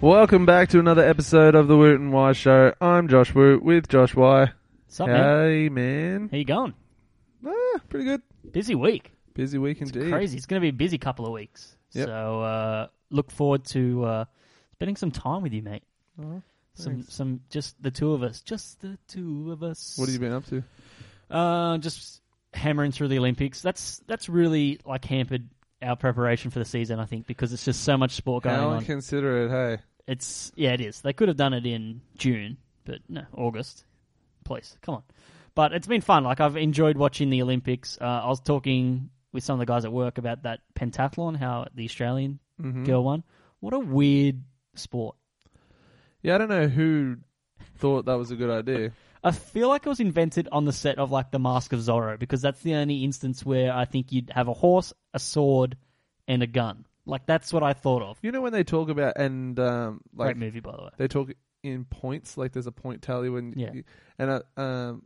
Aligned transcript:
Welcome 0.00 0.46
back 0.46 0.68
to 0.70 0.80
another 0.80 1.06
episode 1.06 1.54
of 1.54 1.68
the 1.68 1.76
Woot 1.76 2.00
and 2.00 2.12
Why 2.12 2.32
Show. 2.32 2.74
I'm 2.80 3.06
Josh 3.08 3.34
Woot 3.34 3.62
with 3.62 3.88
Josh 3.88 4.14
Why. 4.16 4.50
What's 4.86 5.00
up, 5.00 5.06
man? 5.08 5.48
Hey, 5.48 5.68
man. 5.68 6.28
How 6.30 6.36
you 6.38 6.44
going? 6.44 6.74
Ah, 7.46 7.78
pretty 7.88 8.06
good. 8.06 8.22
Busy 8.50 8.74
week. 8.74 9.12
Busy 9.34 9.58
week 9.58 9.80
It's 9.80 9.92
indeed. 9.92 10.10
crazy. 10.10 10.36
It's 10.36 10.46
going 10.46 10.60
to 10.60 10.64
be 10.64 10.68
a 10.70 10.72
busy 10.72 10.98
couple 10.98 11.24
of 11.26 11.32
weeks. 11.32 11.76
Yep. 11.92 12.06
So 12.08 12.42
uh, 12.42 12.86
look 13.10 13.30
forward 13.30 13.64
to 13.66 14.04
uh, 14.04 14.24
spending 14.72 14.96
some 14.96 15.12
time 15.12 15.42
with 15.42 15.52
you, 15.52 15.62
mate. 15.62 15.84
Oh, 16.20 16.42
Some, 16.74 16.92
thanks. 16.94 17.14
some, 17.14 17.40
just 17.50 17.80
the 17.82 17.90
two 17.90 18.12
of 18.12 18.22
us. 18.22 18.40
Just 18.40 18.80
the 18.80 18.98
two 19.08 19.52
of 19.52 19.62
us. 19.62 19.94
What 19.98 20.06
have 20.08 20.14
you 20.14 20.20
been 20.20 20.32
up 20.32 20.46
to? 20.46 20.62
Uh, 21.30 21.78
just 21.78 22.20
hammering 22.54 22.92
through 22.92 23.08
the 23.08 23.18
Olympics. 23.18 23.60
That's 23.62 24.00
that's 24.06 24.28
really 24.28 24.80
like 24.84 25.04
hampered 25.04 25.48
our 25.82 25.96
preparation 25.96 26.50
for 26.50 26.58
the 26.58 26.64
season. 26.64 26.98
I 26.98 27.04
think 27.06 27.26
because 27.26 27.52
it's 27.52 27.64
just 27.64 27.82
so 27.84 27.96
much 27.96 28.12
sport 28.12 28.44
going 28.44 28.56
How 28.56 28.68
on. 28.70 28.78
inconsiderate, 28.78 29.50
hey. 29.50 29.82
It's 30.06 30.50
yeah, 30.54 30.72
it 30.72 30.80
is. 30.80 31.00
They 31.00 31.12
could 31.12 31.28
have 31.28 31.36
done 31.36 31.52
it 31.54 31.64
in 31.66 32.00
June, 32.16 32.56
but 32.84 32.98
no, 33.08 33.24
August. 33.36 33.84
Please, 34.44 34.76
come 34.82 34.96
on. 34.96 35.02
But 35.54 35.72
it's 35.72 35.86
been 35.86 36.00
fun. 36.00 36.24
Like 36.24 36.40
I've 36.40 36.56
enjoyed 36.56 36.96
watching 36.96 37.30
the 37.30 37.42
Olympics. 37.42 37.98
Uh, 38.00 38.04
I 38.04 38.26
was 38.28 38.40
talking 38.40 39.10
with 39.32 39.44
some 39.44 39.54
of 39.54 39.58
the 39.60 39.66
guys 39.72 39.84
at 39.84 39.92
work 39.92 40.18
about 40.18 40.42
that 40.42 40.60
pentathlon, 40.74 41.36
how 41.36 41.66
the 41.74 41.84
Australian 41.84 42.38
Mhm. 42.60 42.84
girl 42.84 43.04
won. 43.04 43.22
What 43.60 43.72
a 43.74 43.78
weird 43.78 44.42
sport. 44.74 45.16
Yeah, 46.22 46.34
I 46.34 46.38
don't 46.38 46.48
know 46.48 46.68
who 46.68 47.16
thought 47.78 48.06
that 48.06 48.14
was 48.14 48.30
a 48.30 48.36
good 48.36 48.50
idea. 48.50 48.92
I 49.24 49.30
feel 49.30 49.68
like 49.68 49.86
it 49.86 49.88
was 49.88 50.00
invented 50.00 50.48
on 50.50 50.64
the 50.64 50.72
set 50.72 50.98
of 50.98 51.10
like 51.12 51.30
the 51.30 51.38
Mask 51.38 51.72
of 51.72 51.80
Zorro 51.80 52.18
because 52.18 52.42
that's 52.42 52.60
the 52.62 52.74
only 52.74 53.04
instance 53.04 53.44
where 53.46 53.72
I 53.72 53.84
think 53.84 54.10
you'd 54.12 54.30
have 54.34 54.48
a 54.48 54.52
horse, 54.52 54.92
a 55.14 55.18
sword, 55.18 55.76
and 56.26 56.42
a 56.42 56.46
gun. 56.46 56.86
Like 57.06 57.26
that's 57.26 57.52
what 57.52 57.62
I 57.62 57.72
thought 57.72 58.02
of. 58.02 58.18
You 58.22 58.32
know 58.32 58.40
when 58.40 58.52
they 58.52 58.64
talk 58.64 58.88
about, 58.88 59.16
and 59.16 59.58
um, 59.60 60.00
like 60.14 60.34
Great 60.34 60.36
movie, 60.38 60.60
by 60.60 60.72
the 60.76 60.82
way. 60.82 60.90
they 60.98 61.08
talk 61.08 61.32
in 61.62 61.84
points, 61.84 62.36
like 62.36 62.52
there's 62.52 62.66
a 62.66 62.72
point 62.72 63.02
tally 63.02 63.28
when, 63.28 63.54
Yeah. 63.56 63.72
you, 63.72 63.84
and 64.18 64.30
uh, 64.30 64.60
um, 64.60 65.02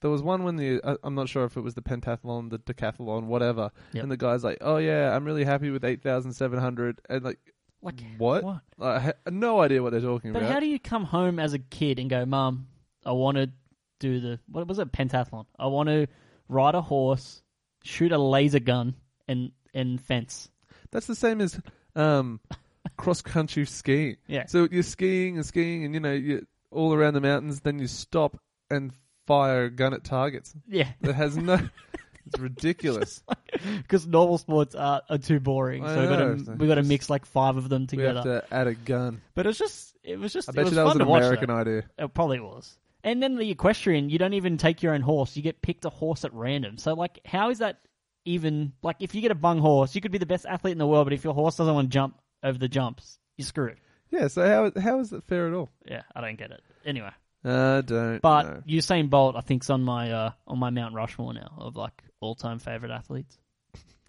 there 0.00 0.10
was 0.10 0.22
one 0.22 0.42
when 0.44 0.56
the 0.56 0.80
uh, 0.82 0.96
I'm 1.04 1.14
not 1.14 1.28
sure 1.28 1.44
if 1.44 1.56
it 1.56 1.60
was 1.60 1.74
the 1.74 1.82
pentathlon, 1.82 2.50
the 2.50 2.58
decathlon, 2.58 3.24
whatever, 3.26 3.70
Yep. 3.92 4.02
and 4.02 4.10
the 4.12 4.16
guy's 4.16 4.42
like, 4.42 4.58
"Oh 4.60 4.78
yeah, 4.78 5.14
I'm 5.14 5.24
really 5.24 5.44
happy 5.44 5.70
with 5.70 5.84
eight 5.84 6.02
thousand 6.02 6.32
seven 6.32 6.58
hundred, 6.58 7.00
and 7.08 7.24
like, 7.24 7.38
Like 7.82 8.00
what? 8.18 8.44
What? 8.44 8.60
I 8.80 8.98
ha- 9.00 9.12
no 9.30 9.60
idea 9.60 9.82
what 9.82 9.92
they're 9.92 10.00
talking 10.00 10.30
about. 10.30 10.40
But 10.40 10.46
about. 10.46 10.54
how 10.54 10.60
do 10.60 10.66
you 10.66 10.78
come 10.78 11.04
home 11.04 11.38
as 11.38 11.54
a 11.54 11.58
kid 11.58 11.98
and 11.98 12.10
go, 12.10 12.26
Mum, 12.26 12.66
I 13.04 13.12
want 13.12 13.36
to 13.38 13.50
do 13.98 14.20
the 14.20 14.38
what 14.50 14.66
was 14.66 14.78
it, 14.78 14.92
pentathlon? 14.92 15.46
I 15.58 15.66
want 15.66 15.88
to 15.88 16.06
ride 16.48 16.74
a 16.74 16.82
horse, 16.82 17.42
shoot 17.84 18.12
a 18.12 18.18
laser 18.18 18.60
gun, 18.60 18.94
and 19.28 19.52
and 19.74 20.00
fence. 20.00 20.50
That's 20.90 21.06
the 21.06 21.14
same 21.14 21.40
as 21.40 21.58
um, 21.96 22.40
cross 22.96 23.22
country 23.22 23.64
skiing. 23.64 24.16
Yeah. 24.26 24.46
So 24.46 24.68
you're 24.70 24.82
skiing 24.82 25.36
and 25.36 25.46
skiing, 25.46 25.84
and 25.84 25.94
you 25.94 26.00
know 26.00 26.12
you're 26.12 26.42
all 26.70 26.92
around 26.92 27.14
the 27.14 27.20
mountains. 27.20 27.60
Then 27.60 27.78
you 27.78 27.86
stop 27.86 28.36
and 28.70 28.92
fire 29.26 29.64
a 29.64 29.70
gun 29.70 29.94
at 29.94 30.04
targets. 30.04 30.54
Yeah, 30.68 30.88
That 31.02 31.14
has 31.14 31.36
no. 31.36 31.58
it's 32.26 32.38
ridiculous. 32.38 33.22
because 33.78 34.06
normal 34.06 34.38
sports 34.38 34.74
are, 34.74 35.02
are 35.08 35.18
too 35.18 35.40
boring. 35.40 35.84
I 35.84 35.94
So 35.94 36.00
we 36.02 36.06
got 36.08 36.18
know, 36.18 36.34
to 36.36 36.44
so 36.44 36.52
we 36.52 36.66
got 36.66 36.74
to 36.76 36.80
just- 36.82 36.88
mix 36.88 37.10
like 37.10 37.26
five 37.26 37.56
of 37.56 37.68
them 37.68 37.86
we 37.92 38.02
have 38.02 38.16
together. 38.16 38.40
to 38.48 38.54
add 38.54 38.66
a 38.66 38.74
gun. 38.74 39.20
But 39.34 39.46
it's 39.46 39.58
just 39.58 39.96
it 40.04 40.18
was 40.18 40.32
just 40.32 40.48
I 40.48 40.52
it 40.52 40.54
bet 40.56 40.64
was 40.64 40.72
you 40.72 40.76
that 40.76 40.84
was 40.84 40.92
fun 40.94 41.00
an 41.00 41.06
to 41.06 41.10
watch. 41.10 41.22
American 41.22 41.48
though. 41.48 41.54
idea. 41.56 41.84
It 41.98 42.14
probably 42.14 42.40
was. 42.40 42.76
And 43.02 43.22
then 43.22 43.36
the 43.36 43.50
equestrian, 43.50 44.10
you 44.10 44.18
don't 44.18 44.34
even 44.34 44.58
take 44.58 44.82
your 44.82 44.92
own 44.94 45.00
horse. 45.00 45.34
You 45.36 45.42
get 45.42 45.62
picked 45.62 45.84
a 45.86 45.90
horse 45.90 46.24
at 46.24 46.34
random. 46.34 46.76
So 46.78 46.92
like, 46.94 47.20
how 47.24 47.48
is 47.50 47.58
that 47.60 47.78
even 48.26 48.72
like? 48.82 48.96
If 49.00 49.14
you 49.14 49.22
get 49.22 49.30
a 49.30 49.34
bung 49.36 49.58
horse, 49.58 49.94
you 49.94 50.00
could 50.00 50.12
be 50.12 50.18
the 50.18 50.26
best 50.26 50.44
athlete 50.46 50.72
in 50.72 50.78
the 50.78 50.86
world, 50.86 51.06
but 51.06 51.12
if 51.14 51.24
your 51.24 51.32
horse 51.34 51.56
doesn't 51.56 51.74
want 51.74 51.88
to 51.90 51.92
jump 51.94 52.20
over 52.42 52.58
the 52.58 52.68
jumps, 52.68 53.18
you're 53.38 53.46
screwed. 53.46 53.78
Yeah. 54.10 54.28
So 54.28 54.46
how 54.74 54.80
how 54.80 55.00
is 55.00 55.12
it 55.12 55.22
fair 55.24 55.48
at 55.48 55.54
all? 55.54 55.70
Yeah, 55.86 56.02
I 56.14 56.20
don't 56.20 56.36
get 56.38 56.50
it. 56.50 56.60
Anyway, 56.84 57.10
I 57.44 57.80
don't. 57.80 58.20
but 58.20 58.42
know. 58.42 58.62
Usain 58.68 59.08
Bolt, 59.08 59.36
I 59.36 59.40
think's 59.40 59.70
on 59.70 59.82
my 59.82 60.12
uh, 60.12 60.30
on 60.46 60.58
my 60.58 60.70
Mount 60.70 60.94
Rushmore 60.94 61.32
now 61.34 61.54
of 61.58 61.76
like 61.76 62.02
all 62.20 62.34
time 62.34 62.58
favorite 62.58 62.90
athletes. 62.90 63.38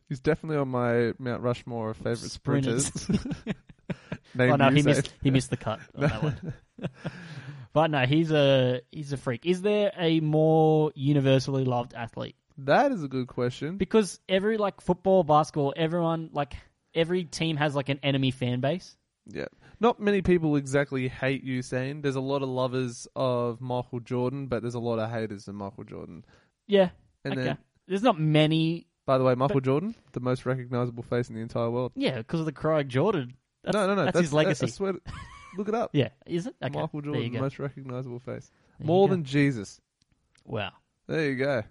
he's 0.10 0.20
definitely 0.20 0.58
on 0.58 0.68
my 0.68 1.14
Mount 1.18 1.42
Rushmore 1.42 1.92
of 1.92 1.98
favorite 1.98 2.32
sprinters. 2.32 2.88
Sprinters. 2.88 3.36
Oh 4.40 4.56
no, 4.56 4.70
he 4.70 4.82
missed 4.82 5.14
he 5.22 5.32
missed 5.32 5.50
the 5.50 5.58
cut 5.58 5.80
on 5.96 6.02
that 6.02 6.24
one. 6.24 6.54
but 7.74 7.92
no, 7.92 8.06
he's 8.06 8.32
a 8.32 8.82
he's 8.92 9.12
a 9.12 9.18
freak. 9.18 9.46
Is 9.46 9.62
there 9.62 9.92
a 9.98 10.20
more 10.20 10.92
universally 10.96 11.66
loved 11.66 11.94
athlete? 11.94 12.36
That 12.60 12.92
is 12.92 13.04
a 13.04 13.08
good 13.08 13.28
question. 13.28 13.78
Because 13.78 14.20
every 14.30 14.58
like 14.58 14.82
football, 14.82 15.24
basketball, 15.24 15.74
everyone 15.76 16.30
like 16.32 16.54
every 16.94 17.26
team 17.26 17.58
has 17.58 17.76
like 17.76 17.90
an 17.90 18.00
enemy 18.04 18.32
fan 18.32 18.62
base. 18.62 18.96
Yeah. 19.28 19.46
Not 19.82 20.00
many 20.00 20.22
people 20.22 20.56
exactly 20.58 21.08
hate 21.08 21.44
Usain. 21.44 22.04
There's 22.04 22.16
a 22.16 22.22
lot 22.22 22.44
of 22.44 22.50
lovers 22.50 23.08
of 23.16 23.60
Michael 23.62 24.00
Jordan, 24.00 24.46
but 24.46 24.62
there's 24.62 24.76
a 24.76 24.80
lot 24.80 25.00
of 25.00 25.10
haters 25.10 25.48
of 25.48 25.56
Michael 25.56 25.84
Jordan. 25.84 26.24
Yeah. 26.68 26.90
And 27.26 27.34
okay. 27.34 27.44
then, 27.44 27.58
There's 27.88 28.04
not 28.04 28.20
many. 28.20 28.86
by 29.08 29.18
the 29.18 29.24
way, 29.24 29.34
Michael 29.34 29.60
Jordan, 29.60 29.96
the 30.12 30.20
most 30.20 30.46
recognizable 30.46 31.02
face 31.02 31.30
in 31.30 31.36
the 31.36 31.42
entire 31.42 31.72
world. 31.72 31.94
Yeah, 31.96 32.18
because 32.18 32.42
of 32.42 32.46
the 32.46 32.52
Craig 32.52 32.90
Jordan. 32.90 33.34
That's, 33.64 33.74
no, 33.74 33.88
no, 33.88 33.96
no. 33.96 34.06
That's, 34.06 34.20
his 34.20 34.34
legacy. 34.34 34.68
I, 34.68 34.70
swear, 34.70 34.94
to- 34.94 35.02
look 35.58 35.68
it 35.68 35.74
up. 35.74 35.90
yeah, 35.94 36.10
is 36.28 36.46
it? 36.46 36.56
Okay. 36.64 36.80
Michael 36.80 37.02
there 37.02 37.06
Jordan, 37.08 37.24
you 37.24 37.30
the 37.30 37.38
go. 37.38 37.42
most 37.42 37.58
recognizable 37.58 38.20
face. 38.20 38.52
There 38.78 38.86
you 38.86 38.86
More 38.86 39.08
go. 39.08 39.16
than 39.16 39.24
Jesus. 39.24 39.82
wow. 40.46 40.74
There 41.08 41.28
you 41.28 41.36
go. 41.36 41.64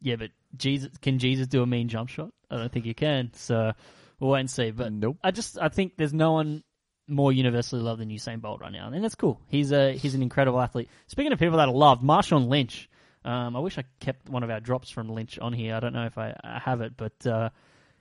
Yeah, 0.00 0.16
but 0.16 0.30
Jesus, 0.56 0.90
can 1.02 1.18
Jesus 1.18 1.46
do 1.48 1.62
a 1.62 1.66
mean 1.66 1.88
jump 1.88 2.08
shot? 2.08 2.30
I 2.50 2.56
don't 2.56 2.72
think 2.72 2.86
he 2.86 2.94
can. 2.94 3.30
So 3.34 3.72
we'll 4.18 4.30
wait 4.30 4.40
and 4.40 4.50
see. 4.50 4.70
But 4.70 4.90
nope. 4.90 5.18
I 5.22 5.32
just 5.32 5.58
I 5.58 5.68
think 5.68 5.98
there's 5.98 6.14
no 6.14 6.32
one 6.32 6.64
more 7.08 7.32
universally 7.32 7.82
loved 7.82 8.00
than 8.00 8.10
Usain 8.10 8.40
Bolt 8.40 8.60
right 8.60 8.72
now, 8.72 8.90
and 8.92 9.02
that's 9.02 9.14
cool. 9.14 9.40
He's 9.48 9.72
a 9.72 9.92
he's 9.92 10.14
an 10.14 10.22
incredible 10.22 10.60
athlete. 10.60 10.88
Speaking 11.06 11.32
of 11.32 11.38
people 11.38 11.56
that 11.58 11.68
are 11.68 11.74
loved, 11.74 12.02
Marshawn 12.02 12.48
Lynch. 12.48 12.88
Um, 13.24 13.56
I 13.56 13.58
wish 13.58 13.76
I 13.76 13.84
kept 14.00 14.28
one 14.28 14.42
of 14.42 14.50
our 14.50 14.60
drops 14.60 14.90
from 14.90 15.08
Lynch 15.08 15.38
on 15.38 15.52
here. 15.52 15.74
I 15.74 15.80
don't 15.80 15.92
know 15.92 16.06
if 16.06 16.16
I, 16.16 16.34
I 16.42 16.60
have 16.60 16.80
it, 16.80 16.96
but 16.96 17.26
uh, 17.26 17.50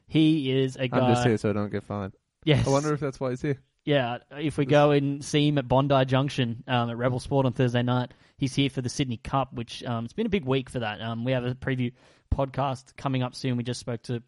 he 0.08 0.52
is 0.52 0.76
a 0.76 0.88
guy. 0.88 1.00
I'm 1.00 1.14
just 1.16 1.26
here 1.26 1.38
so 1.38 1.50
I 1.50 1.54
don't 1.54 1.72
get 1.72 1.84
fined. 1.84 2.14
Yes. 2.46 2.66
I 2.66 2.70
wonder 2.70 2.94
if 2.94 3.00
that's 3.00 3.20
why 3.20 3.32
he's 3.32 3.42
here. 3.42 3.58
Yeah, 3.84 4.18
if 4.32 4.58
we 4.58 4.66
go 4.66 4.92
and 4.92 5.24
see 5.24 5.48
him 5.48 5.58
at 5.58 5.68
Bondi 5.68 6.06
Junction 6.06 6.64
um, 6.68 6.90
at 6.90 6.98
Rebel 6.98 7.20
Sport 7.20 7.46
on 7.46 7.54
Thursday 7.54 7.84
night, 7.84 8.14
he's 8.38 8.54
here 8.54 8.70
for 8.70 8.82
the 8.82 8.90
Sydney 8.90 9.18
Cup, 9.18 9.54
which 9.54 9.84
um, 9.84 10.04
it's 10.06 10.14
been 10.14 10.26
a 10.26 10.30
big 10.30 10.46
week 10.46 10.70
for 10.70 10.80
that. 10.80 11.02
Um, 11.02 11.24
we 11.24 11.32
have 11.32 11.46
a 11.46 11.56
preview 11.56 11.94
podcast 12.34 12.96
coming 12.98 13.24
up 13.24 13.34
soon. 13.34 13.58
We 13.58 13.64
just 13.64 13.80
spoke 13.80 14.04
to 14.04 14.22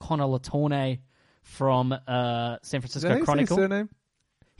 Connor 0.00 0.24
Latourne 0.24 0.98
from 1.42 1.92
uh, 1.92 2.58
San 2.62 2.80
Francisco 2.80 3.08
how 3.08 3.14
you 3.14 3.18
say 3.18 3.20
his 3.20 3.26
Chronicle. 3.26 3.56
surname? 3.56 3.88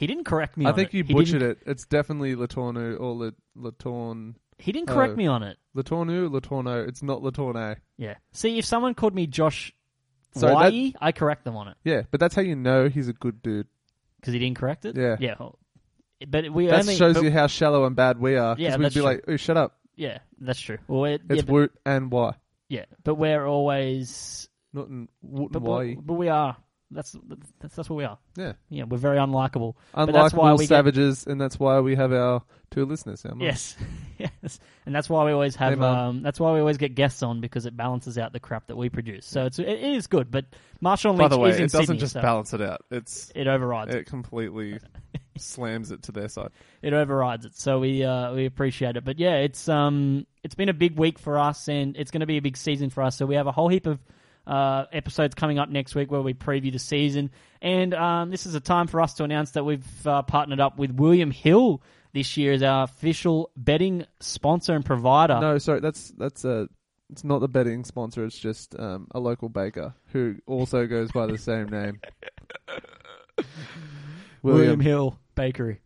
He 0.00 0.06
didn't 0.06 0.25
correct 0.25 0.56
me. 0.56 0.65
I 0.65 0.71
on 0.71 0.75
think 0.75 0.94
it. 0.94 0.97
you 0.97 1.05
He 1.05 1.12
butchered 1.12 1.41
didn't- 1.41 1.59
it. 1.59 1.71
It's 1.71 1.84
definitely 1.84 2.34
Latorno 2.34 2.99
or 2.99 3.15
La- 3.15 3.71
Latorn. 3.71 4.34
He 4.59 4.72
didn't 4.72 4.88
correct 4.88 5.12
Oh. 5.12 5.16
me 5.16 5.27
on 5.27 5.43
it. 5.43 5.59
Latornu, 5.77 6.31
Latorno. 6.31 6.88
It's 6.88 7.03
not 7.03 7.21
Latorne. 7.22 7.77
Yeah. 7.99 8.15
See, 8.33 8.56
if 8.59 8.65
someone 8.65 8.94
called 8.94 9.15
me 9.15 9.27
Josh 9.27 9.72
Sorry, 10.34 10.55
Wye, 10.55 10.93
I 11.00 11.12
correct 11.12 11.44
them 11.44 11.56
on 11.56 11.69
it 11.69 11.77
Yeah, 11.84 12.03
but 12.11 12.19
that's 12.21 12.34
how 12.34 12.41
you 12.43 12.55
know 12.56 12.88
he's 12.88 13.09
a 13.09 13.12
good 13.12 13.43
dude. 13.43 13.66
because 14.20 14.32
he 14.32 14.38
didn't 14.38 14.56
correct 14.58 14.85
it. 14.87 14.97
Yeah. 14.97 15.17
Yeah. 15.20 15.35
well, 15.38 15.58
But 16.26 16.50
we 16.50 16.67
That 16.67 16.81
only 16.81 16.96
shows 16.96 17.14
but- 17.17 17.25
you 17.25 17.31
how 17.31 17.46
shallow 17.46 17.85
and 17.85 17.94
bad 17.96 18.19
we 18.19 18.37
are. 18.37 18.55
Yeah, 18.58 18.76
we'd 18.76 18.85
that's 18.85 18.94
be 18.94 19.00
true. 19.00 19.05
like, 19.08 19.25
oh, 19.29 19.37
shut 19.37 19.56
up. 19.56 19.76
Yeah, 19.96 20.19
that's 20.41 20.61
true. 20.61 20.79
Well, 20.88 21.05
it, 21.05 21.23
It's 21.29 21.37
yeah, 21.37 21.43
but, 21.43 21.53
Woot 21.53 21.73
and 21.85 22.11
why. 22.11 22.35
yeah, 22.69 22.85
but 23.05 23.17
we're 23.17 23.44
always 23.46 24.49
Not 24.73 24.88
in 24.88 25.08
Woot 25.23 25.53
But, 25.53 25.62
and 25.62 25.96
but, 25.96 26.06
but 26.06 26.14
we 26.14 26.29
are. 26.29 26.56
That's 26.90 27.16
that's 27.60 27.76
that's 27.76 27.88
what 27.90 27.96
we 27.96 28.04
are. 28.04 28.19
Yeah. 28.37 28.54
Yeah, 28.69 28.84
we're 28.84 28.98
very 28.98 29.19
unlikable. 29.19 29.75
But 29.94 30.06
that's 30.12 30.34
Unlikable 30.34 30.38
why 30.38 30.52
we 30.54 30.58
get- 30.64 30.69
savages, 30.69 31.26
and 31.26 31.40
that's 31.40 31.58
why 31.58 31.78
we 31.81 31.94
have 31.94 32.12
our 32.12 32.42
two 32.70 32.84
listeners. 32.84 33.25
Our. 33.25 33.34
Yes, 33.38 33.76
yes, 34.19 34.58
and 34.87 34.94
that's 34.94 35.08
why 35.08 35.25
we 35.25 35.31
always 35.32 35.54
have. 35.56 35.78
Hey, 35.78 35.84
um, 35.84 36.22
that's 36.22 36.40
why 36.40 36.52
we 36.52 36.58
always 36.60 36.78
get 36.78 36.96
guests 36.96 37.22
on 37.22 37.40
because 37.40 37.64
it 37.66 37.76
balances 37.76 38.19
out 38.19 38.32
the 38.32 38.40
crap 38.40 38.66
that 38.66 38.76
we 38.76 38.88
produce. 38.88 39.25
So 39.26 39.46
it's 39.46 39.58
it 39.60 39.69
is 39.69 40.08
good. 40.08 40.31
But 40.32 40.46
Marshall 40.81 41.12
By 41.14 41.25
Lynch 41.25 41.31
the 41.31 41.38
way, 41.38 41.50
it 41.50 41.58
doesn't 41.70 41.87
Sydney, 41.87 41.98
just 41.98 42.14
so 42.14 42.22
balance 42.22 42.52
it 42.54 42.60
out. 42.60 42.84
It's 42.90 43.31
it 43.36 43.46
overrides. 43.46 43.94
It. 43.94 44.00
it 44.00 44.06
completely 44.06 44.78
slams 45.36 45.93
it 45.93 46.02
to 46.04 46.12
their 46.12 46.28
side. 46.28 46.50
it 46.82 46.93
overrides 46.93 47.44
it. 47.46 47.54
So 47.56 47.78
we 47.78 48.02
uh, 48.02 48.34
we 48.34 48.46
appreciate 48.46 48.96
it. 48.96 49.04
But 49.04 49.19
yeah, 49.20 49.36
it's 49.36 49.69
um 49.69 50.26
it's 50.43 50.56
been 50.56 50.69
a 50.69 50.75
big 50.75 50.98
week 50.98 51.20
for 51.20 51.38
us, 51.38 51.69
and 51.69 51.96
it's 51.96 52.10
going 52.10 52.20
to 52.20 52.26
be 52.26 52.38
a 52.38 52.43
big 52.43 52.56
season 52.56 52.90
for 52.90 53.02
us. 53.02 53.16
So 53.16 53.26
we 53.26 53.36
have 53.36 53.46
a 53.46 53.52
whole 53.52 53.69
heap 53.69 53.86
of 53.86 54.00
uh, 54.50 54.87
episodes 54.93 55.35
coming 55.35 55.58
up 55.58 55.69
next 55.69 55.94
week 55.94 56.11
where 56.11 56.20
we 56.20 56.35
preview 56.35 56.73
the 56.73 56.79
season, 56.79 57.31
and 57.62 57.94
um, 57.94 58.31
this 58.31 58.47
is 58.47 58.55
a 58.55 58.61
time 58.61 58.87
for 58.87 59.00
us 59.00 59.14
to 59.14 59.25
announce 59.25 59.52
that 59.52 59.64
we've 59.64 60.06
uh, 60.06 60.23
partnered 60.23 60.61
up 60.61 60.79
with 60.79 60.91
William 60.93 61.31
Hill 61.31 61.82
this 62.12 62.37
year 62.37 62.52
as 62.52 62.62
our 62.62 62.85
official 62.85 63.50
betting 63.56 64.05
sponsor 64.19 64.75
and 64.75 64.85
provider. 64.85 65.38
No, 65.41 65.58
sorry, 65.58 65.81
that's 65.81 66.11
that's 66.11 66.44
a. 66.44 66.69
It's 67.11 67.25
not 67.25 67.41
the 67.41 67.49
betting 67.49 67.85
sponsor. 67.85 68.25
It's 68.25 68.38
just 68.38 68.79
um, 68.79 69.08
a 69.12 69.19
local 69.19 69.49
baker 69.49 69.94
who 70.12 70.37
also 70.47 70.87
goes 70.87 71.11
by 71.11 71.26
the 71.26 71.38
same 71.38 71.67
name. 71.67 72.00
William 74.43 74.61
William. 74.61 74.81
Hill 74.81 75.19
Bakery. 75.35 75.81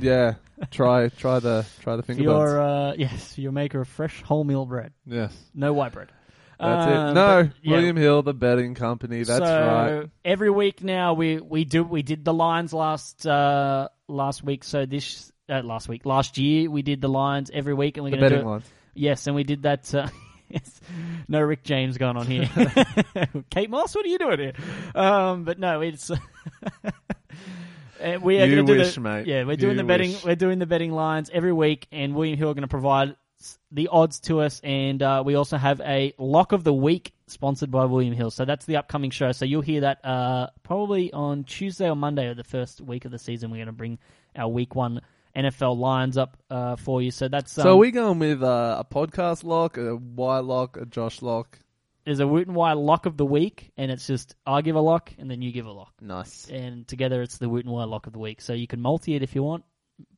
Yeah, 0.00 0.34
try 0.70 1.08
try 1.08 1.38
the 1.38 1.66
try 1.80 1.96
the 1.96 2.02
For 2.02 2.06
finger 2.08 2.22
your 2.22 2.60
uh, 2.60 2.94
yes, 2.98 3.38
your 3.38 3.52
maker 3.52 3.80
of 3.80 3.88
fresh 3.88 4.22
wholemeal 4.22 4.68
bread, 4.68 4.92
Yes, 5.06 5.36
no 5.54 5.72
white 5.72 5.92
bread. 5.92 6.10
That's 6.58 6.86
Um, 6.86 6.92
it. 7.10 7.12
No, 7.14 7.42
but, 7.44 7.52
yeah, 7.62 7.72
William 7.72 7.96
Hill, 7.96 8.22
the 8.22 8.34
betting 8.34 8.74
company. 8.74 9.18
That's 9.24 9.38
so 9.44 9.44
right. 10.00 10.10
Every 10.24 10.50
week 10.50 10.82
now 10.82 11.14
we 11.14 11.38
we 11.38 11.64
do 11.64 11.82
we 11.84 12.02
did 12.02 12.24
the 12.24 12.34
lines 12.34 12.72
last 12.72 13.26
uh, 13.26 13.88
last 14.08 14.42
week. 14.42 14.64
So 14.64 14.86
this 14.86 15.30
uh, 15.48 15.60
last 15.62 15.88
week 15.88 16.04
last 16.06 16.38
year 16.38 16.70
we 16.70 16.82
did 16.82 17.00
the 17.00 17.08
lines 17.08 17.50
every 17.52 17.74
week, 17.74 17.96
and 17.96 18.04
we're 18.04 18.10
The 18.10 18.16
going 18.18 18.30
to 18.30 18.36
do 18.38 18.42
it. 18.42 18.46
lines. 18.46 18.64
Yes, 18.94 19.26
and 19.26 19.36
we 19.36 19.44
did 19.44 19.62
that. 19.62 19.94
Uh, 19.94 20.08
yes. 20.48 20.80
No 21.28 21.40
Rick 21.40 21.62
James 21.64 21.98
going 21.98 22.16
on 22.16 22.26
here. 22.26 22.48
Kate 23.50 23.68
Moss, 23.68 23.94
what 23.94 24.04
are 24.06 24.08
you 24.08 24.18
doing 24.18 24.38
here? 24.38 24.52
Um, 24.94 25.44
but 25.44 25.58
no, 25.58 25.80
it's. 25.82 26.10
Uh, 27.98 28.18
we 28.20 28.38
are 28.38 28.44
You 28.44 28.56
going 28.56 28.66
to 28.66 28.72
do 28.74 28.78
wish, 28.78 28.94
the, 28.94 29.00
mate. 29.00 29.26
Yeah, 29.26 29.44
we're 29.44 29.56
doing 29.56 29.72
You 29.72 29.78
the 29.78 29.84
betting. 29.84 30.12
wish. 30.12 30.22
We're 30.24 30.36
doing 30.36 30.58
the 30.58 30.66
betting 30.66 30.92
lines 30.92 31.30
every 31.32 31.52
week, 31.52 31.86
and 31.90 32.14
William 32.14 32.36
Hill 32.36 32.50
are 32.50 32.54
going 32.54 32.60
to 32.60 32.68
provide 32.68 33.16
the 33.70 33.88
odds 33.88 34.20
to 34.20 34.40
us, 34.40 34.60
and 34.62 35.02
uh, 35.02 35.22
we 35.24 35.34
also 35.34 35.56
have 35.56 35.80
a 35.80 36.12
lock 36.18 36.52
of 36.52 36.64
the 36.64 36.72
week 36.72 37.12
sponsored 37.26 37.70
by 37.70 37.84
William 37.84 38.14
Hill. 38.14 38.30
So 38.30 38.44
that's 38.44 38.64
the 38.66 38.76
upcoming 38.76 39.10
show. 39.10 39.32
So 39.32 39.44
you'll 39.44 39.62
hear 39.62 39.82
that 39.82 40.04
uh, 40.04 40.48
probably 40.62 41.12
on 41.12 41.44
Tuesday 41.44 41.88
or 41.88 41.96
Monday 41.96 42.28
of 42.28 42.36
the 42.36 42.44
first 42.44 42.80
week 42.80 43.04
of 43.04 43.10
the 43.10 43.18
season. 43.18 43.50
We're 43.50 43.58
going 43.58 43.66
to 43.66 43.72
bring 43.72 43.98
our 44.36 44.48
week 44.48 44.74
one 44.74 45.00
NFL 45.34 45.76
lines 45.76 46.16
up 46.16 46.36
uh, 46.50 46.76
for 46.76 47.02
you. 47.02 47.10
So 47.10 47.28
that's 47.28 47.56
um, 47.58 47.62
so 47.64 47.70
are 47.72 47.76
we 47.76 47.90
going 47.90 48.18
with 48.18 48.42
uh, 48.42 48.76
a 48.78 48.84
podcast 48.84 49.44
lock, 49.44 49.76
a 49.76 49.96
Y 49.96 50.38
lock, 50.38 50.76
a 50.76 50.86
Josh 50.86 51.22
lock? 51.22 51.58
there's 52.06 52.20
a 52.20 52.26
Woot 52.26 52.46
and 52.46 52.54
Wye 52.54 52.72
lock 52.74 53.04
of 53.06 53.16
the 53.16 53.26
week, 53.26 53.72
and 53.76 53.90
it's 53.90 54.06
just 54.06 54.36
I 54.46 54.62
give 54.62 54.76
a 54.76 54.80
lock 54.80 55.12
and 55.18 55.28
then 55.28 55.42
you 55.42 55.50
give 55.50 55.66
a 55.66 55.72
lock, 55.72 55.92
Nice. 56.00 56.48
and 56.48 56.86
together 56.86 57.20
it's 57.20 57.38
the 57.38 57.48
Woot 57.48 57.64
and 57.64 57.74
Wye 57.74 57.82
lock 57.84 58.06
of 58.06 58.12
the 58.12 58.20
week. 58.20 58.40
So 58.40 58.52
you 58.52 58.68
can 58.68 58.80
multi 58.80 59.16
it 59.16 59.24
if 59.24 59.34
you 59.34 59.42
want, 59.42 59.64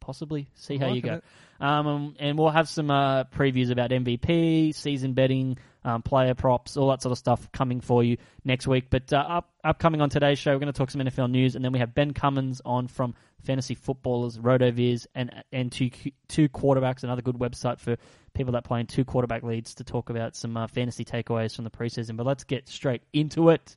possibly 0.01 0.49
see 0.55 0.77
how 0.79 0.89
you 0.89 1.03
go. 1.03 1.21
Um, 1.61 2.15
and 2.19 2.39
we'll 2.39 2.51
have 2.51 2.69
some 2.69 2.91
uh, 2.91 3.25
previews 3.25 3.71
about 3.71 3.91
MVP, 3.91 4.75
season 4.75 5.13
betting, 5.15 5.59
um, 5.85 6.03
player 6.03 6.35
props, 6.35 6.77
all 6.77 6.91
that 6.91 7.03
sort 7.03 7.13
of 7.13 7.19
stuff 7.19 7.51
coming 7.53 7.81
for 7.81 8.03
you 8.05 8.19
next 8.45 8.67
week. 8.67 8.87
But 8.91 9.13
uh, 9.13 9.17
up 9.17 9.51
upcoming 9.65 10.01
on 10.01 10.11
today's 10.11 10.39
show, 10.39 10.53
we're 10.53 10.61
going 10.61 10.73
to 10.73 10.79
talk 10.79 10.91
some 10.91 11.01
NFL 11.01 11.31
news, 11.31 11.57
and 11.57 11.65
then 11.65 11.73
we 11.73 11.79
have 11.81 11.95
Ben 11.95 12.13
Cummins 12.13 12.61
on 12.65 12.89
from 12.89 13.15
Fantasy 13.43 13.75
Footballers, 13.75 14.39
Rotoviz, 14.39 15.07
and 15.15 15.43
and 15.53 15.73
two 15.73 15.91
two 16.29 16.49
quarterbacks, 16.49 17.03
another 17.03 17.23
good 17.23 17.37
website 17.37 17.81
for 17.81 17.97
people 18.35 18.53
that 18.53 18.65
play 18.65 18.81
in 18.81 18.87
two 18.87 19.05
quarterback 19.05 19.43
leads 19.43 19.75
to 19.77 19.85
talk 19.85 20.11
about 20.11 20.37
some 20.37 20.57
uh, 20.57 20.67
fantasy 20.69 21.05
takeaways 21.05 21.55
from 21.57 21.65
the 21.65 21.71
preseason. 21.71 22.17
But 22.17 22.27
let's 22.27 22.45
get 22.45 22.69
straight 22.69 23.03
into 23.13 23.51
it. 23.51 23.77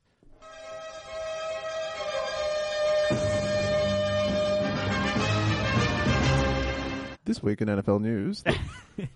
This 7.26 7.42
week 7.44 7.62
in 7.62 7.68
NFL 7.68 8.02
news, 8.02 8.44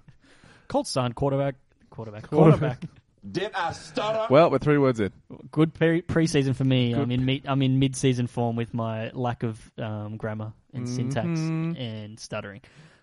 Colts 0.68 0.90
signed 0.90 1.16
quarterback, 1.16 1.56
quarterback, 1.90 2.28
Quarterback. 2.28 2.80
quarterback. 2.81 3.02
Did 3.31 3.52
I 3.56 3.72
stutter? 3.72 4.28
well, 4.30 4.52
we're 4.52 4.60
three 4.60 4.78
words 4.78 5.00
in. 5.00 5.12
Good 5.52 5.74
pre- 5.74 6.04
preseason 6.04 6.56
for 6.56 6.63
me. 6.63 6.94
I'm 6.94 7.10
in 7.10 7.25
mid- 7.25 7.48
I'm 7.48 7.63
in 7.63 7.80
mid-season 7.80 8.28
form 8.28 8.56
with 8.56 8.72
my 8.75 9.10
lack 9.13 9.42
of 9.42 9.60
um, 9.80 10.18
grammar 10.18 10.54
and 10.75 10.88
syntax 10.88 11.28
Mhm. 11.40 11.80
and 11.80 12.19
stuttering. 12.19 12.62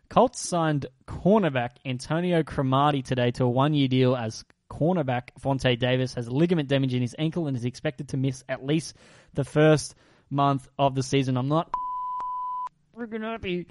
Colts 0.08 0.40
signed 0.40 0.87
cornerback 1.08 1.70
Antonio 1.84 2.44
Cromartie 2.44 3.02
today 3.02 3.32
to 3.32 3.44
a 3.44 3.48
one-year 3.50 3.88
deal 3.88 4.14
as 4.14 4.44
cornerback. 4.70 5.31
Vontae 5.40 5.76
Davis 5.76 6.14
has 6.14 6.31
ligament 6.31 6.69
damage 6.69 6.94
in 6.94 7.02
his 7.02 7.16
ankle 7.19 7.48
and 7.48 7.56
is 7.56 7.64
expected 7.64 8.10
to 8.10 8.16
miss 8.16 8.44
at 8.48 8.64
least 8.64 8.94
the 9.34 9.43
first 9.44 9.96
month 10.31 10.69
of 10.78 10.94
the 10.94 11.02
season. 11.02 11.37
I'm 11.37 11.48
not 11.48 11.69
freaking 12.96 13.22
happy. 13.22 13.66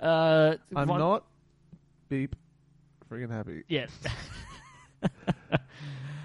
Uh, 0.00 0.54
I'm 0.74 0.86
Von- 0.88 0.98
not 0.98 1.24
beep 2.08 2.36
friggin' 3.10 3.30
happy. 3.30 3.64
Nice. 3.68 3.90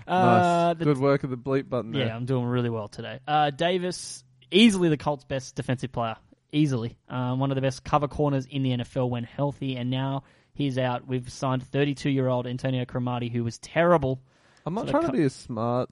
Uh, 0.07 0.73
the 0.73 0.85
Good 0.85 0.97
work 0.97 1.23
of 1.23 1.29
the 1.29 1.37
bleep 1.37 1.69
button 1.69 1.91
there. 1.91 2.07
Yeah, 2.07 2.15
I'm 2.15 2.25
doing 2.25 2.45
really 2.45 2.69
well 2.69 2.87
today. 2.87 3.19
Uh, 3.27 3.49
Davis, 3.49 4.23
easily 4.51 4.89
the 4.89 4.97
Colts' 4.97 5.23
best 5.23 5.55
defensive 5.55 5.91
player. 5.91 6.17
Easily. 6.51 6.97
Um, 7.07 7.39
one 7.39 7.49
of 7.51 7.55
the 7.55 7.61
best 7.61 7.83
cover 7.85 8.09
corners 8.09 8.45
in 8.45 8.61
the 8.63 8.71
NFL 8.71 9.09
when 9.09 9.23
healthy, 9.23 9.77
and 9.77 9.89
now 9.89 10.23
he's 10.53 10.77
out. 10.77 11.07
We've 11.07 11.29
signed 11.31 11.63
32 11.63 12.09
year 12.09 12.27
old 12.27 12.45
Antonio 12.45 12.83
Cromartie, 12.83 13.29
who 13.29 13.43
was 13.45 13.57
terrible. 13.59 14.21
I'm 14.65 14.73
not 14.73 14.81
So 14.81 14.85
the 14.87 14.91
trying 14.91 15.05
to 15.05 15.11
be 15.13 15.23
a 15.23 15.29
smart 15.29 15.89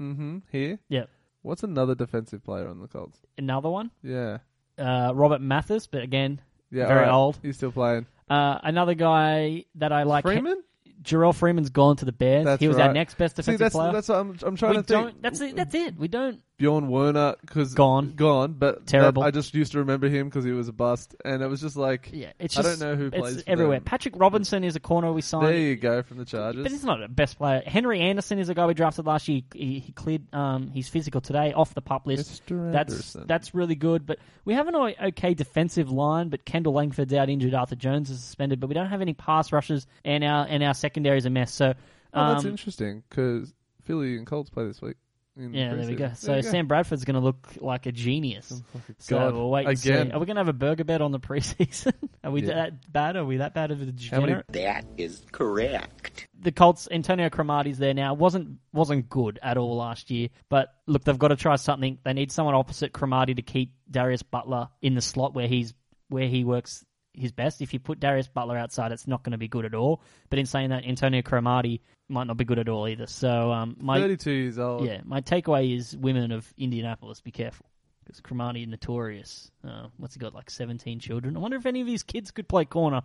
mm-hmm, 0.00 0.38
here. 0.52 0.78
Yeah. 0.90 1.04
What's 1.40 1.62
another 1.62 1.94
defensive 1.94 2.44
player 2.44 2.68
on 2.68 2.80
the 2.80 2.88
Colts? 2.88 3.18
Another 3.38 3.70
one, 3.70 3.90
Yeah. 4.02 4.38
Uh, 4.78 5.12
Robert 5.14 5.40
Mathis, 5.40 5.86
but 5.86 6.02
again, 6.02 6.40
Yeah. 6.70 6.86
Very 6.88 7.08
old. 7.08 7.38
He's 7.42 7.56
still 7.56 7.72
playing. 7.72 8.06
uh, 8.28 8.58
another 8.62 8.94
guy 8.94 9.64
that 9.76 9.92
I 9.92 10.02
like. 10.04 10.24
Freeman? 10.24 10.62
Jarrell 11.02 11.34
Freeman's 11.34 11.70
gone 11.70 11.96
to 11.96 12.04
the 12.04 12.10
Bears. 12.12 12.44
That's 12.44 12.60
he 12.60 12.66
was 12.68 12.78
our 12.78 12.92
next 12.92 13.16
best 13.16 13.36
See, 13.42 13.54
that's 13.56 13.74
player. 13.76 13.92
that's 13.92 14.08
what 14.08 14.18
I'm, 14.18 14.36
I'm 14.42 14.56
trying 14.56 14.72
we 14.72 14.76
to 14.78 14.82
think. 14.82 14.88
don't. 14.88 15.22
That's 15.22 15.40
it. 15.40 15.54
That's 15.54 15.74
it. 15.74 15.96
We 15.96 16.08
don't. 16.08 16.40
Bjorn 16.58 16.88
Werner 16.88 17.34
because 17.42 17.74
Gone. 17.74 18.12
gone, 18.16 18.54
but 18.54 18.86
Terrible. 18.86 19.20
that- 19.22 19.28
I 19.28 19.30
just 19.30 19.54
used 19.54 19.72
to 19.72 19.78
remember 19.80 20.08
him 20.08 20.28
because 20.28 20.42
he 20.44 20.52
was 20.52 20.68
a 20.68 20.72
bust, 20.72 21.14
and 21.24 21.42
it 21.42 21.48
was 21.48 21.60
just 21.60 21.76
like 21.76 22.08
Yeah, 22.14 22.32
it's 22.38 22.56
I 22.56 22.62
just. 22.62 22.80
don't 22.80 22.88
know 22.88 22.96
who 22.96 23.06
it's 23.08 23.16
plays 23.18 23.42
for 23.42 23.50
everywhere. 23.50 23.76
them. 23.78 23.84
Patrick 23.84 24.14
Robinson 24.16 24.64
is 24.64 24.74
a 24.74 24.80
corner 24.80 25.12
we 25.12 25.20
signed. 25.20 25.46
there 25.46 25.58
you 25.58 25.76
go 25.76 26.02
from 26.02 26.16
the 26.16 26.24
Chargers. 26.24 26.62
But 26.62 26.72
he's 26.72 26.82
not 26.84 27.02
a 27.02 27.08
best 27.08 27.36
player. 27.36 27.62
Henry 27.66 28.00
Anderson 28.00 28.38
is 28.38 28.48
a 28.48 28.54
guy 28.54 28.64
we 28.66 28.72
drafted 28.72 29.04
last 29.04 29.28
year. 29.28 29.42
He, 29.52 29.80
he 29.80 29.92
cleared 29.92 30.32
um, 30.34 30.70
his 30.70 30.88
physical 30.88 31.20
today 31.20 31.52
off 31.52 31.74
the 31.74 31.82
pup 31.82 32.06
list. 32.06 32.46
Mr. 32.46 32.72
That's 32.72 32.92
Anderson. 32.92 33.24
that's 33.26 33.54
really 33.54 33.74
good. 33.74 34.06
But 34.06 34.18
we 34.46 34.54
have 34.54 34.66
an 34.68 34.74
o- 34.76 34.94
okay 35.08 35.34
defensive 35.34 35.90
line. 35.90 36.30
But 36.30 36.46
Kendall 36.46 36.72
Langford's 36.72 37.12
out 37.12 37.28
injured. 37.28 37.52
Arthur 37.52 37.76
Jones 37.76 38.08
is 38.08 38.22
suspended. 38.22 38.60
But 38.60 38.68
we 38.68 38.74
don't 38.74 38.88
have 38.88 39.02
any 39.02 39.12
pass 39.12 39.52
rushes, 39.52 39.86
and 40.06 40.24
our 40.24 40.46
and 40.48 40.62
our 40.62 40.72
secondary 40.74 41.18
is 41.18 41.26
a 41.26 41.30
mess. 41.30 41.52
So 41.52 41.74
oh, 42.14 42.32
that's 42.32 42.44
um, 42.44 42.50
interesting 42.50 43.02
because 43.10 43.52
Philly 43.84 44.16
and 44.16 44.26
Colts 44.26 44.48
play 44.48 44.64
this 44.66 44.80
week. 44.80 44.96
In 45.36 45.52
yeah, 45.54 45.74
there 45.74 45.86
we 45.86 45.94
go. 45.94 46.10
So 46.16 46.28
There 46.28 46.36
you 46.38 46.42
go. 46.42 46.50
Sam 46.50 46.66
Bradford's 46.66 47.04
going 47.04 47.14
to 47.14 47.20
look 47.20 47.46
like 47.60 47.86
a 47.86 47.92
genius. 47.92 48.62
So 48.98 49.18
God, 49.18 49.34
we'll 49.34 49.50
wait 49.50 49.66
and 49.66 49.78
again. 49.78 50.06
see. 50.08 50.12
Are 50.12 50.18
we 50.18 50.26
going 50.26 50.36
to 50.36 50.40
have 50.40 50.48
a 50.48 50.52
burger 50.54 50.84
bet 50.84 51.02
on 51.02 51.12
the 51.12 51.20
preseason? 51.20 51.92
Are 52.24 52.30
we 52.30 52.42
Yeah. 52.42 52.54
that 52.54 52.92
bad? 52.92 53.16
Are 53.16 53.24
we 53.24 53.36
that 53.38 53.52
bad 53.54 53.70
of 53.70 53.80
a 53.80 53.84
How 53.84 53.86
many- 53.86 53.96
degenerate? 54.32 54.46
That 54.48 54.86
is 54.96 55.22
correct. 55.32 56.28
the 56.40 56.52
Colts, 56.52 56.88
Antonio 56.90 57.28
Cromartie's 57.28 57.78
there 57.78 57.94
now. 57.94 58.14
wasn't 58.14 58.58
wasn't 58.72 59.08
good 59.08 59.38
at 59.42 59.56
all 59.56 59.76
last 59.76 60.10
year. 60.10 60.28
But 60.48 60.68
look, 60.86 61.04
they've 61.04 61.18
got 61.18 61.28
to 61.28 61.36
try 61.36 61.56
something. 61.56 61.98
They 62.04 62.12
need 62.12 62.30
someone 62.32 62.54
opposite 62.54 62.92
Cromartie 62.92 63.34
to 63.34 63.42
keep 63.42 63.72
Darius 63.90 64.22
Butler 64.22 64.68
in 64.82 64.94
the 64.94 65.00
slot 65.02 65.34
where 65.34 65.48
he's 65.48 65.74
where 66.08 66.28
he 66.28 66.44
works 66.44 66.84
his 67.16 67.32
best. 67.32 67.62
If 67.62 67.72
you 67.72 67.80
put 67.80 68.00
Darius 68.00 68.28
Butler 68.28 68.56
outside, 68.56 68.92
it's 68.92 69.06
not 69.06 69.22
going 69.22 69.32
to 69.32 69.38
be 69.38 69.48
good 69.48 69.64
at 69.64 69.74
all. 69.74 70.02
But 70.30 70.38
in 70.38 70.46
saying 70.46 70.70
that, 70.70 70.84
Antonio 70.84 71.22
Cromartie 71.22 71.80
might 72.08 72.26
not 72.26 72.36
be 72.36 72.44
good 72.44 72.58
at 72.58 72.68
all 72.68 72.86
either. 72.88 73.06
So 73.06 73.50
um, 73.52 73.76
my 73.80 74.00
32 74.00 74.30
years 74.30 74.58
old. 74.58 74.86
yeah, 74.86 75.00
my 75.04 75.20
takeaway 75.20 75.76
is 75.76 75.96
women 75.96 76.32
of 76.32 76.52
Indianapolis, 76.56 77.20
be 77.20 77.30
careful. 77.30 77.66
Because 78.04 78.20
Cromartie 78.20 78.62
is 78.62 78.68
notorious. 78.68 79.50
Uh, 79.66 79.88
what's 79.96 80.14
he 80.14 80.20
got, 80.20 80.32
like 80.32 80.48
17 80.48 81.00
children? 81.00 81.36
I 81.36 81.40
wonder 81.40 81.56
if 81.56 81.66
any 81.66 81.80
of 81.80 81.88
his 81.88 82.04
kids 82.04 82.30
could 82.30 82.48
play 82.48 82.64
corner. 82.64 83.02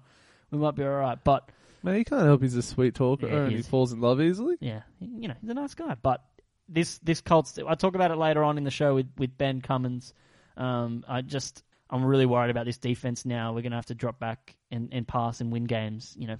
We 0.51 0.60
might 0.60 0.75
be 0.75 0.84
all 0.84 0.89
right. 0.91 1.18
But 1.24 1.50
Man, 1.84 1.96
he 1.96 2.03
can't 2.03 2.24
help. 2.24 2.41
He's 2.44 2.56
a 2.56 2.62
sweet 2.62 2.94
talker, 2.94 3.25
Yeah, 3.27 3.34
he 3.34 3.38
and 3.39 3.51
he 3.51 3.62
falls 3.63 3.91
in 3.91 4.01
love 4.01 4.22
easily. 4.22 4.58
Yeah, 4.60 4.82
you 5.00 5.27
know, 5.27 5.34
he's 5.41 5.50
a 5.50 5.56
nice 5.56 5.74
guy. 5.74 5.96
But 5.96 6.24
this 6.70 7.00
this 7.00 7.22
Colts, 7.22 7.58
I 7.68 7.74
talk 7.75 7.96
about 7.96 8.12
it 8.12 8.18
later 8.18 8.44
on 8.44 8.58
in 8.58 8.63
the 8.63 8.70
show 8.72 8.94
with 8.96 9.08
with 9.18 9.36
Ben 9.38 9.62
Cummins. 9.62 10.13
Um, 10.58 11.03
I 11.08 11.22
just 11.22 11.63
I'm 11.92 12.06
really 12.06 12.26
worried 12.26 12.52
about 12.52 12.66
this 12.66 12.78
defense 12.78 13.26
now. 13.26 13.54
We're 13.54 13.62
gonna 13.62 13.76
have 13.76 13.88
to 13.88 13.96
drop 13.96 14.20
back 14.20 14.56
and, 14.70 14.90
and 14.92 15.08
pass 15.08 15.42
and 15.42 15.52
win 15.52 15.66
games. 15.66 16.16
You 16.18 16.28
know, 16.28 16.38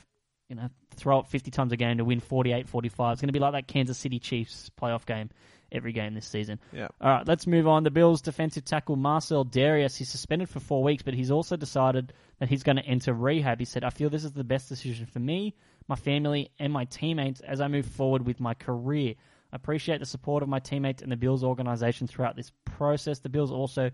you 0.50 0.56
know, 0.56 0.70
throw 0.96 1.20
up 1.20 1.28
50 1.28 1.52
times 1.52 1.72
a 1.72 1.78
game 1.78 1.98
to 1.98 2.06
win 2.06 2.22
48-45. 2.22 3.14
It's 3.14 3.22
gonna 3.22 3.32
be 3.32 3.40
like 3.40 3.54
that 3.54 3.68
Kansas 3.68 3.98
City 3.98 4.20
Chiefs 4.20 4.70
playoff 4.80 5.06
game 5.06 5.30
every 5.72 5.94
game 5.94 6.14
this 6.14 6.28
season. 6.28 6.60
Yeah. 6.72 6.88
All 7.00 7.10
right, 7.10 7.28
let's 7.28 7.48
move 7.48 7.68
on. 7.68 7.84
The 7.84 7.92
Bills' 7.92 8.22
defensive 8.22 8.66
tackle 8.66 8.96
Marcell 8.96 9.46
Dareus, 9.46 9.98
he's 9.98 10.10
suspended 10.10 10.50
for 10.50 10.60
four 10.60 10.84
weeks, 10.84 11.04
but 11.04 11.14
he's 11.14 11.32
also 11.32 11.56
decided 11.56 12.14
that 12.40 12.50
he's 12.50 12.64
going 12.64 12.76
to 12.76 12.86
enter 12.86 13.14
rehab. 13.14 13.60
He 13.60 13.66
said, 13.66 13.84
I 13.84 13.90
feel 13.90 14.10
this 14.10 14.24
is 14.24 14.34
the 14.34 14.44
best 14.44 14.70
decision 14.70 15.06
for 15.06 15.20
me, 15.20 15.56
my 15.88 15.96
family, 15.96 16.52
and 16.60 16.74
my 16.74 16.86
teammates 16.86 17.40
as 17.42 17.62
I 17.62 17.68
move 17.68 17.86
forward 17.86 18.26
with 18.26 18.40
my 18.40 18.54
career. 18.54 19.16
I 19.52 19.56
appreciate 19.56 20.00
the 20.00 20.06
support 20.06 20.44
of 20.44 20.50
my 20.50 20.60
teammates 20.60 21.02
and 21.02 21.12
the 21.12 21.18
Bills 21.18 21.44
organization 21.44 22.08
throughout 22.08 22.36
this 22.36 22.52
process. 22.66 23.20
The 23.20 23.30
Bills 23.30 23.52
also 23.52 23.92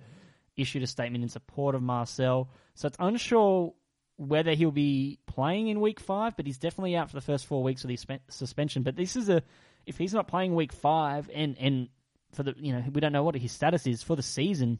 issued 0.58 0.84
a 0.84 0.88
statement 0.88 1.24
in 1.24 1.30
support 1.30 1.76
of 1.76 1.82
Marcell. 1.82 2.50
So 2.76 2.88
it's 2.88 2.98
unsure 3.00 3.74
whether 4.18 4.54
he'll 4.54 4.72
be 4.72 5.20
playing 5.28 5.68
in 5.68 5.80
week 5.80 6.00
five, 6.00 6.36
but 6.36 6.46
he's 6.46 6.58
definitely 6.58 6.96
out 6.96 7.10
for 7.10 7.16
the 7.16 7.22
first 7.22 7.46
four 7.46 7.64
weeks 7.64 7.84
of 7.84 7.90
the 7.90 8.20
suspension. 8.30 8.84
But 8.84 8.96
this 8.96 9.16
is 9.16 9.30
a 9.30 9.44
if 9.86 9.98
he's 9.98 10.14
not 10.14 10.28
playing 10.28 10.56
week 10.56 10.74
five 10.74 11.30
and 11.34 11.58
and 11.58 11.90
for 12.34 12.44
the 12.44 12.54
you 12.58 12.74
know 12.74 12.84
we 12.92 13.00
don't 13.00 13.14
know 13.14 13.24
what 13.24 13.36
his 13.36 13.52
status 13.52 13.88
is 13.88 14.04
for 14.04 14.16
the 14.16 14.24
season, 14.24 14.80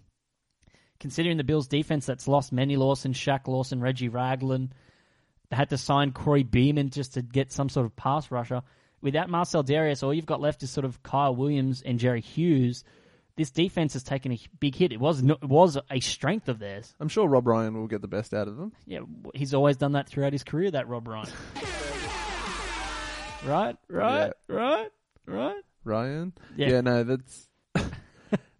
considering 1.00 1.38
the 1.38 1.44
Bills' 1.44 1.68
defense 1.68 2.06
that's 2.06 2.28
lost 2.28 2.52
Manny 2.52 2.76
Lawson, 2.76 3.14
Shaq 3.14 3.48
Lawson, 3.48 3.80
Reggie 3.80 4.10
Ragland, 4.10 4.74
they 5.50 5.56
had 5.56 5.70
to 5.70 5.78
sign 5.78 6.12
Corey 6.12 6.44
Beeman 6.44 6.90
just 6.90 7.14
to 7.14 7.22
get 7.22 7.52
some 7.52 7.70
sort 7.70 7.86
of 7.86 7.96
pass 7.96 8.32
rusher. 8.32 8.64
Without 9.02 9.30
Marcell 9.30 9.64
Dareus, 9.64 10.04
all 10.04 10.14
you've 10.14 10.26
got 10.26 10.42
left 10.42 10.64
is 10.64 10.72
sort 10.72 10.86
of 10.86 11.04
Kyle 11.04 11.36
Williams 11.36 11.84
and 11.86 12.00
Jerry 12.00 12.22
Hughes. 12.22 12.84
This 13.38 13.52
defense 13.52 13.94
has 13.94 14.04
taken 14.04 14.32
a 14.34 14.40
big 14.60 14.76
hit. 14.76 14.92
It 14.92 15.00
was 15.00 15.22
no, 15.22 15.36
it 15.36 15.48
was 15.48 15.78
a 15.90 16.00
strength 16.00 16.50
of 16.50 16.60
theirs. 16.60 16.94
I'm 17.00 17.08
sure 17.08 17.28
Rob 17.28 17.48
Ryan 17.48 17.78
will 17.80 17.88
get 17.88 18.02
the 18.02 18.08
best 18.08 18.34
out 18.34 18.48
of 18.48 18.58
them. 18.58 18.74
Yeah, 18.86 19.02
he's 19.34 19.54
always 19.54 19.78
done 19.78 19.94
that 19.94 20.10
throughout 20.10 20.34
his 20.34 20.44
career. 20.44 20.72
That 20.72 20.88
Rob 20.88 21.08
Ryan. 21.08 21.30
right, 23.46 23.78
right, 23.88 24.34
right, 24.48 24.90
right. 25.28 25.62
Ryan. 25.84 26.34
Yeah. 26.56 26.82
no, 26.82 27.04
that's 27.04 27.48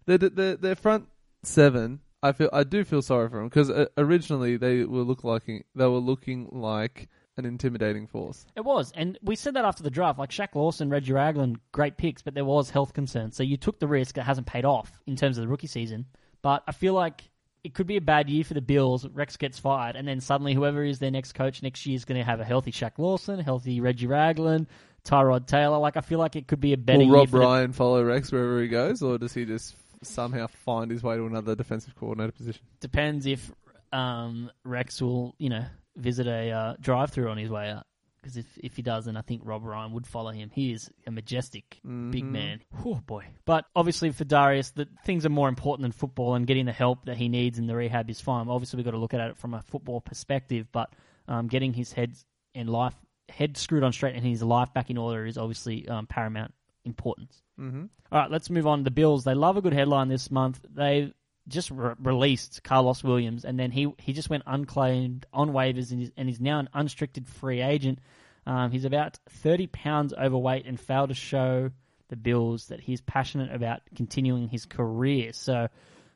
the 0.06 0.18
the 0.18 0.58
their 0.60 0.76
front 0.76 1.08
seven. 1.42 2.00
I 2.22 2.32
feel 2.32 2.48
I 2.52 2.64
do 2.64 2.84
feel 2.84 3.02
sorry 3.02 3.28
for 3.28 3.38
them 3.38 3.48
because 3.48 3.70
uh, 3.70 3.86
originally 3.96 4.56
they 4.56 4.84
were 4.84 5.02
look 5.02 5.24
like 5.24 5.44
they 5.46 5.86
were 5.86 5.98
looking 5.98 6.48
like 6.52 7.08
an 7.38 7.46
intimidating 7.46 8.06
force. 8.06 8.44
It 8.56 8.64
was, 8.64 8.92
and 8.94 9.18
we 9.22 9.36
said 9.36 9.54
that 9.54 9.64
after 9.64 9.82
the 9.82 9.90
draft. 9.90 10.18
Like 10.18 10.30
Shaq 10.30 10.54
Lawson, 10.54 10.90
Reggie 10.90 11.12
Ragland, 11.12 11.58
great 11.72 11.96
picks, 11.96 12.22
but 12.22 12.34
there 12.34 12.44
was 12.44 12.70
health 12.70 12.92
concerns. 12.92 13.36
So 13.36 13.42
you 13.42 13.56
took 13.56 13.78
the 13.78 13.88
risk. 13.88 14.18
It 14.18 14.22
hasn't 14.22 14.46
paid 14.46 14.64
off 14.64 15.00
in 15.06 15.16
terms 15.16 15.38
of 15.38 15.42
the 15.42 15.48
rookie 15.48 15.66
season. 15.66 16.06
But 16.42 16.62
I 16.66 16.72
feel 16.72 16.94
like 16.94 17.22
it 17.64 17.74
could 17.74 17.86
be 17.86 17.96
a 17.96 18.00
bad 18.00 18.28
year 18.30 18.44
for 18.44 18.54
the 18.54 18.60
Bills. 18.60 19.06
Rex 19.08 19.36
gets 19.36 19.58
fired, 19.58 19.96
and 19.96 20.06
then 20.06 20.20
suddenly 20.20 20.54
whoever 20.54 20.84
is 20.84 20.98
their 20.98 21.10
next 21.10 21.32
coach 21.32 21.62
next 21.62 21.84
year 21.86 21.96
is 21.96 22.04
going 22.04 22.18
to 22.18 22.24
have 22.24 22.40
a 22.40 22.44
healthy 22.44 22.72
Shaq 22.72 22.92
Lawson, 22.98 23.38
healthy 23.40 23.80
Reggie 23.80 24.06
Ragland, 24.06 24.66
Tyrod 25.04 25.46
Taylor. 25.46 25.78
Like 25.78 25.96
I 25.96 26.00
feel 26.00 26.18
like 26.18 26.36
it 26.36 26.46
could 26.46 26.60
be 26.60 26.72
a 26.72 26.76
better 26.76 27.00
Will 27.00 27.10
Rob 27.10 27.28
for 27.28 27.38
the- 27.38 27.44
Ryan 27.44 27.72
follow 27.72 28.02
Rex 28.04 28.30
wherever 28.32 28.60
he 28.60 28.68
goes, 28.68 29.02
or 29.02 29.18
does 29.18 29.34
he 29.34 29.44
just 29.44 29.74
somehow 30.02 30.46
find 30.46 30.90
his 30.90 31.02
way 31.02 31.16
to 31.16 31.26
another 31.26 31.54
defensive 31.56 31.94
coordinator 31.96 32.32
position? 32.32 32.62
depends 32.80 33.26
if 33.26 33.50
um, 33.92 34.50
Rex 34.64 35.00
will, 35.02 35.34
you 35.38 35.48
know, 35.48 35.64
visit 35.98 36.26
a 36.26 36.50
uh, 36.50 36.74
drive-through 36.80 37.28
on 37.28 37.36
his 37.36 37.50
way 37.50 37.70
out. 37.70 37.84
Because 38.20 38.36
if, 38.36 38.46
if 38.56 38.74
he 38.74 38.82
doesn't, 38.82 39.16
I 39.16 39.22
think 39.22 39.42
Rob 39.44 39.64
Ryan 39.64 39.92
would 39.92 40.06
follow 40.06 40.32
him. 40.32 40.50
He 40.52 40.72
is 40.72 40.90
a 41.06 41.10
majestic 41.10 41.80
big 41.84 42.24
man. 42.24 42.60
Oh 42.84 43.00
boy! 43.06 43.24
But 43.44 43.64
obviously 43.76 44.10
for 44.10 44.24
Dareus, 44.24 44.74
the 44.74 44.88
things 45.04 45.24
are 45.24 45.30
more 45.30 45.48
important 45.48 45.84
than 45.84 45.92
football, 45.92 46.34
and 46.34 46.44
getting 46.44 46.66
the 46.66 46.72
help 46.72 47.04
that 47.04 47.16
he 47.16 47.28
needs 47.28 47.60
in 47.60 47.68
the 47.68 47.76
rehab 47.76 48.10
is 48.10 48.20
fine. 48.20 48.48
Obviously, 48.48 48.76
we've 48.76 48.84
got 48.84 48.90
to 48.90 48.98
look 48.98 49.14
at 49.14 49.20
it 49.20 49.36
from 49.36 49.54
a 49.54 49.62
football 49.62 50.00
perspective, 50.00 50.66
but 50.72 50.92
um, 51.28 51.46
getting 51.46 51.72
his 51.72 51.92
head 51.92 52.12
and 52.56 52.68
life 52.68 52.94
head 53.28 53.56
screwed 53.56 53.84
on 53.84 53.92
straight 53.92 54.16
and 54.16 54.24
his 54.24 54.42
life 54.42 54.74
back 54.74 54.90
in 54.90 54.98
order 54.98 55.24
is 55.24 55.38
obviously 55.38 55.86
um, 55.88 56.06
paramount 56.06 56.52
importance. 56.84 57.40
Mm-hmm. 57.60 57.84
All 58.10 58.18
right, 58.18 58.30
let's 58.30 58.50
move 58.50 58.66
on. 58.66 58.78
To 58.78 58.84
the 58.84 58.90
Bills. 58.90 59.24
They 59.24 59.34
love 59.34 59.56
a 59.56 59.62
good 59.62 59.72
headline 59.72 60.08
this 60.08 60.30
month. 60.30 60.60
They 60.74 61.12
just 61.48 61.70
re- 61.70 61.94
released 62.02 62.62
Karlos 62.62 63.02
Williams, 63.02 63.44
and 63.44 63.58
then 63.58 63.70
he 63.70 63.92
he 63.98 64.12
just 64.12 64.30
went 64.30 64.42
unclaimed 64.46 65.26
on 65.32 65.50
waivers, 65.50 65.90
and, 65.92 66.02
is, 66.02 66.12
and 66.16 66.28
he's 66.28 66.40
now 66.40 66.58
an 66.58 66.68
unrestricted 66.74 67.26
free 67.26 67.60
agent. 67.60 67.98
Um, 68.46 68.70
he's 68.70 68.84
about 68.84 69.18
thirty 69.28 69.66
pounds 69.66 70.12
overweight 70.12 70.66
and 70.66 70.78
failed 70.78 71.08
to 71.08 71.14
show 71.14 71.70
the 72.08 72.16
Bills 72.16 72.68
that 72.68 72.80
he's 72.80 73.00
passionate 73.00 73.54
about 73.54 73.80
continuing 73.94 74.48
his 74.48 74.64
career. 74.64 75.32
So 75.32 75.68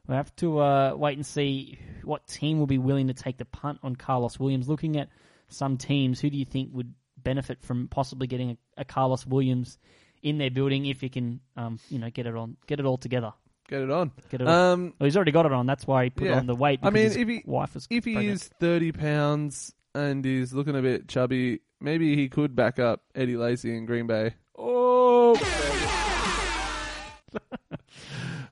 we'll 0.07 0.17
have 0.17 0.35
to 0.37 0.59
uh, 0.59 0.95
wait 0.97 1.17
and 1.17 1.27
see 1.27 1.79
what 2.03 2.27
team 2.27 2.59
will 2.59 2.67
be 2.67 2.79
willing 2.79 3.09
to 3.09 3.15
take 3.15 3.37
the 3.37 3.45
punt 3.45 3.81
on 3.83 3.97
Karlos 3.97 4.39
Williams. 4.39 4.69
Looking 4.69 4.97
at 4.97 5.09
some 5.49 5.77
teams, 5.77 6.21
who 6.21 6.31
do 6.31 6.39
you 6.39 6.47
think 6.47 6.71
would 6.73 6.95
benefit 7.19 7.63
from 7.63 7.89
possibly 7.89 8.27
getting 8.27 8.51
a, 8.51 8.81
a 8.83 8.85
Karlos 8.85 9.27
Williams 9.27 9.79
in 10.23 10.39
their 10.39 10.51
building 10.51 10.87
if 10.87 11.01
he 11.01 11.09
can, 11.09 11.41
um, 11.57 11.79
you 11.89 11.99
know, 11.99 12.11
get 12.11 12.27
it 12.27 12.35
on, 12.35 12.57
get 12.67 12.81
it 12.81 12.87
all 12.87 12.97
together. 12.97 13.33
Get 13.73 13.81
it 13.81 13.91
on. 13.91 14.13
Get 14.29 14.43
it 14.43 14.47
on. 14.47 14.55
Um, 14.73 14.95
Well, 15.01 15.07
he's 15.07 15.17
already 15.17 15.33
got 15.33 15.47
it 15.47 15.53
on. 15.53 15.65
That's 15.65 15.87
why 15.87 16.05
he 16.05 16.11
put 16.11 16.27
Yeah. 16.29 16.37
on 16.37 16.45
the 16.47 16.55
weight. 16.55 16.81
I 16.83 16.91
mean, 16.91 17.07
if 17.07 17.15
he- 17.27 17.43
wife 17.47 17.73
was 17.73 17.87
if 17.89 18.05
he 18.05 18.13
pregnant. 18.13 18.35
is 18.43 18.49
thirty 18.61 18.93
pounds 18.93 19.73
and 19.95 20.23
he's 20.23 20.53
looking 20.53 20.77
a 20.77 20.83
bit 20.83 21.09
chubby, 21.09 21.61
maybe 21.81 22.15
he 22.15 22.29
could 22.29 22.55
back 22.55 22.79
up 22.79 23.01
Eddie 23.15 23.39
Lacy 23.39 23.75
in 23.75 23.87
Green 23.87 24.07
Bay. 24.07 24.35
oh 24.59 25.33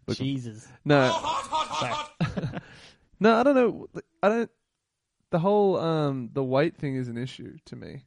Look- 0.06 0.16
Jesus, 0.16 0.66
No, 0.86 1.10
Sorry. 1.78 1.94
no, 3.20 3.36
I 3.36 3.42
don't 3.42 3.54
know. 3.54 3.86
I 4.22 4.28
don't. 4.30 4.50
The 5.30 5.38
whole 5.38 5.76
um 5.78 6.30
the 6.32 6.42
weight 6.42 6.76
thing 6.76 6.96
is 6.96 7.08
an 7.08 7.18
issue 7.18 7.58
to 7.66 7.76
me. 7.76 8.04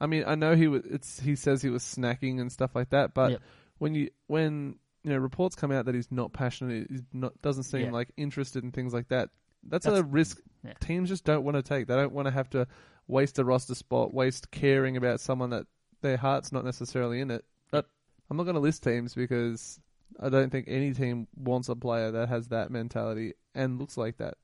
I 0.00 0.06
mean, 0.06 0.24
I 0.26 0.34
know 0.36 0.54
he 0.54 0.68
was. 0.68 0.82
It's 0.84 1.18
he 1.20 1.34
says 1.36 1.62
he 1.62 1.68
was 1.70 1.82
snacking 1.82 2.40
and 2.40 2.50
stuff 2.52 2.74
like 2.76 2.90
that, 2.90 3.12
but 3.12 3.32
Yep. 3.32 3.42
when 3.78 3.94
you 3.94 4.10
when 4.28 4.76
you 5.04 5.10
know 5.10 5.18
reports 5.18 5.54
come 5.54 5.70
out 5.70 5.84
that 5.86 5.94
he's 5.94 6.10
not 6.10 6.32
passionate, 6.32 6.86
he's 6.90 7.02
not 7.12 7.40
doesn't 7.42 7.64
seem 7.64 7.86
Yeah. 7.86 7.90
like 7.92 8.08
interested 8.16 8.64
in 8.64 8.72
things 8.72 8.92
like 8.92 9.08
that. 9.08 9.28
That's, 9.66 9.84
That's- 9.84 10.00
a 10.00 10.04
risk 10.04 10.40
yeah. 10.64 10.72
teams 10.80 11.08
just 11.08 11.24
don't 11.24 11.44
want 11.44 11.56
to 11.56 11.62
take. 11.62 11.86
They 11.86 11.94
don't 11.94 12.12
want 12.12 12.26
to 12.26 12.32
have 12.32 12.50
to 12.50 12.66
waste 13.06 13.38
a 13.38 13.44
roster 13.44 13.74
spot, 13.74 14.12
waste 14.12 14.50
caring 14.50 14.96
about 14.96 15.20
someone 15.20 15.50
that 15.50 15.66
their 16.02 16.16
heart's 16.16 16.52
not 16.52 16.64
necessarily 16.64 17.20
in 17.20 17.30
it. 17.30 17.44
But 17.70 17.86
I'm 18.30 18.36
not 18.36 18.44
going 18.44 18.54
to 18.54 18.60
list 18.60 18.82
teams 18.82 19.14
because 19.14 19.78
I 20.20 20.28
don't 20.28 20.50
think 20.50 20.66
any 20.68 20.92
team 20.92 21.28
wants 21.36 21.68
a 21.68 21.76
player 21.76 22.10
that 22.10 22.28
has 22.28 22.48
that 22.48 22.70
mentality 22.70 23.34
and 23.54 23.78
looks 23.78 23.96
like 23.96 24.18
that. 24.18 24.34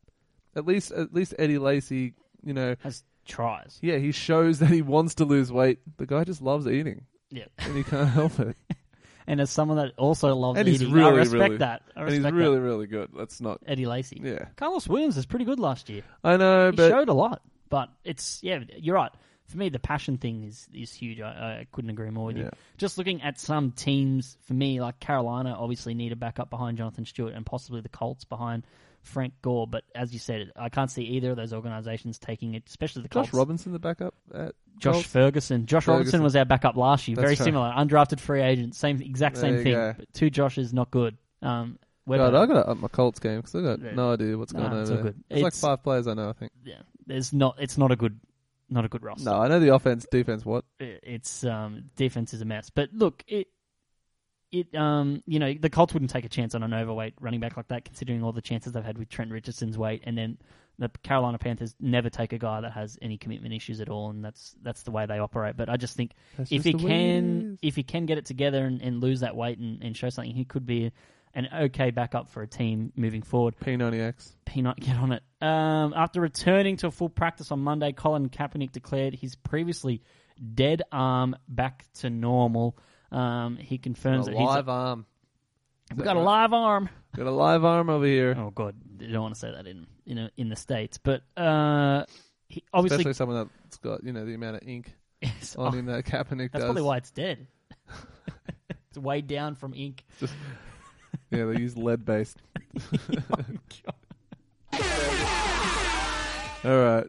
At 0.57 0.67
least, 0.67 0.91
at 0.93 1.13
least 1.15 1.35
Eddie 1.39 1.59
Lacy, 1.59 2.15
you 2.43 2.53
know, 2.55 2.75
has 2.81 3.03
tries. 3.27 3.79
yeah, 3.83 3.99
he 3.99 4.11
shows 4.13 4.59
that 4.59 4.71
he 4.71 4.83
wants 4.83 5.15
to 5.17 5.25
lose 5.25 5.53
weight. 5.53 5.79
The 5.99 6.07
guy 6.07 6.25
just 6.25 6.43
loves 6.43 6.67
eating, 6.67 7.05
Yeah, 7.31 7.45
and 7.59 7.77
he 7.77 7.83
can't 7.85 8.09
help 8.21 8.41
it. 8.41 8.57
And 9.27 9.41
as 9.41 9.51
someone 9.51 9.77
that 9.79 9.93
also 9.97 10.35
loves 10.35 10.59
And 10.59 10.67
he's 10.67 10.83
eating, 10.83 10.95
I 10.95 10.99
really, 10.99 11.19
respect 11.19 11.43
really- 11.43 11.57
that. 11.59 11.83
I 11.97 12.03
and 12.03 12.11
he's 12.13 12.33
really, 12.33 12.59
really 12.59 12.87
good. 12.87 13.11
Let's 13.13 13.41
not. 13.41 13.61
Eddie 13.67 13.87
Lacy. 13.87 14.21
Yeah, 14.23 14.47
Karlos 14.57 14.89
Williams 14.89 15.17
is 15.17 15.27
pretty 15.27 15.45
good 15.45 15.61
last 15.61 15.89
year. 15.89 16.03
I 16.25 16.37
know, 16.37 16.71
He 16.71 16.77
but 16.77 16.89
showed 16.89 17.09
a 17.09 17.15
lot, 17.15 17.43
but 17.69 17.91
it's 18.05 18.41
yeah, 18.43 18.61
you're 18.77 18.97
right. 18.97 19.13
For 19.47 19.59
me, 19.59 19.69
the 19.69 19.81
passion 19.81 20.17
thing 20.19 20.45
is 20.45 20.69
is 20.73 20.93
huge. 20.93 21.21
I, 21.21 21.29
I 21.61 21.67
couldn't 21.73 21.91
agree 21.91 22.11
more 22.11 22.27
with 22.27 22.37
you. 22.39 22.51
Just 22.79 22.99
looking 22.99 23.23
at 23.23 23.39
some 23.39 23.73
teams, 23.73 24.37
for 24.43 24.55
me, 24.55 24.81
like 24.81 25.01
Carolina, 25.01 25.57
obviously 25.59 25.93
need 25.95 26.13
a 26.13 26.17
backup 26.17 26.51
behind 26.51 26.79
Jonathan 26.79 27.05
Stewart, 27.05 27.35
and 27.35 27.45
possibly 27.45 27.81
the 27.81 27.89
Colts 27.89 28.25
behind 28.25 28.65
Frank 29.03 29.35
Gore. 29.43 29.67
But 29.67 29.85
as 29.95 30.13
you 30.13 30.19
said, 30.19 30.51
I 30.57 30.69
can't 30.69 30.91
see 30.91 31.03
either 31.03 31.31
of 31.31 31.37
those 31.37 31.53
organizations 31.53 32.19
taking 32.19 32.55
it, 32.55 32.65
especially 32.69 33.03
the 33.03 33.09
Colts. 33.09 33.29
Josh 33.29 33.35
Robinson, 33.35 33.73
the 33.73 33.79
backup 33.79 34.15
at 34.35 34.55
Josh 34.79 34.95
Colts? 34.95 35.09
Ferguson. 35.09 35.67
Josh 35.67 35.87
Robinson 35.87 36.23
was 36.23 36.37
our 36.37 36.45
backup 36.45 36.77
last 36.77 37.09
year. 37.09 37.17
That's 37.17 37.23
Very 37.25 37.35
right. 37.37 37.45
similar, 37.45 37.73
undrafted 37.77 38.21
free 38.21 38.41
agent, 38.43 38.75
same 38.75 39.01
exact 39.01 39.37
There 39.37 39.43
same 39.57 39.63
thing. 39.65 39.73
go. 39.75 39.95
But 39.99 40.13
two 40.15 40.31
Joshes, 40.31 40.73
not 40.73 40.91
good. 40.91 41.17
Um, 41.43 41.79
God. 42.09 42.35
I 42.35 42.47
got 42.47 42.55
to 42.55 42.69
up 42.69 42.79
my 42.79 42.89
Colts 42.89 43.21
game 43.21 43.37
because 43.37 43.55
I 43.55 43.61
got 43.63 43.81
Yeah. 43.81 43.95
no 43.95 44.13
idea 44.15 44.37
what's 44.37 44.53
Nah, 44.53 44.61
going 44.61 44.73
on 44.73 44.81
it's 44.81 44.91
there. 44.91 45.03
good. 45.03 45.25
It's, 45.31 45.43
like 45.43 45.55
five 45.55 45.83
players 45.83 46.07
I 46.09 46.15
know. 46.15 46.29
I 46.29 46.33
think. 46.33 46.53
yeah, 46.65 46.83
there's 47.07 47.33
not. 47.33 47.57
It's 47.61 47.79
not 47.79 47.93
a 47.93 47.97
good, 47.97 48.19
not 48.69 48.85
a 48.85 48.89
good 48.89 49.03
roster. 49.05 49.25
No, 49.31 49.37
I 49.37 49.47
know 49.49 49.61
the 49.61 49.73
offense, 49.75 50.07
defense. 50.11 50.45
What? 50.45 50.65
it's 50.81 51.45
um, 51.45 51.85
defense 51.97 52.35
is 52.35 52.41
a 52.41 52.45
mess. 52.45 52.69
But 52.71 52.91
look, 52.93 53.23
it 53.29 53.47
it 54.53 54.75
um 54.75 55.23
you 55.27 55.39
know 55.39 55.55
the 55.55 55.71
Colts 55.71 55.93
wouldn't 55.93 56.11
take 56.11 56.25
a 56.25 56.29
chance 56.29 56.55
on 56.55 56.63
an 56.63 56.75
overweight 56.75 57.15
running 57.21 57.41
back 57.41 57.57
like 57.57 57.69
that, 57.69 57.85
considering 57.85 58.23
all 58.23 58.33
the 58.33 58.43
chances 58.43 58.73
they've 58.73 58.85
had 58.85 58.99
with 58.99 59.09
Trent 59.09 59.31
Richardson's 59.31 59.79
weight, 59.79 60.03
and 60.05 60.17
then 60.17 60.39
the 60.79 60.89
Carolina 61.03 61.39
Panthers 61.39 61.75
never 61.79 62.09
take 62.09 62.33
a 62.33 62.39
guy 62.39 62.63
that 62.63 62.73
has 62.73 62.99
any 63.03 63.19
commitment 63.19 63.53
issues 63.55 63.81
at 63.81 63.89
all, 63.89 64.11
and 64.11 64.25
that's 64.25 64.55
that's 64.63 64.83
the 64.83 64.91
way 64.91 65.07
they 65.07 65.19
operate. 65.19 65.57
But 65.57 65.69
I 65.69 65.77
just 65.77 65.95
think 65.95 66.13
That's 66.37 66.51
if 66.51 66.63
just 66.63 66.67
he 66.67 66.73
the 66.73 66.79
way 66.79 66.93
it 66.93 67.21
can 67.21 67.59
if 67.63 67.77
he 67.77 67.83
can 67.83 68.07
get 68.07 68.19
it 68.19 68.25
together 68.25 68.65
and, 68.65 68.81
and 68.81 69.01
lose 69.01 69.21
that 69.21 69.37
weight 69.37 69.59
and, 69.59 69.83
and 69.83 69.97
show 69.97 70.09
something, 70.09 70.35
he 70.35 70.45
could 70.45 70.67
be 70.67 70.91
an 71.35 71.49
okay 71.55 71.91
backup 71.91 72.29
for 72.29 72.43
a 72.43 72.47
team 72.47 72.93
moving 72.97 73.23
forward. 73.23 73.55
P90X. 73.63 74.33
Peanut, 74.47 74.81
get 74.81 74.97
on 74.97 75.13
it. 75.13 75.23
Um, 75.41 75.95
after 75.97 76.21
returning 76.21 76.77
to 76.79 76.89
a 76.89 76.91
full 76.91 77.09
practice 77.09 77.53
on 77.53 77.61
Monday, 77.61 77.93
Colin 77.93 78.29
Kaepernick 78.29 78.73
declared 78.73 79.15
his 79.15 79.37
previously 79.37 80.03
dead 80.55 80.83
arm 80.91 81.37
back 81.47 81.85
to 81.95 82.11
normal. 82.11 82.77
Um, 83.13 83.57
he 83.57 83.79
confirms 83.79 84.29
A 84.29 84.31
that 84.31 84.37
he's 84.39 84.47
a 84.47 84.51
live 84.51 84.69
arm. 84.69 85.07
We 85.91 85.97
that 85.97 86.05
got 86.05 86.17
a 86.17 86.21
live 86.21 86.53
arm. 86.53 86.89
Got 87.17 87.27
a 87.27 87.31
live 87.33 87.65
arm 87.65 87.91
over 87.91 88.05
here. 88.07 88.37
Oh 88.39 88.51
god, 88.51 88.77
you 89.01 89.09
don't 89.13 89.23
want 89.23 89.35
to 89.35 89.41
say 89.41 89.51
that 89.51 89.67
in 89.67 89.87
in 90.07 90.19
a, 90.19 90.31
in 90.37 90.49
the 90.49 90.57
states, 90.57 90.99
but 90.99 91.23
uh, 91.37 92.05
he 92.49 92.63
obviously 92.73 92.97
Especially 92.99 93.15
someone 93.15 93.51
that's 93.65 93.79
got 93.79 94.05
you 94.05 94.13
know 94.13 94.25
the 94.25 94.35
amount 94.35 94.57
of 94.57 94.69
ink 94.69 94.93
Yes. 95.23 95.57
on 95.57 95.69
Oh, 95.75 95.77
him 95.77 95.87
that 95.87 96.05
Kaepernick 96.05 96.53
that's 96.53 96.63
does. 96.63 96.65
probably 96.65 96.83
why 96.83 96.99
it's 96.99 97.11
dead. 97.11 97.47
it's 98.91 98.99
weighed 98.99 99.27
down 99.27 99.57
from 99.57 99.75
ink. 99.75 100.05
Yeah, 101.31 101.47
they 101.47 101.59
use 101.61 101.77
lead 101.77 102.05
based. 102.05 102.37
all 106.65 106.79
right. 106.79 107.07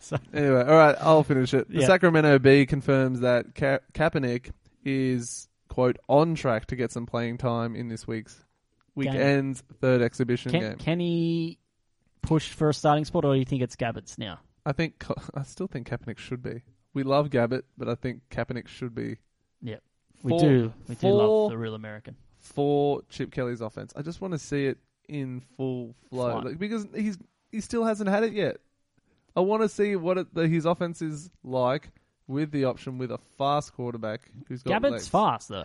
So- 0.00 0.18
Anyway, 0.32 0.60
all 0.60 0.76
right. 0.76 0.94
I'll 1.00 1.22
finish 1.24 1.52
it. 1.54 1.68
The 1.68 1.80
Yeah. 1.80 1.86
Sacramento 1.86 2.38
Bee 2.38 2.64
confirms 2.66 3.20
that 3.20 3.54
Ka- 3.54 3.80
Kaepernick 3.92 4.50
is 4.86 5.48
quote 5.68 5.98
on 6.08 6.34
track 6.36 6.66
to 6.66 6.76
get 6.76 6.92
some 6.92 7.04
playing 7.06 7.36
time 7.38 7.74
in 7.76 7.88
this 7.88 8.06
week's 8.06 8.44
weekend's 8.94 9.62
third 9.80 10.00
exhibition 10.00 10.52
Can, 10.52 10.60
game. 10.60 10.76
can 10.78 11.00
he 11.00 11.58
push 12.22 12.50
for 12.50 12.68
a 12.70 12.74
starting 12.74 13.04
spot, 13.04 13.24
or 13.24 13.34
do 13.34 13.38
you 13.38 13.44
think 13.44 13.62
it's 13.62 13.76
Gabbert's 13.76 14.16
now? 14.16 14.38
I 14.64 14.72
think 14.72 15.04
I 15.34 15.42
still 15.42 15.66
think 15.66 15.88
Kaepernick 15.88 16.18
should 16.18 16.42
be. 16.42 16.62
We 16.94 17.02
love 17.02 17.28
Gabbett, 17.30 17.62
but 17.76 17.88
I 17.88 17.94
think 17.94 18.22
Kaepernick 18.30 18.68
should 18.68 18.94
be 18.94 19.18
Yeah, 19.60 19.76
we 20.22 20.30
For- 20.30 20.40
do. 20.40 20.72
We 20.88 20.94
do 20.94 21.00
for- 21.00 21.12
love 21.12 21.50
the 21.50 21.58
real 21.58 21.74
American. 21.74 22.16
for 22.38 23.02
Chip 23.10 23.30
Kelly's 23.32 23.60
offense. 23.60 23.92
I 23.96 24.02
just 24.02 24.20
want 24.20 24.32
to 24.32 24.38
see 24.38 24.66
it 24.66 24.78
in 25.08 25.40
full 25.56 25.94
flow 26.10 26.38
like, 26.40 26.58
because 26.58 26.86
he's 26.94 27.18
he 27.52 27.60
still 27.60 27.84
hasn't 27.84 28.08
had 28.08 28.24
it 28.24 28.32
yet. 28.32 28.56
I 29.36 29.40
want 29.40 29.62
to 29.62 29.68
see 29.68 29.94
what 29.96 30.16
it, 30.18 30.32
the, 30.34 30.48
his 30.48 30.64
offense 30.64 31.02
is 31.02 31.30
like 31.44 31.90
with 32.28 32.50
the 32.50 32.64
option 32.64 32.98
with 32.98 33.10
a 33.12 33.18
fast 33.38 33.72
quarterback 33.74 34.30
who's 34.48 34.62
got 34.62 34.82
Gabbert's 34.82 34.92
legs. 34.92 35.08
fast 35.08 35.48
though. 35.48 35.64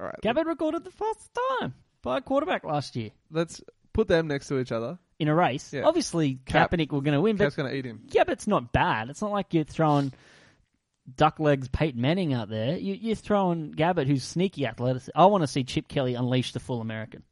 All 0.00 0.06
right, 0.06 0.14
Gabbert 0.22 0.46
recorded 0.46 0.84
the 0.84 0.90
fastest 0.90 1.30
time 1.60 1.74
by 2.02 2.18
a 2.18 2.20
quarterback 2.20 2.64
last 2.64 2.94
year 2.96 3.10
Let's 3.30 3.60
put 3.92 4.06
them 4.08 4.28
next 4.28 4.46
to 4.48 4.58
each 4.60 4.70
other. 4.72 4.98
in 5.18 5.26
a 5.28 5.34
race. 5.34 5.72
Yeah. 5.72 5.82
Obviously, 5.84 6.38
Cap- 6.46 6.70
Kaepernick 6.70 6.92
were 6.92 7.00
going 7.00 7.14
to 7.14 7.20
win, 7.20 7.36
but 7.36 7.44
Cap's 7.44 7.56
going 7.56 7.70
to 7.70 7.76
eat 7.76 7.84
him. 7.84 8.02
yeah, 8.10 8.22
but 8.24 8.32
it's 8.34 8.46
not 8.46 8.72
bad. 8.72 9.10
It's 9.10 9.20
not 9.20 9.32
like 9.32 9.52
you're 9.54 9.64
throwing 9.64 10.12
duck 11.16 11.40
legs 11.40 11.68
Peyton 11.68 12.00
Manning 12.00 12.32
out 12.34 12.48
there. 12.48 12.76
You, 12.78 12.94
you're 12.94 13.16
throwing 13.16 13.72
Gabbett, 13.74 14.06
who's 14.06 14.22
sneaky 14.22 14.66
athletic. 14.66 15.02
I 15.16 15.26
want 15.26 15.42
to 15.42 15.48
see 15.48 15.64
Chip 15.64 15.88
Kelly 15.88 16.14
unleash 16.14 16.52
the 16.52 16.60
full 16.60 16.80
American. 16.80 17.24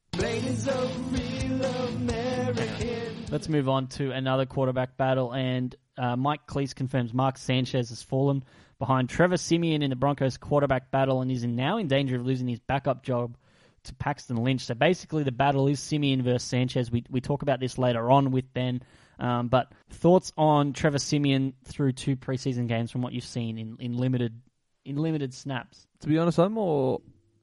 Let's 3.30 3.48
move 3.48 3.68
on 3.68 3.88
to 3.88 4.12
another 4.12 4.46
quarterback 4.46 4.96
battle, 4.96 5.32
and 5.32 5.74
uh, 5.98 6.16
Mike 6.16 6.46
Klis 6.46 6.74
confirms 6.74 7.12
Mark 7.14 7.38
Sanchez 7.38 7.88
has 7.90 8.02
fallen 8.02 8.44
behind 8.78 9.08
Trevor 9.08 9.36
Siemian 9.36 9.82
in 9.82 9.90
the 9.90 9.96
Broncos 9.96 10.36
quarterback 10.36 10.90
battle 10.90 11.22
and 11.22 11.30
is 11.30 11.44
now 11.44 11.78
in 11.78 11.88
danger 11.88 12.16
of 12.16 12.26
losing 12.26 12.48
his 12.48 12.58
backup 12.60 13.02
job 13.02 13.36
to 13.84 13.94
Paxton 13.94 14.36
Lynch. 14.36 14.62
So 14.62 14.74
basically, 14.74 15.22
the 15.22 15.32
battle 15.32 15.66
is 15.68 15.80
Siemian 15.80 16.22
versus 16.22 16.42
Sanchez. 16.42 16.90
We 16.90 17.04
we 17.08 17.20
talk 17.20 17.42
about 17.42 17.60
this 17.60 17.78
later 17.78 18.10
on 18.10 18.30
with 18.32 18.52
Ben. 18.52 18.82
Um, 19.18 19.48
but 19.48 19.72
thoughts 19.88 20.30
on 20.36 20.74
Trevor 20.74 20.98
Siemian 20.98 21.54
through 21.64 21.92
two 21.92 22.16
preseason 22.16 22.68
games 22.68 22.90
from 22.90 23.00
what 23.00 23.14
you've 23.14 23.24
seen 23.24 23.56
in, 23.56 23.76
in 23.80 23.96
limited 23.96 24.40
in 24.84 24.96
limited 24.96 25.32
snaps? 25.32 25.86
To 26.00 26.08
be 26.08 26.18
honest, 26.18 26.38
I'm 26.38 26.52
more. 26.52 27.00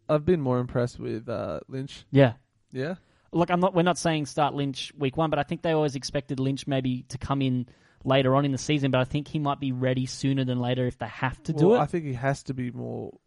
I've 0.08 0.26
been 0.26 0.42
more 0.42 0.60
impressed 0.60 1.00
with 1.00 1.28
uh, 1.30 1.62
Lynch. 1.68 2.06
Yeah, 2.12 2.34
Yeah. 2.72 2.96
look, 3.32 3.50
I'm 3.50 3.60
not. 3.62 3.74
We're 3.74 3.82
not 3.84 3.98
saying 3.98 4.28
start 4.28 4.54
Lynch 4.54 4.92
week 4.98 5.18
one, 5.18 5.30
but 5.30 5.40
I 5.40 5.44
think 5.44 5.62
they 5.64 5.72
always 5.72 5.96
expected 5.96 6.40
Lynch 6.40 6.68
maybe 6.68 7.04
to 7.10 7.18
come 7.18 7.42
in 7.42 7.68
later 8.04 8.36
on 8.36 8.46
in 8.46 8.52
the 8.52 8.58
season. 8.58 8.92
But 8.92 9.02
I 9.02 9.06
think 9.06 9.28
he 9.28 9.40
might 9.40 9.60
be 9.60 9.72
ready 9.72 10.06
sooner 10.06 10.44
than 10.46 10.60
later 10.60 10.86
if 10.88 10.98
they 10.98 11.08
have 11.08 11.42
to 11.44 11.54
do 11.54 11.70
Well, 11.70 11.80
it. 11.80 11.84
I 11.84 11.86
think 11.86 12.06
he 12.06 12.14
has 12.14 12.44
to 12.44 12.54
be 12.54 12.72
more 12.72 13.18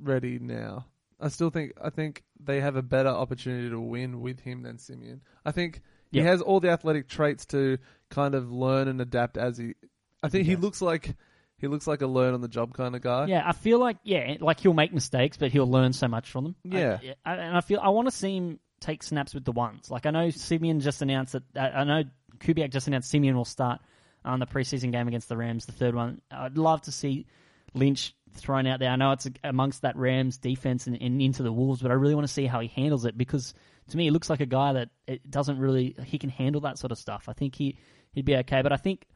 ready 0.00 0.38
now. 0.38 0.86
I 1.20 1.28
still 1.28 1.50
think 1.50 1.72
I 1.82 1.90
think 1.90 2.24
they 2.40 2.60
have 2.60 2.74
a 2.76 2.82
better 2.82 3.08
opportunity 3.08 3.70
to 3.70 3.80
win 3.80 4.20
with 4.20 4.40
him 4.40 4.62
than 4.62 4.78
Siemian. 4.78 5.20
I 5.44 5.52
think 5.52 5.80
he 6.10 6.18
Yep. 6.18 6.26
has 6.26 6.42
all 6.42 6.58
the 6.60 6.70
athletic 6.70 7.08
traits 7.08 7.46
to 7.46 7.78
kind 8.10 8.34
of 8.34 8.50
learn 8.50 8.88
and 8.88 9.00
adapt 9.00 9.36
as 9.36 9.56
he. 9.56 9.74
I 10.22 10.28
think 10.28 10.46
he 10.46 10.54
does. 10.54 10.62
looks 10.64 10.82
like 10.82 11.16
he 11.58 11.68
looks 11.68 11.86
like 11.86 12.02
a 12.02 12.08
learn 12.08 12.34
on 12.34 12.40
the 12.40 12.48
job 12.48 12.74
kind 12.74 12.96
of 12.96 13.02
guy. 13.02 13.26
yeah, 13.26 13.42
I 13.46 13.52
feel 13.52 13.78
like 13.78 13.98
yeah, 14.02 14.34
like 14.40 14.58
he'll 14.58 14.74
make 14.74 14.92
mistakes, 14.92 15.36
but 15.36 15.52
he'll 15.52 15.70
learn 15.70 15.92
so 15.92 16.08
much 16.08 16.28
from 16.28 16.44
them. 16.44 16.56
Yeah. 16.64 16.98
I, 17.24 17.30
I- 17.32 17.36
and 17.36 17.56
I 17.56 17.60
feel 17.60 17.78
I 17.80 17.90
want 17.90 18.08
to 18.08 18.12
see 18.12 18.36
him 18.36 18.58
take 18.80 19.04
snaps 19.04 19.32
with 19.32 19.44
the 19.44 19.52
ones. 19.52 19.92
Like 19.92 20.06
I 20.06 20.10
know 20.10 20.28
Siemian 20.30 20.80
just 20.80 21.02
announced 21.02 21.36
that. 21.54 21.72
I 21.76 21.84
know 21.84 22.02
Kubiak 22.38 22.70
just 22.70 22.86
announced 22.86 23.10
Siemian 23.10 23.36
will 23.36 23.44
start 23.44 23.80
uh, 24.24 24.30
on 24.30 24.40
the 24.40 24.46
preseason 24.46 24.92
game 24.92 25.08
against 25.08 25.28
the 25.28 25.36
Rams, 25.36 25.66
the 25.66 25.72
third 25.72 25.94
one. 25.94 26.20
I'd 26.30 26.58
love 26.58 26.82
to 26.82 26.92
see 26.92 27.26
Lynch 27.74 28.14
thrown 28.34 28.66
out 28.66 28.80
there. 28.80 28.90
I 28.90 28.96
know 28.96 29.12
it's 29.12 29.28
amongst 29.44 29.82
that 29.82 29.96
Rams 29.96 30.38
defense 30.38 30.86
and, 30.86 31.00
and 31.00 31.20
into 31.20 31.42
the 31.42 31.52
Wolves, 31.52 31.82
but 31.82 31.90
I 31.90 31.94
really 31.94 32.14
want 32.14 32.26
to 32.26 32.32
see 32.32 32.46
how 32.46 32.60
he 32.60 32.68
handles 32.68 33.04
it 33.04 33.16
because 33.16 33.54
to 33.88 33.96
me, 33.96 34.04
he 34.04 34.10
looks 34.10 34.30
like 34.30 34.40
a 34.40 34.46
guy 34.46 34.72
that 34.74 34.90
it 35.06 35.30
doesn't 35.30 35.58
really 35.58 35.96
he 36.04 36.18
can 36.18 36.30
handle 36.30 36.60
that 36.62 36.78
sort 36.78 36.92
of 36.92 36.98
stuff. 36.98 37.24
I 37.28 37.32
think 37.32 37.54
he 37.54 37.76
he'd 38.12 38.24
be 38.24 38.36
okay, 38.36 38.62
but 38.62 38.72
I 38.72 38.76
think 38.76 39.06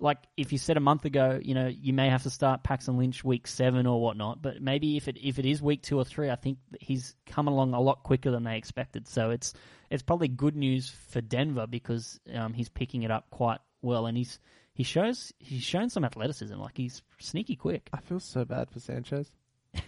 like 0.00 0.18
if 0.36 0.52
you 0.52 0.58
said 0.58 0.76
a 0.76 0.80
month 0.80 1.04
ago, 1.04 1.40
you 1.42 1.54
know, 1.54 1.66
you 1.66 1.92
may 1.92 2.08
have 2.08 2.22
to 2.24 2.30
start 2.30 2.62
Paxton 2.62 2.96
Lynch 2.96 3.24
week 3.24 3.46
seven 3.46 3.86
or 3.86 4.00
whatnot, 4.00 4.42
but 4.42 4.60
maybe 4.60 4.96
if 4.96 5.08
it 5.08 5.18
if 5.22 5.38
it 5.38 5.46
is 5.46 5.62
week 5.62 5.82
two 5.82 5.98
or 5.98 6.04
three, 6.04 6.30
I 6.30 6.36
think 6.36 6.58
he's 6.80 7.14
coming 7.26 7.52
along 7.52 7.74
a 7.74 7.80
lot 7.80 8.02
quicker 8.02 8.30
than 8.30 8.44
they 8.44 8.56
expected. 8.56 9.08
So 9.08 9.30
it's 9.30 9.54
it's 9.90 10.02
probably 10.02 10.28
good 10.28 10.56
news 10.56 10.90
for 11.10 11.20
Denver 11.20 11.66
because 11.66 12.18
um, 12.34 12.52
he's 12.52 12.68
picking 12.68 13.02
it 13.02 13.10
up 13.10 13.30
quite 13.30 13.60
well, 13.82 14.06
and 14.06 14.16
he's 14.16 14.38
he 14.72 14.82
shows 14.82 15.32
he's 15.38 15.62
shown 15.62 15.90
some 15.90 16.04
athleticism, 16.04 16.54
like 16.54 16.76
he's 16.76 17.02
sneaky 17.18 17.56
quick. 17.56 17.88
I 17.92 18.00
feel 18.00 18.20
so 18.20 18.44
bad 18.44 18.70
for 18.70 18.80
Sanchez. 18.80 19.30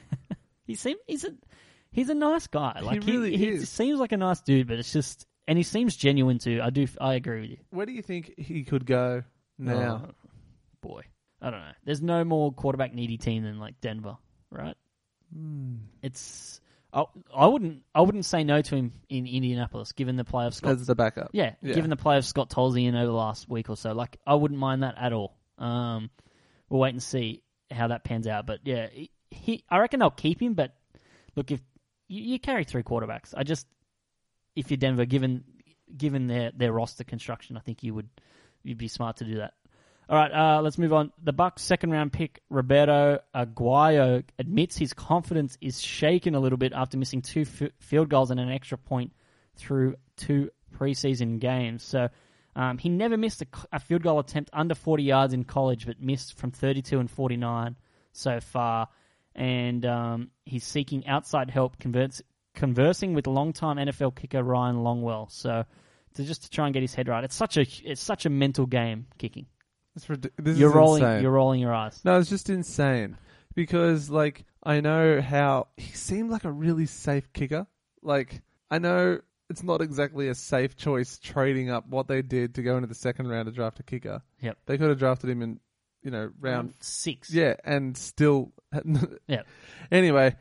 He 0.64 0.76
seems 0.76 1.00
he's 1.06 1.24
a 1.24 1.34
he's 1.90 2.08
a 2.08 2.14
nice 2.14 2.46
guy. 2.46 2.80
Like 2.82 3.04
really 3.04 3.36
he, 3.36 3.48
is. 3.48 3.68
seems 3.68 3.98
like 3.98 4.12
a 4.12 4.16
nice 4.16 4.40
dude, 4.40 4.68
but 4.68 4.78
it's 4.78 4.92
just 4.92 5.26
and 5.48 5.58
he 5.58 5.64
seems 5.64 5.96
genuine 5.96 6.38
too. 6.38 6.60
I 6.62 6.70
do 6.70 6.86
I 7.00 7.14
agree 7.14 7.40
with 7.40 7.50
you. 7.50 7.56
Where 7.70 7.86
do 7.86 7.92
you 7.92 8.02
think 8.02 8.34
he 8.38 8.64
could 8.64 8.86
go 8.86 9.22
now? 9.58 10.06
Oh, 10.08 10.14
boy, 10.80 11.02
I 11.40 11.50
don't 11.50 11.60
know. 11.60 11.72
There's 11.84 12.02
no 12.02 12.24
more 12.24 12.52
quarterback 12.52 12.94
needy 12.94 13.18
team 13.18 13.42
than 13.44 13.58
like 13.58 13.80
Denver, 13.80 14.16
right? 14.50 14.76
Hmm. 15.34 15.76
It's 16.02 16.60
I, 16.92 17.04
I 17.34 17.46
wouldn't 17.46 17.82
I 17.94 18.02
wouldn't 18.02 18.24
say 18.26 18.44
no 18.44 18.60
to 18.60 18.76
him 18.76 18.92
in 19.08 19.26
Indianapolis, 19.26 19.92
given 19.92 20.16
the 20.16 20.24
play 20.24 20.46
of 20.46 20.54
Scott. 20.54 20.72
As 20.72 20.86
the 20.86 20.94
backup. 20.94 21.30
yeah, 21.32 21.54
Yeah. 21.62 21.74
given 21.74 21.90
the 21.90 21.96
play 21.96 22.18
of 22.18 22.24
Scott 22.26 22.50
Tolzien 22.50 22.94
over 22.94 23.06
the 23.06 23.12
last 23.12 23.48
week 23.48 23.70
or 23.70 23.76
so, 23.76 23.92
like 23.92 24.18
I 24.26 24.34
wouldn't 24.34 24.60
mind 24.60 24.82
that 24.82 24.96
at 24.98 25.12
all. 25.12 25.36
Um, 25.58 26.10
we'll 26.68 26.80
wait 26.80 26.90
and 26.94 27.02
see 27.02 27.42
how 27.70 27.88
that 27.88 28.04
pans 28.04 28.26
out. 28.26 28.46
But 28.46 28.60
yeah, 28.64 28.88
he, 28.92 29.10
he 29.30 29.64
I 29.70 29.78
reckon 29.78 30.00
they'll 30.00 30.10
keep 30.10 30.40
him. 30.42 30.54
But 30.54 30.74
look, 31.34 31.50
if 31.50 31.60
you, 32.08 32.22
you 32.22 32.38
carry 32.38 32.64
three 32.64 32.82
quarterbacks, 32.82 33.32
I 33.36 33.42
just 33.42 33.66
if 34.54 34.70
you're 34.70 34.76
Denver, 34.76 35.06
given 35.06 35.44
given 35.96 36.26
their 36.26 36.52
their 36.54 36.72
roster 36.72 37.04
construction, 37.04 37.56
I 37.56 37.60
think 37.60 37.82
you 37.82 37.94
would 37.94 38.08
you'd 38.64 38.78
be 38.78 38.88
smart 38.88 39.18
to 39.18 39.24
do 39.24 39.36
that. 39.36 39.54
All 40.08 40.18
right, 40.18 40.32
uh, 40.32 40.60
let's 40.60 40.78
move 40.78 40.92
on. 40.92 41.12
The 41.22 41.32
Bucks' 41.32 41.62
second 41.62 41.90
round 41.90 42.12
pick 42.12 42.42
Roberto 42.50 43.20
Aguayo 43.34 44.24
admits 44.38 44.76
his 44.76 44.92
confidence 44.92 45.56
is 45.60 45.80
shaken 45.80 46.34
a 46.34 46.40
little 46.40 46.58
bit 46.58 46.72
after 46.74 46.98
missing 46.98 47.22
two 47.22 47.42
f- 47.42 47.70
field 47.78 48.08
goals 48.08 48.30
and 48.30 48.38
an 48.38 48.50
extra 48.50 48.76
point 48.76 49.12
through 49.56 49.94
two 50.16 50.50
preseason 50.76 51.38
games. 51.38 51.82
So 51.82 52.08
um, 52.54 52.78
he 52.78 52.88
never 52.88 53.16
missed 53.16 53.42
a, 53.42 53.46
a 53.72 53.78
field 53.78 54.02
goal 54.02 54.18
attempt 54.18 54.50
under 54.52 54.74
40 54.74 55.02
yards 55.02 55.34
in 55.34 55.44
college, 55.44 55.86
but 55.86 56.00
missed 56.00 56.36
from 56.36 56.50
32 56.50 56.98
and 56.98 57.10
49 57.10 57.76
so 58.12 58.40
far. 58.40 58.88
And 59.34 59.86
um, 59.86 60.30
he's 60.44 60.64
seeking 60.64 61.06
outside 61.06 61.50
help, 61.50 61.78
converts, 61.78 62.20
conversing 62.54 63.14
with 63.14 63.26
longtime 63.26 63.78
NFL 63.78 64.14
kicker 64.16 64.42
Ryan 64.42 64.76
Longwell. 64.76 65.30
So 65.30 65.64
to 66.14 66.24
just 66.24 66.42
to 66.44 66.50
try 66.50 66.66
and 66.66 66.74
get 66.74 66.82
his 66.82 66.94
head 66.94 67.08
right, 67.08 67.24
it's 67.24 67.34
such 67.34 67.56
a 67.56 67.66
it's 67.84 68.00
such 68.00 68.26
a 68.26 68.30
mental 68.30 68.66
game 68.66 69.06
kicking. 69.18 69.46
It's 69.96 70.06
ridic- 70.06 70.30
this 70.38 70.56
You're 70.58 70.70
is 70.70 70.74
rolling 70.74 71.02
insane. 71.02 71.22
you're 71.22 71.32
rolling 71.32 71.60
your 71.60 71.74
eyes. 71.74 72.00
No, 72.04 72.18
it's 72.18 72.30
just 72.30 72.48
insane 72.50 73.16
because 73.54 74.08
like 74.10 74.44
I 74.62 74.80
know 74.80 75.20
how 75.20 75.68
he 75.76 75.92
seemed 75.92 76.30
like 76.30 76.44
a 76.44 76.52
really 76.52 76.86
safe 76.86 77.32
kicker. 77.32 77.66
Like 78.02 78.42
I 78.70 78.78
know 78.78 79.20
it's 79.50 79.62
not 79.62 79.82
exactly 79.82 80.28
a 80.28 80.34
safe 80.34 80.76
choice 80.76 81.18
trading 81.18 81.68
up 81.70 81.86
what 81.86 82.08
they 82.08 82.22
did 82.22 82.54
to 82.54 82.62
go 82.62 82.76
into 82.76 82.86
the 82.88 82.94
second 82.94 83.28
round 83.28 83.46
to 83.46 83.52
draft 83.52 83.80
a 83.80 83.82
kicker. 83.82 84.22
Yep. 84.40 84.56
They 84.66 84.78
could 84.78 84.88
have 84.88 84.98
drafted 84.98 85.28
him 85.28 85.42
in, 85.42 85.60
you 86.02 86.10
know, 86.10 86.30
round 86.40 86.72
six. 86.80 87.30
yeah, 87.30 87.56
and 87.64 87.94
still 87.96 88.50
Yeah. 89.26 89.42
Anyway, 89.90 90.36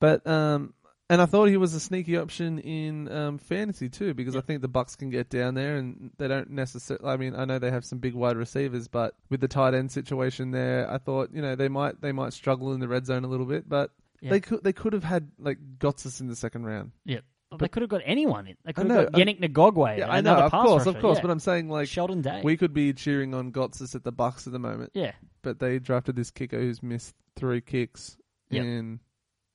but 0.00 0.26
um 0.26 0.74
and 1.08 1.22
I 1.22 1.26
thought 1.26 1.46
he 1.48 1.56
was 1.56 1.72
a 1.74 1.80
sneaky 1.80 2.16
option 2.16 2.58
in 2.58 3.10
um, 3.12 3.38
fantasy 3.38 3.88
too 3.88 4.12
because 4.14 4.34
I 4.36 4.40
think 4.40 4.60
the 4.62 4.68
Bucks 4.68 4.96
can 4.96 5.10
get 5.10 5.28
down 5.28 5.54
there 5.54 5.76
and 5.76 6.10
they 6.18 6.28
don't 6.28 6.50
necessarily. 6.50 7.06
I 7.08 7.16
mean, 7.16 7.34
I 7.36 7.44
know 7.44 7.58
they 7.58 7.70
have 7.70 7.84
some 7.84 7.98
big 7.98 8.14
wide 8.14 8.36
receivers, 8.36 8.88
but 8.88 9.14
with 9.30 9.40
the 9.40 9.48
tight 9.48 9.74
end 9.74 9.92
situation 9.92 10.50
there, 10.50 10.90
I 10.90 10.98
thought 10.98 11.30
you 11.32 11.42
know 11.42 11.54
they 11.56 11.68
might 11.68 12.00
they 12.00 12.12
might 12.12 12.32
struggle 12.32 12.72
in 12.72 12.80
the 12.80 12.88
red 12.88 13.06
zone 13.06 13.24
a 13.24 13.28
little 13.28 13.46
bit, 13.46 13.68
but 13.68 13.90
Yeah. 14.20 14.30
they 14.30 14.40
could 14.40 14.64
they 14.64 14.72
could 14.72 14.92
have 14.94 15.04
had 15.04 15.30
like 15.38 15.58
Gotsis 15.78 16.20
in 16.20 16.26
the 16.28 16.36
second 16.36 16.64
round. 16.64 16.92
Yep. 17.04 17.24
Well, 17.52 17.58
they 17.58 17.68
could 17.68 17.82
have 17.82 17.90
got 17.90 18.00
anyone 18.04 18.48
in. 18.48 18.56
They 18.64 18.72
could 18.72 18.90
I 18.90 18.94
have 18.94 19.04
know, 19.04 19.10
got 19.10 19.20
Yannick 19.20 19.40
Ngakoue. 19.40 19.98
Yeah, 19.98 20.10
I 20.10 20.20
know, 20.20 20.34
of 20.36 20.50
pass 20.50 20.64
course, 20.66 20.86
of 20.86 20.98
course, 20.98 21.20
but 21.20 21.30
I'm 21.30 21.38
saying 21.38 21.68
like 21.68 21.86
Sheldon 21.86 22.20
Day. 22.20 22.40
we 22.42 22.56
could 22.56 22.74
be 22.74 22.92
cheering 22.92 23.34
on 23.34 23.52
Gotsis 23.52 23.94
at 23.94 24.02
the 24.02 24.10
Bucks 24.10 24.48
at 24.48 24.52
the 24.52 24.58
moment, 24.58 24.90
yeah. 24.94 25.12
but 25.42 25.60
they 25.60 25.78
drafted 25.78 26.16
this 26.16 26.32
kicker 26.32 26.58
who's 26.58 26.82
missed 26.82 27.14
three 27.36 27.60
kicks 27.60 28.16
Yep. 28.50 28.64
in 28.64 29.00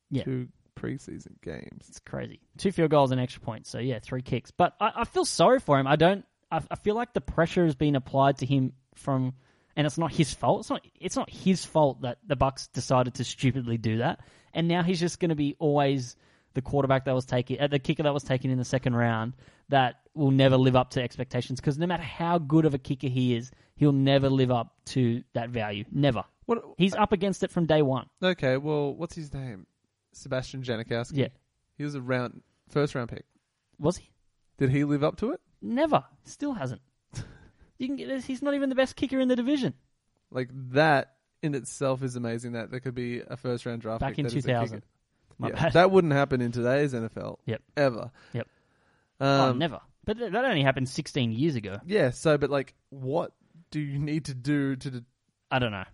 Yeah. 0.09 0.23
two 0.23 0.47
preseason 0.81 1.41
games. 1.41 1.85
It's 1.87 1.99
crazy. 1.99 2.39
Two 2.57 2.71
field 2.71 2.91
goals 2.91 3.11
and 3.11 3.21
extra 3.21 3.41
points. 3.41 3.69
So 3.69 3.79
yeah, 3.79 3.99
three 3.99 4.21
kicks. 4.21 4.51
But 4.51 4.75
I, 4.79 4.91
I 4.97 5.03
feel 5.05 5.25
sorry 5.25 5.59
for 5.59 5.79
him. 5.79 5.87
I 5.87 5.95
don't. 5.95 6.25
I, 6.51 6.61
I 6.69 6.75
feel 6.75 6.95
like 6.95 7.13
the 7.13 7.21
pressure 7.21 7.65
has 7.65 7.75
been 7.75 7.95
applied 7.95 8.39
to 8.39 8.45
him 8.45 8.73
from, 8.95 9.33
and 9.75 9.85
it's 9.87 9.97
not 9.97 10.11
his 10.11 10.33
fault. 10.33 10.61
It's 10.61 10.69
not. 10.69 10.85
It's 10.99 11.15
not 11.15 11.29
his 11.29 11.63
fault 11.65 12.01
that 12.01 12.17
the 12.25 12.35
Bucks 12.35 12.67
decided 12.67 13.15
to 13.15 13.23
stupidly 13.23 13.77
do 13.77 13.99
that. 13.99 14.21
And 14.53 14.67
now 14.67 14.83
he's 14.83 14.99
just 14.99 15.19
going 15.19 15.29
to 15.29 15.35
be 15.35 15.55
always 15.59 16.15
the 16.53 16.61
quarterback 16.61 17.05
that 17.05 17.15
was 17.15 17.25
taken, 17.25 17.57
uh, 17.61 17.67
the 17.67 17.79
kicker 17.79 18.03
that 18.03 18.13
was 18.13 18.23
taken 18.23 18.51
in 18.51 18.57
the 18.57 18.65
second 18.65 18.95
round 18.95 19.33
that 19.69 20.01
will 20.13 20.31
never 20.31 20.57
live 20.57 20.75
up 20.75 20.89
to 20.91 21.01
expectations. 21.01 21.61
Because 21.61 21.77
no 21.77 21.87
matter 21.87 22.03
how 22.03 22.37
good 22.37 22.65
of 22.65 22.73
a 22.73 22.77
kicker 22.77 23.07
he 23.07 23.35
is, 23.35 23.51
he'll 23.75 23.93
never 23.93 24.29
live 24.29 24.51
up 24.51 24.75
to 24.87 25.23
that 25.33 25.49
value. 25.49 25.85
Never. 25.91 26.25
What? 26.47 26.63
He's 26.77 26.93
up 26.93 27.13
against 27.13 27.43
it 27.43 27.51
from 27.51 27.65
day 27.65 27.81
one. 27.81 28.07
Okay, 28.21 28.57
well, 28.57 28.93
what's 28.93 29.15
his 29.15 29.33
name? 29.33 29.65
Sebastian 30.13 30.63
Janikowski. 30.63 31.17
Yeah. 31.17 31.27
He 31.77 31.83
was 31.83 31.95
a 31.95 32.01
round 32.01 32.41
first 32.69 32.95
round 32.95 33.09
pick. 33.09 33.25
Was 33.79 33.97
he? 33.97 34.09
Did 34.57 34.69
he 34.69 34.83
live 34.83 35.03
up 35.03 35.17
to 35.17 35.31
it? 35.31 35.41
Never. 35.61 36.03
Still 36.23 36.53
hasn't. 36.53 36.81
You 37.77 37.87
can 37.87 37.95
get. 37.95 38.23
He's 38.23 38.43
not 38.43 38.53
even 38.53 38.69
the 38.69 38.75
best 38.75 38.95
kicker 38.95 39.19
in 39.19 39.27
the 39.27 39.35
division. 39.35 39.73
Like 40.29 40.49
that 40.73 41.15
in 41.41 41.55
itself 41.55 42.03
is 42.03 42.15
amazing 42.15 42.51
that 42.51 42.69
there 42.69 42.79
could 42.79 42.93
be 42.93 43.21
a 43.27 43.35
first 43.35 43.65
round 43.65 43.81
draft 43.81 44.01
Back 44.01 44.11
pick 44.11 44.19
in 44.19 44.25
a 44.27 44.29
2000. 44.29 44.83
Yeah, 45.43 45.69
that 45.69 45.89
wouldn't 45.89 46.13
happen 46.13 46.41
in 46.41 46.51
today's 46.51 46.93
NFL. 46.93 47.37
Yep. 47.47 47.61
Ever. 47.75 48.11
Yep. 48.33 48.47
Um, 49.19 49.27
oh, 49.27 49.53
never. 49.53 49.81
But 50.05 50.19
th- 50.19 50.31
that 50.31 50.45
only 50.45 50.61
happened 50.61 50.89
16 50.89 51.31
years 51.31 51.55
ago. 51.55 51.79
Yeah. 51.85 52.11
So, 52.11 52.37
but 52.37 52.51
like, 52.51 52.75
what 52.89 53.31
do 53.71 53.79
you 53.79 53.97
need 53.97 54.25
to 54.25 54.35
do 54.35 54.75
to? 54.75 54.91
de- 54.91 55.05
I 55.49 55.57
don't 55.57 55.71
know. 55.71 55.85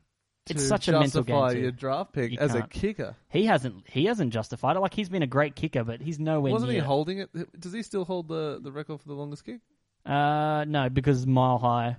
It's 0.51 0.67
such 0.67 0.87
a 0.87 0.93
mental 0.93 1.23
game, 1.23 1.35
justify 1.35 1.53
too. 1.53 1.59
your 1.59 1.71
draft 1.71 2.13
pick 2.13 2.31
You 2.31 2.37
as 2.39 2.55
a 2.55 2.59
can't. 2.59 2.69
kicker. 2.71 3.15
He 3.29 3.45
hasn't 3.45 3.87
he 3.89 4.05
hasn't 4.05 4.33
justified 4.33 4.75
it. 4.75 4.79
Like 4.79 4.93
he's 4.93 5.09
been 5.09 5.23
a 5.23 5.27
great 5.27 5.55
kicker, 5.55 5.83
but 5.83 6.01
he's 6.01 6.19
nowhere 6.19 6.51
Wasn't 6.51 6.71
he 6.71 6.77
near. 6.77 6.85
holding 6.85 7.19
it? 7.19 7.59
Does 7.59 7.73
he 7.73 7.83
still 7.83 8.05
hold 8.05 8.27
the, 8.27 8.59
the 8.61 8.71
record 8.71 9.01
for 9.01 9.07
the 9.07 9.13
longest 9.15 9.45
kick? 9.45 9.59
Uh, 10.05 10.63
no, 10.67 10.89
because 10.89 11.27
mile 11.27 11.57
high, 11.57 11.97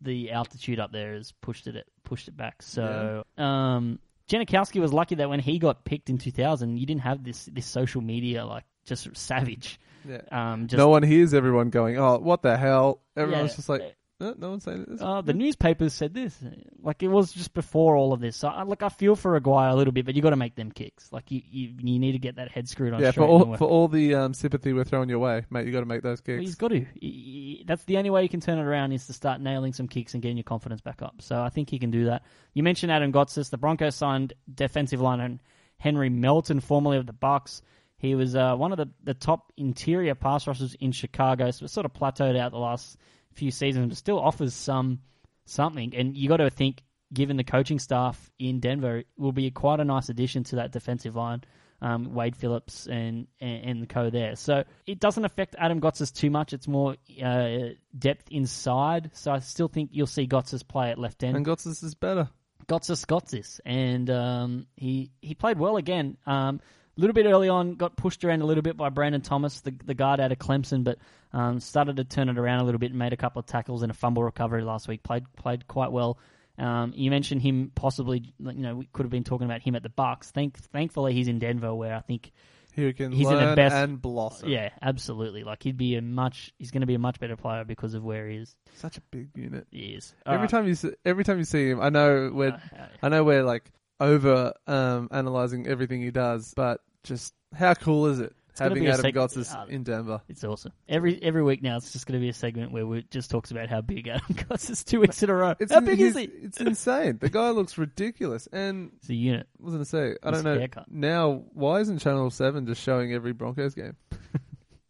the 0.00 0.32
altitude 0.32 0.80
up 0.80 0.90
there 0.92 1.14
has 1.14 1.32
pushed 1.40 1.66
it 1.66 1.86
pushed 2.02 2.28
it 2.28 2.36
back. 2.36 2.62
So, 2.62 3.24
um, 3.38 3.98
Janikowski 4.28 4.80
was 4.80 4.92
lucky 4.92 5.14
that 5.16 5.28
when 5.28 5.40
he 5.40 5.58
got 5.58 5.84
picked 5.84 6.10
in 6.10 6.18
2000, 6.18 6.76
you 6.78 6.86
didn't 6.86 7.02
have 7.02 7.22
this 7.22 7.44
this 7.52 7.66
social 7.66 8.00
media 8.00 8.44
like 8.44 8.64
just 8.84 9.08
savage. 9.16 9.78
Yeah. 10.08 10.20
Um, 10.32 10.66
just 10.66 10.76
no 10.78 10.88
one 10.88 11.02
hears 11.02 11.32
everyone 11.32 11.70
going, 11.70 11.96
"Oh, 11.98 12.18
what 12.18 12.42
the 12.42 12.56
hell?" 12.56 13.00
Everyone's 13.16 13.52
Yeah. 13.52 13.56
just 13.56 13.68
like, 13.68 13.94
"No, 14.20 14.34
no 14.38 14.50
one's 14.50 14.64
saying 14.64 14.84
this." 14.88 15.00
Oh, 15.02 15.22
the 15.22 15.32
newspapers 15.34 15.92
said 15.94 16.14
this. 16.14 16.36
Like 16.80 17.02
it 17.02 17.08
was 17.08 17.32
just 17.32 17.52
before 17.54 17.96
all 17.96 18.12
of 18.12 18.20
this. 18.20 18.36
So, 18.36 18.48
I- 18.48 18.62
like, 18.62 18.82
I 18.82 18.88
feel 18.88 19.16
for 19.16 19.36
Aguirre 19.36 19.70
a 19.70 19.74
little 19.74 19.92
bit, 19.92 20.04
but 20.06 20.14
you 20.14 20.22
got 20.22 20.30
to 20.30 20.36
make 20.36 20.54
them 20.54 20.70
kicks. 20.70 21.10
Like 21.12 21.30
you, 21.30 21.40
you, 21.50 21.74
you 21.78 21.98
need 21.98 22.12
to 22.12 22.18
get 22.18 22.36
that 22.36 22.50
head 22.50 22.68
screwed 22.68 22.92
on. 22.94 23.00
yeah, 23.00 23.10
for 23.10 23.22
all 23.24 23.56
for 23.56 23.66
all 23.68 23.88
the 23.88 24.14
um, 24.14 24.34
sympathy 24.34 24.72
we're 24.72 24.84
throwing 24.84 25.08
your 25.08 25.18
way, 25.18 25.44
mate. 25.50 25.66
You 25.66 25.72
got 25.72 25.80
to 25.80 25.86
make 25.86 26.02
those 26.02 26.20
kicks. 26.20 26.40
he's 26.42 26.54
got 26.54 26.68
to. 26.68 26.80
He- 26.80 26.86
he- 27.00 27.64
That's 27.66 27.84
the 27.84 27.96
only 27.98 28.10
way 28.10 28.22
you 28.22 28.28
can 28.28 28.40
turn 28.40 28.58
it 28.58 28.62
around 28.64 28.92
is 28.92 29.06
to 29.06 29.12
start 29.12 29.40
nailing 29.40 29.72
some 29.72 29.88
kicks 29.88 30.14
and 30.14 30.22
getting 30.22 30.36
your 30.36 30.44
confidence 30.44 30.80
back 30.80 31.02
up. 31.02 31.16
So 31.20 31.40
I 31.40 31.48
think 31.48 31.70
he 31.70 31.78
can 31.78 31.90
do 31.90 32.06
that. 32.06 32.22
You 32.52 32.62
mentioned 32.62 32.92
Adam 32.92 33.12
Gotsis. 33.12 33.50
The 33.50 33.58
Broncos 33.58 33.94
signed 33.96 34.32
defensive 34.52 35.00
lineman 35.00 35.40
Henry 35.78 36.08
Melton, 36.08 36.60
formerly 36.60 36.96
of 36.98 37.06
the 37.06 37.12
Bucks. 37.12 37.62
He 37.96 38.14
was 38.14 38.36
uh, 38.36 38.54
one 38.56 38.70
of 38.72 38.76
the, 38.78 38.90
the 39.02 39.14
top 39.14 39.50
interior 39.56 40.14
pass 40.14 40.46
rushers 40.46 40.74
in 40.78 40.92
Chicago. 40.92 41.50
So 41.50 41.66
sort 41.66 41.86
of 41.86 41.92
plateaued 41.94 42.38
out 42.38 42.52
the 42.52 42.58
last 42.58 42.96
few 43.34 43.50
seasons, 43.50 43.88
but 43.88 43.96
still 43.96 44.18
offers 44.18 44.54
some 44.54 45.00
something. 45.46 45.94
And 45.94 46.16
you 46.16 46.28
got 46.28 46.38
to 46.38 46.50
think, 46.50 46.82
given 47.12 47.36
the 47.36 47.44
coaching 47.44 47.78
staff 47.78 48.30
in 48.38 48.60
Denver, 48.60 49.04
will 49.16 49.32
be 49.32 49.50
quite 49.50 49.80
a 49.80 49.84
nice 49.84 50.08
addition 50.08 50.44
to 50.44 50.56
that 50.56 50.72
defensive 50.72 51.16
line. 51.16 51.42
Um, 51.82 52.14
Wade 52.14 52.34
Phillips 52.36 52.86
and, 52.86 53.26
and 53.40 53.64
and 53.64 53.82
the 53.82 53.86
co 53.86 54.08
there, 54.08 54.36
so 54.36 54.64
it 54.86 55.00
doesn't 55.00 55.24
affect 55.24 55.54
Adam 55.58 55.80
Gotsis 55.82 56.14
too 56.14 56.30
much. 56.30 56.54
It's 56.54 56.66
more 56.66 56.96
uh, 57.22 57.56
depth 57.98 58.28
inside. 58.30 59.10
So 59.12 59.32
I 59.32 59.40
still 59.40 59.68
think 59.68 59.90
you'll 59.92 60.06
see 60.06 60.26
Gotsis 60.26 60.66
play 60.66 60.90
at 60.90 60.98
left 60.98 61.22
end. 61.22 61.36
and 61.36 61.44
Gotsis 61.44 61.84
is 61.84 61.94
better. 61.94 62.30
Gotsis 62.66 63.06
got 63.06 63.26
this, 63.28 63.60
and 63.66 64.08
um, 64.08 64.66
he 64.76 65.10
he 65.20 65.34
played 65.34 65.58
well 65.58 65.76
again. 65.76 66.16
Um, 66.26 66.60
a 66.96 67.00
little 67.00 67.14
bit 67.14 67.26
early 67.26 67.48
on, 67.48 67.74
got 67.74 67.96
pushed 67.96 68.24
around 68.24 68.42
a 68.42 68.46
little 68.46 68.62
bit 68.62 68.76
by 68.76 68.88
Brandon 68.88 69.20
Thomas, 69.20 69.60
the 69.60 69.74
the 69.84 69.94
guard 69.94 70.20
out 70.20 70.32
of 70.32 70.38
Clemson, 70.38 70.84
but 70.84 70.98
um, 71.32 71.60
started 71.60 71.96
to 71.96 72.04
turn 72.04 72.28
it 72.28 72.38
around 72.38 72.60
a 72.60 72.64
little 72.64 72.78
bit 72.78 72.90
and 72.90 72.98
made 72.98 73.12
a 73.12 73.16
couple 73.16 73.40
of 73.40 73.46
tackles 73.46 73.82
and 73.82 73.90
a 73.90 73.94
fumble 73.94 74.22
recovery 74.22 74.62
last 74.62 74.86
week. 74.88 75.02
Played 75.02 75.24
played 75.36 75.66
quite 75.66 75.90
well. 75.92 76.18
Um, 76.56 76.92
you 76.94 77.10
mentioned 77.10 77.42
him 77.42 77.72
possibly, 77.74 78.32
you 78.38 78.52
know, 78.52 78.76
we 78.76 78.86
could 78.92 79.02
have 79.02 79.10
been 79.10 79.24
talking 79.24 79.44
about 79.44 79.60
him 79.60 79.74
at 79.74 79.82
the 79.82 79.88
Bucks. 79.88 80.30
Thank, 80.30 80.56
thankfully, 80.56 81.12
he's 81.12 81.26
in 81.26 81.40
Denver, 81.40 81.74
where 81.74 81.96
I 81.96 82.00
think, 82.00 82.30
He 82.76 82.92
can 82.92 83.10
He's 83.10 83.28
in 83.28 83.34
the 83.40 83.56
best- 83.56 83.74
and 83.74 84.00
blossom. 84.00 84.48
yeah, 84.50 84.68
absolutely, 84.80 85.42
like 85.42 85.64
he'd 85.64 85.76
be 85.76 85.96
a 85.96 86.00
much, 86.02 86.52
he's 86.56 86.70
going 86.70 86.82
to 86.82 86.86
be 86.86 86.94
a 86.94 86.98
much 87.00 87.18
better 87.18 87.34
player 87.36 87.64
because 87.64 87.94
of 87.94 88.04
where 88.04 88.28
he 88.28 88.36
is. 88.36 88.54
such 88.76 88.98
a 88.98 89.00
big 89.10 89.30
unit. 89.34 89.66
He 89.72 89.94
is 89.94 90.14
every 90.24 90.46
time 90.46 90.68
you 90.68 90.76
see, 90.76 90.92
every 91.04 91.24
time 91.24 91.38
you 91.38 91.44
see 91.44 91.70
him, 91.70 91.80
I 91.80 91.88
know 91.88 92.30
we're 92.32 92.50
Uh, 92.50 92.58
I 93.02 93.08
know 93.08 93.24
we're 93.24 93.42
like 93.42 93.68
over 94.04 94.52
um, 94.66 95.08
analyzing 95.10 95.66
everything 95.66 96.00
he 96.02 96.10
does, 96.10 96.52
but 96.54 96.80
just 97.02 97.34
how 97.54 97.74
cool 97.74 98.06
is 98.06 98.20
it 98.20 98.32
gonna 98.58 98.70
having 98.70 98.86
Adam 98.86 99.04
seg- 99.04 99.14
Gotsis 99.14 99.54
uh, 99.54 99.66
in 99.66 99.82
Denver? 99.82 100.20
It's 100.28 100.44
awesome. 100.44 100.72
Every 100.88 101.20
every 101.22 101.42
week 101.42 101.62
now, 101.62 101.76
it's 101.76 101.92
just 101.92 102.06
going 102.06 102.18
to 102.18 102.22
be 102.22 102.28
a 102.28 102.32
segment 102.34 102.72
where 102.72 102.86
we 102.86 103.04
just 103.10 103.30
talks 103.30 103.50
about 103.50 103.68
how 103.68 103.80
big 103.80 104.06
Adam 104.08 104.26
Gotsis 104.34 104.70
is 104.70 104.84
two 104.84 105.00
weeks 105.00 105.22
in 105.22 105.30
a 105.30 105.34
row. 105.34 105.54
It's 105.58 105.72
how 105.72 105.78
in- 105.78 105.84
big 105.84 106.00
is 106.00 106.16
he? 106.16 106.24
It's 106.24 106.60
insane. 106.60 107.18
The 107.20 107.28
guy 107.30 107.50
looks 107.50 107.76
ridiculous. 107.78 108.46
And 108.52 108.92
It's 108.98 109.08
a 109.08 109.14
unit. 109.14 109.46
what 109.56 109.66
was 109.66 109.74
going 109.74 109.84
to 109.84 109.90
say? 109.90 110.18
I 110.22 110.30
don't 110.30 110.44
know. 110.44 110.66
Now, 110.88 111.44
why 111.52 111.80
isn't 111.80 111.98
Channel 111.98 112.30
7 112.30 112.66
just 112.66 112.80
showing 112.82 113.12
every 113.12 113.32
Broncos 113.32 113.74
game? 113.74 113.96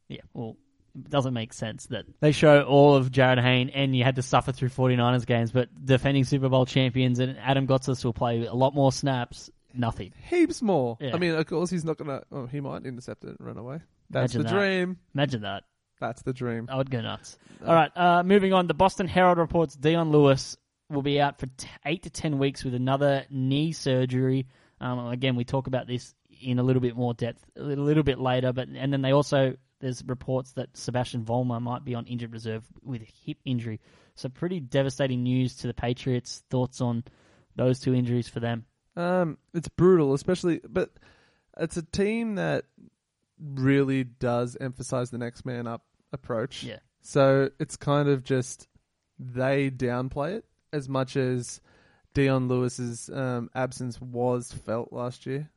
Yeah, 0.07 0.21
well, 0.35 0.57
it 0.95 1.11
doesn't 1.11 1.35
make 1.35 1.53
sense 1.53 1.87
that 1.87 2.05
they 2.21 2.33
show 2.33 2.63
all 2.63 2.95
of 2.95 3.11
Jarryd 3.11 3.41
Hayne 3.43 3.71
and 3.71 3.97
you 3.97 4.05
had 4.05 4.17
to 4.17 4.23
suffer 4.23 4.53
through 4.53 4.69
49ers 4.71 5.27
games, 5.27 5.53
but 5.53 5.69
defending 5.85 6.25
Super 6.25 6.49
Bowl 6.49 6.67
champions 6.67 7.19
and 7.19 7.37
Adam 7.39 7.67
Gotsis 7.67 8.05
will 8.05 8.13
play 8.13 8.47
a 8.47 8.55
lot 8.55 8.75
more 8.75 8.93
snaps. 8.93 9.51
Nothing. 9.77 10.13
Heaps 10.29 10.63
more. 10.63 10.97
Yeah. 11.01 11.15
I 11.15 11.19
mean, 11.19 11.35
of 11.35 11.45
course, 11.47 11.69
he's 11.69 11.85
not 11.85 11.97
going 11.97 12.09
to. 12.09 12.25
Oh, 12.31 12.47
he 12.47 12.61
might 12.61 12.87
intercept 12.87 13.25
it 13.25 13.31
and 13.31 13.39
run 13.41 13.59
away. 13.59 13.81
That's 14.09 14.35
Imagine 14.35 14.39
the 14.39 14.49
that. 14.49 14.55
dream. 14.61 14.97
Imagine 15.15 15.43
that. 15.43 15.65
That's 16.01 16.23
the 16.23 16.33
dream. 16.33 16.69
I 16.71 16.77
would 16.77 16.91
go 16.91 17.01
nuts. 17.01 17.39
All 17.67 17.75
right, 17.75 17.91
uh, 17.97 18.23
moving 18.23 18.53
on. 18.53 18.67
The 18.69 18.75
Boston 18.75 19.09
Herald 19.09 19.39
reports 19.39 19.75
Dion 19.75 20.11
Lewis 20.11 20.57
will 20.91 21.03
be 21.03 21.21
out 21.21 21.41
for 21.41 21.47
t- 21.47 21.69
eight 21.87 22.03
to 22.05 22.11
ten 22.11 22.39
weeks 22.39 22.63
with 22.63 22.75
another 22.75 23.25
knee 23.31 23.73
surgery. 23.73 24.47
Um, 24.81 25.09
again, 25.09 25.35
we 25.35 25.45
talk 25.45 25.67
about 25.67 25.87
this 25.87 26.15
in 26.43 26.59
a 26.59 26.63
little 26.63 26.83
bit 26.83 26.95
more 26.97 27.15
depth 27.15 27.45
a 27.57 27.63
little, 27.63 27.85
little 27.85 28.03
bit 28.03 28.19
later, 28.21 28.53
but 28.53 28.69
and 28.69 28.93
then 28.93 29.03
they 29.03 29.13
also 29.13 29.55
there's 29.85 30.03
reports 30.07 30.53
that 30.53 30.75
Sebastian 30.75 31.27
Vollmer 31.27 31.61
might 31.61 31.85
be 31.85 31.95
on 31.95 32.07
injured 32.07 32.33
reserve 32.33 32.65
with 32.83 33.03
a 33.03 33.09
hip 33.27 33.37
injury. 33.45 33.81
So 34.15 34.31
pretty 34.31 34.59
devastating 34.59 35.23
news 35.23 35.57
to 35.57 35.67
the 35.67 35.75
Patriots. 35.75 36.43
Thoughts 36.49 36.81
on 36.81 37.05
those 37.55 37.81
two 37.81 37.95
injuries 37.95 38.27
for 38.27 38.41
them? 38.41 38.65
Um, 38.97 39.37
it's 39.53 39.69
brutal, 39.69 40.15
especially, 40.15 40.63
but 40.67 40.91
it's 41.59 41.77
a 41.77 41.83
team 41.83 42.37
that 42.37 42.65
really 43.39 44.05
does 44.05 44.57
emphasize 44.59 45.11
the 45.11 45.19
next 45.19 45.45
man 45.45 45.67
up 45.67 45.83
approach. 46.15 46.63
Yeah. 46.63 46.79
So 47.03 47.51
it's 47.61 47.77
kind 47.77 48.09
of 48.09 48.25
just 48.25 48.67
they 49.19 49.71
downplay 49.71 50.39
it 50.39 50.47
as 50.73 50.89
much 50.89 51.17
as 51.19 51.61
Dion 52.15 52.49
Lewis's 52.49 53.11
um, 53.13 53.51
absence 53.55 54.01
was 54.01 54.51
felt 54.51 54.95
last 54.95 55.27
year. 55.27 55.51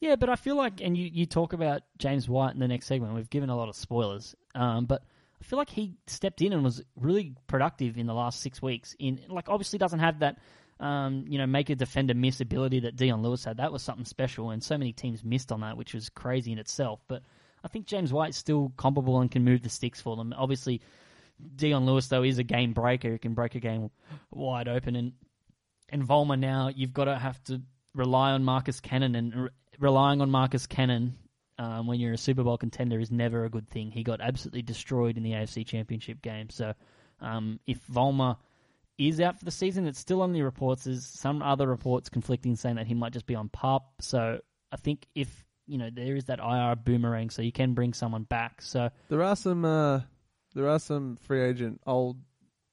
Yeah, 0.00 0.16
but 0.16 0.30
I 0.30 0.36
feel 0.36 0.56
like, 0.56 0.80
and 0.80 0.96
you, 0.96 1.10
you 1.12 1.26
talk 1.26 1.52
about 1.52 1.82
James 1.98 2.28
White 2.28 2.54
in 2.54 2.60
the 2.60 2.68
next 2.68 2.86
segment. 2.86 3.14
We've 3.14 3.28
given 3.28 3.50
a 3.50 3.56
lot 3.56 3.68
of 3.68 3.76
spoilers, 3.76 4.34
um, 4.54 4.86
but 4.86 5.02
I 5.40 5.44
feel 5.44 5.58
like 5.58 5.68
he 5.68 5.94
stepped 6.06 6.40
in 6.40 6.54
and 6.54 6.64
was 6.64 6.82
really 6.96 7.34
productive 7.46 7.98
in 7.98 8.06
the 8.06 8.14
last 8.14 8.40
six 8.40 8.62
weeks. 8.62 8.96
In 8.98 9.20
like, 9.28 9.50
obviously 9.50 9.78
doesn't 9.78 9.98
have 9.98 10.20
that, 10.20 10.38
um, 10.80 11.26
you 11.28 11.36
know, 11.36 11.46
make 11.46 11.68
a 11.68 11.74
defender 11.74 12.14
miss 12.14 12.40
ability 12.40 12.80
that 12.80 12.96
Dion 12.96 13.22
Lewis 13.22 13.44
had. 13.44 13.58
That 13.58 13.72
was 13.72 13.82
something 13.82 14.06
special, 14.06 14.50
and 14.50 14.62
so 14.62 14.78
many 14.78 14.94
teams 14.94 15.22
missed 15.22 15.52
on 15.52 15.60
that, 15.60 15.76
which 15.76 15.92
was 15.92 16.08
crazy 16.08 16.50
in 16.52 16.58
itself. 16.58 17.00
But 17.06 17.22
I 17.62 17.68
think 17.68 17.86
James 17.86 18.10
White's 18.10 18.38
still 18.38 18.72
comparable 18.78 19.20
and 19.20 19.30
can 19.30 19.44
move 19.44 19.62
the 19.62 19.68
sticks 19.68 20.00
for 20.00 20.16
them. 20.16 20.34
Obviously, 20.34 20.80
Dion 21.56 21.84
Lewis 21.84 22.08
though 22.08 22.22
is 22.22 22.38
a 22.38 22.44
game 22.44 22.72
breaker. 22.72 23.12
He 23.12 23.18
can 23.18 23.34
break 23.34 23.54
a 23.54 23.60
game 23.60 23.90
wide 24.30 24.66
open, 24.66 24.96
and 24.96 25.12
and 25.90 26.02
Vollmer 26.02 26.38
now 26.38 26.70
you've 26.74 26.94
got 26.94 27.04
to 27.04 27.18
have 27.18 27.42
to 27.44 27.60
rely 27.94 28.30
on 28.30 28.44
Marcus 28.44 28.80
Cannon 28.80 29.14
and 29.14 29.50
relying 29.80 30.20
on 30.20 30.30
Marcus 30.30 30.66
Cannon 30.66 31.14
um, 31.58 31.86
when 31.86 31.98
you're 31.98 32.12
a 32.12 32.18
Super 32.18 32.42
Bowl 32.42 32.56
contender 32.56 33.00
is 33.00 33.10
never 33.10 33.44
a 33.44 33.50
good 33.50 33.68
thing. 33.68 33.90
He 33.90 34.02
got 34.02 34.20
absolutely 34.20 34.62
destroyed 34.62 35.16
in 35.16 35.22
the 35.22 35.32
AFC 35.32 35.66
Championship 35.66 36.22
game. 36.22 36.50
So 36.50 36.74
um, 37.20 37.58
if 37.66 37.78
Vollmer 37.86 38.36
is 38.98 39.20
out 39.20 39.38
for 39.38 39.44
the 39.44 39.50
season, 39.50 39.86
it's 39.86 39.98
still 39.98 40.22
on 40.22 40.32
the 40.32 40.42
reports. 40.42 40.84
There's 40.84 41.04
some 41.06 41.42
other 41.42 41.66
reports 41.66 42.08
conflicting 42.08 42.56
saying 42.56 42.76
that 42.76 42.86
he 42.86 42.94
might 42.94 43.12
just 43.12 43.26
be 43.26 43.34
on 43.34 43.48
pup. 43.48 43.90
So 44.00 44.40
I 44.72 44.76
think 44.76 45.06
if 45.14 45.44
you 45.66 45.78
know 45.78 45.88
there 45.92 46.16
is 46.16 46.24
that 46.26 46.38
IR 46.40 46.76
boomerang, 46.76 47.30
so 47.30 47.42
you 47.42 47.52
can 47.52 47.74
bring 47.74 47.92
someone 47.94 48.24
back. 48.24 48.60
So 48.62 48.90
There 49.08 49.22
are 49.22 49.36
some, 49.36 49.64
uh, 49.64 50.00
there 50.54 50.68
are 50.68 50.78
some 50.78 51.16
free 51.16 51.42
agent 51.42 51.80
old 51.86 52.16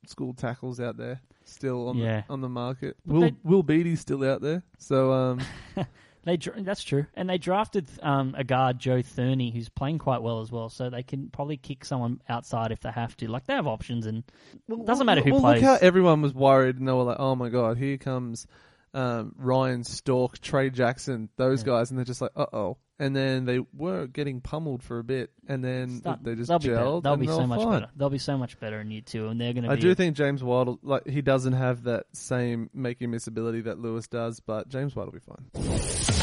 school 0.05 0.33
tackles 0.33 0.79
out 0.79 0.97
there 0.97 1.21
still 1.43 1.89
on 1.89 1.97
Yeah. 1.97 2.21
the 2.27 2.33
on 2.33 2.41
the 2.41 2.49
market. 2.49 2.97
But 3.05 3.13
Will 3.13 3.21
they- 3.21 3.35
Will 3.43 3.63
Beatty's 3.63 3.99
still 4.01 4.23
out 4.23 4.41
there, 4.41 4.63
so 4.79 5.11
um, 5.13 5.39
They 6.27 6.35
that's 6.35 6.83
true, 6.83 7.05
and 7.15 7.29
they 7.29 7.37
drafted 7.37 7.87
um, 8.03 8.35
a 8.37 8.43
guard 8.43 8.79
Joe 8.79 9.01
Thuney 9.01 9.53
who's 9.53 9.69
playing 9.69 9.99
quite 9.99 10.21
well 10.21 10.41
as 10.41 10.51
well. 10.51 10.67
So 10.67 10.89
they 10.89 11.01
can 11.01 11.29
probably 11.29 11.55
kick 11.55 11.85
someone 11.85 12.19
outside 12.27 12.73
if 12.73 12.81
they 12.81 12.91
have 12.91 13.15
to. 13.17 13.29
Like 13.29 13.45
they 13.45 13.53
have 13.53 13.65
options, 13.65 14.05
and 14.05 14.23
it 14.67 14.85
doesn't 14.85 15.05
matter 15.05 15.21
who 15.21 15.31
well, 15.31 15.39
plays. 15.41 15.61
Look 15.61 15.69
how 15.69 15.77
everyone 15.87 16.21
was 16.21 16.33
worried, 16.33 16.75
and 16.79 16.85
they 16.85 16.91
were 16.91 17.03
like, 17.03 17.19
"Oh 17.19 17.35
my 17.35 17.47
god, 17.47 17.77
here 17.77 17.97
comes 17.97 18.45
um, 18.93 19.35
Ryan 19.37 19.85
Stork, 19.85 20.39
Tre' 20.39 20.69
Jackson, 20.69 21.29
those 21.37 21.61
Yeah. 21.61 21.67
guys," 21.67 21.91
and 21.91 21.97
they're 21.97 22.03
just 22.05 22.19
like, 22.21 22.31
"Uh 22.35 22.47
oh." 22.51 22.77
And 22.99 23.15
then 23.15 23.45
they 23.45 23.59
were 23.73 24.07
getting 24.07 24.41
pummeled 24.41 24.81
for 24.81 24.97
a 24.97 25.03
bit, 25.03 25.29
and 25.47 25.63
then 25.63 25.99
Start- 25.99 26.23
they 26.23 26.33
just 26.33 26.47
they'll 26.49 26.57
be 26.57 26.69
They'll 26.69 27.15
be 27.15 27.27
so 27.27 27.45
much 27.45 27.61
fine. 27.61 27.81
better. 27.81 27.91
They'll 27.95 28.09
be 28.09 28.17
so 28.17 28.39
much 28.39 28.59
better 28.59 28.81
in 28.81 28.89
year 28.89 29.01
two, 29.05 29.27
and 29.27 29.39
they're 29.39 29.53
going 29.53 29.63
to. 29.65 29.69
Be 29.69 29.75
I 29.77 29.79
do 29.79 29.91
a- 29.91 29.95
think 29.95 30.15
James 30.17 30.43
White, 30.43 30.77
like 30.81 31.07
he 31.07 31.21
doesn't 31.21 31.53
have 31.53 31.83
that 31.83 32.07
same 32.13 32.71
make 32.73 32.99
you 32.99 33.07
miss 33.07 33.27
ability 33.27 33.61
that 33.61 33.77
Lewis 33.79 34.07
does, 34.07 34.39
but 34.39 34.67
James 34.67 34.95
White 34.95 35.05
will 35.05 35.13
be 35.13 35.19
fine. 35.19 36.16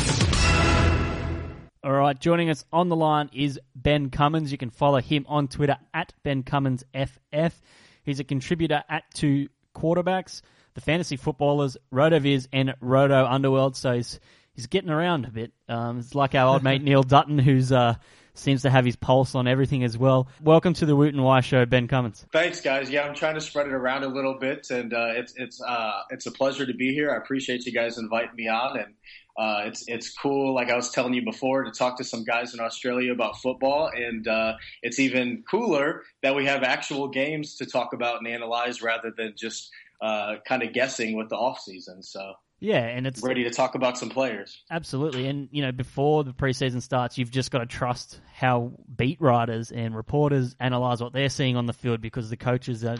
All 1.85 1.93
right, 1.93 2.19
joining 2.19 2.49
us 2.49 2.65
on 2.73 2.89
the 2.89 2.97
line 2.97 3.29
is 3.35 3.61
Ben 3.77 4.09
Cummins. 4.09 4.51
You 4.51 4.57
can 4.57 4.71
follow 4.71 5.03
him 5.03 5.27
on 5.29 5.49
Twitter 5.49 5.77
at 5.93 6.15
Ben 6.23 6.43
Cummins 6.43 6.83
FF. 6.95 7.61
He's 8.05 8.21
a 8.21 8.25
contributor 8.25 8.83
at 8.89 9.03
Two 9.13 9.51
Quarterbacks, 9.77 10.41
the 10.73 10.81
Fantasy 10.81 11.17
Footballers, 11.17 11.77
RotoViz, 11.93 12.49
and 12.55 12.75
Roto 12.81 13.27
Underworld. 13.27 13.77
So 13.77 13.93
he's 13.93 14.19
he's 14.55 14.67
getting 14.67 14.89
around 14.89 15.27
a 15.27 15.31
bit. 15.31 15.53
Um, 15.69 15.99
it's 15.99 16.15
like 16.15 16.35
our 16.35 16.55
old 16.55 16.63
mate 16.63 16.83
Neil 16.83 17.03
Dutton, 17.03 17.39
who's 17.39 17.71
uh, 17.71 17.97
seems 18.33 18.63
to 18.63 18.71
have 18.71 18.87
his 18.87 18.97
pulse 18.97 19.35
on 19.35 19.47
everything 19.47 19.85
as 19.85 19.99
well. 19.99 20.29
Welcome 20.41 20.73
to 20.75 20.87
the 20.87 20.97
Woot 20.97 21.13
and 21.13 21.23
Why 21.23 21.43
Show, 21.43 21.67
Ben 21.67 21.87
Cummins. 21.87 22.25
Thanks, 22.33 22.63
guys. 22.63 22.89
Yeah, 22.89 23.03
I'm 23.03 23.15
trying 23.15 23.35
to 23.35 23.43
spread 23.43 23.67
it 23.67 23.75
around 23.75 24.05
a 24.05 24.09
little 24.09 24.39
bit, 24.39 24.71
and 24.71 24.95
uh, 24.95 25.13
it's 25.17 25.35
it's 25.37 25.61
uh, 25.61 26.01
it's 26.09 26.25
a 26.25 26.33
pleasure 26.33 26.65
to 26.65 26.73
be 26.73 26.95
here. 26.95 27.13
I 27.13 27.19
appreciate 27.19 27.67
you 27.67 27.73
guys 27.73 27.99
inviting 27.99 28.37
me 28.37 28.49
on, 28.49 28.79
and 28.79 28.95
uh, 29.37 29.63
it's 29.67 29.85
it's 29.89 30.13
cool. 30.13 30.55
Like 30.55 30.71
I 30.71 30.77
was 30.77 30.91
telling 30.91 31.15
you 31.15 31.25
before, 31.25 31.65
to 31.65 31.71
talk 31.71 31.99
to 31.99 32.05
some 32.05 32.25
guys 32.25 32.55
in 32.55 32.61
Australia 32.61 33.13
about 33.13 33.41
football, 33.41 33.91
and 33.95 34.27
uh, 34.29 34.55
it's 34.83 34.99
even 34.99 35.45
cooler 35.51 36.03
that 36.23 36.37
we 36.37 36.47
have 36.47 36.63
actual 36.63 37.09
games 37.09 37.57
to 37.57 37.67
talk 37.67 37.93
about 37.93 38.19
and 38.19 38.29
analyze 38.29 38.83
rather 38.83 39.13
than 39.17 39.35
just 39.37 39.71
uh, 40.01 40.37
kind 40.47 40.63
of 40.63 40.73
guessing 40.73 41.17
with 41.17 41.29
the 41.31 41.37
off 41.37 41.61
season. 41.61 42.03
So 42.03 42.35
Yeah, 42.61 42.79
and 42.79 43.07
it's 43.07 43.23
ready 43.23 43.45
to 43.45 43.51
talk 43.51 43.75
about 43.75 43.99
some 43.99 44.09
players. 44.09 44.63
Absolutely. 44.71 45.27
And, 45.27 45.49
you 45.51 45.63
know, 45.63 45.73
before 45.73 46.25
the 46.25 46.33
preseason 46.33 46.81
starts, 46.81 47.19
you've 47.19 47.31
just 47.31 47.51
got 47.51 47.59
to 47.59 47.67
trust 47.67 48.21
how 48.33 48.73
beat 48.97 49.21
writers 49.21 49.71
and 49.71 49.95
reporters 49.95 50.57
analyze 50.61 51.03
what 51.03 51.13
they're 51.13 51.29
seeing 51.29 51.57
on 51.57 51.67
the 51.67 51.73
field 51.73 52.01
because 52.01 52.31
the 52.31 52.37
coaches 52.37 52.85
are 52.85 52.97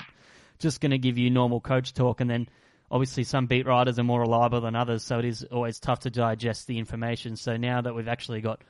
just 0.59 0.81
going 0.81 0.91
to 0.91 0.99
give 0.99 1.17
you 1.17 1.31
normal 1.31 1.61
coach 1.61 1.95
talk. 1.95 2.21
And 2.21 2.29
then 2.29 2.49
obviously 2.91 3.25
some 3.25 3.47
beat 3.47 3.67
writers 3.67 3.99
are 3.99 4.05
more 4.05 4.21
reliable 4.21 4.61
than 4.61 4.77
others. 4.77 5.03
So 5.03 5.19
it 5.19 5.25
is 5.25 5.45
always 5.45 5.81
tough 5.81 6.01
to 6.01 6.11
digest 6.11 6.67
the 6.67 6.79
information. 6.79 7.37
So 7.37 7.57
now 7.57 7.81
that 7.81 7.95
we've 7.95 8.09
actually 8.09 8.41
got 8.41 8.61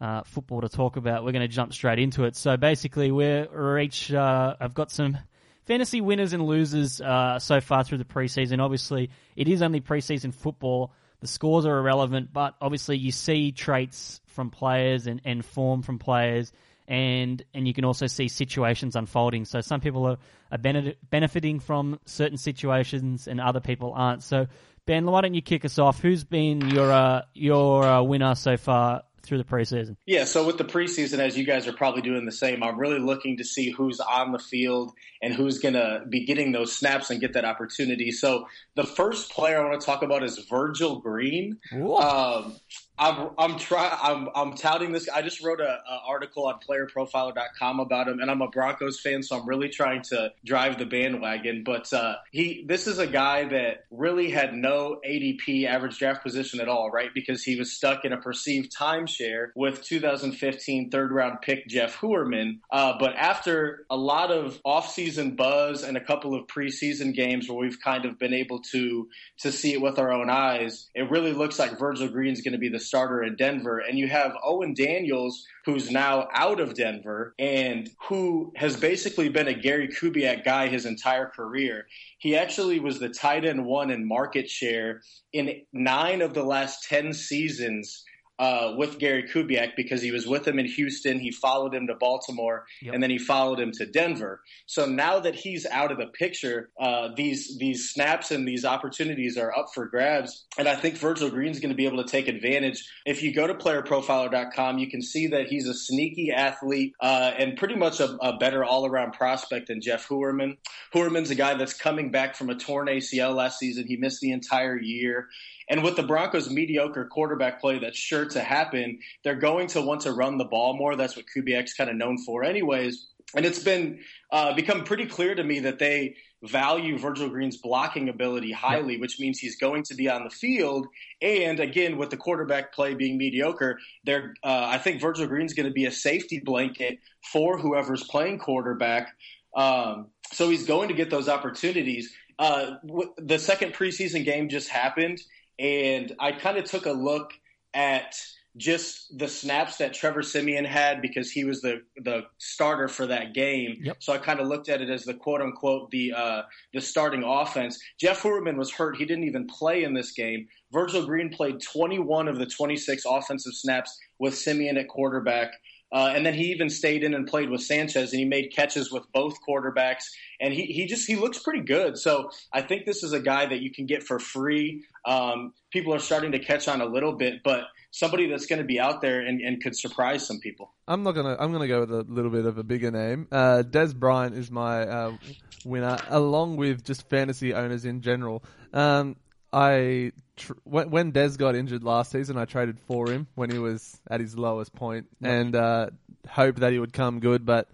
uh, 0.00 0.22
football 0.22 0.60
to 0.60 0.68
talk 0.68 0.96
about, 0.96 1.24
we're 1.24 1.32
going 1.32 1.42
to 1.42 1.48
jump 1.48 1.72
straight 1.72 1.98
into 1.98 2.24
it. 2.24 2.36
So 2.36 2.56
basically, 2.56 3.10
we're 3.10 3.78
each, 3.78 4.12
uh, 4.12 4.56
I've 4.60 4.74
got 4.74 4.90
some 4.90 5.18
fantasy 5.66 6.00
winners 6.00 6.32
and 6.32 6.46
losers 6.46 7.00
uh, 7.00 7.38
so 7.38 7.60
far 7.60 7.84
through 7.84 7.98
the 7.98 8.04
preseason. 8.04 8.60
Obviously, 8.60 9.10
it 9.36 9.48
is 9.48 9.62
only 9.62 9.80
preseason 9.80 10.34
football. 10.34 10.92
The 11.20 11.26
scores 11.26 11.66
are 11.66 11.78
irrelevant, 11.78 12.32
but 12.32 12.54
obviously 12.60 12.96
you 12.96 13.10
see 13.10 13.52
traits 13.52 14.20
from 14.26 14.50
players 14.50 15.06
and, 15.06 15.20
and 15.24 15.44
form 15.44 15.82
from 15.82 15.98
players, 15.98 16.52
and 16.88 17.44
and 17.54 17.68
you 17.68 17.74
can 17.74 17.84
also 17.84 18.06
see 18.06 18.26
situations 18.26 18.96
unfolding. 18.96 19.44
So 19.44 19.60
some 19.60 19.80
people 19.80 20.06
are, 20.06 20.16
are 20.50 20.58
bene- 20.58 20.94
benefiting 21.10 21.60
from 21.60 22.00
certain 22.06 22.38
situations, 22.38 23.28
and 23.28 23.40
other 23.40 23.60
people 23.60 23.92
aren't. 23.94 24.24
So 24.24 24.48
Ben, 24.86 25.04
why 25.04 25.20
don't 25.20 25.34
you 25.34 25.42
kick 25.42 25.66
us 25.66 25.78
off? 25.78 26.00
Who's 26.00 26.24
been 26.24 26.70
your 26.70 26.90
uh, 26.90 27.22
your 27.34 27.84
uh, 27.84 28.02
winner 28.02 28.34
so 28.34 28.56
far 28.56 29.02
through 29.22 29.36
the 29.36 29.44
preseason? 29.44 29.96
Yeah, 30.06 30.24
so 30.24 30.46
with 30.46 30.56
the 30.56 30.64
preseason, 30.64 31.18
as 31.18 31.36
you 31.36 31.44
guys 31.44 31.68
are 31.68 31.74
probably 31.74 32.00
doing 32.00 32.24
the 32.24 32.32
same, 32.32 32.62
I'm 32.62 32.78
really 32.78 32.98
looking 32.98 33.36
to 33.36 33.44
see 33.44 33.70
who's 33.70 34.00
on 34.00 34.32
the 34.32 34.38
field 34.38 34.92
and 35.20 35.34
who's 35.34 35.58
going 35.58 35.74
to 35.74 36.04
be 36.08 36.24
getting 36.24 36.52
those 36.52 36.74
snaps 36.74 37.10
and 37.10 37.20
get 37.20 37.34
that 37.34 37.44
opportunity. 37.44 38.10
So 38.12 38.46
the 38.76 38.84
first 38.84 39.30
player 39.30 39.60
I 39.60 39.68
want 39.68 39.78
to 39.78 39.84
talk 39.84 40.02
about 40.02 40.22
is 40.22 40.38
Virgil 40.48 41.00
Green. 41.00 41.58
Um, 41.70 42.56
I'm 42.98 43.30
I'm 43.38 43.58
trying 43.58 43.96
I'm 44.02 44.28
I'm 44.34 44.54
touting 44.54 44.92
this. 44.92 45.08
I 45.08 45.22
just 45.22 45.42
wrote 45.42 45.60
a, 45.60 45.78
a 45.88 46.00
article 46.06 46.46
on 46.46 46.58
PlayerProfiler.com 46.68 47.80
about 47.80 48.08
him, 48.08 48.18
and 48.20 48.30
I'm 48.30 48.42
a 48.42 48.48
Broncos 48.48 49.00
fan, 49.00 49.22
so 49.22 49.38
I'm 49.38 49.48
really 49.48 49.68
trying 49.68 50.02
to 50.10 50.32
drive 50.44 50.78
the 50.78 50.86
bandwagon. 50.86 51.62
But 51.64 51.92
uh, 51.92 52.16
he 52.32 52.64
this 52.66 52.86
is 52.86 52.98
a 52.98 53.06
guy 53.06 53.44
that 53.48 53.84
really 53.90 54.30
had 54.30 54.54
no 54.54 55.00
ADP 55.08 55.66
average 55.66 55.98
draft 55.98 56.22
position 56.22 56.60
at 56.60 56.68
all, 56.68 56.90
right? 56.90 57.10
Because 57.14 57.42
he 57.42 57.56
was 57.56 57.72
stuck 57.72 58.04
in 58.04 58.12
a 58.12 58.18
perceived 58.18 58.76
timeshare 58.76 59.48
with 59.54 59.84
2015 59.84 60.90
third 60.90 61.12
round 61.12 61.40
pick 61.40 61.68
Jeff 61.68 61.96
Heuerman. 61.98 62.58
Uh, 62.70 62.94
but 62.98 63.14
after 63.14 63.86
a 63.90 63.96
lot 63.96 64.32
of 64.32 64.60
offseason 64.66 65.36
buzz 65.36 65.84
and 65.84 65.96
a 65.96 66.04
couple 66.04 66.34
of 66.34 66.46
preseason 66.48 67.14
games 67.14 67.48
where 67.48 67.58
we've 67.58 67.80
kind 67.80 68.04
of 68.04 68.18
been 68.18 68.34
able 68.34 68.60
to 68.72 69.08
to 69.38 69.52
see 69.52 69.72
it 69.72 69.80
with 69.80 70.00
our 70.00 70.12
own 70.12 70.30
eyes, 70.30 70.88
it 70.94 71.10
really 71.10 71.32
looks 71.32 71.60
like 71.60 71.78
Virgil 71.78 72.08
Green's 72.08 72.40
going 72.40 72.52
to 72.52 72.58
be 72.58 72.68
the 72.68 72.87
starter 72.88 73.22
in 73.22 73.36
Denver. 73.36 73.78
And 73.80 73.98
you 73.98 74.08
have 74.08 74.36
Owen 74.42 74.74
Daniels, 74.74 75.46
who's 75.64 75.90
now 75.90 76.28
out 76.32 76.60
of 76.60 76.74
Denver 76.74 77.34
and 77.38 77.90
who 78.08 78.52
has 78.56 78.76
basically 78.76 79.28
been 79.28 79.48
a 79.48 79.54
Gary 79.54 79.88
Kubiak 79.88 80.44
guy 80.44 80.66
his 80.68 80.86
entire 80.86 81.26
career. 81.26 81.86
He 82.18 82.36
actually 82.36 82.80
was 82.80 82.98
the 82.98 83.10
tight 83.10 83.44
end 83.44 83.64
one 83.64 83.90
in 83.90 84.06
market 84.06 84.50
share 84.50 85.02
in 85.32 85.62
nine 85.72 86.22
of 86.22 86.34
the 86.34 86.42
last 86.42 86.88
10 86.88 87.12
seasons 87.12 88.04
uh, 88.38 88.74
with 88.76 88.98
Gary 88.98 89.24
Kubiak 89.24 89.76
because 89.76 90.00
he 90.02 90.10
was 90.12 90.26
with 90.26 90.46
him 90.46 90.58
in 90.58 90.66
Houston. 90.66 91.18
He 91.18 91.30
followed 91.30 91.74
him 91.74 91.86
to 91.88 91.94
Baltimore, 91.94 92.64
Yep. 92.82 92.94
and 92.94 93.02
then 93.02 93.10
he 93.10 93.18
followed 93.18 93.58
him 93.60 93.72
to 93.72 93.86
Denver. 93.86 94.40
So 94.66 94.86
now 94.86 95.18
that 95.20 95.34
he's 95.34 95.66
out 95.66 95.90
of 95.90 95.98
the 95.98 96.06
picture, 96.06 96.70
uh, 96.80 97.08
these 97.16 97.58
these 97.58 97.90
snaps 97.90 98.30
and 98.30 98.46
these 98.46 98.64
opportunities 98.64 99.36
are 99.36 99.56
up 99.56 99.68
for 99.74 99.86
grabs. 99.86 100.44
And 100.58 100.68
I 100.68 100.76
think 100.76 100.96
Virgil 100.96 101.30
Green's 101.30 101.60
going 101.60 101.70
to 101.70 101.76
be 101.76 101.86
able 101.86 102.02
to 102.02 102.08
take 102.10 102.28
advantage. 102.28 102.84
If 103.06 103.22
you 103.22 103.32
go 103.34 103.46
to 103.46 103.54
PlayerProfiler.com, 103.54 104.78
you 104.78 104.88
can 104.90 105.02
see 105.02 105.28
that 105.28 105.46
he's 105.48 105.66
a 105.68 105.74
sneaky 105.74 106.30
athlete 106.32 106.94
uh, 107.00 107.32
and 107.38 107.56
pretty 107.56 107.74
much 107.76 108.00
a, 108.00 108.16
a 108.20 108.36
better 108.38 108.64
all 108.64 108.86
around 108.86 109.12
prospect 109.12 109.68
than 109.68 109.80
Jeff 109.80 110.08
Heuerman. 110.08 110.56
Heuerman's 110.94 111.30
a 111.30 111.34
guy 111.34 111.54
that's 111.54 111.74
coming 111.74 112.10
back 112.10 112.34
from 112.36 112.50
a 112.50 112.54
torn 112.54 112.88
ACL 112.88 113.34
last 113.34 113.58
season. 113.58 113.86
He 113.86 113.96
missed 113.96 114.20
the 114.20 114.32
entire 114.32 114.78
year. 114.78 115.28
And 115.70 115.82
with 115.82 115.96
the 115.96 116.02
Broncos' 116.02 116.50
mediocre 116.50 117.04
quarterback 117.06 117.60
play 117.60 117.78
that's 117.78 117.98
sure 117.98 118.26
to 118.26 118.40
happen, 118.40 118.98
they're 119.22 119.34
going 119.34 119.66
to 119.68 119.82
want 119.82 120.02
to 120.02 120.12
run 120.12 120.38
the 120.38 120.44
ball 120.44 120.76
more. 120.76 120.96
That's 120.96 121.16
what 121.16 121.26
Kubiak's 121.34 121.74
kind 121.74 121.90
of 121.90 121.96
known 121.96 122.18
for, 122.24 122.44
anyways. 122.44 123.06
And 123.36 123.44
it's 123.44 123.62
been 123.62 124.00
uh, 124.32 124.54
become 124.54 124.84
pretty 124.84 125.04
clear 125.06 125.34
to 125.34 125.44
me 125.44 125.60
that 125.60 125.78
they 125.78 126.16
value 126.42 126.96
Virgil 126.98 127.28
Green's 127.28 127.58
blocking 127.58 128.08
ability 128.08 128.52
highly, 128.52 128.96
which 128.98 129.18
means 129.20 129.38
he's 129.38 129.56
going 129.56 129.82
to 129.82 129.94
be 129.94 130.08
on 130.08 130.24
the 130.24 130.30
field. 130.30 130.86
And 131.20 131.60
again, 131.60 131.98
with 131.98 132.10
the 132.10 132.16
quarterback 132.16 132.72
play 132.72 132.94
being 132.94 133.18
mediocre, 133.18 133.78
they're, 134.04 134.34
uh, 134.42 134.66
I 134.70 134.78
think 134.78 135.00
Virgil 135.00 135.26
Green's 135.26 135.52
going 135.52 135.66
to 135.66 135.72
be 135.72 135.86
a 135.86 135.90
safety 135.90 136.40
blanket 136.40 137.00
for 137.32 137.58
whoever's 137.58 138.04
playing 138.04 138.38
quarterback. 138.38 139.14
Um, 139.54 140.06
so 140.32 140.48
he's 140.48 140.66
going 140.66 140.88
to 140.88 140.94
get 140.94 141.10
those 141.10 141.28
opportunities. 141.28 142.14
Uh, 142.38 142.76
w- 142.86 143.12
the 143.18 143.38
second 143.38 143.74
preseason 143.74 144.24
game 144.24 144.48
just 144.48 144.68
happened, 144.68 145.20
and 145.58 146.14
I 146.18 146.32
kind 146.32 146.58
of 146.58 146.64
took 146.64 146.86
a 146.86 146.92
look 146.92 147.32
at 147.74 148.14
just 148.56 149.16
the 149.16 149.28
snaps 149.28 149.76
that 149.76 149.94
Trevor 149.94 150.22
Siemian 150.22 150.64
had 150.64 151.00
because 151.00 151.30
he 151.30 151.44
was 151.44 151.60
the 151.60 151.82
the 151.96 152.22
starter 152.38 152.88
for 152.88 153.06
that 153.06 153.32
game. 153.32 153.78
Yep. 153.82 153.96
So 154.00 154.12
I 154.12 154.18
kind 154.18 154.40
of 154.40 154.48
looked 154.48 154.68
at 154.68 154.80
it 154.80 154.90
as 154.90 155.04
the 155.04 155.14
quote 155.14 155.40
unquote 155.40 155.90
the 155.90 156.12
uh, 156.12 156.42
the 156.74 156.80
starting 156.80 157.22
offense. 157.24 157.78
Jeff 158.00 158.22
Heuerman 158.22 158.56
was 158.56 158.72
hurt; 158.72 158.96
he 158.96 159.04
didn't 159.04 159.24
even 159.24 159.46
play 159.46 159.84
in 159.84 159.94
this 159.94 160.12
game. 160.12 160.48
Virgil 160.72 161.06
Green 161.06 161.30
played 161.30 161.62
21 161.62 162.28
of 162.28 162.38
the 162.38 162.46
26 162.46 163.04
offensive 163.06 163.54
snaps 163.54 163.96
with 164.18 164.36
Simeon 164.36 164.76
at 164.76 164.88
quarterback. 164.88 165.52
Uh, 165.90 166.12
and 166.14 166.24
then 166.26 166.34
he 166.34 166.50
even 166.50 166.68
stayed 166.68 167.02
in 167.02 167.14
and 167.14 167.26
played 167.26 167.48
with 167.48 167.62
Sanchez, 167.62 168.12
and 168.12 168.20
he 168.20 168.24
made 168.26 168.52
catches 168.54 168.92
with 168.92 169.04
both 169.12 169.38
quarterbacks. 169.46 170.04
And 170.40 170.52
he, 170.52 170.64
he 170.64 170.86
just 170.86 171.06
he 171.06 171.16
looks 171.16 171.38
pretty 171.38 171.62
good. 171.62 171.96
So 171.96 172.30
I 172.52 172.62
think 172.62 172.84
this 172.84 173.02
is 173.02 173.12
a 173.12 173.20
guy 173.20 173.46
that 173.46 173.60
you 173.60 173.70
can 173.70 173.86
get 173.86 174.02
for 174.02 174.18
free. 174.18 174.84
Um, 175.06 175.54
people 175.70 175.94
are 175.94 175.98
starting 175.98 176.32
to 176.32 176.38
catch 176.38 176.68
on 176.68 176.80
a 176.80 176.86
little 176.86 177.14
bit, 177.14 177.42
but 177.42 177.64
somebody 177.90 178.28
that's 178.28 178.46
going 178.46 178.60
to 178.60 178.66
be 178.66 178.78
out 178.78 179.00
there 179.00 179.20
and, 179.20 179.40
and 179.40 179.62
could 179.62 179.76
surprise 179.76 180.26
some 180.26 180.40
people. 180.40 180.74
I'm 180.86 181.02
not 181.02 181.12
gonna. 181.12 181.36
I'm 181.38 181.52
gonna 181.52 181.68
go 181.68 181.80
with 181.80 181.92
a 181.92 182.02
little 182.02 182.30
bit 182.30 182.44
of 182.44 182.58
a 182.58 182.62
bigger 182.62 182.90
name. 182.90 183.26
Uh, 183.32 183.62
Dez 183.66 183.94
Bryant 183.94 184.34
is 184.34 184.50
my 184.50 184.82
uh, 184.82 185.16
winner, 185.64 185.98
along 186.08 186.56
with 186.56 186.84
just 186.84 187.08
fantasy 187.08 187.54
owners 187.54 187.84
in 187.84 188.02
general. 188.02 188.42
Um, 188.72 189.16
I 189.52 190.12
tr- 190.38 190.52
when, 190.64 190.90
when 190.90 191.12
Dez 191.12 191.36
got 191.36 191.54
injured 191.54 191.84
last 191.84 192.10
season, 192.10 192.38
I 192.38 192.44
traded 192.44 192.80
for 192.80 193.10
him 193.10 193.26
when 193.34 193.50
he 193.50 193.58
was 193.58 194.00
at 194.10 194.20
his 194.20 194.36
lowest 194.36 194.72
point, 194.72 195.06
and 195.22 195.54
uh, 195.54 195.90
hoped 196.28 196.60
that 196.60 196.72
he 196.72 196.78
would 196.78 196.92
come 196.92 197.20
good, 197.20 197.44
but 197.44 197.68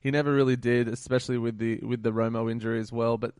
he 0.00 0.10
never 0.10 0.32
really 0.32 0.56
did, 0.56 0.88
especially 0.88 1.38
with 1.38 1.58
the 1.58 1.78
with 1.78 2.02
the 2.02 2.12
Romo 2.12 2.50
injury 2.50 2.80
as 2.80 2.92
well. 2.92 3.18
But 3.18 3.34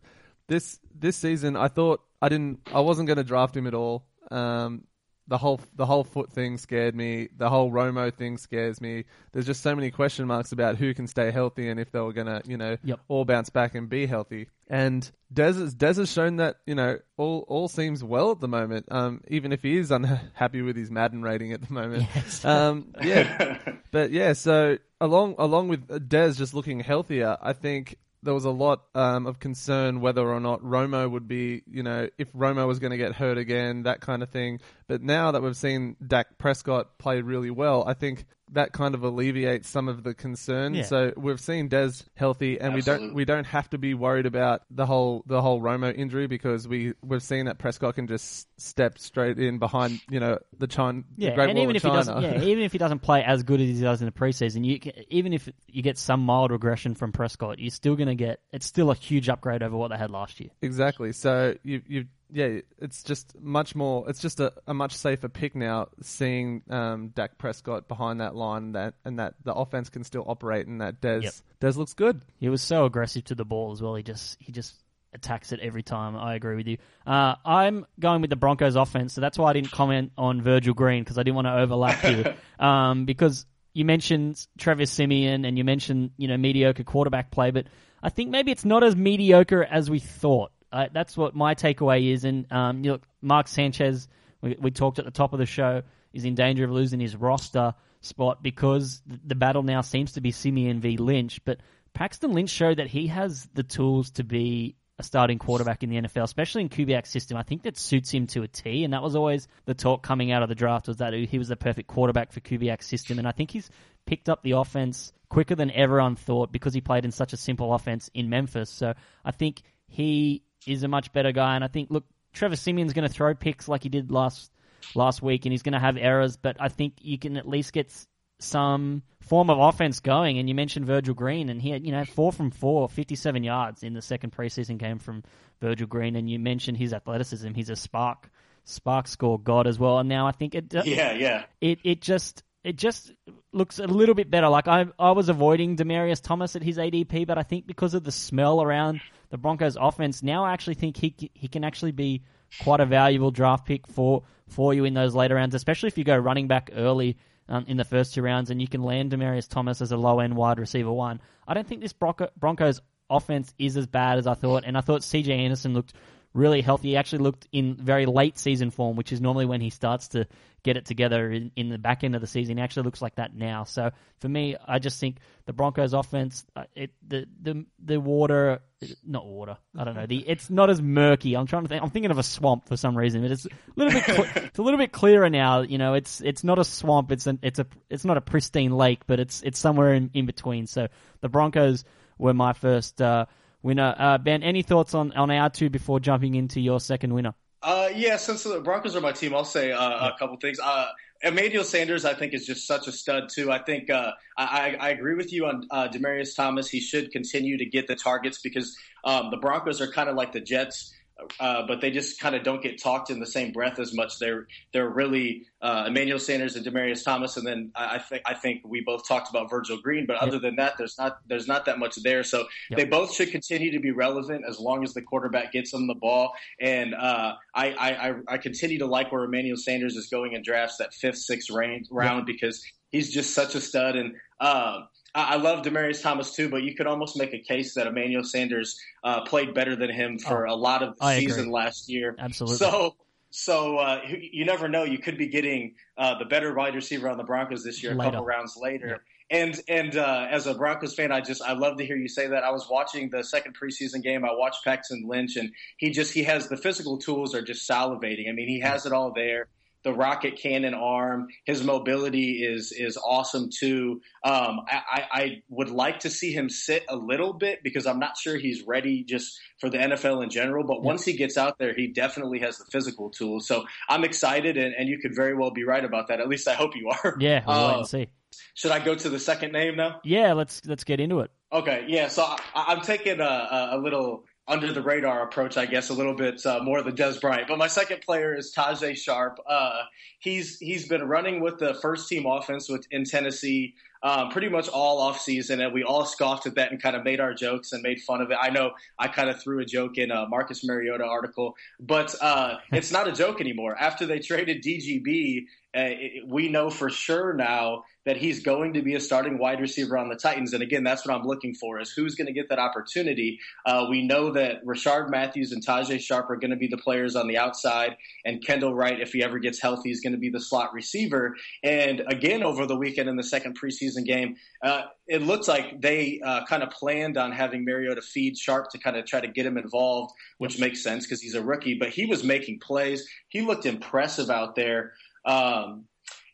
this 0.49 0.81
this 0.95 1.17
season, 1.17 1.57
I 1.57 1.69
thought 1.69 2.03
I 2.21 2.29
didn't. 2.29 2.61
I 2.73 2.81
wasn't 2.81 3.07
going 3.07 3.19
to 3.19 3.25
draft 3.25 3.57
him 3.57 3.67
at 3.67 3.75
all. 3.75 4.05
Um, 4.31 4.85
the 5.31 5.39
whole 5.39 5.61
the 5.77 5.87
whole 5.87 6.03
foot 6.03 6.31
thing 6.33 6.59
scared 6.59 6.95
me. 6.95 7.29
The 7.39 7.49
whole 7.49 7.71
Romo 7.71 8.13
thing 8.13 8.37
scares 8.37 8.81
me. 8.81 9.05
There's 9.33 9.47
just 9.47 9.63
so 9.63 9.75
many 9.77 9.93
question 9.93 10.27
marks 10.27 10.51
about 10.51 10.77
who 10.77 10.93
can 10.93 11.07
stay 11.07 11.31
healthy 11.31 11.69
and 11.69 11.79
if 11.79 11.93
they 11.93 12.01
were 12.01 12.13
gonna, 12.13 12.43
you 12.47 12.57
know, 12.57 12.77
Yep. 12.83 13.01
all 13.07 13.25
bounce 13.25 13.49
back 13.49 13.77
and 13.77 13.89
be 13.89 14.07
healthy. 14.07 14.49
And 14.69 15.09
Dez 15.33 15.59
has, 15.59 15.75
Dez 15.77 15.97
has 15.99 16.11
shown 16.13 16.37
that 16.37 16.57
you 16.67 16.75
know 16.75 16.99
all 17.17 17.45
all 17.47 17.69
seems 17.69 18.03
well 18.03 18.33
at 18.33 18.41
the 18.41 18.49
moment. 18.49 18.87
Um, 18.91 19.23
even 19.29 19.53
if 19.53 19.63
he 19.63 19.79
is 19.79 19.93
unhappy 19.93 20.63
with 20.63 20.77
his 20.77 20.91
Madden 20.91 21.23
rating 21.23 21.53
at 21.53 21.63
the 21.67 21.73
moment. 21.73 22.07
Yes. 22.15 22.45
Um, 22.51 22.93
yeah, 23.01 23.59
but 23.93 24.11
yeah. 24.11 24.33
So 24.33 24.79
along 25.01 25.37
along 25.39 25.69
with 25.69 26.09
Des 26.09 26.33
just 26.33 26.55
looking 26.55 26.81
healthier, 26.81 27.39
I 27.41 27.53
think 27.53 27.99
there 28.23 28.35
was 28.35 28.45
a 28.45 28.51
lot 28.51 28.83
um, 28.95 29.27
of 29.27 29.39
concern 29.39 30.01
whether 30.01 30.29
or 30.29 30.41
not 30.41 30.61
Romo 30.63 31.11
would 31.11 31.27
be, 31.27 31.63
you 31.71 31.83
know, 31.83 32.09
if 32.19 32.33
Romo 32.33 32.67
was 32.67 32.79
going 32.79 32.91
to 32.91 32.97
get 32.97 33.15
hurt 33.15 33.39
again, 33.39 33.85
that 33.85 34.01
kind 34.01 34.23
of 34.23 34.31
thing. 34.31 34.61
But 34.89 35.03
now 35.03 35.31
that 35.33 35.43
we've 35.43 35.57
seen 35.57 35.97
Dak 36.07 36.39
Prescott 36.39 36.99
play 36.99 37.23
really 37.23 37.51
well, 37.51 37.85
I 37.87 37.95
think 37.95 38.27
that 38.53 38.73
kind 38.73 38.95
of 38.95 39.03
alleviates 39.03 39.69
some 39.69 39.89
of 39.89 40.03
the 40.03 40.15
concern. 40.15 40.75
Yeah. 40.75 40.83
So 40.85 41.13
we've 41.17 41.41
seen 41.41 41.69
Dez 41.69 42.05
healthy, 42.15 42.61
and 42.61 42.75
we 42.75 42.83
don't 42.83 43.15
we 43.15 43.25
don't 43.25 43.47
have 43.47 43.71
to 43.71 43.79
be 43.79 43.95
worried 43.95 44.27
about 44.27 44.63
the 44.71 44.87
whole 44.87 45.23
the 45.27 45.41
whole 45.41 45.61
Romo 45.61 45.95
injury 45.97 46.27
because 46.27 46.67
we 46.67 46.95
we've 47.03 47.23
seen 47.23 47.47
that 47.47 47.59
Prescott 47.59 47.95
can 47.95 48.07
just 48.07 48.49
step 48.61 48.99
straight 48.99 49.39
in 49.39 49.59
behind 49.59 50.01
you 50.11 50.21
know 50.21 50.39
the 50.59 50.67
China 50.67 51.03
Yeah, 51.17 51.31
the 51.31 51.35
Great 51.37 51.51
and 51.51 51.59
Wall 51.59 51.63
even 51.65 51.77
of 51.77 51.77
if 51.77 51.83
China. 51.83 51.95
he 51.95 51.99
doesn't, 51.99 52.23
yeah, 52.23 52.43
even 52.49 52.65
if 52.65 52.73
he 52.73 52.79
doesn't 52.79 53.01
play 53.01 53.23
as 53.23 53.43
good 53.43 53.61
as 53.61 53.69
he 53.69 53.81
does 53.81 54.01
in 54.03 54.07
the 54.07 54.13
preseason, 54.13 54.65
you 54.65 54.79
can, 54.81 54.93
even 55.09 55.33
if 55.33 55.49
you 55.69 55.83
get 55.83 55.99
some 55.99 56.21
mild 56.21 56.51
regression 56.51 56.95
from 56.95 57.13
Prescott, 57.13 57.59
you're 57.59 57.71
still 57.71 57.97
going 57.97 58.09
to 58.09 58.15
get. 58.15 58.41
It's 58.53 58.67
still 58.67 58.91
a 58.91 58.95
huge 58.95 59.29
upgrade 59.29 59.63
over 59.63 59.77
what 59.77 59.89
they 59.91 59.97
had 59.97 60.11
last 60.11 60.41
year. 60.41 60.51
Exactly. 60.63 61.13
So 61.13 61.55
you 61.63 61.83
you 61.87 62.07
yeah, 62.33 62.61
it's 62.79 63.03
just 63.03 63.39
much 63.41 63.75
more. 63.75 64.09
It's 64.09 64.21
just 64.21 64.41
a, 64.41 64.53
a 64.67 64.75
much 64.75 64.93
safer 64.95 65.29
pick 65.29 65.55
now. 65.55 65.89
Seeing 66.03 66.63
um, 66.71 67.09
Dak 67.09 67.39
Prescott 67.39 67.89
behind 67.89 68.21
that 68.21 68.35
line, 68.35 68.73
that 68.73 68.95
and 69.05 69.19
that 69.19 69.35
the 69.45 69.55
offense 69.55 69.89
can 69.89 70.05
still 70.05 70.25
operate, 70.27 70.67
and 70.67 70.81
that 70.81 71.01
Dez 71.01 71.23
Yep. 71.23 71.35
Dez 71.61 71.77
looks 71.77 71.95
good. 71.95 72.23
He 72.39 72.49
was 72.49 72.63
so 72.63 72.85
aggressive 72.85 73.25
to 73.25 73.35
the 73.35 73.45
ball 73.45 73.73
as 73.73 73.83
well. 73.83 73.95
He 73.95 74.03
just 74.03 74.37
he 74.41 74.53
just 74.53 74.75
attacks 75.13 75.53
it 75.53 75.61
every 75.61 75.83
time. 75.83 76.17
I 76.17 76.35
agree 76.35 76.57
with 76.57 76.67
you. 76.69 76.79
Uh, 77.07 77.35
I'm 77.45 77.87
going 77.99 78.21
with 78.21 78.31
the 78.31 78.37
Broncos 78.37 78.77
offense, 78.77 79.13
so 79.13 79.21
that's 79.21 79.39
why 79.39 79.51
I 79.51 79.53
didn't 79.53 79.73
comment 79.73 80.13
on 80.17 80.43
Virgil 80.43 80.75
Green 80.75 81.03
because 81.03 81.19
I 81.19 81.23
didn't 81.23 81.37
want 81.37 81.47
to 81.47 81.55
overlap 81.55 81.99
here. 82.01 82.37
um, 82.59 83.05
because 83.05 83.47
you 83.73 83.85
mentioned 83.85 84.47
Travis 84.59 84.91
Siemian 84.91 85.45
and 85.45 85.59
you 85.59 85.65
mentioned 85.65 86.13
you 86.17 86.29
know 86.29 86.37
mediocre 86.37 86.85
quarterback 86.85 87.31
play, 87.31 87.51
but 87.51 87.67
I 88.03 88.09
think 88.09 88.31
maybe 88.31 88.53
it's 88.53 88.65
not 88.65 88.83
as 88.85 88.97
mediocre 88.97 89.65
as 89.65 89.91
we 89.91 89.99
thought. 89.99 90.53
That's 90.73 91.17
what 91.17 91.35
my 91.35 91.55
takeaway 91.55 92.13
is. 92.13 92.25
And 92.25 92.51
um, 92.53 92.83
know, 92.83 92.99
Mark 93.21 93.49
Sanchez, 93.49 94.09
we, 94.41 94.57
we 94.61 94.71
talked 94.71 94.99
at 94.99 95.05
the 95.05 95.11
top 95.11 95.33
of 95.33 95.39
the 95.39 95.47
show, 95.47 95.83
is 96.13 96.25
in 96.25 96.35
danger 96.35 96.65
of 96.65 96.71
losing 96.71 97.01
his 97.01 97.17
roster 97.17 97.75
spot 98.01 98.43
because 98.43 99.03
the 99.07 99.35
battle 99.35 99.63
now 99.63 99.81
seems 99.81 100.13
to 100.13 100.21
be 100.21 100.31
Siemian 100.31 100.81
v 100.81 100.97
Lynch. 100.97 101.45
But 101.45 101.59
Paxton 101.93 102.33
Lynch 102.33 102.51
showed 102.51 102.79
that 102.79 102.87
he 102.87 103.09
has 103.09 103.49
the 103.55 103.63
tools 103.63 104.11
to 104.13 104.25
be 104.25 104.77
a 104.99 105.03
starting 105.03 105.39
quarterback 105.39 105.83
in 105.83 105.91
the 105.91 105.97
NFL, 105.97 106.25
especially 106.25 106.63
in 106.63 106.69
Kubiak's 106.69 107.11
system. 107.11 107.37
I 107.37 107.43
think 107.43 107.63
that 107.63 107.77
suits 107.77 108.11
him 108.11 108.27
to 108.29 108.43
a 108.43 108.49
T, 108.49 108.85
and 108.85 108.93
that 108.93 109.03
was 109.03 109.17
always 109.17 109.49
the 109.65 109.75
talk 109.75 110.03
coming 110.03 110.31
out 110.31 110.43
of 110.43 110.49
the 110.49 110.55
draft 110.55 110.89
was 110.89 110.99
that 110.99 111.15
he 111.15 111.39
was 111.39 111.49
the 111.49 111.57
perfect 111.57 111.89
quarterback 111.89 112.33
for 112.33 112.41
Kubiak's 112.41 112.87
system. 112.87 113.19
And 113.19 113.27
I 113.27 113.33
think 113.33 113.51
he's 113.51 113.71
picked 114.07 114.29
up 114.29 114.43
the 114.43 114.53
offense 114.53 115.13
quicker 115.29 115.55
than 115.55 115.71
everyone 115.71 116.17
thought 116.17 116.53
because 116.53 116.75
he 116.75 116.81
played 116.81 117.05
in 117.05 117.13
such 117.13 117.33
a 117.33 117.37
simple 117.37 117.73
offense 117.73 118.11
in 118.13 118.29
Memphis. 118.29 118.69
So 118.69 118.93
I 119.25 119.31
think 119.31 119.63
he 119.89 120.43
is 120.67 120.83
a 120.83 120.89
much 120.89 121.13
better 121.13 121.33
guy, 121.33 121.55
and 121.55 121.65
I 121.65 121.69
think 121.69 121.91
look, 121.91 122.05
Trevor 122.33 122.57
Siemian's 122.57 122.93
going 122.93 123.07
to 123.09 123.13
throw 123.13 123.35
picks 123.35 123.69
like 123.69 123.83
he 123.83 123.89
did 123.89 124.11
last 124.11 124.51
last 124.95 125.23
week, 125.23 125.45
and 125.47 125.53
he's 125.53 125.63
going 125.63 125.73
to 125.73 125.79
have 125.79 125.97
errors, 125.97 126.37
but 126.37 126.57
I 126.61 126.69
think 126.69 126.95
you 127.01 127.19
can 127.19 127.37
at 127.37 127.49
least 127.49 127.73
get 127.73 127.93
some 128.39 129.03
form 129.21 129.51
of 129.51 129.59
offense 129.59 130.01
going. 130.01 130.39
And 130.39 130.49
you 130.49 130.55
mentioned 130.55 130.87
Virgil 130.87 131.15
Green, 131.15 131.49
and 131.49 131.61
he 131.61 131.71
had, 131.71 131.85
you 131.85 131.93
know, 131.93 132.05
four 132.05 132.33
from 132.33 132.51
four, 132.51 132.89
57 132.89 133.45
yards 133.45 133.83
in 133.83 133.93
the 133.93 134.03
second 134.03 134.33
preseason 134.33 134.79
game 134.79 134.99
from 134.99 135.23
Virgil 135.61 135.87
Green. 135.87 136.17
And 136.17 136.29
you 136.29 136.39
mentioned 136.39 136.77
his 136.79 136.93
athleticism. 136.93 137.53
He's 137.55 137.71
a 137.71 137.75
SPARQ, 137.75 138.25
SPARQ 138.67 139.07
score 139.09 139.39
god 139.39 139.67
as 139.67 139.79
well. 139.79 139.99
And 139.99 140.09
now 140.09 140.27
I 140.27 140.33
think 140.33 140.55
it, 140.55 140.73
Yeah, 140.73 141.13
yeah. 141.13 141.45
it, 141.61 141.79
it 141.85 142.01
just, 142.01 142.43
it 142.65 142.77
just 142.77 143.13
looks 143.53 143.79
a 143.79 143.87
little 143.87 144.15
bit 144.15 144.31
better. 144.31 144.49
Like 144.49 144.69
I, 144.69 144.87
I 144.99 145.13
was 145.13 145.29
avoiding 145.29 145.77
Demaryius 145.77 146.23
Thomas 146.23 146.57
at 146.57 146.63
his 146.63 146.79
ADP, 146.79 147.27
but 147.27 147.39
I 147.39 147.43
think 147.43 147.67
because 147.67 147.95
of 147.95 148.05
the 148.05 148.13
smell 148.13 148.63
around 148.63 149.01
the 149.31 149.39
Broncos 149.39 149.77
offense, 149.81 150.23
now 150.23 150.45
I 150.45 150.53
actually 150.53 150.75
think 150.75 150.97
he, 150.97 151.15
he 151.35 151.49
can 151.49 151.65
actually 151.65 151.93
be 151.93 152.23
quite 152.63 152.81
a 152.81 152.87
valuable 152.87 153.31
draft 153.31 153.67
pick 153.67 153.87
for, 153.87 154.25
for 154.49 154.75
you 154.75 154.85
in 154.85 154.95
those 154.95 155.15
later 155.15 155.37
rounds, 155.37 155.55
especially 155.55 155.87
if 155.87 155.97
you 155.97 156.05
go 156.05 156.17
running 156.17 156.49
back 156.49 156.71
early 156.75 157.17
um, 157.49 157.65
in 157.69 157.77
the 157.77 157.85
first 157.85 158.15
two 158.15 158.23
rounds 158.23 158.51
and 158.51 158.61
you 158.61 158.69
can 158.69 158.83
land 158.83 159.13
Demaryius 159.13 159.49
Thomas 159.49 159.81
as 159.81 159.93
a 159.93 159.97
low 159.97 160.21
end 160.21 160.35
wide 160.35 160.59
receiver 160.59 160.93
one. 160.93 161.21
I 161.47 161.55
don't 161.55 161.67
think 161.67 161.81
this 161.81 161.93
Bronco, 161.93 162.29
Broncos 162.37 162.81
offense 163.09 163.53
is 163.59 163.77
as 163.77 163.87
bad 163.87 164.19
as 164.19 164.27
I 164.27 164.35
thought, 164.35 164.65
and 164.65 164.77
I 164.77 164.81
thought 164.81 165.03
CJ 165.03 165.29
Anderson 165.29 165.75
looked 165.75 165.95
really 166.33 166.61
healthy. 166.61 166.91
He 166.91 166.97
actually 166.97 167.21
looked 167.21 167.49
in 167.53 167.75
very 167.75 168.07
late 168.07 168.39
season 168.39 168.71
form, 168.71 168.97
which 168.97 169.13
is 169.13 169.21
normally 169.21 169.47
when 169.47 169.61
he 169.61 169.71
starts 169.71 170.09
to 170.09 170.27
get 170.63 170.77
it 170.77 170.85
together 170.85 171.31
in, 171.31 171.51
in 171.57 171.69
the 171.71 171.79
back 171.79 172.05
end 172.05 172.15
of 172.15 172.21
the 172.21 172.27
season. 172.27 172.59
He 172.59 172.63
actually 172.63 172.85
looks 172.85 173.01
like 173.01 173.17
that 173.17 173.35
now. 173.35 173.65
So 173.65 173.91
for 174.21 174.29
me, 174.29 174.57
I 174.67 174.79
just 174.79 175.01
think 175.01 175.17
the 175.47 175.53
Broncos 175.53 175.93
offense, 175.93 176.45
uh, 176.55 176.65
it 176.75 176.91
the 177.07 177.27
the 177.43 177.65
the 177.83 178.01
water, 178.01 178.61
not 179.05 179.27
water. 179.27 179.57
I 179.77 179.85
don't 179.85 179.95
know. 179.95 180.07
The 180.07 180.19
it's 180.29 180.51
not 180.51 180.71
as 180.71 180.81
murky. 180.81 181.37
I'm 181.37 181.47
trying 181.47 181.63
to 181.63 181.69
think. 181.69 181.83
I'm 181.83 181.91
thinking 181.91 182.11
of 182.11 182.19
a 182.19 182.23
swamp 182.23 182.69
for 182.69 182.77
some 182.77 182.97
reason, 182.97 183.23
but 183.23 183.31
it's 183.33 183.47
a 183.47 183.51
little 183.77 183.93
bit 183.93 184.05
cl- 184.05 184.45
it's 184.45 184.59
a 184.59 184.63
little 184.63 184.79
bit 184.79 184.93
clearer 184.93 185.31
now. 185.31 185.63
You 185.63 185.79
know, 185.79 185.95
it's 185.95 186.21
it's 186.21 186.45
not 186.45 186.59
a 186.59 186.65
swamp. 186.65 187.11
It's 187.11 187.27
an 187.27 187.39
it's 187.43 187.59
a 187.59 187.67
it's 187.89 188.05
not 188.05 188.19
a 188.19 188.21
pristine 188.21 188.73
lake, 188.73 189.01
but 189.07 189.19
it's 189.19 189.43
it's 189.43 189.59
somewhere 189.59 189.95
in, 189.95 190.11
in 190.15 190.27
between. 190.27 190.67
So 190.67 190.89
the 191.23 191.29
Broncos 191.29 191.85
were 192.19 192.35
my 192.35 192.53
first 192.53 193.01
uh, 193.01 193.27
winner. 193.63 193.95
Uh, 193.99 194.19
ben, 194.19 194.43
any 194.43 194.63
thoughts 194.63 194.95
on 194.95 195.13
on 195.13 195.31
our 195.31 195.51
two 195.51 195.71
before 195.71 196.01
jumping 196.01 196.35
into 196.35 196.61
your 196.61 196.81
second 196.81 197.13
winner? 197.15 197.35
Uh, 197.63 197.91
yeah, 197.95 198.17
since 198.17 198.43
the 198.45 198.61
Broncos 198.61 198.97
are 198.97 199.01
my 199.01 199.13
team, 199.13 199.35
I'll 199.35 199.45
say 199.45 199.73
uh, 199.73 200.09
a 200.09 200.17
couple 200.19 200.37
things. 200.39 200.59
Uh, 200.59 200.87
Emmanuel 201.23 201.65
Sanders, 201.65 202.07
I 202.07 202.15
think, 202.15 202.33
is 202.33 202.47
just 202.47 202.67
such 202.67 202.89
a 202.89 202.93
stud 202.93 203.29
too. 203.29 203.53
I 203.53 203.59
think 203.59 203.91
uh, 203.91 204.13
I, 204.39 204.77
I 204.81 204.89
agree 204.91 205.15
with 205.15 205.33
you 205.33 205.45
on 205.45 205.67
uh, 205.71 205.89
Demaryius 205.89 206.35
Thomas. 206.35 206.71
He 206.71 206.81
should 206.81 207.13
continue 207.13 207.59
to 207.59 207.67
get 207.67 207.87
the 207.87 207.97
targets 207.97 208.39
because 208.41 208.77
um, 209.05 209.31
the 209.31 209.37
Broncos 209.37 209.83
are 209.83 209.93
kind 209.93 210.09
of 210.09 210.17
like 210.17 210.33
the 210.33 210.41
Jets. 210.41 210.95
Uh, 211.39 211.67
but 211.67 211.81
they 211.81 211.91
just 211.91 212.21
kind 212.21 212.35
of 212.35 212.43
don't 212.43 212.63
get 212.63 212.81
talked 212.81 213.11
in 213.11 213.21
the 213.21 213.27
same 213.27 213.53
breath 213.53 213.79
as 213.79 213.95
much. 213.95 214.19
They're 214.19 214.47
they're 214.73 214.89
really 214.89 215.47
uh, 215.63 215.85
Emmanuel 215.89 216.19
Sanders 216.19 216.57
and 216.57 216.65
Demaryius 216.65 217.05
Thomas, 217.05 217.37
and 217.37 217.47
then 217.47 217.73
I, 217.75 217.97
I 217.97 217.99
think 217.99 218.23
I 218.27 218.35
think 218.35 218.63
we 218.65 218.81
both 218.81 219.07
talked 219.07 219.31
about 219.31 219.51
Virgil 219.51 219.79
Green. 219.81 220.07
But 220.07 220.17
other 220.17 220.39
than 220.39 220.57
that, 220.57 220.75
there's 220.79 220.97
not 220.99 221.19
there's 221.29 221.47
not 221.47 221.67
that 221.67 221.79
much 221.79 221.97
there. 222.03 222.23
So 222.23 222.47
Yep. 222.71 222.79
they 222.79 222.85
both 222.85 223.15
should 223.15 223.31
continue 223.31 223.73
to 223.73 223.81
be 223.81 223.91
relevant 223.91 224.45
as 224.49 224.59
long 224.59 224.85
as 224.85 224.95
the 224.95 225.03
quarterback 225.03 225.53
gets 225.53 225.71
them 225.73 225.87
the 225.87 225.95
ball. 225.95 226.33
And 226.61 226.95
uh, 226.95 227.35
I, 227.55 227.67
I 227.73 228.15
I 228.29 228.39
continue 228.39 228.79
to 228.79 228.87
like 228.87 229.13
where 229.13 229.25
Emmanuel 229.25 229.57
Sanders 229.57 229.97
is 229.97 230.09
going 230.09 230.33
in 230.33 230.43
drafts 230.43 230.77
that 230.79 230.95
fifth 230.95 231.19
sixth 231.19 231.51
range, 231.51 231.89
round 231.91 232.27
because 232.27 232.63
he's 232.91 233.13
just 233.13 233.35
such 233.35 233.55
a 233.55 233.61
stud 233.61 233.97
and. 233.97 234.15
Um, 234.41 234.89
I 235.15 235.37
love 235.37 235.65
Demaryius 235.65 236.03
Thomas 236.03 236.35
too, 236.35 236.49
but 236.49 236.63
you 236.63 236.75
could 236.75 236.87
almost 236.87 237.17
make 237.17 237.33
a 237.35 237.39
case 237.41 237.75
that 237.75 237.87
Emmanuel 237.87 238.23
Sanders 238.25 238.79
uh, 239.03 239.23
played 239.23 239.55
better 239.55 239.75
than 239.75 239.91
him 239.91 240.19
for 240.19 240.45
a 240.45 240.55
lot 240.55 240.83
of 240.83 240.97
the 240.97 241.05
Oh, 241.05 241.07
I 241.09 241.15
agree. 241.15 241.27
season 241.29 241.51
last 241.51 241.89
year. 241.89 242.15
Absolutely. 242.19 242.59
So, 242.59 242.95
so 243.31 243.79
uh, 243.79 244.01
you 244.09 244.45
never 244.45 244.69
know. 244.69 244.85
You 244.85 244.99
could 244.99 245.19
be 245.19 245.27
getting 245.29 245.75
uh, 245.99 246.19
the 246.19 246.25
better 246.27 246.55
wide 246.55 246.75
receiver 246.75 247.09
on 247.09 247.17
the 247.17 247.25
Broncos 247.25 247.65
this 247.65 247.83
year, 247.83 247.93
a 247.93 247.95
Later. 247.97 248.13
couple 248.13 248.27
rounds 248.27 248.57
later. 248.57 249.03
And 249.33 249.61
and 249.69 249.97
uh, 249.97 250.27
as 250.29 250.49
a 250.49 250.55
Broncos 250.55 250.95
fan, 250.95 251.13
I 251.13 251.21
just 251.21 251.41
I 251.43 251.53
love 251.53 251.77
to 251.79 251.87
hear 251.87 251.97
you 251.97 252.09
say 252.09 252.27
that. 252.27 252.43
I 252.43 252.51
was 252.51 252.67
watching 252.69 253.11
the 253.11 253.23
second 253.23 253.57
preseason 253.57 254.03
game. 254.03 254.25
I 254.25 254.33
watched 254.33 254.65
Paxton 254.65 255.05
Lynch, 255.07 255.37
and 255.37 255.53
he 255.77 255.91
just 255.91 256.13
he 256.13 256.25
has 256.25 256.49
the 256.49 256.57
physical 256.57 256.99
tools 256.99 257.33
are 257.35 257.43
just 257.43 257.69
salivating. 257.69 258.29
I 258.29 258.33
mean, 258.33 258.49
he 258.49 258.59
has 258.61 258.87
it 258.87 258.93
all 258.93 259.13
there. 259.15 259.47
The 259.83 259.93
rocket 259.95 260.37
cannon 260.37 260.75
arm, 260.75 261.29
his 261.45 261.65
mobility 261.65 262.45
is 262.45 262.71
is 262.73 262.97
awesome 262.99 263.49
too. 263.51 264.03
Um, 264.25 264.61
I, 264.69 265.05
I, 265.13 265.43
would 265.49 265.71
like 265.71 266.01
to 266.01 266.11
see 266.11 266.33
him 266.33 266.51
sit 266.51 266.85
a 266.89 266.97
little 266.97 267.33
bit 267.33 267.63
because 267.63 267.87
I'm 267.87 267.99
not 267.99 268.19
sure 268.19 268.37
he's 268.37 268.63
ready 268.67 269.05
just 269.05 269.39
for 269.59 269.71
the 269.71 269.79
NFL 269.79 270.23
in 270.23 270.29
general. 270.31 270.65
But 270.65 270.83
once 270.83 271.05
he 271.05 271.15
gets 271.15 271.39
out 271.39 271.59
there, 271.59 271.73
he 271.75 271.87
definitely 271.87 272.41
has 272.41 272.59
the 272.59 272.65
physical 272.71 273.09
tools. 273.11 273.47
So 273.47 273.65
I'm 273.89 274.05
excited, 274.05 274.57
and, 274.59 274.75
and 274.75 274.89
you 274.89 274.99
could 274.99 275.15
very 275.17 275.35
well 275.35 275.51
be 275.51 275.65
right 275.65 275.85
about 275.85 276.09
that. 276.09 276.21
At 276.21 276.29
least 276.29 276.47
I 276.47 276.55
hope 276.55 276.77
you 276.77 276.91
are. 276.91 277.17
Yeah, 277.19 277.43
we'll 277.47 277.57
Uh, 277.57 277.85
see. 277.85 278.09
should 278.55 278.73
I 278.73 278.79
go 278.85 278.95
to 278.95 279.09
the 279.09 279.19
second 279.19 279.53
name 279.53 279.77
now? 279.77 280.01
Yeah, 280.05 280.35
let's 280.35 280.61
let's 280.67 280.85
get 280.85 281.01
into 281.01 281.21
it. 281.21 281.31
Okay, 281.53 281.87
yeah. 281.89 282.09
So 282.09 282.23
I, 282.23 282.37
I'm 282.55 282.83
taking 282.83 283.21
a, 283.21 283.25
a, 283.25 283.69
a 283.73 283.79
little 283.79 284.25
under 284.51 284.73
the 284.73 284.83
radar 284.83 285.23
approach, 285.23 285.57
I 285.57 285.65
guess, 285.65 285.91
a 285.91 285.95
little 285.95 286.15
bit 286.15 286.45
uh, 286.45 286.61
more 286.63 286.83
than 286.83 286.97
Dez 286.97 287.21
Bryant. 287.21 287.47
But 287.49 287.57
my 287.57 287.69
second 287.69 288.03
player 288.03 288.37
is 288.37 288.53
Tajaé 288.55 288.99
Sharpe. 288.99 289.39
Uh, 289.47 289.83
he's 290.19 290.59
he's 290.59 290.89
been 290.89 291.05
running 291.05 291.41
with 291.41 291.59
the 291.59 291.75
first 291.75 292.09
team 292.09 292.27
offense 292.27 292.69
with 292.69 292.87
in 292.91 293.05
Tennessee 293.05 293.75
um, 294.03 294.31
pretty 294.31 294.49
much 294.49 294.69
all 294.69 294.99
off 294.99 295.21
season, 295.21 295.61
and 295.61 295.73
we 295.73 295.83
all 295.83 296.05
scoffed 296.05 296.47
at 296.47 296.55
that 296.55 296.71
and 296.71 296.83
kind 296.83 296.97
of 296.97 297.05
made 297.05 297.21
our 297.21 297.35
jokes 297.35 297.73
and 297.73 297.83
made 297.83 298.01
fun 298.01 298.21
of 298.21 298.31
it. 298.31 298.39
I 298.41 298.51
know 298.51 298.73
I 298.99 299.09
kind 299.09 299.29
of 299.29 299.43
threw 299.43 299.61
a 299.61 299.65
joke 299.65 299.99
in 299.99 300.11
a 300.11 300.27
Marcus 300.27 300.65
Mariota 300.65 301.05
article, 301.05 301.55
but 301.79 302.15
uh, 302.21 302.57
it's 302.73 302.93
not 302.93 303.09
a 303.09 303.13
joke 303.13 303.41
anymore. 303.41 303.77
After 303.79 304.07
they 304.07 304.19
traded 304.19 304.63
DGB, 304.63 305.45
uh, 305.77 305.81
it, 305.83 306.27
we 306.27 306.49
know 306.49 306.71
for 306.71 306.91
sure 306.91 307.33
now 307.33 307.85
that 308.07 308.17
he's 308.17 308.43
going 308.43 308.73
to 308.73 308.83
be 308.83 308.95
a 308.95 309.01
starting 309.01 309.39
wide 309.39 309.61
receiver 309.61 309.97
on 309.97 310.09
the 310.09 310.17
Titans. 310.17 310.53
And 310.53 310.63
again, 310.63 310.83
that's 310.83 311.07
what 311.07 311.15
I'm 311.15 311.27
looking 311.27 311.55
for 311.55 311.79
is 311.79 311.93
who's 311.93 312.15
going 312.15 312.27
to 312.27 312.33
get 312.33 312.49
that 312.49 312.59
opportunity. 312.59 313.39
Uh, 313.67 313.87
we 313.89 314.05
know 314.05 314.33
that 314.33 314.65
Rishard 314.65 315.11
Matthews 315.11 315.53
and 315.53 315.65
Tajaé 315.65 316.01
Sharpe 316.01 316.31
are 316.31 316.37
going 316.37 316.51
to 316.51 316.57
be 316.57 316.67
the 316.67 316.79
players 316.79 317.15
on 317.15 317.29
the 317.29 317.37
outside, 317.37 317.97
and 318.25 318.45
Kendall 318.45 318.75
Wright, 318.75 319.01
if 319.01 319.13
he 319.13 319.23
ever 319.23 319.39
gets 319.39 319.61
healthy, 319.61 319.91
is 319.91 320.01
going 320.01 320.15
to 320.15 320.19
be 320.19 320.31
the 320.31 320.41
slot 320.41 320.73
receiver. 320.73 321.37
And 321.63 322.03
again, 322.09 322.43
over 322.43 322.67
the 322.67 322.77
weekend 322.77 323.09
in 323.09 323.17
the 323.17 323.23
second 323.23 323.61
preseason 323.61 323.90
game, 323.97 324.37
uh, 324.63 324.83
it 325.07 325.23
looks 325.23 325.49
like 325.49 325.81
they 325.81 326.21
uh, 326.25 326.45
kind 326.47 326.63
of 326.63 326.71
planned 326.71 327.17
on 327.17 327.33
having 327.33 327.65
Mariota 327.65 328.03
feed 328.03 328.37
Sharpe 328.37 328.71
to 328.71 328.79
kind 328.79 328.97
of 328.97 329.07
try 329.07 329.21
to 329.21 329.29
get 329.29 329.47
him 329.47 329.57
involved, 329.57 330.13
which 330.39 330.59
makes 330.59 330.83
sense 330.83 331.07
because 331.07 331.21
he's 331.21 331.35
a 331.35 331.43
rookie. 331.43 331.75
But 331.75 331.91
he 331.91 332.07
was 332.07 332.25
making 332.25 332.61
plays. 332.61 333.09
He 333.29 333.43
looked 333.43 333.67
impressive 333.67 334.31
out 334.31 334.55
there. 334.55 334.93
Um, 335.25 335.87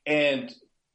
and 0.06 0.52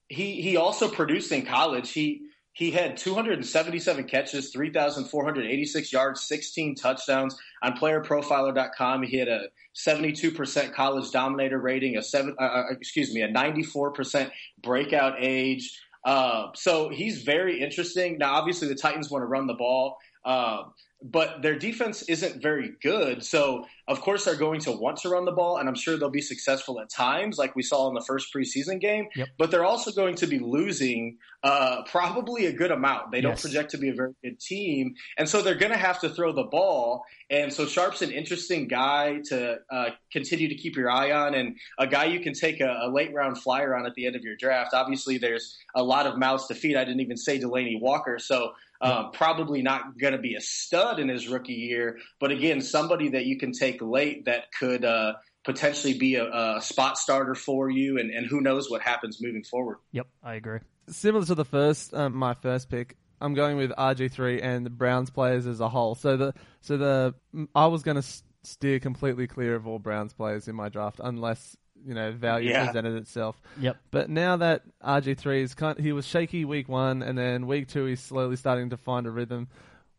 he 0.07 0.41
he 0.41 0.57
also 0.57 0.89
produced 0.89 1.31
in 1.31 1.45
college. 1.45 1.91
He 1.91 2.21
he 2.53 2.69
had 2.69 2.97
277 2.97 4.03
catches, 4.05 4.51
3,486 4.51 5.93
yards, 5.93 6.21
16 6.27 6.75
touchdowns 6.75 7.37
on 7.63 7.77
PlayerProfiler.com. 7.77 9.03
He 9.03 9.17
had 9.17 9.29
a 9.29 9.47
72% 9.75 10.73
college 10.73 11.11
dominator 11.11 11.59
rating, 11.59 11.95
a 11.97 12.03
seven, 12.03 12.35
uh, 12.37 12.43
uh, 12.43 12.63
excuse 12.71 13.13
me, 13.13 13.21
a 13.21 13.29
94% 13.29 14.29
breakout 14.61 15.15
age. 15.19 15.79
Uh, 16.03 16.47
so 16.55 16.89
he's 16.89 17.23
very 17.23 17.61
interesting. 17.61 18.17
Now, 18.17 18.33
obviously, 18.33 18.67
the 18.67 18.75
Titans 18.75 19.09
want 19.09 19.23
to 19.23 19.27
run 19.27 19.47
the 19.47 19.53
ball. 19.53 19.97
Uh, 20.25 20.63
but 21.03 21.41
their 21.41 21.57
defense 21.57 22.03
isn't 22.03 22.41
very 22.41 22.73
good. 22.81 23.23
So, 23.23 23.65
of 23.87 24.01
course, 24.01 24.25
they're 24.25 24.35
going 24.35 24.59
to 24.61 24.71
want 24.71 24.97
to 24.97 25.09
run 25.09 25.25
the 25.25 25.31
ball, 25.31 25.57
and 25.57 25.67
I'm 25.67 25.75
sure 25.75 25.97
they'll 25.97 26.09
be 26.09 26.21
successful 26.21 26.79
at 26.79 26.89
times, 26.89 27.37
like 27.37 27.55
we 27.55 27.63
saw 27.63 27.87
in 27.87 27.95
the 27.95 28.03
first 28.07 28.33
preseason 28.33 28.79
game. 28.79 29.07
Yep. 29.15 29.29
But 29.37 29.51
they're 29.51 29.65
also 29.65 29.91
going 29.91 30.15
to 30.15 30.27
be 30.27 30.37
losing 30.37 31.17
uh, 31.43 31.83
probably 31.83 32.45
a 32.45 32.53
good 32.53 32.71
amount. 32.71 33.11
They 33.11 33.21
don't 33.21 33.39
project 33.39 33.71
to 33.71 33.79
be 33.79 33.89
a 33.89 33.93
very 33.93 34.13
good 34.23 34.39
team, 34.39 34.93
and 35.17 35.27
so 35.27 35.41
they're 35.41 35.55
going 35.55 35.71
to 35.71 35.77
have 35.77 35.99
to 36.01 36.09
throw 36.09 36.33
the 36.33 36.43
ball. 36.43 37.03
And 37.31 37.51
so, 37.51 37.65
Sharpe's 37.65 38.03
an 38.03 38.11
interesting 38.11 38.67
guy 38.67 39.21
to 39.25 39.57
uh, 39.71 39.89
continue 40.11 40.49
to 40.49 40.55
keep 40.55 40.75
your 40.75 40.91
eye 40.91 41.11
on, 41.11 41.33
and 41.33 41.57
a 41.79 41.87
guy 41.87 42.05
you 42.05 42.19
can 42.19 42.33
take 42.33 42.61
a, 42.61 42.81
a 42.83 42.91
late 42.91 43.11
round 43.13 43.41
flyer 43.41 43.75
on 43.75 43.87
at 43.87 43.95
the 43.95 44.05
end 44.05 44.15
of 44.15 44.23
your 44.23 44.35
draft. 44.35 44.73
Obviously, 44.73 45.17
there's 45.17 45.57
a 45.75 45.81
lot 45.81 46.05
of 46.05 46.19
mouths 46.19 46.47
to 46.47 46.55
feed. 46.55 46.75
I 46.75 46.83
didn't 46.83 47.01
even 47.01 47.17
say 47.17 47.39
Delanie 47.39 47.81
Walker, 47.81 48.19
so 48.19 48.51
um, 48.81 49.11
probably 49.11 49.61
not 49.61 49.97
going 49.97 50.13
to 50.13 50.19
be 50.19 50.35
a 50.35 50.41
stud 50.41 50.99
in 50.99 51.07
his 51.07 51.27
rookie 51.27 51.53
year, 51.53 51.99
but 52.19 52.31
again, 52.31 52.61
somebody 52.61 53.09
that 53.09 53.25
you 53.25 53.37
can 53.37 53.51
take 53.51 53.81
late 53.81 54.25
that 54.25 54.45
could 54.57 54.83
uh, 54.83 55.13
potentially 55.43 55.97
be 55.97 56.15
a, 56.15 56.25
a 56.25 56.61
spot 56.61 56.97
starter 56.97 57.35
for 57.35 57.69
you, 57.69 57.99
and, 57.99 58.09
and 58.09 58.25
who 58.25 58.41
knows 58.41 58.69
what 58.69 58.81
happens 58.81 59.21
moving 59.21 59.43
forward. 59.43 59.77
Yep, 59.91 60.07
I 60.23 60.33
agree. 60.35 60.59
similar 60.89 61.25
to 61.25 61.35
the 61.35 61.45
first, 61.45 61.93
um, 61.93 62.15
my 62.15 62.33
first 62.33 62.69
pick. 62.69 62.97
I'm 63.19 63.35
going 63.35 63.55
with 63.57 63.69
RG3 63.71 64.43
and 64.43 64.65
the 64.65 64.71
Browns 64.71 65.11
players 65.11 65.45
as 65.45 65.59
a 65.59 65.69
whole. 65.69 65.93
So 65.93 66.17
the 66.17 66.33
so 66.61 66.77
the 66.77 67.13
I 67.53 67.67
was 67.67 67.83
going 67.83 68.01
to 68.01 68.07
steer 68.43 68.79
completely 68.79 69.27
clear 69.27 69.53
of 69.53 69.67
all 69.67 69.77
Browns 69.77 70.13
players 70.13 70.47
in 70.47 70.55
my 70.55 70.69
draft 70.69 70.99
unless 71.03 71.55
you 71.85 71.93
know 71.93 72.11
value 72.11 72.49
Yeah. 72.49 72.65
presented 72.67 72.95
itself. 72.95 73.41
Yep. 73.59 73.77
But 73.91 74.09
now 74.09 74.37
that 74.37 74.63
RG3 74.83 75.41
is 75.41 75.53
kind, 75.55 75.79
he 75.79 75.91
was 75.91 76.05
shaky 76.05 76.45
week 76.45 76.67
one, 76.69 77.01
and 77.01 77.17
then 77.17 77.47
week 77.47 77.67
two 77.67 77.85
he's 77.85 77.99
slowly 78.01 78.35
starting 78.35 78.69
to 78.71 78.77
find 78.77 79.07
a 79.07 79.11
rhythm. 79.11 79.47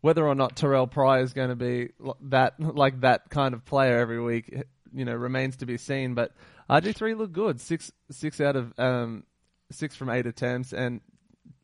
Whether 0.01 0.27
or 0.27 0.35
not 0.35 0.55
Terrell 0.57 0.87
Pryor 0.87 1.21
is 1.23 1.33
going 1.33 1.49
to 1.49 1.55
be 1.55 1.89
that 2.23 2.59
like 2.59 3.01
that 3.01 3.29
kind 3.29 3.53
of 3.53 3.63
player 3.65 3.97
every 3.99 4.21
week, 4.21 4.53
you 4.93 5.05
know, 5.05 5.13
remains 5.15 5.55
to 5.57 5.65
be 5.65 5.77
seen. 5.77 6.13
But 6.13 6.31
RG3 6.69 7.17
looked 7.17 7.33
good, 7.33 7.61
six 7.61 7.91
six 8.11 8.41
out 8.41 8.55
of 8.55 8.77
um, 8.77 9.23
six 9.71 9.95
from 9.95 10.09
eight 10.09 10.25
attempts 10.25 10.73
and 10.73 10.99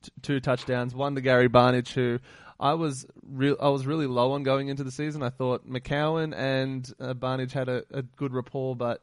t- 0.04 0.12
two 0.22 0.40
touchdowns. 0.40 0.96
One 0.96 1.16
to 1.16 1.22
Gary 1.22 1.50
Barnidge, 1.50 1.92
who 1.94 2.20
I 2.62 2.74
was 2.76 3.06
real 3.24 3.58
I 3.62 3.70
was 3.70 3.86
really 3.86 4.08
low 4.08 4.32
on 4.32 4.44
going 4.44 4.70
into 4.70 4.84
the 4.86 4.92
season. 4.92 5.22
I 5.22 5.30
thought 5.30 5.70
McCown 5.70 6.34
and 6.34 6.90
uh, 7.00 7.14
Barnidge 7.14 7.52
had 7.52 7.68
a, 7.68 7.84
a 7.92 8.02
good 8.04 8.34
rapport, 8.34 8.74
but 8.76 9.02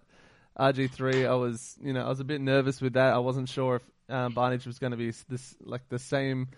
RG3, 0.59 1.27
I 1.29 1.35
was 1.35 1.77
you 1.83 1.93
know 1.93 2.05
I 2.05 2.09
was 2.09 2.21
a 2.21 2.25
bit 2.25 2.41
nervous 2.41 2.81
with 2.81 2.95
that. 2.95 3.13
I 3.13 3.19
wasn't 3.19 3.49
sure 3.49 3.77
if 3.77 3.83
um, 4.09 4.35
Barnidge 4.35 4.67
was 4.67 4.79
going 4.79 4.93
to 4.93 4.97
be 4.97 5.11
this 5.29 5.57
like 5.61 5.89
the 5.89 5.99
same 5.99 6.49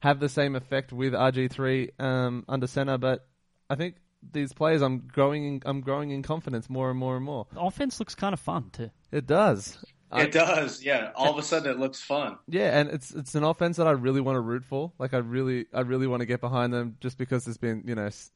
have 0.00 0.18
the 0.20 0.28
same 0.28 0.56
effect 0.56 0.92
with 0.92 1.12
RG3 1.12 2.00
um, 2.00 2.44
under 2.48 2.66
center, 2.66 2.96
but 2.98 3.26
I 3.68 3.74
think 3.74 3.96
these 4.32 4.52
players 4.52 4.82
I'm 4.82 4.98
growing 5.08 5.44
in, 5.44 5.62
I'm 5.64 5.80
growing 5.80 6.10
in 6.10 6.22
confidence 6.22 6.68
more 6.70 6.90
and 6.90 6.98
more 6.98 7.16
and 7.16 7.24
more. 7.24 7.46
The 7.52 7.60
offense 7.60 7.98
looks 8.00 8.14
kind 8.14 8.32
of 8.32 8.40
fun 8.40 8.70
too. 8.70 8.90
It 9.12 9.26
does. 9.26 9.78
I- 10.12 10.22
it 10.22 10.32
does, 10.32 10.82
yeah. 10.82 11.12
All 11.14 11.30
of 11.30 11.38
a 11.38 11.42
sudden, 11.42 11.70
it 11.70 11.78
looks 11.78 12.00
fun. 12.02 12.36
Yeah, 12.48 12.78
and 12.80 12.88
it's 12.90 13.12
it's 13.12 13.34
an 13.36 13.44
offense 13.44 13.76
that 13.76 13.86
I 13.86 13.92
really 13.92 14.20
want 14.20 14.36
to 14.36 14.40
root 14.40 14.64
for. 14.64 14.90
Like 14.98 15.14
I 15.14 15.18
really 15.18 15.66
I 15.72 15.82
really 15.82 16.06
want 16.08 16.20
to 16.20 16.26
get 16.26 16.40
behind 16.40 16.72
them 16.72 16.96
just 17.00 17.16
because 17.16 17.44
there's 17.44 17.58
been 17.58 17.84
you 17.86 17.94
know 17.94 18.06
s- 18.06 18.30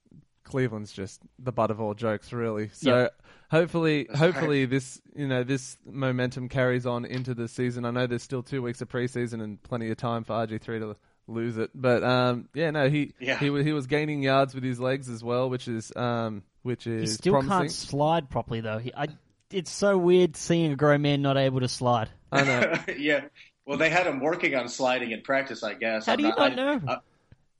Cleveland's 0.44 0.92
just 0.92 1.20
the 1.38 1.52
butt 1.52 1.70
of 1.70 1.80
all 1.80 1.94
jokes 1.94 2.32
really. 2.32 2.70
So 2.72 2.96
Yeah. 3.02 3.08
hopefully 3.50 4.06
hopefully 4.14 4.66
this 4.66 5.00
you 5.16 5.26
know 5.26 5.42
this 5.42 5.76
momentum 5.86 6.48
carries 6.48 6.86
on 6.86 7.04
into 7.04 7.34
the 7.34 7.48
season. 7.48 7.84
I 7.84 7.90
know 7.90 8.06
there's 8.06 8.22
still 8.22 8.42
two 8.42 8.62
weeks 8.62 8.80
of 8.80 8.88
preseason 8.88 9.42
and 9.42 9.62
plenty 9.62 9.90
of 9.90 9.96
time 9.96 10.24
for 10.24 10.34
RG 10.34 10.60
three 10.60 10.78
to 10.80 10.96
lose 11.26 11.56
it. 11.56 11.70
But 11.74 12.04
um 12.04 12.48
yeah 12.54 12.70
no 12.70 12.88
he 12.88 13.14
Yeah. 13.18 13.38
he 13.38 13.46
he 13.62 13.72
was 13.72 13.86
gaining 13.86 14.22
yards 14.22 14.54
with 14.54 14.64
his 14.64 14.78
legs 14.78 15.08
as 15.08 15.24
well, 15.24 15.48
which 15.50 15.66
is 15.68 15.94
um 15.96 16.42
which 16.62 16.86
is 16.86 17.10
He 17.10 17.14
still 17.16 17.32
promising. 17.34 17.58
can't 17.58 17.72
slide 17.72 18.30
properly 18.30 18.60
though. 18.60 18.78
He, 18.78 18.92
I, 18.94 19.08
it's 19.50 19.70
so 19.70 19.96
weird 19.98 20.36
seeing 20.36 20.72
a 20.72 20.76
grown 20.76 21.02
man 21.02 21.22
not 21.22 21.36
able 21.36 21.60
to 21.60 21.68
slide. 21.68 22.08
I 22.32 22.42
know. 22.44 22.74
yeah. 22.98 23.24
Well, 23.66 23.78
they 23.78 23.88
had 23.90 24.06
him 24.06 24.20
working 24.20 24.54
on 24.56 24.68
sliding 24.68 25.10
in 25.12 25.20
practice, 25.22 25.62
I 25.62 25.74
guess. 25.74 26.06
How 26.06 26.12
I'm 26.12 26.18
do 26.18 26.24
you 26.24 26.30
not 26.30 26.40
I- 26.40 26.54
know? 26.54 26.80
I- 26.88 26.98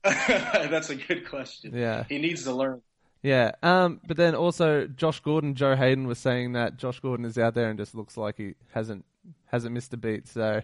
that's 0.69 0.89
a 0.89 0.95
good 0.95 1.27
question. 1.27 1.71
Yeah. 1.75 2.03
He 2.07 2.17
needs 2.17 2.43
to 2.43 2.53
learn. 2.53 2.81
Yeah, 3.25 3.53
um, 3.63 4.01
but 4.05 4.17
then 4.17 4.35
also 4.35 4.85
Josh 4.85 5.19
Gordon, 5.21 5.55
Joe 5.55 5.75
Haden 5.75 6.05
was 6.05 6.19
saying 6.19 6.53
that 6.53 6.77
Josh 6.77 6.99
Gordon 6.99 7.25
is 7.25 7.39
out 7.39 7.55
there 7.55 7.71
and 7.71 7.79
just 7.79 7.95
looks 7.95 8.17
like 8.17 8.37
he 8.37 8.53
hasn't 8.71 9.03
hasn't 9.47 9.73
missed 9.73 9.91
a 9.95 9.97
beat. 9.97 10.27
So 10.27 10.61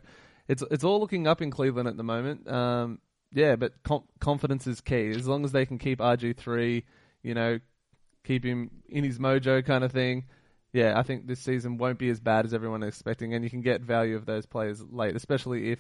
it's 0.48 0.64
it's 0.70 0.84
all 0.84 1.00
looking 1.00 1.26
up 1.26 1.42
in 1.42 1.50
Cleveland 1.50 1.88
at 1.88 1.98
the 1.98 2.04
moment. 2.04 2.48
Um, 2.48 3.00
yeah, 3.34 3.56
but 3.56 3.82
com- 3.82 4.04
confidence 4.20 4.68
is 4.68 4.80
key. 4.80 5.10
As 5.10 5.28
long 5.28 5.44
as 5.44 5.54
they 5.54 5.66
can 5.66 5.80
keep 5.80 5.98
RG 5.98 6.38
three, 6.38 6.86
you 7.24 7.34
know, 7.34 7.60
keep 8.24 8.44
him 8.44 8.70
in 8.88 9.04
his 9.04 9.18
mojo 9.18 9.66
kind 9.66 9.84
of 9.84 9.92
thing. 9.92 10.26
Yeah, 10.72 11.00
I 11.00 11.02
think 11.02 11.26
this 11.26 11.40
season 11.40 11.80
won't 11.80 11.98
be 11.98 12.10
as 12.10 12.20
bad 12.20 12.46
as 12.46 12.54
everyone 12.54 12.84
is 12.84 12.90
expecting, 12.90 13.34
and 13.34 13.44
you 13.44 13.50
can 13.50 13.62
get 13.62 13.82
value 13.82 14.16
of 14.16 14.28
those 14.28 14.46
players 14.46 14.84
late, 14.92 15.16
especially 15.16 15.72
if 15.72 15.80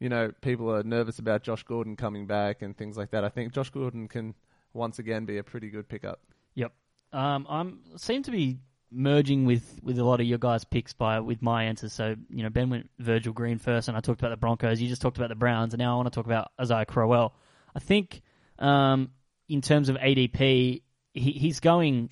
you 0.00 0.08
know 0.08 0.32
people 0.40 0.74
are 0.74 0.82
nervous 0.82 1.18
about 1.18 1.42
Josh 1.42 1.62
Gordon 1.62 1.94
coming 1.94 2.26
back 2.26 2.62
and 2.62 2.76
things 2.76 2.96
like 2.96 3.10
that. 3.10 3.24
I 3.24 3.28
think 3.28 3.52
Josh 3.52 3.70
Gordon 3.70 4.08
can 4.08 4.34
once 4.72 4.98
again 4.98 5.26
be 5.26 5.38
a 5.38 5.44
pretty 5.44 5.70
good 5.70 5.88
pickup. 5.88 6.20
Yep. 6.54 6.72
Um, 7.12 7.46
I'm 7.48 7.80
seem 7.96 8.22
to 8.24 8.30
be 8.30 8.58
merging 8.92 9.44
with, 9.44 9.78
with 9.82 9.98
a 9.98 10.04
lot 10.04 10.20
of 10.20 10.26
your 10.26 10.38
guys' 10.38 10.64
picks 10.64 10.92
by 10.92 11.20
with 11.20 11.42
my 11.42 11.64
answers. 11.64 11.92
So 11.92 12.16
you 12.30 12.42
know, 12.42 12.50
Ben 12.50 12.70
went 12.70 12.90
Virgil 12.98 13.32
Green 13.32 13.58
first, 13.58 13.88
and 13.88 13.96
I 13.96 14.00
talked 14.00 14.20
about 14.20 14.30
the 14.30 14.36
Broncos. 14.36 14.80
You 14.80 14.88
just 14.88 15.02
talked 15.02 15.18
about 15.18 15.28
the 15.28 15.36
Browns, 15.36 15.74
and 15.74 15.78
now 15.78 15.94
I 15.94 15.96
want 15.96 16.06
to 16.06 16.14
talk 16.14 16.26
about 16.26 16.50
Isaiah 16.60 16.86
Crowell. 16.86 17.34
I 17.74 17.78
think 17.78 18.22
um, 18.58 19.10
in 19.48 19.60
terms 19.60 19.88
of 19.88 19.96
ADP, 19.96 20.82
he, 21.12 21.30
he's 21.32 21.60
going 21.60 22.10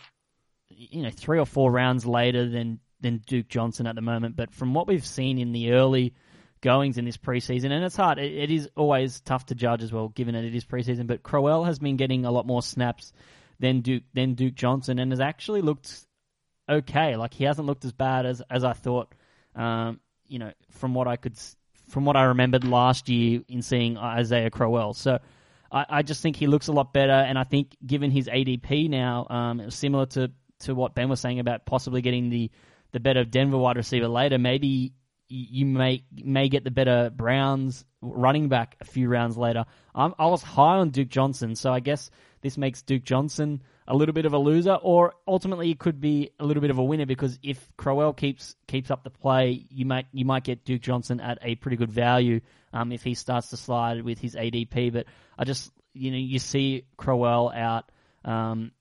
you 0.68 1.02
know 1.02 1.10
three 1.10 1.38
or 1.38 1.46
four 1.46 1.72
rounds 1.72 2.06
later 2.06 2.48
than 2.48 2.80
than 3.00 3.22
Duke 3.26 3.48
Johnson 3.48 3.86
at 3.86 3.94
the 3.94 4.02
moment. 4.02 4.36
But 4.36 4.52
from 4.52 4.74
what 4.74 4.86
we've 4.86 5.06
seen 5.06 5.38
in 5.38 5.52
the 5.52 5.72
early 5.72 6.14
goings 6.60 6.98
in 6.98 7.04
this 7.04 7.16
preseason, 7.16 7.70
and 7.70 7.84
it's 7.84 7.96
hard. 7.96 8.18
It, 8.18 8.32
it 8.32 8.50
is 8.50 8.68
always 8.76 9.20
tough 9.20 9.46
to 9.46 9.54
judge 9.54 9.82
as 9.82 9.92
well, 9.92 10.08
given 10.08 10.34
that 10.34 10.44
it 10.44 10.54
is 10.54 10.64
preseason. 10.64 11.06
But 11.06 11.22
Crowell 11.22 11.64
has 11.64 11.78
been 11.78 11.96
getting 11.96 12.24
a 12.24 12.30
lot 12.30 12.46
more 12.46 12.62
snaps 12.62 13.12
than 13.60 13.80
Duke 13.80 14.04
than 14.14 14.34
Duke 14.34 14.54
Johnson, 14.54 14.98
and 14.98 15.12
has 15.12 15.20
actually 15.20 15.62
looked 15.62 16.06
okay. 16.68 17.16
Like 17.16 17.34
he 17.34 17.44
hasn't 17.44 17.66
looked 17.66 17.84
as 17.84 17.92
bad 17.92 18.26
as 18.26 18.42
as 18.50 18.64
I 18.64 18.72
thought. 18.72 19.14
Um, 19.54 20.00
you 20.26 20.38
know, 20.38 20.52
from 20.70 20.94
what 20.94 21.08
I 21.08 21.16
could, 21.16 21.36
from 21.88 22.04
what 22.04 22.16
I 22.16 22.24
remembered 22.24 22.64
last 22.64 23.08
year 23.08 23.42
in 23.48 23.62
seeing 23.62 23.96
Isaiah 23.96 24.50
Crowell. 24.50 24.94
So. 24.94 25.18
I, 25.70 25.84
I 25.90 26.02
just 26.02 26.22
think 26.22 26.36
he 26.36 26.46
looks 26.46 26.68
a 26.68 26.72
lot 26.72 26.94
better, 26.94 27.12
and 27.12 27.38
I 27.38 27.44
think 27.44 27.76
given 27.86 28.10
his 28.10 28.26
ADP 28.26 28.88
now, 28.88 29.26
um, 29.28 29.60
it 29.60 29.66
was 29.66 29.74
similar 29.74 30.06
to, 30.06 30.30
to 30.60 30.74
what 30.74 30.94
Ben 30.94 31.10
was 31.10 31.20
saying 31.20 31.40
about 31.40 31.66
possibly 31.66 32.00
getting 32.00 32.30
the, 32.30 32.50
the 32.92 33.00
better 33.00 33.22
Denver 33.22 33.58
wide 33.58 33.76
receiver 33.76 34.08
later. 34.08 34.38
Maybe 34.38 34.94
you 35.28 35.66
may 35.66 36.04
may 36.12 36.48
get 36.48 36.64
the 36.64 36.70
better 36.70 37.10
Browns 37.10 37.84
running 38.00 38.48
back 38.48 38.76
a 38.80 38.84
few 38.84 39.08
rounds 39.08 39.36
later. 39.36 39.64
I'm, 39.94 40.14
I 40.18 40.26
was 40.26 40.42
high 40.42 40.76
on 40.76 40.90
Duke 40.90 41.08
Johnson, 41.08 41.54
so 41.54 41.72
I 41.72 41.80
guess 41.80 42.10
this 42.40 42.56
makes 42.56 42.82
Duke 42.82 43.04
Johnson 43.04 43.62
a 43.86 43.96
little 43.96 44.12
bit 44.12 44.26
of 44.26 44.32
a 44.32 44.38
loser, 44.38 44.74
or 44.74 45.14
ultimately 45.26 45.70
it 45.70 45.78
could 45.78 46.00
be 46.00 46.30
a 46.38 46.44
little 46.44 46.60
bit 46.60 46.70
of 46.70 46.78
a 46.78 46.84
winner 46.84 47.06
because 47.06 47.38
if 47.42 47.58
Crowell 47.76 48.12
keeps 48.12 48.54
keeps 48.66 48.90
up 48.90 49.04
the 49.04 49.10
play, 49.10 49.64
you 49.70 49.86
might 49.86 50.06
you 50.12 50.24
might 50.24 50.44
get 50.44 50.64
Duke 50.64 50.82
Johnson 50.82 51.20
at 51.20 51.38
a 51.42 51.56
pretty 51.56 51.76
good 51.76 51.90
value 51.90 52.40
um, 52.72 52.92
if 52.92 53.02
he 53.02 53.14
starts 53.14 53.50
to 53.50 53.56
slide 53.56 54.02
with 54.02 54.18
his 54.18 54.34
ADP. 54.34 54.92
But 54.92 55.06
I 55.38 55.44
just 55.44 55.72
you 55.94 56.10
know 56.10 56.18
you 56.18 56.38
see 56.38 56.84
Crowell 56.96 57.50
out. 57.54 57.90
Um, 58.24 58.72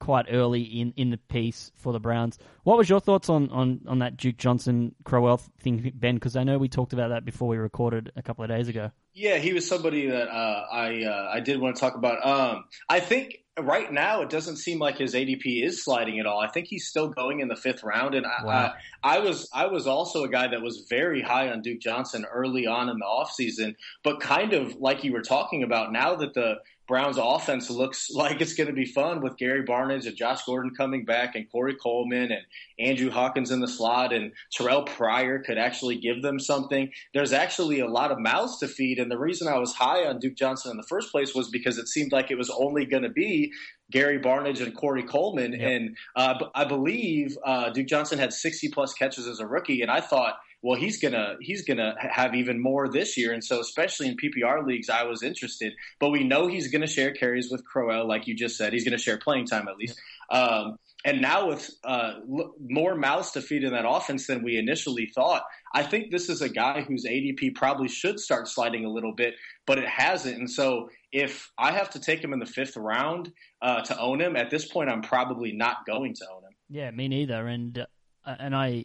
quite 0.00 0.26
early 0.30 0.62
in, 0.62 0.92
in 0.96 1.10
the 1.10 1.16
piece 1.16 1.70
for 1.76 1.92
the 1.92 2.00
Browns. 2.00 2.38
What 2.64 2.76
was 2.76 2.90
your 2.90 3.00
thoughts 3.00 3.28
on, 3.28 3.48
on, 3.50 3.80
on 3.86 4.00
that 4.00 4.16
Duke 4.16 4.36
Johnson 4.36 4.94
Crowell 5.04 5.36
thing, 5.60 5.92
Ben? 5.94 6.16
Because 6.16 6.34
I 6.34 6.42
know 6.42 6.58
we 6.58 6.68
talked 6.68 6.92
about 6.92 7.10
that 7.10 7.24
before 7.24 7.46
we 7.48 7.58
recorded 7.58 8.10
a 8.16 8.22
couple 8.22 8.42
of 8.42 8.50
days 8.50 8.68
ago. 8.68 8.90
Yeah, 9.14 9.38
he 9.38 9.52
was 9.52 9.68
somebody 9.68 10.08
that 10.08 10.28
uh, 10.28 10.66
I 10.72 11.04
uh, 11.04 11.30
I 11.32 11.40
did 11.40 11.60
want 11.60 11.76
to 11.76 11.80
talk 11.80 11.96
about. 11.96 12.24
Um, 12.24 12.64
I 12.88 13.00
think 13.00 13.38
right 13.58 13.92
now 13.92 14.22
it 14.22 14.30
doesn't 14.30 14.56
seem 14.56 14.78
like 14.78 14.98
his 14.98 15.14
ADP 15.14 15.64
is 15.64 15.84
sliding 15.84 16.20
at 16.20 16.26
all. 16.26 16.40
I 16.40 16.48
think 16.48 16.68
he's 16.68 16.86
still 16.86 17.08
going 17.08 17.40
in 17.40 17.48
the 17.48 17.56
fifth 17.56 17.82
round, 17.82 18.14
and 18.14 18.24
I, 18.24 18.44
Wow. 18.44 18.72
I, 19.02 19.16
I 19.16 19.18
was 19.18 19.48
I 19.52 19.66
was 19.66 19.86
also 19.86 20.22
a 20.24 20.28
guy 20.28 20.48
that 20.48 20.62
was 20.62 20.86
very 20.88 21.22
high 21.22 21.50
on 21.50 21.60
Duke 21.60 21.80
Johnson 21.80 22.24
early 22.32 22.66
on 22.66 22.88
in 22.88 22.98
the 22.98 23.04
offseason, 23.04 23.74
but 24.04 24.20
kind 24.20 24.52
of 24.52 24.76
like 24.76 25.02
you 25.02 25.12
were 25.12 25.22
talking 25.22 25.64
about 25.64 25.92
now 25.92 26.14
that 26.14 26.34
the 26.34 26.58
Browns 26.90 27.18
offense 27.18 27.70
looks 27.70 28.10
like 28.10 28.40
it's 28.40 28.54
going 28.54 28.66
to 28.66 28.74
be 28.74 28.84
fun 28.84 29.22
with 29.22 29.36
Gary 29.36 29.62
Barnidge 29.62 30.06
and 30.06 30.16
Josh 30.16 30.42
Gordon 30.44 30.72
coming 30.76 31.04
back 31.04 31.36
and 31.36 31.48
Corey 31.48 31.76
Coleman 31.76 32.32
and 32.32 32.42
Andrew 32.80 33.10
Hawkins 33.10 33.52
in 33.52 33.60
the 33.60 33.68
slot 33.68 34.12
and 34.12 34.32
Terrell 34.52 34.82
Pryor 34.82 35.38
could 35.38 35.56
actually 35.56 35.98
give 35.98 36.20
them 36.20 36.40
something. 36.40 36.90
There's 37.14 37.32
actually 37.32 37.78
a 37.78 37.86
lot 37.86 38.10
of 38.10 38.18
mouths 38.18 38.58
to 38.58 38.66
feed. 38.66 38.98
And 38.98 39.08
the 39.08 39.20
reason 39.20 39.46
I 39.46 39.56
was 39.58 39.72
high 39.72 40.04
on 40.04 40.18
Duke 40.18 40.34
Johnson 40.34 40.72
in 40.72 40.76
the 40.76 40.86
first 40.88 41.12
place 41.12 41.32
was 41.32 41.48
because 41.48 41.78
it 41.78 41.86
seemed 41.86 42.10
like 42.10 42.32
it 42.32 42.38
was 42.38 42.50
only 42.50 42.84
going 42.86 43.04
to 43.04 43.08
be 43.08 43.52
Gary 43.92 44.18
Barnidge 44.18 44.60
and 44.60 44.76
Corey 44.76 45.04
Coleman. 45.04 45.52
Yep. 45.52 45.60
And 45.62 45.96
uh, 46.16 46.44
I 46.56 46.64
believe 46.64 47.38
uh, 47.46 47.70
Duke 47.70 47.86
Johnson 47.86 48.18
had 48.18 48.32
60 48.32 48.68
plus 48.70 48.94
catches 48.94 49.28
as 49.28 49.38
a 49.38 49.46
rookie. 49.46 49.82
And 49.82 49.92
I 49.92 50.00
thought, 50.00 50.34
well, 50.62 50.78
he's 50.78 51.00
gonna 51.00 51.36
he's 51.40 51.64
gonna 51.64 51.94
have 51.98 52.34
even 52.34 52.60
more 52.60 52.88
this 52.88 53.16
year, 53.16 53.32
and 53.32 53.42
so 53.42 53.60
especially 53.60 54.08
in 54.08 54.16
PPR 54.16 54.66
leagues, 54.66 54.90
I 54.90 55.04
was 55.04 55.22
interested. 55.22 55.72
But 55.98 56.10
we 56.10 56.24
know 56.24 56.48
he's 56.48 56.68
gonna 56.70 56.86
share 56.86 57.12
carries 57.12 57.50
with 57.50 57.64
Crowell, 57.64 58.06
like 58.06 58.26
you 58.26 58.34
just 58.34 58.56
said. 58.56 58.72
He's 58.72 58.84
gonna 58.84 58.98
share 58.98 59.18
playing 59.18 59.46
time 59.46 59.68
at 59.68 59.76
least. 59.76 59.98
Um, 60.30 60.76
and 61.04 61.22
now 61.22 61.48
with 61.48 61.70
uh, 61.82 62.14
more 62.60 62.94
mouths 62.94 63.30
to 63.32 63.40
feed 63.40 63.64
in 63.64 63.72
that 63.72 63.88
offense 63.88 64.26
than 64.26 64.42
we 64.42 64.58
initially 64.58 65.10
thought, 65.14 65.42
I 65.74 65.82
think 65.82 66.10
this 66.10 66.28
is 66.28 66.42
a 66.42 66.48
guy 66.48 66.82
whose 66.82 67.06
ADP 67.06 67.54
probably 67.54 67.88
should 67.88 68.20
start 68.20 68.48
sliding 68.48 68.84
a 68.84 68.90
little 68.90 69.14
bit, 69.14 69.34
but 69.66 69.78
it 69.78 69.88
hasn't. 69.88 70.36
And 70.36 70.50
so 70.50 70.90
if 71.10 71.50
I 71.56 71.72
have 71.72 71.90
to 71.90 72.00
take 72.00 72.22
him 72.22 72.34
in 72.34 72.38
the 72.38 72.46
fifth 72.46 72.76
round 72.76 73.32
uh, 73.62 73.80
to 73.82 73.98
own 73.98 74.20
him, 74.20 74.36
at 74.36 74.50
this 74.50 74.68
point, 74.68 74.90
I'm 74.90 75.00
probably 75.00 75.52
not 75.52 75.86
going 75.86 76.14
to 76.16 76.26
own 76.30 76.44
him. 76.44 76.54
Yeah, 76.68 76.90
me 76.90 77.08
neither. 77.08 77.46
And 77.46 77.78
uh, 78.26 78.36
and 78.38 78.54
I 78.54 78.84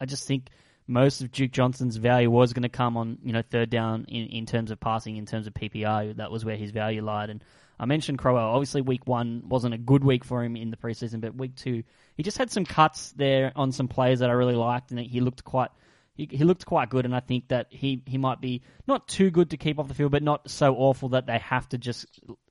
I 0.00 0.06
just 0.06 0.28
think 0.28 0.50
most 0.88 1.20
of 1.20 1.30
Duke 1.30 1.52
Johnson's 1.52 1.96
value 1.96 2.30
was 2.30 2.52
going 2.52 2.62
to 2.64 2.68
come 2.68 2.96
on 2.96 3.18
you 3.22 3.32
know 3.32 3.42
third 3.42 3.70
down 3.70 4.06
in, 4.08 4.26
in 4.26 4.46
terms 4.46 4.70
of 4.70 4.80
passing, 4.80 5.16
in 5.16 5.26
terms 5.26 5.46
of 5.46 5.54
PPR. 5.54 6.16
That 6.16 6.32
was 6.32 6.44
where 6.44 6.56
his 6.56 6.72
value 6.72 7.04
lied. 7.04 7.30
And 7.30 7.44
I 7.78 7.86
mentioned 7.86 8.18
Crowell. 8.18 8.54
Obviously, 8.54 8.80
week 8.80 9.06
one 9.06 9.42
wasn't 9.46 9.74
a 9.74 9.78
good 9.78 10.02
week 10.02 10.24
for 10.24 10.42
him 10.42 10.56
in 10.56 10.70
the 10.70 10.76
preseason, 10.76 11.20
but 11.20 11.36
week 11.36 11.54
two 11.54 11.84
he 12.16 12.24
just 12.24 12.36
had 12.36 12.50
some 12.50 12.64
cuts 12.64 13.12
there 13.12 13.52
on 13.54 13.70
some 13.70 13.86
players 13.86 14.18
that 14.18 14.28
I 14.28 14.32
really 14.32 14.56
liked, 14.56 14.90
and 14.90 14.98
he 14.98 15.20
looked 15.20 15.44
quite. 15.44 15.70
He, 16.14 16.28
he 16.28 16.42
looked 16.42 16.66
quite 16.66 16.90
good, 16.90 17.04
and 17.04 17.14
I 17.14 17.20
think 17.20 17.46
that 17.46 17.68
he, 17.70 18.02
he 18.04 18.18
might 18.18 18.40
be 18.40 18.62
not 18.88 19.06
too 19.06 19.30
good 19.30 19.50
to 19.50 19.56
keep 19.56 19.78
off 19.78 19.86
the 19.86 19.94
field, 19.94 20.10
but 20.10 20.24
not 20.24 20.50
so 20.50 20.74
awful 20.74 21.10
that 21.10 21.26
they 21.26 21.38
have 21.38 21.68
to 21.68 21.78
just 21.78 22.06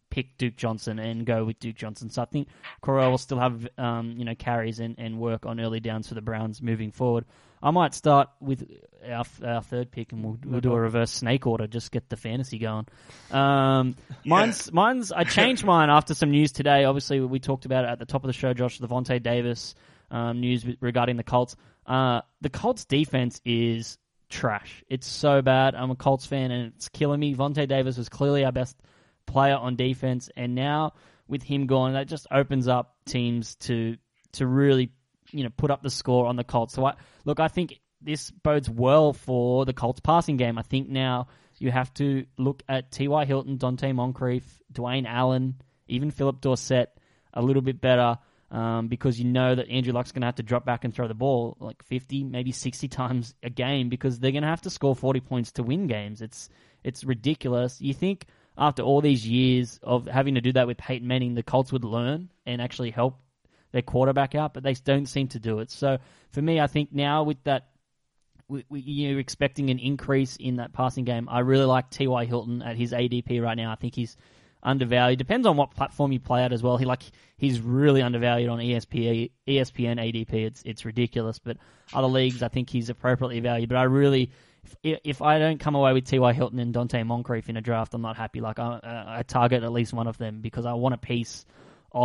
pick 0.09 0.37
Duke 0.37 0.55
Johnson 0.55 0.99
and 0.99 1.25
go 1.25 1.43
with 1.43 1.59
Duke 1.59 1.75
Johnson. 1.75 2.09
So 2.09 2.21
I 2.21 2.25
think 2.25 2.47
Crowell 2.79 3.11
will 3.11 3.17
still 3.17 3.39
have 3.39 3.67
um, 3.77 4.13
you 4.17 4.23
know 4.23 4.35
carries 4.35 4.79
and, 4.79 4.95
and 4.97 5.19
work 5.19 5.45
on 5.45 5.59
early 5.59 5.81
downs 5.81 6.07
for 6.07 6.13
the 6.13 6.21
Browns 6.21 6.61
moving 6.61 6.91
forward. 6.91 7.25
I 7.61 7.71
might 7.71 7.93
start 7.93 8.29
with 8.39 8.69
our, 9.05 9.25
our 9.43 9.61
third 9.61 9.91
pick, 9.91 10.11
and 10.11 10.23
we'll, 10.23 10.37
we'll 10.45 10.61
do 10.61 10.73
a 10.73 10.79
reverse 10.79 11.11
snake 11.11 11.47
order, 11.47 11.67
just 11.67 11.91
get 11.91 12.09
the 12.09 12.17
fantasy 12.17 12.59
going. 12.59 12.85
Um, 13.31 13.95
mine's 14.25 14.71
mine's 14.71 15.11
I 15.11 15.23
changed 15.23 15.63
mine 15.65 15.89
after 15.89 16.13
some 16.13 16.31
news 16.31 16.51
today. 16.51 16.83
Obviously, 16.83 17.19
we 17.19 17.39
talked 17.39 17.65
about 17.65 17.85
it 17.85 17.89
at 17.89 17.99
the 17.99 18.05
top 18.05 18.23
of 18.23 18.27
the 18.27 18.33
show, 18.33 18.53
Josh, 18.53 18.77
the 18.77 18.87
Vontae 18.87 19.21
Davis 19.21 19.75
um, 20.11 20.39
news 20.39 20.65
regarding 20.81 21.17
the 21.17 21.23
Colts. 21.23 21.55
Uh, 21.85 22.21
the 22.41 22.49
Colts 22.49 22.85
defense 22.85 23.41
is 23.45 23.97
trash. 24.29 24.83
It's 24.89 25.07
so 25.07 25.41
bad. 25.41 25.75
I'm 25.75 25.91
a 25.91 25.95
Colts 25.95 26.25
fan, 26.25 26.51
and 26.51 26.73
it's 26.75 26.89
killing 26.89 27.19
me. 27.19 27.35
Vontae 27.35 27.67
Davis 27.67 27.97
was 27.97 28.09
clearly 28.09 28.45
our 28.45 28.51
best 28.51 28.75
player 29.25 29.55
on 29.55 29.75
defense, 29.75 30.29
and 30.35 30.53
now 30.55 30.93
with 31.27 31.43
him 31.43 31.67
gone, 31.67 31.93
that 31.93 32.07
just 32.07 32.27
opens 32.31 32.67
up 32.67 32.95
teams 33.05 33.55
to 33.55 33.97
to 34.33 34.45
really 34.45 34.91
you 35.31 35.43
know 35.43 35.49
put 35.55 35.71
up 35.71 35.81
the 35.81 35.89
score 35.89 36.27
on 36.27 36.35
the 36.35 36.43
Colts. 36.43 36.73
So 36.73 36.85
I, 36.85 36.93
look, 37.25 37.39
I 37.39 37.47
think 37.47 37.79
this 38.01 38.31
bodes 38.31 38.69
well 38.69 39.13
for 39.13 39.65
the 39.65 39.73
Colts 39.73 39.99
passing 39.99 40.37
game. 40.37 40.57
I 40.57 40.61
think 40.61 40.89
now 40.89 41.27
you 41.57 41.71
have 41.71 41.93
to 41.95 42.25
look 42.37 42.63
at 42.69 42.91
T.Y. 42.91 43.25
Hilton, 43.25 43.57
Donte 43.57 43.93
Moncrief, 43.93 44.61
Dwayne 44.71 45.07
Allen, 45.07 45.55
even 45.87 46.11
Phillip 46.11 46.41
Dorsett 46.41 46.89
a 47.33 47.41
little 47.41 47.61
bit 47.61 47.81
better 47.81 48.17
um, 48.51 48.87
because 48.87 49.19
you 49.19 49.25
know 49.25 49.55
that 49.55 49.69
Andrew 49.69 49.93
Luck's 49.93 50.11
going 50.11 50.21
to 50.21 50.27
have 50.27 50.35
to 50.35 50.43
drop 50.43 50.65
back 50.65 50.83
and 50.83 50.93
throw 50.93 51.07
the 51.07 51.13
ball 51.13 51.57
like 51.59 51.83
50, 51.83 52.23
maybe 52.23 52.51
60 52.51 52.87
times 52.87 53.33
a 53.43 53.49
game 53.49 53.89
because 53.89 54.19
they're 54.19 54.31
going 54.31 54.43
to 54.43 54.49
have 54.49 54.61
to 54.61 54.69
score 54.69 54.95
40 54.95 55.19
points 55.21 55.51
to 55.53 55.63
win 55.63 55.87
games. 55.87 56.21
It's 56.21 56.49
it's 56.83 57.03
ridiculous. 57.03 57.81
You 57.81 57.93
think 57.93 58.25
after 58.57 58.83
all 58.83 59.01
these 59.01 59.27
years 59.27 59.79
of 59.83 60.07
having 60.07 60.35
to 60.35 60.41
do 60.41 60.53
that 60.53 60.67
with 60.67 60.77
Peyton 60.77 61.07
Manning, 61.07 61.33
the 61.33 61.43
Colts 61.43 61.71
would 61.71 61.83
learn 61.83 62.29
and 62.45 62.61
actually 62.61 62.91
help 62.91 63.19
their 63.71 63.81
quarterback 63.81 64.35
out, 64.35 64.53
but 64.53 64.63
they 64.63 64.73
don't 64.73 65.07
seem 65.07 65.27
to 65.29 65.39
do 65.39 65.59
it. 65.59 65.71
So 65.71 65.97
for 66.31 66.41
me, 66.41 66.59
I 66.59 66.67
think 66.67 66.93
now 66.93 67.23
with 67.23 67.43
that, 67.43 67.69
we, 68.47 68.63
we, 68.69 68.79
you're 68.79 69.19
expecting 69.19 69.69
an 69.69 69.79
increase 69.79 70.37
in 70.37 70.57
that 70.57 70.73
passing 70.73 71.03
game. 71.03 71.27
I 71.29 71.39
really 71.39 71.65
like 71.65 71.89
T.Y. 71.89 72.25
Hilton 72.25 72.61
at 72.61 72.77
his 72.77 72.93
ADP 72.93 73.41
right 73.41 73.57
now. 73.57 73.71
I 73.71 73.75
think 73.75 73.93
he's 73.93 74.15
undervalued. 74.63 75.19
Depends 75.19 75.45
on 75.45 75.57
what 75.57 75.71
platform 75.71 76.11
you 76.11 76.19
play 76.19 76.43
at 76.43 76.53
as 76.53 76.63
well. 76.63 76.77
He 76.77 76.85
like 76.85 77.03
he's 77.37 77.59
really 77.59 78.01
undervalued 78.01 78.49
on 78.49 78.59
ESPN, 78.59 79.31
ESPN 79.47 79.99
ADP. 79.99 80.33
It's 80.33 80.61
it's 80.65 80.85
ridiculous. 80.85 81.39
But 81.39 81.57
other 81.93 82.07
leagues, 82.07 82.41
I 82.41 82.47
think 82.47 82.69
he's 82.69 82.89
appropriately 82.89 83.39
valued. 83.41 83.69
But 83.69 83.77
I 83.77 83.83
really, 83.83 84.31
if, 84.83 84.99
if 85.03 85.21
I 85.21 85.39
don't 85.39 85.59
come 85.59 85.75
away 85.75 85.93
with 85.93 86.05
T.Y. 86.05 86.33
Hilton 86.33 86.59
and 86.59 86.73
Donte 86.73 87.05
Moncrief 87.05 87.49
in 87.49 87.57
a 87.57 87.61
draft, 87.61 87.93
I'm 87.93 88.01
not 88.01 88.17
happy. 88.17 88.39
Like 88.39 88.59
I, 88.59 88.79
I 89.19 89.23
target 89.23 89.63
at 89.63 89.71
least 89.71 89.93
one 89.93 90.07
of 90.07 90.17
them 90.17 90.41
because 90.41 90.65
I 90.65 90.73
want 90.73 90.95
a 90.95 90.97
piece 90.97 91.45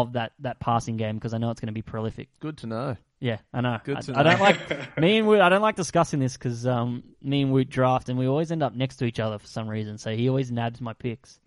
of 0.01 0.15
that 0.15 0.33
that 0.41 0.59
passing 0.59 0.97
game 0.97 1.17
because 1.17 1.35
I 1.35 1.39
know 1.39 1.51
it's 1.51 1.61
going 1.61 1.69
to 1.69 1.73
be 1.73 1.83
prolific. 1.83 2.29
Good 2.41 2.59
to 2.59 2.67
know. 2.67 2.97
Yeah, 3.21 3.39
I 3.53 3.61
know. 3.61 3.79
Good 3.85 3.99
I, 3.99 4.01
to 4.01 4.19
I 4.19 4.23
don't 4.23 4.41
like 4.41 4.99
me 4.99 5.19
and 5.19 5.29
Woot. 5.29 5.41
I 5.41 5.49
don't 5.49 5.63
like 5.63 5.77
discussing 5.77 6.19
this 6.19 6.37
because 6.37 6.67
um, 6.67 7.03
me 7.23 7.43
and 7.43 7.53
Woot 7.53 7.69
draft 7.69 8.09
and 8.09 8.19
we 8.19 8.27
always 8.27 8.51
end 8.51 8.63
up 8.63 8.75
next 8.75 8.97
to 8.97 9.05
each 9.05 9.21
other 9.21 9.39
for 9.39 9.47
some 9.47 9.69
reason. 9.69 9.99
So 9.99 10.15
he 10.15 10.29
always 10.29 10.51
nabs 10.51 10.81
my 10.81 10.93
picks. 10.93 11.39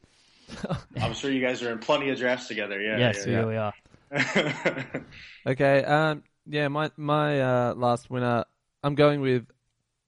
I'm 1.01 1.13
sure 1.13 1.31
you 1.31 1.41
guys 1.41 1.63
are 1.63 1.71
in 1.71 1.79
plenty 1.79 2.09
of 2.09 2.19
drafts 2.19 2.47
together. 2.47 2.79
Yeah. 2.79 2.97
yes, 2.97 3.25
yeah, 3.25 3.41
we, 3.41 3.45
we 3.45 3.57
are. 3.57 3.73
Okay. 5.47 5.83
Um. 5.83 6.23
Yeah. 6.47 6.67
My 6.69 6.91
my 6.97 7.41
uh, 7.41 7.73
last 7.75 8.09
winner. 8.09 8.45
I'm 8.83 8.95
going 8.95 9.21
with. 9.21 9.45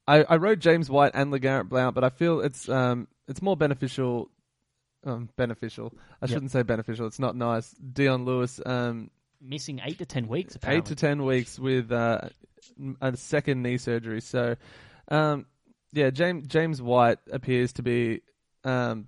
I, 0.07 0.23
I 0.23 0.37
wrote 0.37 0.59
James 0.59 0.89
White 0.89 1.11
and 1.15 1.33
LeGarrette 1.33 1.67
Blount, 1.67 1.93
but 1.93 2.03
I 2.03 2.09
feel 2.09 2.39
it's 2.39 2.69
um 2.69 3.07
it's 3.27 3.41
more 3.41 3.57
beneficial. 3.57 4.29
Um, 5.03 5.29
beneficial. 5.37 5.93
I 6.21 6.25
Yep. 6.25 6.29
shouldn't 6.29 6.51
say 6.51 6.63
beneficial. 6.63 7.07
It's 7.07 7.19
not 7.19 7.35
nice. 7.35 7.71
Dion 7.71 8.25
Lewis. 8.25 8.59
Um, 8.65 9.09
Missing 9.39 9.79
eight 9.83 9.99
to 9.99 10.05
ten 10.05 10.27
weeks. 10.27 10.57
eight 10.65 10.85
to 10.85 10.95
ten 10.95 11.23
weeks 11.23 11.59
with 11.59 11.91
uh, 11.91 12.21
a 13.01 13.15
second 13.15 13.61
knee 13.61 13.77
surgery. 13.77 14.19
So, 14.21 14.55
um, 15.09 15.45
yeah, 15.93 16.09
James 16.09 16.47
James 16.47 16.81
White 16.81 17.19
appears 17.31 17.73
to 17.73 17.83
be 17.83 18.21
um, 18.63 19.07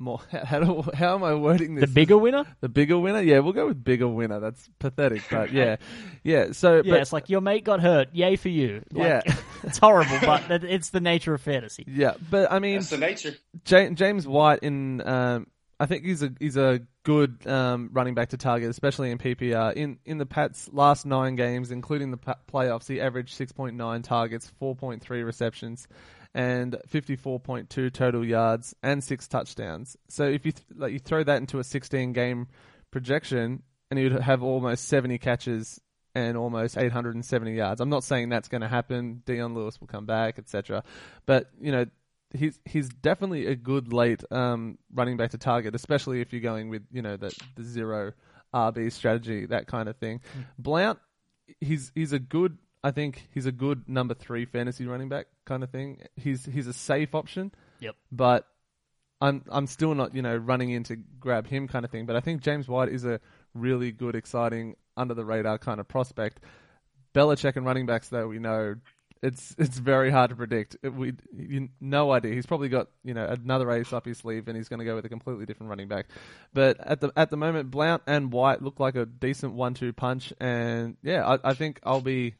more 0.00 0.20
how 0.44 0.60
do, 0.60 0.82
how 0.94 1.14
am 1.14 1.22
I 1.24 1.34
wording 1.34 1.74
this? 1.74 1.82
the 1.82 1.86
this? 1.86 1.94
bigger 1.94 2.16
winner. 2.18 2.44
the 2.60 2.68
bigger 2.68 2.98
winner. 2.98 3.20
Yeah, 3.20 3.40
we'll 3.40 3.52
go 3.52 3.66
with 3.66 3.82
bigger 3.84 4.08
winner. 4.08 4.40
That's 4.40 4.68
pathetic, 4.78 5.22
but 5.30 5.52
yeah, 5.52 5.76
yeah. 6.24 6.52
So, 6.52 6.76
Yeah, 6.76 6.92
but, 6.94 7.00
it's 7.02 7.12
like 7.12 7.28
your 7.28 7.40
mate 7.40 7.64
got 7.64 7.80
hurt. 7.80 8.08
Yay 8.14 8.36
for 8.36 8.48
you. 8.48 8.82
Like, 8.92 9.24
Yeah. 9.26 9.36
it's 9.62 9.78
horrible, 9.78 10.18
but 10.22 10.64
it's 10.64 10.90
the 10.90 11.00
nature 11.00 11.34
of 11.34 11.40
fantasy. 11.40 11.84
yeah, 11.86 12.14
but 12.30 12.50
I 12.50 12.58
mean, 12.58 12.76
That's 12.76 12.90
the 12.90 12.98
nature. 12.98 13.34
Ja- 13.68 13.90
James 13.90 14.26
White 14.26 14.60
in 14.62 15.06
um, 15.06 15.46
I 15.78 15.86
think 15.86 16.04
he's 16.04 16.22
a 16.22 16.30
he's 16.38 16.56
a 16.58 16.80
good 17.04 17.46
um, 17.46 17.88
running 17.92 18.14
back 18.14 18.28
to 18.30 18.36
target, 18.36 18.68
especially 18.68 19.10
in 19.10 19.16
PPR. 19.18 19.72
In 19.74 19.98
in 20.04 20.18
the 20.18 20.26
Pats' 20.26 20.68
last 20.72 21.06
nine 21.06 21.36
games, 21.36 21.70
including 21.70 22.10
the 22.10 22.18
pa- 22.18 22.36
playoffs, 22.52 22.86
he 22.86 23.00
averaged 23.00 23.34
six 23.34 23.50
point 23.52 23.76
nine 23.76 24.02
targets, 24.02 24.46
four 24.58 24.76
point 24.76 25.00
three 25.00 25.22
receptions, 25.22 25.88
and 26.34 26.76
fifty 26.86 27.16
four 27.16 27.40
point 27.40 27.70
two 27.70 27.90
total 27.90 28.24
yards 28.24 28.74
and 28.82 29.02
six 29.02 29.28
touchdowns. 29.28 29.96
So 30.08 30.24
if 30.24 30.46
you 30.46 30.52
th- 30.52 30.66
like 30.76 30.92
you 30.92 30.98
throw 30.98 31.24
that 31.24 31.38
into 31.38 31.58
a 31.58 31.64
sixteen 31.64 32.12
game 32.12 32.48
projection, 32.90 33.62
and 33.90 33.98
you'd 33.98 34.12
have 34.12 34.42
almost 34.42 34.88
seventy 34.88 35.18
catches 35.18 35.80
and 36.14 36.36
almost 36.36 36.76
870 36.76 37.54
yards. 37.54 37.80
I'm 37.80 37.88
not 37.88 38.04
saying 38.04 38.30
that's 38.30 38.48
going 38.48 38.62
to 38.62 38.68
happen. 38.68 39.22
Dion 39.26 39.54
Lewis 39.54 39.80
will 39.80 39.86
come 39.86 40.06
back, 40.06 40.38
etc. 40.38 40.82
But 41.26 41.50
you 41.60 41.72
know, 41.72 41.86
he's 42.32 42.58
he's 42.64 42.88
definitely 42.88 43.46
a 43.46 43.54
good 43.54 43.92
late 43.92 44.22
um, 44.30 44.78
running 44.92 45.16
back 45.16 45.30
to 45.30 45.38
target, 45.38 45.74
especially 45.74 46.20
if 46.20 46.32
you're 46.32 46.42
going 46.42 46.68
with 46.68 46.82
you 46.90 47.02
know 47.02 47.16
the 47.16 47.34
the 47.56 47.64
zero 47.64 48.12
RB 48.54 48.92
strategy, 48.92 49.46
that 49.46 49.66
kind 49.66 49.88
of 49.88 49.96
thing. 49.96 50.20
Blount, 50.58 50.98
he's 51.60 51.92
he's 51.94 52.12
a 52.12 52.18
good. 52.18 52.58
I 52.82 52.90
think 52.90 53.28
he's 53.32 53.46
a 53.46 53.52
good 53.52 53.88
number 53.88 54.14
three 54.14 54.46
fantasy 54.46 54.86
running 54.86 55.08
back 55.08 55.26
kind 55.44 55.62
of 55.62 55.70
thing. 55.70 56.02
He's 56.16 56.44
he's 56.44 56.66
a 56.66 56.72
safe 56.72 57.14
option. 57.14 57.52
Yep. 57.80 57.96
But 58.10 58.46
I'm 59.20 59.44
I'm 59.50 59.66
still 59.66 59.94
not 59.94 60.14
you 60.14 60.22
know 60.22 60.36
running 60.36 60.70
in 60.70 60.84
to 60.84 60.96
grab 60.96 61.46
him 61.46 61.68
kind 61.68 61.84
of 61.84 61.90
thing. 61.90 62.06
But 62.06 62.16
I 62.16 62.20
think 62.20 62.42
James 62.42 62.68
White 62.68 62.88
is 62.88 63.04
a 63.04 63.20
really 63.54 63.92
good, 63.92 64.14
exciting, 64.14 64.76
under 64.96 65.14
the 65.14 65.24
radar 65.24 65.58
kind 65.58 65.80
of 65.80 65.88
prospect. 65.88 66.40
Belichick 67.14 67.56
and 67.56 67.66
running 67.66 67.86
backs, 67.86 68.08
though 68.08 68.28
we 68.28 68.38
know, 68.38 68.76
it's 69.22 69.54
it's 69.58 69.78
very 69.78 70.10
hard 70.10 70.30
to 70.30 70.36
predict. 70.36 70.76
It, 70.82 70.94
we 70.94 71.12
you, 71.36 71.68
no 71.80 72.12
idea. 72.12 72.34
He's 72.34 72.46
probably 72.46 72.68
got 72.68 72.88
you 73.04 73.14
know 73.14 73.26
another 73.26 73.70
ace 73.70 73.92
up 73.92 74.06
his 74.06 74.18
sleeve, 74.18 74.48
and 74.48 74.56
he's 74.56 74.68
going 74.68 74.78
to 74.78 74.84
go 74.84 74.94
with 74.94 75.04
a 75.04 75.08
completely 75.08 75.46
different 75.46 75.70
running 75.70 75.88
back. 75.88 76.06
But 76.54 76.78
at 76.80 77.00
the 77.00 77.12
at 77.16 77.30
the 77.30 77.36
moment, 77.36 77.70
Blount 77.70 78.02
and 78.06 78.32
White 78.32 78.62
look 78.62 78.80
like 78.80 78.96
a 78.96 79.06
decent 79.06 79.52
one-two 79.52 79.92
punch, 79.92 80.32
and 80.40 80.96
yeah, 81.02 81.26
I, 81.26 81.50
I 81.50 81.54
think 81.54 81.80
I'll 81.82 82.00
be. 82.00 82.34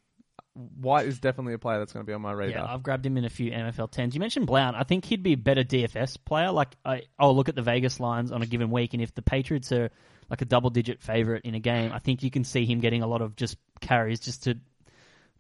White 0.54 1.06
is 1.06 1.20
definitely 1.20 1.54
a 1.54 1.58
player 1.58 1.78
that's 1.78 1.92
going 1.92 2.04
to 2.04 2.10
be 2.10 2.12
on 2.12 2.22
my 2.22 2.32
radar. 2.32 2.64
Yeah, 2.64 2.72
I've 2.72 2.82
grabbed 2.82 3.06
him 3.06 3.16
in 3.16 3.24
a 3.24 3.30
few 3.30 3.50
MFL 3.50 3.90
tens. 3.90 4.14
You 4.14 4.20
mentioned 4.20 4.46
Blount. 4.46 4.76
I 4.76 4.82
think 4.82 5.04
he'd 5.04 5.22
be 5.22 5.34
a 5.34 5.36
better 5.36 5.62
DFS 5.62 6.16
player. 6.24 6.50
Like, 6.50 6.76
I, 6.84 7.02
I'll 7.18 7.34
look 7.36 7.48
at 7.48 7.54
the 7.54 7.62
Vegas 7.62 8.00
lines 8.00 8.32
on 8.32 8.42
a 8.42 8.46
given 8.46 8.70
week, 8.70 8.92
and 8.92 9.02
if 9.02 9.14
the 9.14 9.22
Patriots 9.22 9.70
are 9.72 9.90
like 10.28 10.42
a 10.42 10.44
double-digit 10.44 11.00
favorite 11.02 11.44
in 11.44 11.54
a 11.54 11.60
game, 11.60 11.92
I 11.92 11.98
think 11.98 12.22
you 12.22 12.30
can 12.30 12.44
see 12.44 12.64
him 12.64 12.80
getting 12.80 13.02
a 13.02 13.06
lot 13.06 13.22
of 13.22 13.36
just 13.36 13.56
carries 13.80 14.20
just 14.20 14.44
to 14.44 14.58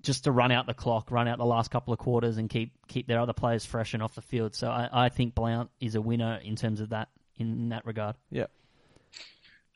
just 0.02 0.24
to 0.24 0.32
run 0.32 0.50
out 0.50 0.66
the 0.66 0.74
clock, 0.74 1.10
run 1.10 1.28
out 1.28 1.38
the 1.38 1.44
last 1.44 1.70
couple 1.70 1.92
of 1.92 1.98
quarters, 1.98 2.38
and 2.38 2.48
keep 2.48 2.72
keep 2.88 3.06
their 3.06 3.20
other 3.20 3.32
players 3.34 3.64
fresh 3.64 3.94
and 3.94 4.02
off 4.02 4.14
the 4.14 4.22
field. 4.22 4.54
So 4.54 4.68
I, 4.68 4.88
I 4.92 5.08
think 5.08 5.34
Blount 5.34 5.70
is 5.80 5.94
a 5.94 6.00
winner 6.00 6.40
in 6.42 6.56
terms 6.56 6.80
of 6.80 6.90
that 6.90 7.08
in 7.36 7.70
that 7.70 7.84
regard. 7.86 8.16
yeah. 8.30 8.46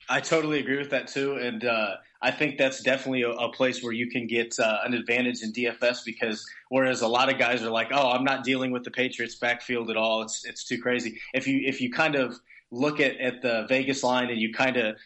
I 0.09 0.21
totally 0.21 0.61
agree 0.61 0.79
with 0.79 0.91
that 0.91 1.09
too, 1.09 1.37
and 1.37 1.65
uh, 1.65 1.97
I 2.21 2.31
think 2.31 2.59
that's 2.59 2.83
definitely 2.83 3.23
a, 3.23 3.31
a 3.31 3.53
place 3.53 3.83
where 3.83 3.93
you 3.93 4.09
can 4.11 4.27
get 4.27 4.59
uh, 4.59 4.79
an 4.85 4.95
advantage 4.95 5.43
in 5.43 5.53
DFS 5.53 6.05
because 6.05 6.45
whereas 6.69 7.01
a 7.01 7.09
lot 7.09 7.33
of 7.33 7.39
guys 7.39 7.63
are 7.63 7.71
like, 7.71 7.89
"Oh, 7.91 8.11
I'm 8.11 8.25
not 8.25 8.45
dealing 8.45 8.71
with 8.71 8.85
the 8.85 8.91
Patriots 8.91 9.35
backfield 9.35 9.91
at 9.91 9.97
all; 9.97 10.23
it's 10.23 10.45
it's 10.45 10.65
too 10.65 10.81
crazy." 10.81 11.21
If 11.33 11.47
you 11.47 11.63
if 11.65 11.81
you 11.81 11.91
kind 11.91 12.17
of 12.17 12.39
look 12.71 13.01
at, 13.01 13.19
at 13.19 13.41
the 13.41 13.67
Vegas 13.69 14.03
line 14.03 14.31
and 14.31 14.41
you 14.41 14.53
kind 14.53 14.77
of 14.77 14.97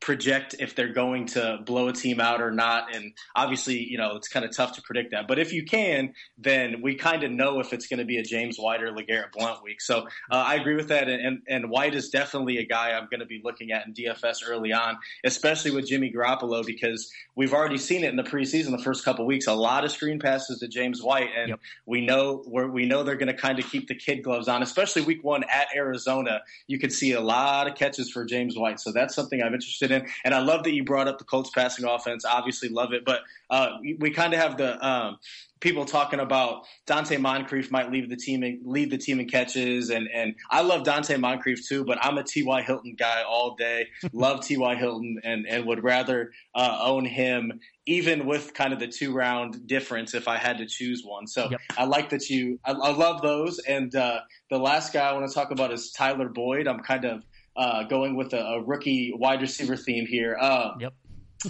project 0.00 0.54
if 0.58 0.74
they're 0.74 0.92
going 0.92 1.26
to 1.26 1.58
blow 1.64 1.88
a 1.88 1.92
team 1.92 2.20
out 2.20 2.40
or 2.40 2.50
not. 2.50 2.94
And 2.94 3.12
obviously, 3.34 3.78
you 3.78 3.98
know, 3.98 4.16
it's 4.16 4.28
kind 4.28 4.44
of 4.44 4.54
tough 4.54 4.74
to 4.74 4.82
predict 4.82 5.12
that. 5.12 5.26
But 5.26 5.38
if 5.38 5.52
you 5.52 5.64
can, 5.64 6.14
then 6.38 6.82
we 6.82 6.94
kind 6.94 7.22
of 7.24 7.30
know 7.30 7.60
if 7.60 7.72
it's 7.72 7.86
going 7.86 7.98
to 7.98 8.04
be 8.04 8.18
a 8.18 8.22
James 8.22 8.58
White 8.58 8.82
or 8.82 8.92
LeGarrette 8.92 9.32
Blount 9.32 9.62
week. 9.62 9.80
So 9.80 10.06
uh, 10.30 10.36
I 10.36 10.56
agree 10.56 10.76
with 10.76 10.88
that. 10.88 11.08
And, 11.08 11.42
and, 11.48 11.70
White 11.70 11.94
is 11.94 12.10
definitely 12.10 12.58
a 12.58 12.64
guy 12.64 12.92
I'm 12.92 13.08
going 13.10 13.20
to 13.20 13.26
be 13.26 13.40
looking 13.42 13.72
at 13.72 13.86
in 13.86 13.92
DFS 13.92 14.48
early 14.48 14.72
on, 14.72 14.96
especially 15.24 15.72
with 15.72 15.86
Jimmy 15.86 16.12
Garoppolo, 16.12 16.64
because 16.64 17.10
we've 17.34 17.52
already 17.52 17.78
seen 17.78 18.04
it 18.04 18.10
in 18.10 18.16
the 18.16 18.22
preseason, 18.22 18.70
the 18.70 18.82
first 18.82 19.04
couple 19.04 19.26
weeks, 19.26 19.48
a 19.48 19.52
lot 19.52 19.84
of 19.84 19.90
screen 19.90 20.20
passes 20.20 20.60
to 20.60 20.68
James 20.68 21.02
White. 21.02 21.30
And 21.36 21.50
Yep. 21.50 21.60
we 21.86 22.06
know 22.06 22.42
where 22.46 22.68
we 22.68 22.86
know 22.86 23.02
they're 23.02 23.16
going 23.16 23.34
to 23.34 23.34
kind 23.34 23.58
of 23.58 23.70
keep 23.70 23.88
the 23.88 23.94
kid 23.94 24.22
gloves 24.22 24.48
on, 24.48 24.62
especially 24.62 25.02
week 25.02 25.24
one 25.24 25.44
at 25.44 25.68
Arizona. 25.74 26.42
You 26.66 26.78
could 26.78 26.92
see 26.92 27.12
a 27.12 27.20
lot 27.20 27.66
of 27.68 27.74
catches 27.74 28.10
for 28.10 28.24
James 28.24 28.56
White. 28.56 28.80
So 28.80 28.92
that's 28.92 29.14
something 29.14 29.35
I'm 29.42 29.54
interested 29.54 29.90
in. 29.90 30.06
And 30.24 30.34
I 30.34 30.40
love 30.40 30.64
that 30.64 30.72
you 30.72 30.84
brought 30.84 31.08
up 31.08 31.18
the 31.18 31.24
Colts 31.24 31.50
passing 31.50 31.84
offense. 31.84 32.24
Obviously, 32.24 32.68
love 32.68 32.92
it. 32.92 33.04
But 33.04 33.20
uh, 33.50 33.78
we, 33.98 34.10
kind 34.10 34.32
of 34.34 34.40
have 34.40 34.56
the 34.56 34.84
um, 34.86 35.18
people 35.60 35.84
talking 35.84 36.20
about 36.20 36.64
Donte 36.86 37.20
Moncrief 37.20 37.70
might 37.70 37.90
leave 37.90 38.08
the 38.08 38.16
team 38.16 38.42
in, 38.42 38.60
lead 38.64 38.90
the 38.90 38.98
team 38.98 39.20
in 39.20 39.28
catches, 39.28 39.90
and 39.90 40.08
and 40.12 40.34
I 40.50 40.62
love 40.62 40.82
Donte 40.82 41.18
Moncrief 41.18 41.66
too. 41.66 41.84
But 41.84 41.98
I'm 42.04 42.18
a 42.18 42.24
T.Y. 42.24 42.62
Hilton 42.62 42.94
guy 42.98 43.22
all 43.22 43.54
day. 43.56 43.88
love 44.12 44.44
T.Y. 44.44 44.74
Hilton, 44.76 45.20
and 45.24 45.46
and 45.46 45.66
would 45.66 45.82
rather 45.82 46.32
uh, 46.54 46.78
own 46.82 47.04
him 47.04 47.60
even 47.86 48.26
with 48.26 48.52
kind 48.52 48.72
of 48.72 48.80
the 48.80 48.88
two 48.88 49.12
round 49.12 49.66
difference 49.66 50.12
if 50.12 50.26
I 50.26 50.38
had 50.38 50.58
to 50.58 50.66
choose 50.66 51.02
one. 51.04 51.26
So 51.26 51.48
Yep. 51.50 51.60
I 51.78 51.84
like 51.84 52.10
that 52.10 52.28
you. 52.28 52.58
I, 52.64 52.72
I 52.72 52.90
love 52.90 53.22
those. 53.22 53.58
And 53.60 53.94
uh, 53.94 54.20
the 54.50 54.58
last 54.58 54.92
guy 54.92 55.08
I 55.08 55.12
want 55.12 55.28
to 55.28 55.34
talk 55.34 55.50
about 55.50 55.72
is 55.72 55.92
Tyler 55.92 56.28
Boyd. 56.28 56.66
I'm 56.66 56.80
kind 56.80 57.04
of 57.04 57.22
uh, 57.56 57.84
going 57.84 58.16
with 58.16 58.32
a, 58.32 58.40
a 58.40 58.62
rookie 58.62 59.12
wide 59.16 59.40
receiver 59.40 59.76
theme 59.76 60.06
here. 60.06 60.36
Uh, 60.40 60.72
Yep. 60.80 60.94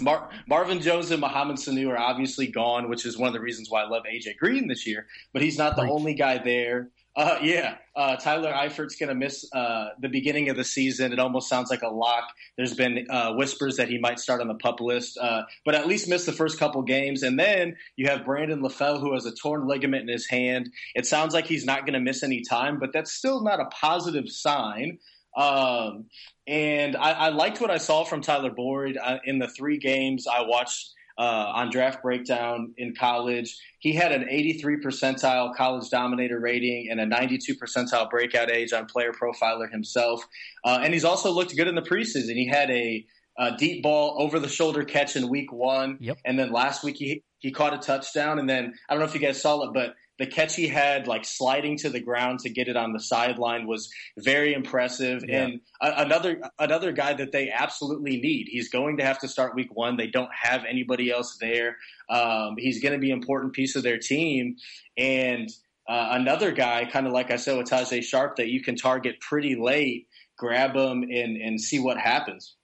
Mar- 0.01 0.29
Marvin 0.47 0.81
Jones 0.81 1.09
and 1.11 1.21
Mohamed 1.21 1.57
Sanu 1.57 1.89
are 1.89 1.97
obviously 1.97 2.47
gone, 2.47 2.89
which 2.89 3.05
is 3.05 3.17
one 3.17 3.27
of 3.27 3.33
the 3.33 3.39
reasons 3.39 3.69
why 3.69 3.83
I 3.83 3.87
love 3.87 4.03
AJ 4.03 4.37
Green 4.37 4.67
this 4.67 4.85
year. 4.85 5.07
But 5.33 5.41
he's 5.41 5.57
not 5.57 5.75
the 5.75 5.83
Preach. 5.83 5.91
only 5.91 6.13
guy 6.13 6.37
there. 6.43 6.89
Uh, 7.15 7.39
yeah, 7.41 7.77
uh, 7.95 8.15
Tyler 8.17 8.51
Eifert's 8.53 8.95
going 8.95 9.09
to 9.09 9.15
miss 9.15 9.43
uh, 9.51 9.87
the 9.99 10.09
beginning 10.09 10.49
of 10.49 10.55
the 10.55 10.63
season. 10.63 11.13
It 11.13 11.17
almost 11.19 11.49
sounds 11.49 11.71
like 11.71 11.81
a 11.81 11.87
lock. 11.87 12.25
There's 12.57 12.75
been 12.75 13.07
uh, 13.09 13.33
whispers 13.33 13.77
that 13.77 13.87
he 13.89 13.97
might 13.97 14.19
start 14.19 14.39
on 14.39 14.47
the 14.47 14.53
pup 14.53 14.81
list, 14.81 15.17
uh, 15.17 15.43
but 15.65 15.73
at 15.73 15.87
least 15.87 16.07
miss 16.07 16.25
the 16.27 16.31
first 16.31 16.59
couple 16.59 16.83
games. 16.83 17.23
And 17.23 17.39
then 17.39 17.75
you 17.95 18.07
have 18.07 18.23
Brandon 18.23 18.61
LaFell, 18.61 18.99
who 18.99 19.13
has 19.15 19.25
a 19.25 19.33
torn 19.33 19.65
ligament 19.67 20.03
in 20.03 20.09
his 20.09 20.27
hand. 20.27 20.69
It 20.93 21.07
sounds 21.07 21.33
like 21.33 21.47
he's 21.47 21.65
not 21.65 21.81
going 21.87 21.93
to 21.93 21.99
miss 21.99 22.21
any 22.21 22.41
time, 22.43 22.77
but 22.77 22.93
that's 22.93 23.11
still 23.11 23.41
not 23.41 23.59
a 23.59 23.65
positive 23.65 24.29
sign. 24.29 24.99
Um, 25.37 26.05
and 26.47 26.95
I, 26.95 27.11
I 27.11 27.29
liked 27.29 27.61
what 27.61 27.71
I 27.71 27.77
saw 27.77 28.03
from 28.03 28.21
Tyler 28.21 28.51
Boyd 28.51 28.97
in 29.23 29.39
the 29.39 29.47
three 29.47 29.77
games 29.77 30.25
I 30.27 30.41
watched 30.41 30.93
uh, 31.17 31.51
on 31.55 31.69
Draft 31.69 32.01
Breakdown 32.01 32.73
in 32.77 32.93
college. 32.95 33.57
He 33.79 33.93
had 33.93 34.11
an 34.11 34.27
83 34.29 34.77
percentile 34.77 35.55
college 35.55 35.89
dominator 35.89 36.39
rating 36.39 36.89
and 36.91 36.99
a 36.99 37.05
92 37.05 37.55
percentile 37.55 38.09
breakout 38.09 38.51
age 38.51 38.73
on 38.73 38.85
Player 38.85 39.11
Profiler 39.11 39.71
himself. 39.71 40.23
Uh, 40.63 40.79
and 40.81 40.93
he's 40.93 41.05
also 41.05 41.31
looked 41.31 41.55
good 41.55 41.67
in 41.67 41.75
the 41.75 41.81
preseason. 41.81 42.33
He 42.33 42.47
had 42.47 42.69
a, 42.69 43.05
a 43.37 43.55
deep 43.57 43.83
ball 43.83 44.15
over 44.19 44.39
the 44.39 44.49
shoulder 44.49 44.83
catch 44.83 45.15
in 45.15 45.27
week 45.29 45.51
one. 45.51 45.97
Yep. 45.99 46.17
And 46.25 46.37
then 46.37 46.51
last 46.51 46.83
week 46.83 46.97
he, 46.97 47.23
he 47.39 47.51
caught 47.51 47.73
a 47.73 47.77
touchdown. 47.77 48.39
And 48.39 48.49
then 48.49 48.73
I 48.87 48.93
don't 48.93 49.01
know 49.01 49.07
if 49.07 49.13
you 49.13 49.21
guys 49.21 49.41
saw 49.41 49.63
it, 49.63 49.73
but 49.73 49.95
the 50.19 50.25
catch 50.25 50.55
he 50.55 50.67
had, 50.67 51.07
like 51.07 51.25
sliding 51.25 51.77
to 51.77 51.89
the 51.89 51.99
ground 51.99 52.39
to 52.39 52.49
get 52.49 52.67
it 52.67 52.75
on 52.75 52.93
the 52.93 52.99
sideline, 52.99 53.67
was 53.67 53.89
very 54.17 54.53
impressive. 54.53 55.23
Yeah. 55.27 55.43
And 55.43 55.61
a, 55.81 56.03
another 56.05 56.41
another 56.57 56.91
guy 56.91 57.13
that 57.13 57.31
they 57.31 57.49
absolutely 57.49 58.19
need. 58.19 58.47
He's 58.49 58.69
going 58.69 58.97
to 58.97 59.05
have 59.05 59.19
to 59.19 59.27
start 59.27 59.55
week 59.55 59.75
one. 59.75 59.97
They 59.97 60.07
don't 60.07 60.31
have 60.33 60.65
anybody 60.65 61.11
else 61.11 61.37
there. 61.39 61.77
Um, 62.09 62.55
he's 62.57 62.81
going 62.81 62.93
to 62.93 62.99
be 62.99 63.11
an 63.11 63.17
important 63.17 63.53
piece 63.53 63.75
of 63.75 63.83
their 63.83 63.99
team. 63.99 64.57
And 64.97 65.49
uh, 65.87 66.09
another 66.11 66.51
guy, 66.51 66.85
kind 66.85 67.07
of 67.07 67.13
like 67.13 67.31
I 67.31 67.37
said 67.37 67.57
with 67.57 67.69
Tajaé 67.69 68.03
Sharpe, 68.03 68.37
that 68.37 68.49
you 68.49 68.61
can 68.61 68.75
target 68.75 69.19
pretty 69.21 69.55
late, 69.55 70.07
grab 70.37 70.75
him 70.75 71.03
and 71.03 71.37
and 71.37 71.61
see 71.61 71.79
what 71.79 71.97
happens. 71.97 72.55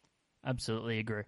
Absolutely 0.46 1.00
agree. 1.00 1.24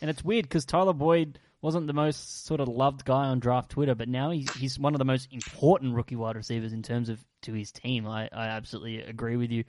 And 0.00 0.10
it's 0.10 0.24
weird 0.24 0.44
because 0.44 0.64
Tyler 0.64 0.92
Boyd 0.92 1.38
wasn't 1.60 1.86
the 1.86 1.92
most 1.92 2.46
sort 2.46 2.60
of 2.60 2.68
loved 2.68 3.04
guy 3.04 3.26
on 3.26 3.40
draft 3.40 3.70
Twitter, 3.70 3.94
but 3.94 4.08
now 4.08 4.30
he's 4.30 4.52
he's 4.54 4.78
one 4.78 4.94
of 4.94 4.98
the 4.98 5.04
most 5.04 5.28
important 5.32 5.94
rookie 5.94 6.16
wide 6.16 6.36
receivers 6.36 6.72
in 6.72 6.82
terms 6.82 7.08
of 7.08 7.24
to 7.42 7.52
his 7.52 7.72
team. 7.72 8.06
I, 8.06 8.28
I 8.32 8.46
absolutely 8.48 9.00
agree 9.02 9.36
with 9.36 9.50
you. 9.50 9.64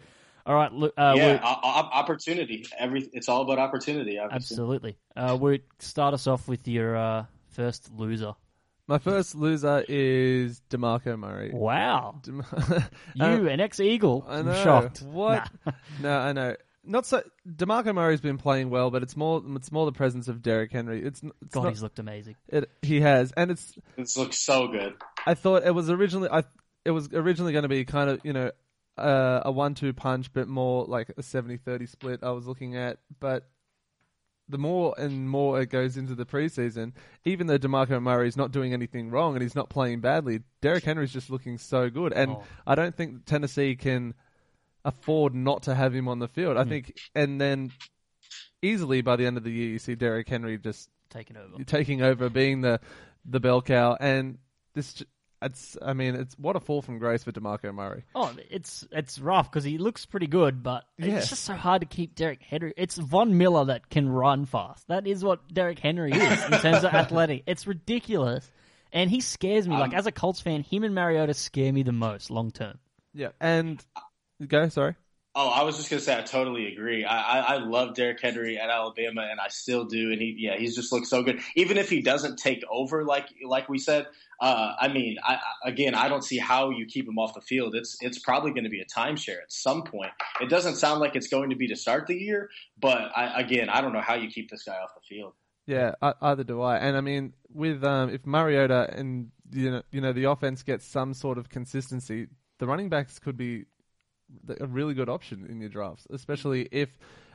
All 0.46 0.56
right, 0.56 0.72
look, 0.72 0.94
uh, 0.98 1.14
yeah, 1.16 1.40
o- 1.44 1.60
o- 1.64 1.90
opportunity. 1.94 2.66
Every 2.78 3.10
it's 3.14 3.30
all 3.30 3.42
about 3.42 3.60
opportunity. 3.60 4.18
Obviously. 4.18 4.54
absolutely. 4.56 4.98
Uh, 5.16 5.38
we 5.40 5.62
start 5.80 6.14
us 6.14 6.28
off 6.28 6.48
with 6.48 6.68
your 6.68 6.96
uh, 6.96 7.26
first 7.50 7.92
loser. 7.96 8.34
My 8.88 8.98
first 8.98 9.36
loser 9.36 9.86
is 9.88 10.62
Demarco 10.72 11.20
Murray. 11.20 11.52
Wow, 11.54 12.22
Dem- 12.24 12.44
you 13.14 13.24
Uh, 13.24 13.44
an 13.46 13.60
ex 13.60 13.80
Eagle? 13.80 14.26
I 14.28 14.40
I'm 14.40 14.52
shocked. 14.64 15.04
What? 15.04 15.48
Nah. 15.66 15.72
no, 16.02 16.18
I 16.18 16.32
know. 16.34 16.56
Not 16.90 17.06
so. 17.06 17.22
Demarco 17.48 17.94
Murray's 17.94 18.20
been 18.20 18.40
playing 18.40 18.72
well, 18.72 18.90
but 18.90 19.04
it's 19.04 19.16
more. 19.16 19.44
It's 19.56 19.72
more 19.72 19.86
the 19.86 19.92
presence 19.92 20.28
of 20.28 20.42
Derrick 20.42 20.72
Henry. 20.72 21.06
It's, 21.06 21.22
it's 21.44 21.54
God, 21.54 21.66
not. 21.66 21.70
he's 21.70 21.84
looked 21.84 22.00
amazing. 22.00 22.36
It, 22.48 22.68
he 22.82 23.00
has, 23.02 23.32
and 23.38 23.52
it's. 23.52 23.76
This 23.96 24.18
looks 24.18 24.40
so 24.40 24.68
good. 24.68 24.96
I 25.26 25.36
thought 25.36 25.64
it 25.64 25.76
was 25.76 25.92
originally. 25.92 26.30
I. 26.32 26.44
It 26.84 26.92
was 26.92 27.08
originally 27.14 27.52
going 27.52 27.62
to 27.64 27.70
be 27.70 27.86
kind 27.86 28.10
of 28.10 28.22
you 28.24 28.34
know, 28.34 28.52
uh, 28.98 29.42
a 29.46 29.52
one-two 29.52 29.94
punch, 29.94 30.34
but 30.34 30.48
more 30.48 30.86
like 30.86 31.10
a 31.10 31.22
70-30 31.22 31.88
split. 31.88 32.20
I 32.24 32.32
was 32.32 32.48
looking 32.48 32.76
at, 32.76 32.98
but 33.20 33.48
the 34.48 34.58
more 34.58 34.96
and 34.98 35.30
more 35.30 35.62
it 35.62 35.68
goes 35.68 35.96
into 35.96 36.16
the 36.16 36.26
preseason, 36.26 36.94
even 37.24 37.46
though 37.46 37.60
Demarco 37.60 38.02
Murray 38.02 38.28
is 38.28 38.36
not 38.36 38.52
doing 38.52 38.74
anything 38.74 39.12
wrong 39.12 39.36
and 39.36 39.44
he's 39.44 39.54
not 39.54 39.70
playing 39.70 40.00
badly, 40.00 40.40
Derrick 40.62 40.86
Henry's 40.86 41.14
just 41.14 41.30
looking 41.30 41.60
so 41.60 41.92
good, 41.92 42.14
and 42.14 42.32
Oh. 42.32 42.44
I 42.66 42.74
don't 42.74 42.96
think 42.96 43.26
Tennessee 43.26 43.76
can 43.76 44.16
afford 44.90 45.34
not 45.34 45.64
to 45.64 45.74
have 45.76 45.94
him 45.96 46.08
on 46.08 46.20
the 46.20 46.28
field. 46.28 46.58
I 46.58 46.64
Hmm. 46.64 46.70
think, 46.70 47.00
and 47.16 47.40
then 47.40 47.72
easily 48.62 49.02
by 49.02 49.16
the 49.16 49.26
end 49.26 49.38
of 49.38 49.44
the 49.44 49.52
year, 49.52 49.70
you 49.70 49.80
see 49.80 49.96
Derrick 49.96 50.28
Henry 50.28 50.58
just 50.58 50.90
Taken 51.10 51.38
over. 51.38 51.64
taking 51.64 52.02
over, 52.02 52.30
being 52.30 52.62
the 52.62 52.80
the 53.26 53.40
bell 53.40 53.62
cow, 53.62 53.98
and 54.00 54.38
this. 54.74 55.04
It's, 55.42 55.78
I 55.82 55.94
mean, 55.94 56.16
it's 56.16 56.38
what 56.38 56.58
a 56.58 56.60
fall 56.60 56.82
from 56.82 57.00
grace 57.00 57.24
for 57.24 57.32
Demarco 57.32 57.74
Murray. 57.74 58.04
Oh, 58.14 58.36
it's 58.50 58.86
it's 58.92 59.18
rough 59.20 59.50
because 59.50 59.64
he 59.64 59.78
looks 59.78 60.06
pretty 60.06 60.28
good, 60.28 60.62
but 60.62 60.84
Yeah. 60.98 61.16
it's 61.16 61.30
just 61.30 61.46
so 61.46 61.54
hard 61.56 61.80
to 61.82 61.86
keep 61.88 62.14
Derrick 62.14 62.44
Henry. 62.44 62.74
It's 62.76 62.98
Von 62.98 63.38
Miller 63.38 63.64
that 63.66 63.90
can 63.90 64.10
run 64.10 64.46
fast. 64.46 64.86
That 64.90 65.08
is 65.08 65.24
what 65.24 65.48
Derrick 65.54 65.80
Henry 65.80 66.12
is 66.12 66.44
in 66.44 66.52
terms 66.60 66.84
of 66.84 66.94
athletic. 66.94 67.44
It's 67.48 67.66
ridiculous, 67.66 68.52
and 68.92 69.10
he 69.10 69.22
scares 69.22 69.66
me. 69.66 69.78
like 69.78 69.94
Um, 69.94 69.96
as 70.00 70.08
a 70.08 70.12
Colts 70.12 70.42
fan, 70.42 70.62
him 70.62 70.84
and 70.84 70.94
Mariota 70.94 71.34
scare 71.34 71.72
me 71.72 71.84
the 71.84 71.94
most 71.94 72.30
long 72.30 72.52
term. 72.52 72.78
Yeah, 73.14 73.30
and 73.40 73.82
go. 74.48 74.70
Sorry. 74.70 74.96
Oh, 75.36 75.48
I 75.48 75.62
was 75.62 75.78
just 75.78 75.92
gonna 75.92 76.02
say 76.02 76.18
I 76.18 76.22
totally 76.22 76.74
agree. 76.74 77.06
I, 77.06 77.40
I, 77.40 77.56
I 77.56 77.58
love 77.60 77.94
Derrick 77.94 78.20
Henry 78.20 78.58
at 78.58 78.70
Alabama, 78.70 79.28
and 79.30 79.40
I 79.40 79.50
still 79.50 79.86
do. 79.86 80.12
And 80.12 80.20
he, 80.20 80.36
yeah, 80.38 80.58
he's 80.58 80.76
just 80.76 80.92
looked 80.92 81.06
so 81.06 81.22
good. 81.22 81.40
Even 81.56 81.78
if 81.78 81.90
he 81.90 82.02
doesn't 82.02 82.38
take 82.38 82.64
over, 82.70 83.06
like 83.06 83.28
like 83.46 83.70
we 83.70 83.78
said, 83.78 84.08
uh, 84.42 84.74
I 84.80 84.88
mean, 84.88 85.18
I, 85.24 85.38
again, 85.64 85.94
I 85.94 86.10
don't 86.10 86.24
see 86.24 86.40
how 86.40 86.72
you 86.72 86.88
keep 86.88 87.08
him 87.08 87.20
off 87.20 87.36
the 87.36 87.42
field. 87.42 87.76
It's 87.76 87.98
it's 88.02 88.18
probably 88.18 88.52
going 88.52 88.64
to 88.64 88.72
be 88.72 88.82
a 88.82 88.86
timeshare 88.86 89.42
at 89.42 89.52
some 89.52 89.84
point. 89.84 90.12
It 90.42 90.50
doesn't 90.50 90.78
sound 90.78 91.00
like 91.00 91.16
it's 91.16 91.28
going 91.28 91.52
to 91.52 91.56
be 91.56 91.68
to 91.68 91.76
start 91.76 92.08
the 92.08 92.16
year, 92.16 92.50
but 92.80 93.12
I, 93.16 93.40
again, 93.40 93.70
I 93.70 93.82
don't 93.82 93.94
know 93.94 94.02
how 94.02 94.16
you 94.16 94.30
keep 94.30 94.50
this 94.50 94.64
guy 94.64 94.78
off 94.78 94.96
the 94.96 95.16
field. 95.16 95.34
Yeah, 95.68 95.94
I, 96.02 96.14
either 96.22 96.44
do 96.44 96.62
I. 96.62 96.78
And 96.78 96.98
I 96.98 97.02
mean, 97.02 97.34
with 97.54 97.84
um, 97.84 98.10
if 98.10 98.26
Mariota 98.26 98.92
and 98.92 99.30
you 99.52 99.70
know, 99.70 99.84
you 99.92 100.02
know, 100.02 100.12
the 100.12 100.24
offense 100.24 100.64
gets 100.64 100.86
some 100.86 101.14
sort 101.14 101.38
of 101.38 101.50
consistency, 101.50 102.28
the 102.58 102.66
running 102.66 102.90
backs 102.90 103.20
could 103.20 103.38
be 103.38 103.66
a 104.60 104.68
really 104.68 104.94
good 104.94 105.10
option 105.10 105.46
in 105.50 105.60
your 105.60 105.70
drafts, 105.70 106.08
especially 106.10 106.68
if 106.72 106.90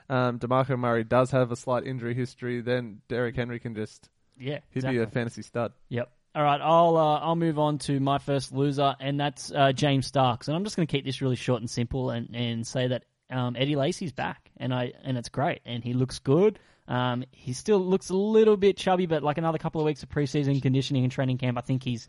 um, 0.09 0.39
Demarco 0.39 0.79
Murray 0.79 1.05
does 1.05 1.31
have 1.31 1.51
a 1.53 1.57
slight 1.57 1.87
injury 1.87 2.15
history. 2.15 2.61
Then 2.61 3.01
Derrick 3.09 3.37
Henry 3.37 3.59
can 3.59 3.75
just 3.75 4.09
Yeah, 4.39 4.61
he'd 4.71 4.79
exactly. 4.81 4.99
be 4.99 5.03
a 5.03 5.07
fantasy 5.07 5.43
stud. 5.43 5.73
Yep. 5.89 6.11
All 6.37 6.43
right, 6.43 6.61
I'll 6.61 6.97
uh, 6.97 7.21
I'll 7.21 7.37
move 7.37 7.61
on 7.61 7.79
to 7.79 8.01
my 8.01 8.19
first 8.19 8.53
loser, 8.53 8.97
and 8.99 9.21
that's 9.21 9.53
uh, 9.53 9.71
James 9.73 10.07
Starks. 10.09 10.49
And 10.49 10.57
I'm 10.57 10.65
just 10.65 10.75
going 10.75 10.87
to 10.87 10.91
keep 10.91 11.05
this 11.05 11.23
really 11.23 11.37
short 11.37 11.61
and 11.61 11.71
simple, 11.71 12.11
and, 12.11 12.35
and 12.35 12.67
say 12.67 12.89
that 12.89 13.05
um, 13.31 13.55
Eddie 13.57 13.77
Lacy's 13.77 14.11
back, 14.13 14.51
and 14.57 14.75
I 14.75 14.93
and 15.05 15.17
it's 15.17 15.29
great, 15.29 15.61
and 15.65 15.85
he 15.85 15.93
looks 15.93 16.19
good. 16.19 16.59
Um, 16.89 17.25
he 17.31 17.53
still 17.53 17.79
looks 17.79 18.11
a 18.11 18.17
little 18.17 18.57
bit 18.57 18.77
chubby, 18.77 19.07
but 19.07 19.23
like 19.23 19.39
another 19.39 19.59
couple 19.59 19.81
of 19.81 19.85
weeks 19.85 20.03
of 20.03 20.09
preseason 20.09 20.61
conditioning 20.61 21.05
and 21.05 21.13
training 21.13 21.39
camp, 21.39 21.57
I 21.57 21.61
think 21.61 21.85
he's 21.85 22.09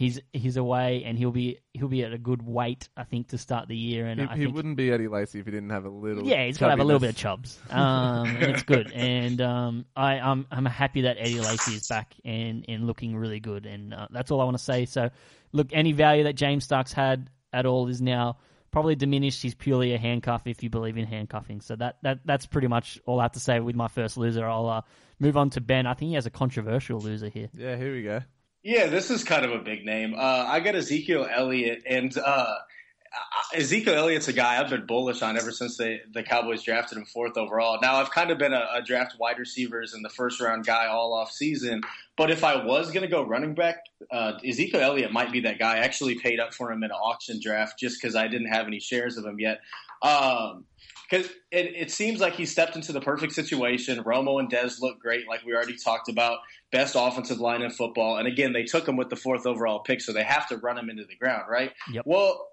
he's 0.00 0.18
he's 0.32 0.56
away, 0.56 1.04
and 1.04 1.18
he'll 1.18 1.30
be 1.30 1.58
he'll 1.74 1.86
be 1.86 2.02
at 2.02 2.12
a 2.14 2.18
good 2.18 2.40
weight, 2.42 2.88
I 2.96 3.04
think, 3.04 3.28
to 3.28 3.38
start 3.38 3.68
the 3.68 3.76
year. 3.76 4.06
And 4.06 4.18
He, 4.18 4.26
I 4.26 4.34
he 4.34 4.44
think 4.44 4.56
wouldn't 4.56 4.76
be 4.78 4.90
Eddie 4.90 5.08
Lacy 5.08 5.38
if 5.40 5.44
he 5.44 5.52
didn't 5.52 5.68
have 5.70 5.84
a 5.84 5.90
little. 5.90 6.24
yeah, 6.24 6.46
he's 6.46 6.56
got 6.56 6.66
to 6.68 6.70
have 6.70 6.80
a 6.80 6.84
little 6.84 6.98
bit 6.98 7.10
of 7.10 7.16
chubs. 7.16 7.58
Um, 7.68 8.26
and 8.26 8.42
it's 8.44 8.62
good. 8.62 8.90
And 8.94 9.40
um, 9.42 9.84
I, 9.94 10.14
I'm 10.14 10.46
I'm 10.50 10.64
happy 10.64 11.02
that 11.02 11.18
Eddie 11.20 11.40
Lacy 11.40 11.72
is 11.74 11.86
back 11.86 12.14
and, 12.24 12.64
and 12.66 12.86
looking 12.86 13.14
really 13.14 13.40
good. 13.40 13.66
And 13.66 13.92
uh, 13.94 14.08
that's 14.10 14.30
all 14.30 14.40
I 14.40 14.44
want 14.44 14.56
to 14.56 14.64
say. 14.64 14.86
So, 14.86 15.10
look, 15.52 15.68
any 15.72 15.92
value 15.92 16.24
that 16.24 16.32
James 16.32 16.64
Starks 16.64 16.92
had 16.94 17.28
at 17.52 17.66
all 17.66 17.86
is 17.88 18.00
now 18.00 18.38
probably 18.70 18.94
diminished. 18.96 19.42
He's 19.42 19.54
purely 19.54 19.92
a 19.92 19.98
handcuff 19.98 20.46
if 20.46 20.62
you 20.62 20.70
believe 20.70 20.96
in 20.96 21.04
handcuffing. 21.04 21.60
So 21.60 21.76
that, 21.76 21.98
that 22.02 22.20
that's 22.24 22.46
pretty 22.46 22.68
much 22.68 22.98
all 23.04 23.20
I 23.20 23.24
have 23.24 23.32
to 23.32 23.40
say 23.40 23.60
with 23.60 23.76
my 23.76 23.88
first 23.88 24.16
loser. 24.16 24.46
I'll 24.48 24.68
uh, 24.68 24.82
move 25.18 25.36
on 25.36 25.50
to 25.50 25.60
Ben. 25.60 25.86
I 25.86 25.92
think 25.92 26.08
he 26.08 26.14
has 26.14 26.24
a 26.26 26.30
controversial 26.30 27.00
loser 27.00 27.28
here. 27.28 27.50
Yeah, 27.54 27.76
here 27.76 27.92
we 27.92 28.02
go. 28.02 28.22
Yeah, 28.62 28.86
this 28.86 29.10
is 29.10 29.24
kind 29.24 29.44
of 29.44 29.52
a 29.52 29.58
big 29.58 29.86
name. 29.86 30.14
Uh, 30.14 30.44
I 30.46 30.60
got 30.60 30.74
Ezekiel 30.74 31.26
Elliott, 31.30 31.82
and 31.86 32.16
uh, 32.18 32.56
Ezekiel 33.54 33.94
Elliott's 33.94 34.28
a 34.28 34.34
guy 34.34 34.60
I've 34.60 34.68
been 34.68 34.84
bullish 34.84 35.22
on 35.22 35.38
ever 35.38 35.50
since 35.50 35.78
they, 35.78 36.00
the 36.12 36.22
Cowboys 36.22 36.62
drafted 36.62 36.98
him 36.98 37.06
fourth 37.06 37.38
overall. 37.38 37.78
Now, 37.80 37.96
I've 37.96 38.10
kind 38.10 38.30
of 38.30 38.36
been 38.36 38.52
a, 38.52 38.66
a 38.74 38.82
draft 38.82 39.16
wide 39.18 39.38
receivers 39.38 39.94
and 39.94 40.04
the 40.04 40.10
first 40.10 40.40
round 40.40 40.66
guy 40.66 40.86
all 40.86 41.14
off 41.14 41.32
season, 41.32 41.80
but 42.16 42.30
if 42.30 42.44
I 42.44 42.62
was 42.62 42.90
going 42.90 43.02
to 43.02 43.08
go 43.08 43.22
running 43.22 43.54
back, 43.54 43.84
uh, 44.10 44.32
Ezekiel 44.46 44.80
Elliott 44.80 45.10
might 45.10 45.32
be 45.32 45.40
that 45.40 45.58
guy. 45.58 45.76
I 45.76 45.78
actually 45.78 46.18
paid 46.18 46.38
up 46.38 46.52
for 46.52 46.70
him 46.70 46.82
in 46.82 46.90
an 46.90 46.96
auction 46.96 47.40
draft 47.42 47.78
just 47.78 48.00
because 48.00 48.14
I 48.14 48.28
didn't 48.28 48.48
have 48.52 48.66
any 48.66 48.78
shares 48.78 49.16
of 49.16 49.24
him 49.24 49.40
yet. 49.40 49.60
Um, 50.02 50.66
because 51.10 51.26
it, 51.50 51.74
it 51.74 51.90
seems 51.90 52.20
like 52.20 52.34
he 52.34 52.46
stepped 52.46 52.76
into 52.76 52.92
the 52.92 53.00
perfect 53.00 53.32
situation. 53.32 54.02
Romo 54.04 54.38
and 54.38 54.50
Dez 54.50 54.80
look 54.80 55.00
great, 55.00 55.26
like 55.28 55.44
we 55.44 55.54
already 55.54 55.76
talked 55.76 56.08
about. 56.08 56.38
Best 56.70 56.94
offensive 56.96 57.40
line 57.40 57.62
in 57.62 57.70
football. 57.70 58.18
And 58.18 58.28
again, 58.28 58.52
they 58.52 58.62
took 58.62 58.86
him 58.86 58.96
with 58.96 59.10
the 59.10 59.16
fourth 59.16 59.44
overall 59.44 59.80
pick, 59.80 60.00
so 60.00 60.12
they 60.12 60.22
have 60.22 60.48
to 60.48 60.56
run 60.58 60.78
him 60.78 60.88
into 60.88 61.04
the 61.04 61.16
ground, 61.16 61.44
right? 61.50 61.72
Yep. 61.92 62.04
Well, 62.06 62.49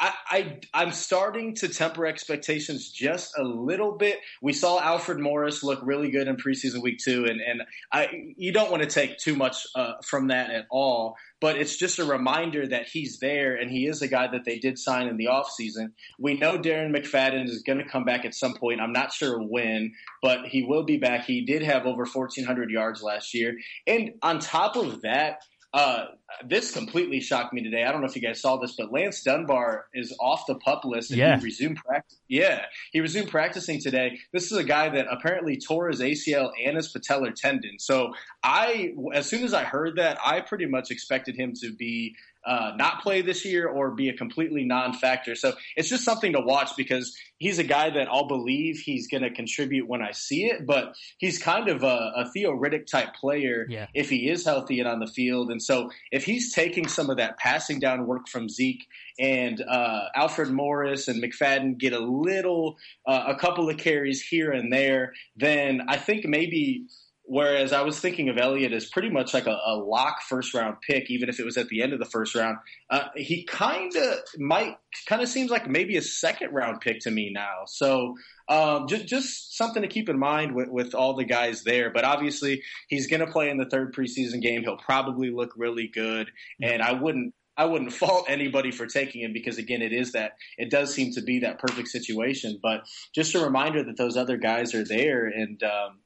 I, 0.00 0.12
I 0.28 0.58
I'm 0.74 0.90
starting 0.90 1.54
to 1.56 1.68
temper 1.68 2.04
expectations 2.04 2.90
just 2.90 3.32
a 3.38 3.44
little 3.44 3.96
bit. 3.96 4.18
We 4.42 4.52
saw 4.52 4.80
Alfred 4.80 5.20
Morris 5.20 5.62
look 5.62 5.80
really 5.84 6.10
good 6.10 6.26
in 6.26 6.36
preseason 6.36 6.82
week 6.82 6.98
two, 6.98 7.26
and 7.26 7.40
and 7.40 7.62
I 7.92 8.32
you 8.36 8.52
don't 8.52 8.70
want 8.70 8.82
to 8.82 8.88
take 8.88 9.18
too 9.18 9.36
much 9.36 9.66
uh, 9.76 9.92
from 10.04 10.28
that 10.28 10.50
at 10.50 10.66
all. 10.70 11.16
But 11.40 11.56
it's 11.56 11.76
just 11.76 11.98
a 11.98 12.04
reminder 12.04 12.66
that 12.66 12.88
he's 12.88 13.18
there, 13.20 13.54
and 13.54 13.70
he 13.70 13.86
is 13.86 14.02
a 14.02 14.08
guy 14.08 14.26
that 14.32 14.44
they 14.44 14.58
did 14.58 14.78
sign 14.78 15.06
in 15.06 15.16
the 15.16 15.26
offseason. 15.26 15.92
We 16.18 16.34
know 16.38 16.58
Darren 16.58 16.94
McFadden 16.94 17.44
is 17.44 17.62
going 17.62 17.78
to 17.78 17.88
come 17.88 18.04
back 18.04 18.24
at 18.24 18.34
some 18.34 18.54
point. 18.54 18.80
I'm 18.80 18.92
not 18.92 19.12
sure 19.12 19.38
when, 19.40 19.92
but 20.22 20.46
he 20.46 20.64
will 20.64 20.84
be 20.84 20.96
back. 20.96 21.24
He 21.24 21.44
did 21.44 21.62
have 21.62 21.86
over 21.86 22.04
1,400 22.04 22.70
yards 22.70 23.02
last 23.02 23.32
year, 23.32 23.56
and 23.86 24.12
on 24.22 24.40
top 24.40 24.76
of 24.76 25.02
that. 25.02 25.42
Uh, 25.72 26.04
this 26.46 26.72
completely 26.72 27.20
shocked 27.20 27.52
me 27.52 27.62
today. 27.62 27.84
I 27.84 27.92
don't 27.92 28.00
know 28.00 28.06
if 28.06 28.16
you 28.16 28.22
guys 28.22 28.40
saw 28.40 28.56
this, 28.56 28.74
but 28.76 28.90
Lance 28.92 29.22
Dunbar 29.22 29.86
is 29.94 30.16
off 30.20 30.46
the 30.46 30.54
pup 30.56 30.84
list 30.84 31.10
and 31.10 31.18
Yeah. 31.18 31.38
he 31.38 31.44
resumed 31.44 31.76
practice. 31.76 32.18
Yeah, 32.28 32.64
he 32.92 33.00
resumed 33.00 33.28
practicing 33.28 33.80
today. 33.80 34.18
This 34.32 34.50
is 34.50 34.58
a 34.58 34.64
guy 34.64 34.88
that 34.88 35.06
apparently 35.10 35.58
tore 35.58 35.88
his 35.88 36.00
ACL 36.00 36.50
and 36.64 36.76
his 36.76 36.92
patellar 36.92 37.34
tendon. 37.34 37.78
So 37.78 38.14
I, 38.42 38.94
as 39.14 39.26
soon 39.26 39.44
as 39.44 39.54
I 39.54 39.64
heard 39.64 39.96
that, 39.96 40.18
I 40.24 40.40
pretty 40.40 40.66
much 40.66 40.90
expected 40.90 41.36
him 41.36 41.52
to 41.60 41.72
be 41.72 42.16
uh, 42.46 42.72
not 42.76 43.00
play 43.02 43.22
this 43.22 43.42
year 43.46 43.66
or 43.66 43.92
be 43.92 44.10
a 44.10 44.12
completely 44.12 44.64
non-factor. 44.66 45.34
So 45.34 45.54
it's 45.76 45.88
just 45.88 46.04
something 46.04 46.34
to 46.34 46.40
watch 46.40 46.72
because 46.76 47.16
he's 47.38 47.58
a 47.58 47.64
guy 47.64 47.88
that 47.88 48.06
I'll 48.10 48.28
believe 48.28 48.76
he's 48.84 49.08
going 49.08 49.22
to 49.22 49.30
contribute 49.30 49.88
when 49.88 50.02
I 50.02 50.10
see 50.12 50.44
it, 50.44 50.66
but 50.66 50.94
he's 51.16 51.38
kind 51.38 51.70
of 51.70 51.82
a, 51.84 52.12
a 52.16 52.30
Theo 52.34 52.52
Riddick 52.52 52.86
type 52.86 53.14
player 53.14 53.64
Yeah. 53.70 53.86
if 53.94 54.10
he 54.10 54.28
is 54.28 54.44
healthy 54.44 54.78
and 54.80 54.86
on 54.86 55.00
the 55.00 55.06
field. 55.06 55.50
And 55.50 55.62
so 55.62 55.90
if 56.12 56.23
he's 56.24 56.52
taking 56.52 56.88
some 56.88 57.10
of 57.10 57.16
that 57.18 57.38
passing 57.38 57.78
down 57.78 58.06
work 58.06 58.28
from 58.28 58.48
Zeke 58.48 58.86
and 59.18 59.62
uh, 59.62 60.06
Alfred 60.14 60.50
Morris 60.50 61.08
and 61.08 61.22
McFadden 61.22 61.78
get 61.78 61.92
a 61.92 61.98
little, 61.98 62.76
uh, 63.06 63.24
a 63.28 63.36
couple 63.36 63.68
of 63.68 63.76
carries 63.76 64.22
here 64.22 64.50
and 64.52 64.72
there, 64.72 65.12
then 65.36 65.82
I 65.88 65.96
think 65.96 66.24
maybe. 66.26 66.86
Whereas 67.26 67.72
I 67.72 67.80
was 67.82 67.98
thinking 67.98 68.28
of 68.28 68.36
Elliott 68.36 68.72
as 68.72 68.86
pretty 68.86 69.08
much 69.08 69.32
like 69.32 69.46
a, 69.46 69.58
a 69.66 69.76
lock 69.76 70.20
first 70.28 70.52
round 70.52 70.76
pick, 70.86 71.10
even 71.10 71.30
if 71.30 71.40
it 71.40 71.44
was 71.44 71.56
at 71.56 71.68
the 71.68 71.82
end 71.82 71.94
of 71.94 71.98
the 71.98 72.04
first 72.04 72.34
round. 72.34 72.58
Uh, 72.90 73.08
he 73.16 73.44
kind 73.44 73.96
of 73.96 74.18
might 74.36 74.76
kind 75.08 75.22
of 75.22 75.28
seems 75.28 75.50
like 75.50 75.68
maybe 75.68 75.96
a 75.96 76.02
second 76.02 76.52
round 76.52 76.82
pick 76.82 77.00
to 77.00 77.10
me 77.10 77.30
now. 77.32 77.62
So 77.66 78.14
um, 78.48 78.88
just 78.88 79.06
just 79.06 79.56
something 79.56 79.80
to 79.80 79.88
keep 79.88 80.10
in 80.10 80.18
mind 80.18 80.54
with, 80.54 80.68
with 80.68 80.94
all 80.94 81.14
the 81.14 81.24
guys 81.24 81.64
there. 81.64 81.90
But 81.90 82.04
obviously, 82.04 82.62
he's 82.88 83.06
going 83.06 83.20
to 83.20 83.32
play 83.32 83.48
in 83.48 83.56
the 83.56 83.68
third 83.70 83.94
preseason 83.94 84.42
game. 84.42 84.62
He'll 84.62 84.76
probably 84.76 85.30
look 85.30 85.52
really 85.56 85.88
good, 85.88 86.30
and 86.62 86.82
I 86.82 86.92
wouldn't. 86.92 87.34
I 87.56 87.64
wouldn't 87.64 87.92
fault 88.02 88.26
anybody 88.28 88.70
for 88.70 88.86
taking 88.86 89.22
him 89.22 89.32
because 89.32 89.58
again, 89.58 89.82
it 89.82 89.92
is 89.92 90.12
that 90.12 90.36
it 90.58 90.70
does 90.70 90.94
seem 90.94 91.12
to 91.12 91.22
be 91.22 91.40
that 91.40 91.58
perfect 91.58 91.88
situation. 91.88 92.58
But 92.62 92.86
just 93.14 93.34
a 93.34 93.40
reminder 93.40 93.82
that 93.84 93.96
those 93.96 94.16
other 94.16 94.36
guys 94.36 94.74
are 94.74 94.84
there 94.84 95.26
and 95.26 95.62
um, 95.62 96.00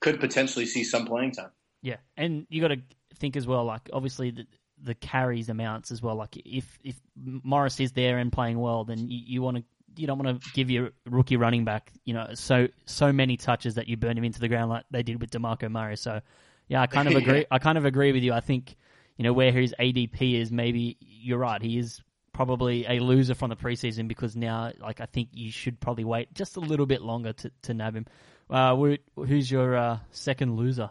could 0.00 0.20
potentially 0.20 0.66
see 0.66 0.84
some 0.84 1.06
playing 1.06 1.32
time. 1.32 1.50
Yeah, 1.82 1.96
and 2.16 2.46
you 2.48 2.60
got 2.60 2.68
to 2.68 2.80
think 3.16 3.36
as 3.36 3.46
well. 3.46 3.64
Like 3.64 3.88
obviously 3.92 4.30
the 4.30 4.46
the 4.82 4.94
carries 4.94 5.48
amounts 5.48 5.90
as 5.90 6.02
well. 6.02 6.16
Like 6.16 6.36
if 6.44 6.78
if 6.82 6.96
Morris 7.16 7.80
is 7.80 7.92
there 7.92 8.18
and 8.18 8.32
playing 8.32 8.58
well, 8.58 8.84
then 8.84 9.08
you, 9.08 9.20
you 9.26 9.42
want 9.42 9.58
to 9.58 9.64
you 9.96 10.06
don't 10.06 10.18
want 10.18 10.42
to 10.42 10.50
give 10.52 10.70
your 10.70 10.90
rookie 11.06 11.36
running 11.36 11.64
back 11.64 11.92
you 12.04 12.12
know 12.12 12.26
so 12.34 12.66
so 12.84 13.12
many 13.12 13.36
touches 13.36 13.76
that 13.76 13.86
you 13.86 13.96
burn 13.96 14.18
him 14.18 14.24
into 14.24 14.40
the 14.40 14.48
ground 14.48 14.68
like 14.68 14.84
they 14.90 15.02
did 15.02 15.20
with 15.20 15.30
Demarco 15.30 15.70
Murray. 15.70 15.96
So 15.96 16.20
yeah, 16.68 16.80
I 16.80 16.86
kind 16.86 17.08
of 17.08 17.14
agree. 17.22 17.46
I 17.50 17.58
kind 17.58 17.78
of 17.78 17.84
agree 17.84 18.12
with 18.12 18.22
you. 18.22 18.32
I 18.32 18.40
think 18.40 18.76
you 19.16 19.24
know 19.24 19.32
where 19.32 19.52
his 19.52 19.74
ADP 19.78 20.40
is. 20.40 20.50
Maybe 20.50 20.96
you're 21.00 21.38
right. 21.38 21.60
He 21.62 21.78
is 21.78 22.00
probably 22.32 22.84
a 22.86 22.98
loser 22.98 23.34
from 23.34 23.48
the 23.50 23.56
preseason 23.56 24.08
because 24.08 24.34
now 24.34 24.72
like 24.80 25.00
I 25.00 25.06
think 25.06 25.28
you 25.32 25.50
should 25.52 25.78
probably 25.80 26.04
wait 26.04 26.34
just 26.34 26.56
a 26.56 26.60
little 26.60 26.86
bit 26.86 27.00
longer 27.02 27.32
to 27.32 27.50
to 27.62 27.74
nab 27.74 27.94
him. 27.96 28.06
Uh, 28.50 28.76
who's 29.16 29.50
your 29.50 29.76
uh, 29.76 29.98
second 30.10 30.56
loser? 30.56 30.90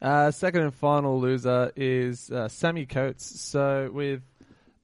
Uh, 0.00 0.30
second 0.30 0.62
and 0.62 0.74
final 0.74 1.18
loser 1.20 1.72
is 1.76 2.30
uh, 2.30 2.48
Sammy 2.48 2.84
Coates. 2.86 3.40
So 3.40 3.90
with 3.92 4.22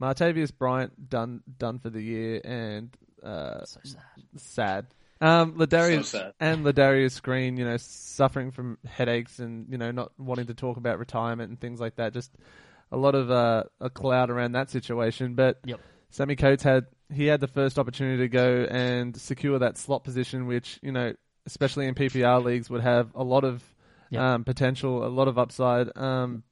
Martavis 0.01 0.51
Bryant 0.57 1.09
done 1.11 1.43
done 1.59 1.79
for 1.79 1.91
the 1.91 2.01
year 2.03 2.41
and 2.43 2.97
uh, 3.23 3.65
So 3.65 3.81
sad. 3.85 4.01
sad. 4.37 4.87
Um, 5.21 5.53
Ladarius 5.59 6.07
So 6.07 6.33
and 6.41 6.65
Ladarius 6.65 7.21
Green, 7.21 7.59
you 7.59 7.67
know, 7.67 7.77
suffering 7.77 8.51
from 8.51 8.79
headaches 8.87 9.39
and 9.39 9.67
you 9.71 9.77
know 9.77 9.91
not 9.91 10.13
wanting 10.19 10.47
to 10.47 10.55
talk 10.55 10.79
about 10.79 10.99
retirement 10.99 11.51
and 11.51 11.61
things 11.61 11.79
like 11.79 11.97
that. 11.97 12.15
Just 12.15 12.33
a 12.93 12.97
lot 12.97 13.15
of 13.15 13.31
uh, 13.31 13.65
a 13.81 13.91
cloud 13.91 14.31
around 14.31 14.53
that 14.53 14.71
situation. 14.71 15.35
But 15.35 15.59
Yep. 15.65 15.81
Sammy 16.11 16.37
Coates 16.37 16.63
had 16.63 16.87
he 17.13 17.27
had 17.27 17.41
the 17.41 17.49
first 17.49 17.79
opportunity 17.79 18.19
to 18.19 18.29
go 18.29 18.67
and 18.71 19.17
secure 19.17 19.59
that 19.59 19.77
slot 19.79 20.05
position, 20.05 20.47
which 20.47 20.79
you 20.83 20.93
know, 20.93 21.15
especially 21.47 21.87
in 21.87 21.95
PPR 21.95 22.43
leagues, 22.45 22.69
would 22.71 22.83
have 22.83 23.11
a 23.15 23.25
lot 23.25 23.45
of 23.45 23.63
Yep. 24.11 24.23
um, 24.23 24.45
potential, 24.45 25.07
a 25.07 25.09
lot 25.09 25.29
of 25.29 25.39
upside. 25.39 25.97
Um, 25.97 26.43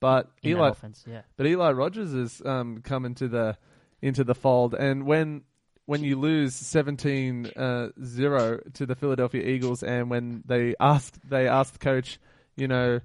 but 0.00 0.30
in 0.42 0.50
Eli, 0.50 0.68
offense. 0.70 1.04
Yeah, 1.06 1.22
but 1.36 1.46
Eli 1.46 1.70
Rogers 1.72 2.12
has 2.12 2.42
um, 2.44 2.80
come 2.82 3.04
into 3.04 3.28
the 3.28 3.56
into 4.00 4.24
the 4.24 4.34
fold, 4.34 4.74
and 4.74 5.04
when 5.06 5.42
when 5.86 6.02
you 6.04 6.18
lose 6.18 6.54
17-0 6.54 8.72
to 8.74 8.86
the 8.86 8.94
Philadelphia 8.94 9.42
Eagles, 9.44 9.82
and 9.82 10.10
when 10.10 10.42
they 10.46 10.74
asked 10.80 11.18
they 11.28 11.46
asked 11.48 11.74
the 11.74 11.78
coach, 11.78 12.18
you 12.56 12.68
know, 12.68 13.00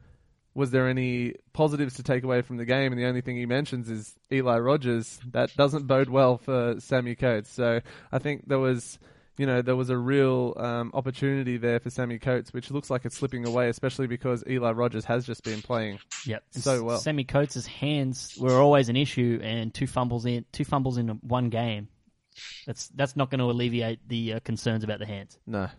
was 0.58 0.72
there 0.72 0.88
any 0.88 1.36
positives 1.54 1.94
to 1.94 2.04
take 2.04 2.24
away 2.24 2.42
from 2.42 2.58
the 2.58 2.66
game, 2.66 2.92
and 2.92 3.00
the 3.00 3.06
only 3.06 3.22
thing 3.22 3.38
he 3.38 3.46
mentions 3.46 3.92
is 3.92 4.16
Eli 4.32 4.58
Rogers. 4.58 5.20
That 5.32 5.56
doesn't 5.56 5.86
bode 5.86 6.10
well 6.10 6.40
for 6.40 6.80
Sammy 6.80 7.14
Coates. 7.14 7.52
So 7.52 7.80
I 8.12 8.20
think 8.20 8.48
there 8.48 8.60
was. 8.60 9.00
You 9.40 9.46
know, 9.46 9.62
there 9.62 9.76
was 9.76 9.92
a 9.92 9.98
real 9.98 10.56
um, 10.58 10.90
opportunity 10.96 11.58
there 11.58 11.80
for 11.80 11.92
Sammy 11.92 12.18
Coates, 12.18 12.52
which 12.54 12.72
looks 12.72 12.90
like 12.90 13.06
it's 13.06 13.16
slipping 13.16 13.46
away, 13.46 13.70
especially 13.70 14.08
because 14.08 14.44
Eli 14.50 14.72
Rogers 14.72 15.06
has 15.06 15.28
just 15.28 15.44
been 15.44 15.62
playing 15.62 16.00
yep. 16.26 16.44
So 16.50 16.82
well. 16.84 16.98
Sammy 16.98 17.24
Coates' 17.24 17.68
hands 17.68 18.36
were 18.40 18.60
always 18.60 18.90
an 18.90 18.96
issue, 18.96 19.40
and 19.44 19.72
two 19.72 19.86
fumbles 19.86 20.26
in 20.26 20.44
two 20.52 20.66
fumbles 20.66 20.98
in 20.98 21.10
one 21.22 21.50
game. 21.50 21.88
That's 22.66 22.88
that's 22.88 23.16
not 23.16 23.30
going 23.30 23.38
to 23.38 23.46
alleviate 23.46 24.00
the 24.10 24.34
uh, 24.34 24.40
concerns 24.40 24.84
about 24.84 24.98
the 24.98 25.06
hands. 25.06 25.38
no. 25.46 25.70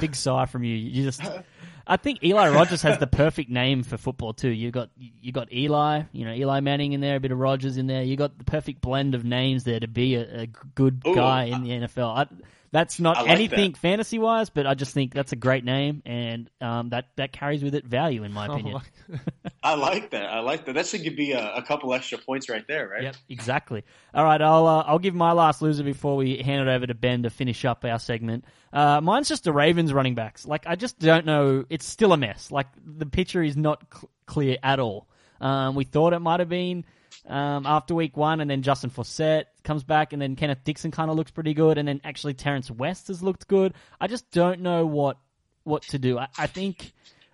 Big 0.00 0.14
sigh 0.14 0.44
from 0.44 0.64
you. 0.64 0.74
You 0.74 1.02
just 1.02 1.22
I 1.86 1.96
think 1.96 2.22
Eli 2.22 2.48
Rogers 2.54 2.82
has 2.82 2.98
the 2.98 3.06
perfect 3.06 3.50
name 3.50 3.82
for 3.82 3.96
football 3.96 4.32
too. 4.32 4.50
You 4.50 4.70
got 4.70 4.90
you 4.96 5.32
got 5.32 5.52
Eli, 5.52 6.02
you 6.12 6.24
know 6.24 6.32
Eli 6.32 6.60
Manning 6.60 6.92
in 6.92 7.00
there, 7.00 7.16
a 7.16 7.20
bit 7.20 7.32
of 7.32 7.38
Rogers 7.38 7.76
in 7.76 7.86
there. 7.86 8.02
You 8.02 8.16
got 8.16 8.38
the 8.38 8.44
perfect 8.44 8.80
blend 8.80 9.14
of 9.14 9.24
names 9.24 9.64
there 9.64 9.80
to 9.80 9.88
be 9.88 10.14
a, 10.16 10.42
a 10.42 10.46
good 10.46 11.02
Ooh, 11.06 11.14
guy 11.14 11.44
in 11.44 11.62
the 11.62 11.70
NFL. 11.70 12.16
I, 12.16 12.26
that's 12.72 12.98
not 12.98 13.18
like 13.18 13.28
anything 13.28 13.70
that. 13.72 13.78
fantasy 13.78 14.18
wise, 14.18 14.50
but 14.50 14.66
I 14.66 14.74
just 14.74 14.92
think 14.94 15.14
that's 15.14 15.30
a 15.30 15.36
great 15.36 15.64
name, 15.64 16.02
and 16.04 16.50
um, 16.60 16.88
that 16.88 17.06
that 17.16 17.32
carries 17.32 17.62
with 17.62 17.74
it 17.76 17.84
value 17.86 18.24
in 18.24 18.32
my 18.32 18.48
Oh 18.48 18.54
opinion. 18.54 18.74
my- 19.08 19.18
I 19.62 19.76
like 19.76 20.10
that. 20.10 20.24
I 20.26 20.40
like 20.40 20.66
that. 20.66 20.74
That 20.74 20.86
should 20.86 21.02
give 21.04 21.14
me 21.14 21.32
a, 21.32 21.54
a 21.54 21.62
couple 21.62 21.94
extra 21.94 22.18
points 22.18 22.48
right 22.48 22.66
there, 22.66 22.88
right? 22.88 23.04
Yep, 23.04 23.16
exactly. 23.28 23.84
All 24.12 24.24
right, 24.24 24.42
I'll 24.42 24.66
uh, 24.66 24.82
I'll 24.86 24.98
give 24.98 25.14
my 25.14 25.32
last 25.32 25.62
loser 25.62 25.84
before 25.84 26.16
we 26.16 26.38
hand 26.38 26.68
it 26.68 26.72
over 26.72 26.86
to 26.86 26.94
Ben 26.94 27.22
to 27.22 27.30
finish 27.30 27.64
up 27.64 27.84
our 27.84 27.98
segment. 27.98 28.44
Uh, 28.74 29.00
mine's 29.00 29.28
just 29.28 29.44
the 29.44 29.52
Ravens 29.52 29.92
running 29.92 30.16
backs. 30.16 30.44
Like 30.44 30.66
I 30.66 30.74
just 30.74 30.98
don't 30.98 31.24
know. 31.24 31.64
It's 31.70 31.86
still 31.86 32.12
a 32.12 32.16
mess. 32.16 32.50
Like 32.50 32.66
the 32.84 33.06
picture 33.06 33.40
is 33.40 33.56
not 33.56 33.84
cl- 33.92 34.10
clear 34.26 34.58
at 34.64 34.80
all. 34.80 35.08
Um, 35.40 35.76
we 35.76 35.84
thought 35.84 36.12
it 36.12 36.18
might 36.18 36.40
have 36.40 36.48
been 36.48 36.84
um, 37.26 37.66
after 37.66 37.94
week 37.94 38.16
one, 38.16 38.40
and 38.40 38.50
then 38.50 38.62
Justin 38.62 38.90
Forsett 38.90 39.44
comes 39.62 39.84
back, 39.84 40.12
and 40.12 40.20
then 40.20 40.34
Kenneth 40.34 40.64
Dixon 40.64 40.90
kind 40.90 41.08
of 41.08 41.16
looks 41.16 41.30
pretty 41.30 41.54
good, 41.54 41.78
and 41.78 41.86
then 41.86 42.00
actually 42.02 42.34
Terrance 42.34 42.68
West 42.68 43.06
has 43.08 43.22
looked 43.22 43.46
good. 43.46 43.74
I 44.00 44.08
just 44.08 44.28
don't 44.32 44.60
know 44.60 44.86
what 44.86 45.18
what 45.62 45.82
to 45.84 45.98
do. 45.98 46.18
I, 46.18 46.26
I 46.36 46.48
think. 46.48 46.92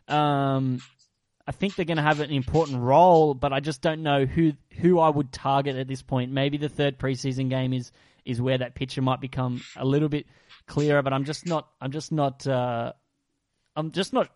Um, 0.09 0.81
I 1.47 1.53
think 1.53 1.75
they're 1.75 1.85
going 1.85 1.97
to 1.97 2.03
have 2.03 2.21
an 2.21 2.31
important 2.31 2.81
role, 2.81 3.35
but 3.35 3.53
I 3.53 3.59
just 3.59 3.81
don't 3.81 4.03
know 4.03 4.25
who 4.25 4.53
who 4.79 5.01
I 5.01 5.09
would 5.09 5.33
target 5.33 5.75
at 5.75 5.89
this 5.89 6.03
point. 6.03 6.31
Maybe 6.31 6.59
the 6.59 6.69
third 6.69 6.99
preseason 6.99 7.49
game 7.49 7.73
is 7.73 7.91
is 8.25 8.41
where 8.41 8.59
that 8.59 8.75
picture 8.75 9.03
might 9.03 9.21
become 9.21 9.63
a 9.77 9.85
little 9.85 10.09
bit 10.09 10.27
clearer, 10.71 11.03
but 11.03 11.13
I'm 11.13 11.25
just 11.25 11.47
not. 11.47 11.69
I'm 11.81 11.91
just 11.91 12.13
not. 12.13 12.47
Uh, 12.47 12.93
I'm 13.77 13.91
just 13.91 14.13
not. 14.13 14.31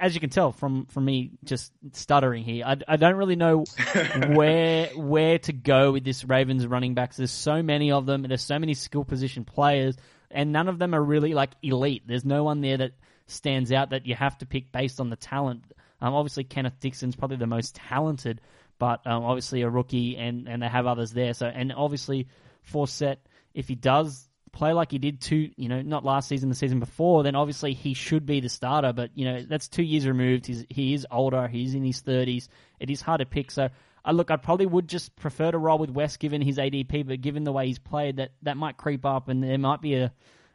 As 0.00 0.14
you 0.14 0.20
can 0.20 0.30
tell 0.30 0.52
from 0.52 0.86
from 0.86 1.04
me 1.06 1.32
just 1.44 1.72
stuttering 1.92 2.44
here, 2.44 2.64
I, 2.64 2.76
I 2.86 2.96
don't 2.96 3.16
really 3.16 3.36
know 3.36 3.64
where 4.34 4.88
where 4.88 5.38
to 5.40 5.52
go 5.52 5.92
with 5.92 6.04
this 6.04 6.24
Ravens 6.24 6.66
running 6.66 6.94
backs. 6.94 7.16
There's 7.16 7.30
so 7.32 7.62
many 7.62 7.90
of 7.90 8.06
them. 8.06 8.24
and 8.24 8.30
There's 8.30 8.42
so 8.42 8.58
many 8.58 8.74
skill 8.74 9.04
position 9.04 9.44
players, 9.44 9.96
and 10.30 10.52
none 10.52 10.68
of 10.68 10.78
them 10.78 10.94
are 10.94 11.02
really 11.02 11.34
like 11.34 11.50
elite. 11.62 12.02
There's 12.06 12.24
no 12.24 12.44
one 12.44 12.60
there 12.60 12.76
that 12.76 12.92
stands 13.26 13.72
out 13.72 13.90
that 13.90 14.06
you 14.06 14.14
have 14.14 14.36
to 14.38 14.46
pick 14.46 14.70
based 14.70 15.00
on 15.00 15.10
the 15.10 15.16
talent. 15.16 15.64
Um, 16.00 16.14
obviously, 16.14 16.44
Kenneth 16.44 16.78
Dixon's 16.80 17.16
probably 17.16 17.38
the 17.38 17.46
most 17.46 17.74
talented, 17.74 18.40
but 18.78 19.04
um, 19.06 19.24
obviously 19.24 19.62
a 19.62 19.68
rookie, 19.70 20.16
and, 20.16 20.48
and 20.48 20.62
they 20.62 20.68
have 20.68 20.86
others 20.86 21.12
there. 21.12 21.34
So, 21.34 21.46
and 21.46 21.72
obviously, 21.72 22.28
Forsett, 22.72 23.16
if 23.52 23.66
he 23.66 23.74
does 23.74 24.27
play 24.48 24.72
like 24.72 24.90
he 24.90 24.98
did 24.98 25.20
two, 25.20 25.50
you 25.56 25.68
know, 25.68 25.82
not 25.82 26.04
last 26.04 26.28
season, 26.28 26.48
the 26.48 26.54
season 26.54 26.80
before, 26.80 27.22
then 27.22 27.34
obviously 27.36 27.74
he 27.74 27.94
should 27.94 28.26
be 28.26 28.40
the 28.40 28.48
starter. 28.48 28.92
But 28.92 29.10
you 29.14 29.24
know, 29.24 29.42
that's 29.42 29.68
two 29.68 29.82
years 29.82 30.06
removed. 30.06 30.46
He's 30.46 30.64
he 30.68 30.94
is 30.94 31.06
older. 31.10 31.48
He's 31.48 31.74
in 31.74 31.84
his 31.84 32.00
thirties. 32.00 32.48
It 32.80 32.90
is 32.90 33.00
hard 33.00 33.20
to 33.20 33.26
pick. 33.26 33.50
So. 33.50 33.68
I 34.04 34.12
look, 34.12 34.30
I 34.30 34.36
probably 34.36 34.64
would 34.64 34.88
just 34.88 35.14
prefer 35.16 35.50
to 35.50 35.58
roll 35.58 35.76
with 35.76 35.90
West 35.90 36.18
given 36.18 36.40
his 36.40 36.56
ADP, 36.56 37.06
but 37.06 37.20
given 37.20 37.44
the 37.44 37.52
way 37.52 37.66
he's 37.66 37.80
played, 37.80 38.16
that, 38.16 38.30
that 38.40 38.56
might 38.56 38.78
creep 38.78 39.04
up, 39.04 39.28
and 39.28 39.42
there 39.42 39.58
might 39.58 39.82
be 39.82 39.96
a, 39.96 40.12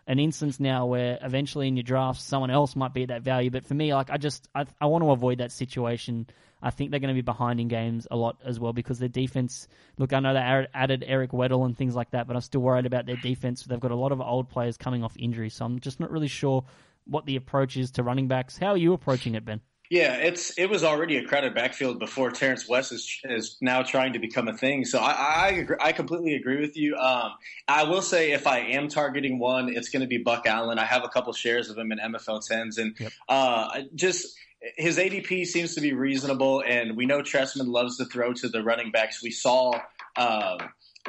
an 0.08 0.20
instance 0.20 0.60
now 0.60 0.86
where 0.86 1.18
eventually 1.22 1.68
in 1.68 1.78
your 1.78 1.84
drafts 1.84 2.24
someone 2.24 2.52
else 2.52 2.76
might 2.76 2.94
be 2.94 3.04
at 3.04 3.10
that 3.10 3.22
value. 3.24 3.50
But 3.50 3.66
for 3.66 3.74
me, 3.74 3.94
like 3.94 4.10
I 4.10 4.18
just 4.18 4.48
I, 4.54 4.66
I 4.80 4.88
want 4.88 5.04
to 5.04 5.12
avoid 5.12 5.38
that 5.40 5.52
situation. 5.52 6.28
I 6.62 6.70
think 6.70 6.92
they're 6.92 7.02
going 7.02 7.14
to 7.14 7.22
be 7.22 7.22
behind 7.22 7.60
in 7.60 7.68
games 7.68 8.08
a 8.10 8.16
lot 8.16 8.38
as 8.46 8.60
well 8.60 8.72
because 8.72 8.98
their 8.98 9.10
defense. 9.10 9.68
Look, 9.98 10.14
I 10.14 10.20
know 10.20 10.34
they 10.34 10.68
added- 10.74 11.04
Eric 11.06 11.32
Weddle 11.32 11.66
and 11.66 11.78
things 11.78 11.94
like 11.94 12.12
that, 12.12 12.26
but 12.26 12.36
I'm 12.36 12.42
still 12.42 12.62
worried 12.62 12.86
about 12.86 13.06
their 13.06 13.18
defense. 13.18 13.64
They've 13.64 13.80
got 13.80 13.92
a 13.92 13.96
lot 13.96 14.14
of 14.14 14.22
old 14.22 14.50
players 14.50 14.78
coming 14.78 15.04
off 15.04 15.14
injury, 15.18 15.50
so 15.50 15.66
I'm 15.66 15.80
just 15.80 16.00
not 16.00 16.10
really 16.10 16.30
sure 16.30 16.64
what 17.06 17.26
the 17.26 17.36
approach 17.36 17.76
is 17.76 17.92
to 17.92 18.04
running 18.04 18.30
backs. 18.30 18.58
How 18.58 18.68
are 18.68 18.78
you 18.78 18.94
approaching 18.94 19.36
it, 19.36 19.44
Ben? 19.44 19.60
Yeah, 19.90 20.16
it's 20.16 20.58
it 20.58 20.70
was 20.70 20.84
already 20.84 21.18
a 21.18 21.24
crowded 21.24 21.54
backfield 21.54 22.00
before 22.00 22.32
Terrance 22.32 22.68
West 22.68 22.92
is 22.92 23.20
is 23.26 23.58
now 23.62 23.84
trying 23.84 24.14
to 24.14 24.20
become 24.20 24.48
a 24.48 24.54
thing. 24.54 24.86
So 24.86 25.00
I 25.00 25.12
I, 25.12 25.48
agree, 25.50 25.76
I 25.80 25.92
completely 25.92 26.36
agree 26.36 26.62
with 26.62 26.78
you. 26.78 26.96
Um, 26.96 27.34
I 27.68 27.84
will 27.84 28.02
say 28.02 28.32
if 28.32 28.48
I 28.48 28.60
am 28.60 28.88
targeting 28.88 29.40
one, 29.40 29.70
it's 29.70 29.90
going 29.90 30.02
to 30.02 30.08
be 30.08 30.18
Buck 30.18 30.48
Allen. 30.48 30.80
I 30.80 30.86
have 30.86 31.04
a 31.04 31.10
couple 31.10 31.34
shares 31.34 31.70
of 31.70 31.78
him 31.78 31.92
in 31.92 32.00
MFL 32.00 32.48
tens, 32.48 32.78
and 32.78 32.96
uh, 33.28 33.82
just 33.94 34.36
his 34.78 34.98
ADP 34.98 35.46
seems 35.46 35.76
to 35.76 35.82
be 35.82 35.94
reasonable. 35.94 36.64
And 36.66 36.96
we 36.96 37.06
know 37.06 37.22
Trestman 37.22 37.68
loves 37.68 37.98
to 37.98 38.06
throw 38.06 38.34
to 38.34 38.48
the 38.48 38.64
running 38.64 38.92
backs. 38.92 39.22
We 39.22 39.32
saw. 39.32 39.80
Um, 40.16 40.58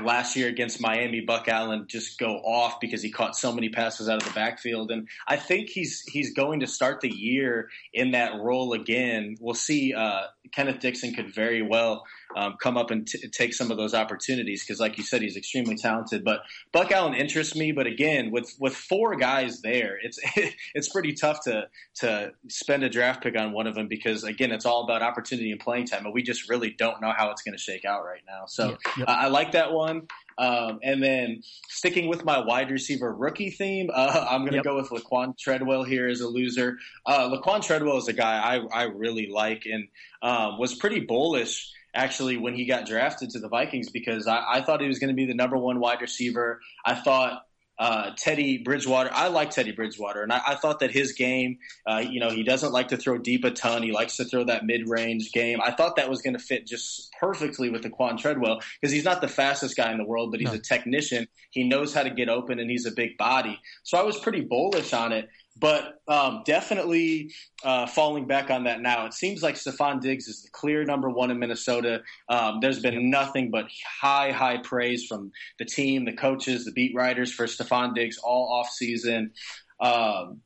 last 0.03 0.37
year 0.37 0.49
against 0.49 0.81
Miami, 0.81 1.21
Buck 1.21 1.49
Allen 1.49 1.87
just 1.87 2.19
go 2.19 2.37
off 2.39 2.81
because 2.81 3.03
he 3.03 3.11
caught 3.11 3.37
so 3.37 3.53
many 3.53 3.69
passes 3.69 4.09
out 4.09 4.21
of 4.21 4.29
the 4.29 4.35
backfield, 4.35 4.91
and 4.91 5.09
I 5.27 5.37
think 5.37 5.69
he's 5.69 6.03
he's 6.03 6.35
going 6.35 6.61
to 6.61 6.67
start 6.67 7.01
the 7.01 7.15
year 7.15 7.69
in 7.93 8.13
that 8.13 8.35
role 8.35 8.73
again. 8.73 9.37
We'll 9.41 9.55
see. 9.55 9.95
Uh, 9.95 10.23
Kenneth 10.53 10.81
Dixon 10.81 11.15
could 11.15 11.35
very 11.35 11.63
well 11.63 12.05
um, 12.37 12.57
come 12.61 12.77
up 12.77 12.91
and 12.91 13.07
t- 13.07 13.29
take 13.29 13.55
some 13.55 13.71
of 13.71 13.77
those 13.77 13.95
opportunities 13.95 14.63
because, 14.65 14.81
like 14.81 14.99
you 14.99 15.05
said, 15.05 15.23
he's 15.23 15.37
extremely 15.37 15.77
talented. 15.77 16.25
But 16.25 16.43
Buck 16.73 16.91
Allen 16.93 17.15
interests 17.15 17.55
me. 17.55 17.73
But 17.73 17.87
again, 17.87 18.31
with 18.31 18.55
with 18.59 18.75
four 18.75 19.17
guys 19.17 19.61
there, 19.63 19.99
it's 20.03 20.19
it's 20.75 20.89
pretty 20.89 21.13
tough 21.13 21.43
to 21.45 21.69
to 21.97 22.33
spend 22.49 22.85
a 22.85 22.89
draft 22.89 23.23
pick 23.23 23.37
on 23.39 23.53
one 23.53 23.67
of 23.67 23.75
them 23.75 23.89
because 23.89 24.25
again, 24.25 24.53
it's 24.53 24.67
all 24.67 24.85
about 24.85 25.03
opportunity 25.03 25.51
and 25.51 25.61
playing 25.61 25.87
time, 25.87 26.05
and 26.05 26.15
we 26.15 26.23
just 26.23 26.49
really 26.49 26.71
don't 26.71 27.01
know 27.01 27.13
how 27.17 27.31
it's 27.31 27.43
going 27.43 27.57
to 27.57 27.63
shake 27.63 27.85
out 27.85 28.05
right 28.05 28.23
now. 28.27 28.47
So 28.47 28.77
yep. 28.99 29.09
I, 29.09 29.25
I 29.25 29.27
like 29.29 29.53
that 29.53 29.73
one. 29.73 30.09
Um, 30.37 30.81
and 30.83 31.01
then 31.03 31.43
sticking 31.69 32.09
with 32.09 32.25
my 32.25 32.41
wide 32.41 32.71
receiver 32.71 33.13
rookie 33.15 33.51
theme, 33.51 33.91
uh, 33.95 34.27
I'm 34.31 34.41
going 34.41 34.53
to 34.53 34.57
Yep. 34.57 34.65
go 34.65 34.77
with 34.77 34.91
Laquan 34.91 35.39
Treadwell 35.39 35.85
here 35.85 36.09
as 36.09 36.21
a 36.21 36.29
loser. 36.29 36.79
Uh, 37.07 37.29
Laquan 37.29 37.65
Treadwell 37.65 37.99
is 37.99 38.09
a 38.09 38.13
guy 38.13 38.39
I, 38.41 38.83
I 38.83 38.83
really 38.85 39.29
like 39.29 39.65
and 39.67 39.89
um, 40.23 40.59
was 40.59 40.75
pretty 40.75 41.01
bullish 41.01 41.71
actually 41.95 42.37
when 42.37 42.55
he 42.55 42.67
got 42.67 42.87
drafted 42.87 43.31
to 43.31 43.39
the 43.39 43.49
Vikings 43.49 43.91
because 43.91 44.27
I, 44.27 44.43
I 44.55 44.63
thought 44.63 44.81
he 44.81 44.89
was 44.89 44.99
going 44.99 45.09
to 45.09 45.15
be 45.15 45.27
the 45.27 45.35
number 45.35 45.57
one 45.57 45.81
wide 45.81 46.01
receiver. 46.01 46.61
I 46.85 46.95
thought 46.95 47.43
uh, 47.79 48.11
Teddy 48.17 48.59
Bridgewater. 48.59 49.11
I 49.13 49.29
like 49.29 49.51
Teddy 49.51 49.73
Bridgewater, 49.73 50.23
and 50.23 50.33
I, 50.33 50.41
I 50.47 50.55
thought 50.55 50.79
that 50.79 50.93
his 50.93 51.13
game, 51.13 51.59
uh, 51.89 52.05
you 52.09 52.21
know, 52.21 52.31
he 52.31 52.45
doesn't 52.45 52.73
like 52.73 52.89
to 52.89 52.97
throw 52.97 53.19
deep 53.19 53.45
a 53.45 53.51
ton. 53.51 53.83
He 53.83 53.91
likes 53.91 54.17
to 54.19 54.25
throw 54.25 54.45
that 54.45 54.65
mid-range 54.65 55.33
game. 55.33 55.59
I 55.61 55.73
thought 55.73 55.97
that 55.97 56.09
was 56.09 56.23
going 56.23 56.35
to 56.35 56.39
fit 56.39 56.67
just 56.69 57.13
perfectly 57.19 57.71
with 57.71 57.83
the 57.83 57.91
Quan 57.91 58.17
Treadwell 58.17 58.61
because 58.81 58.93
he's 58.93 59.05
not 59.05 59.21
the 59.21 59.27
fastest 59.29 59.77
guy 59.77 59.91
in 59.91 59.99
the 59.99 60.05
world, 60.05 60.31
but 60.31 60.39
he's 60.39 60.51
No. 60.51 60.55
a 60.55 60.61
technician. 60.61 61.27
He 61.51 61.65
knows 61.65 61.93
how 61.93 62.05
to 62.05 62.11
get 62.11 62.29
open, 62.29 62.61
and 62.61 62.71
he's 62.71 62.87
a 62.87 62.93
big 62.93 63.17
body. 63.19 63.59
So 63.83 63.99
I 63.99 64.03
was 64.03 64.19
pretty 64.21 64.43
bullish 64.43 64.93
on 64.93 65.11
it. 65.11 65.29
But 65.57 66.01
um, 66.09 66.43
definitely 66.45 67.33
uh, 67.63 67.87
falling 67.87 68.27
back 68.27 68.51
on 68.51 68.65
that 68.65 68.81
now. 68.81 69.07
It 69.07 69.15
seems 69.15 69.43
like 69.43 69.55
Stefon 69.55 70.01
Diggs 70.01 70.27
is 70.27 70.43
the 70.43 70.51
clear 70.51 70.85
number 70.85 71.09
one 71.09 71.31
in 71.31 71.39
Minnesota. 71.39 72.03
Um, 72.29 72.59
there's 72.61 72.81
been 72.81 73.09
nothing 73.09 73.51
but 73.51 73.67
high, 74.01 74.33
high 74.33 74.59
praise 74.59 75.07
from 75.07 75.31
the 75.59 75.65
team, 75.65 76.05
the 76.05 76.13
coaches, 76.13 76.65
the 76.65 76.73
beat 76.73 76.95
writers 76.95 77.33
for 77.33 77.47
Stefon 77.47 77.95
Diggs 77.95 78.19
all 78.19 78.53
off 78.53 78.69
season. 78.69 79.33
Um, 79.81 80.41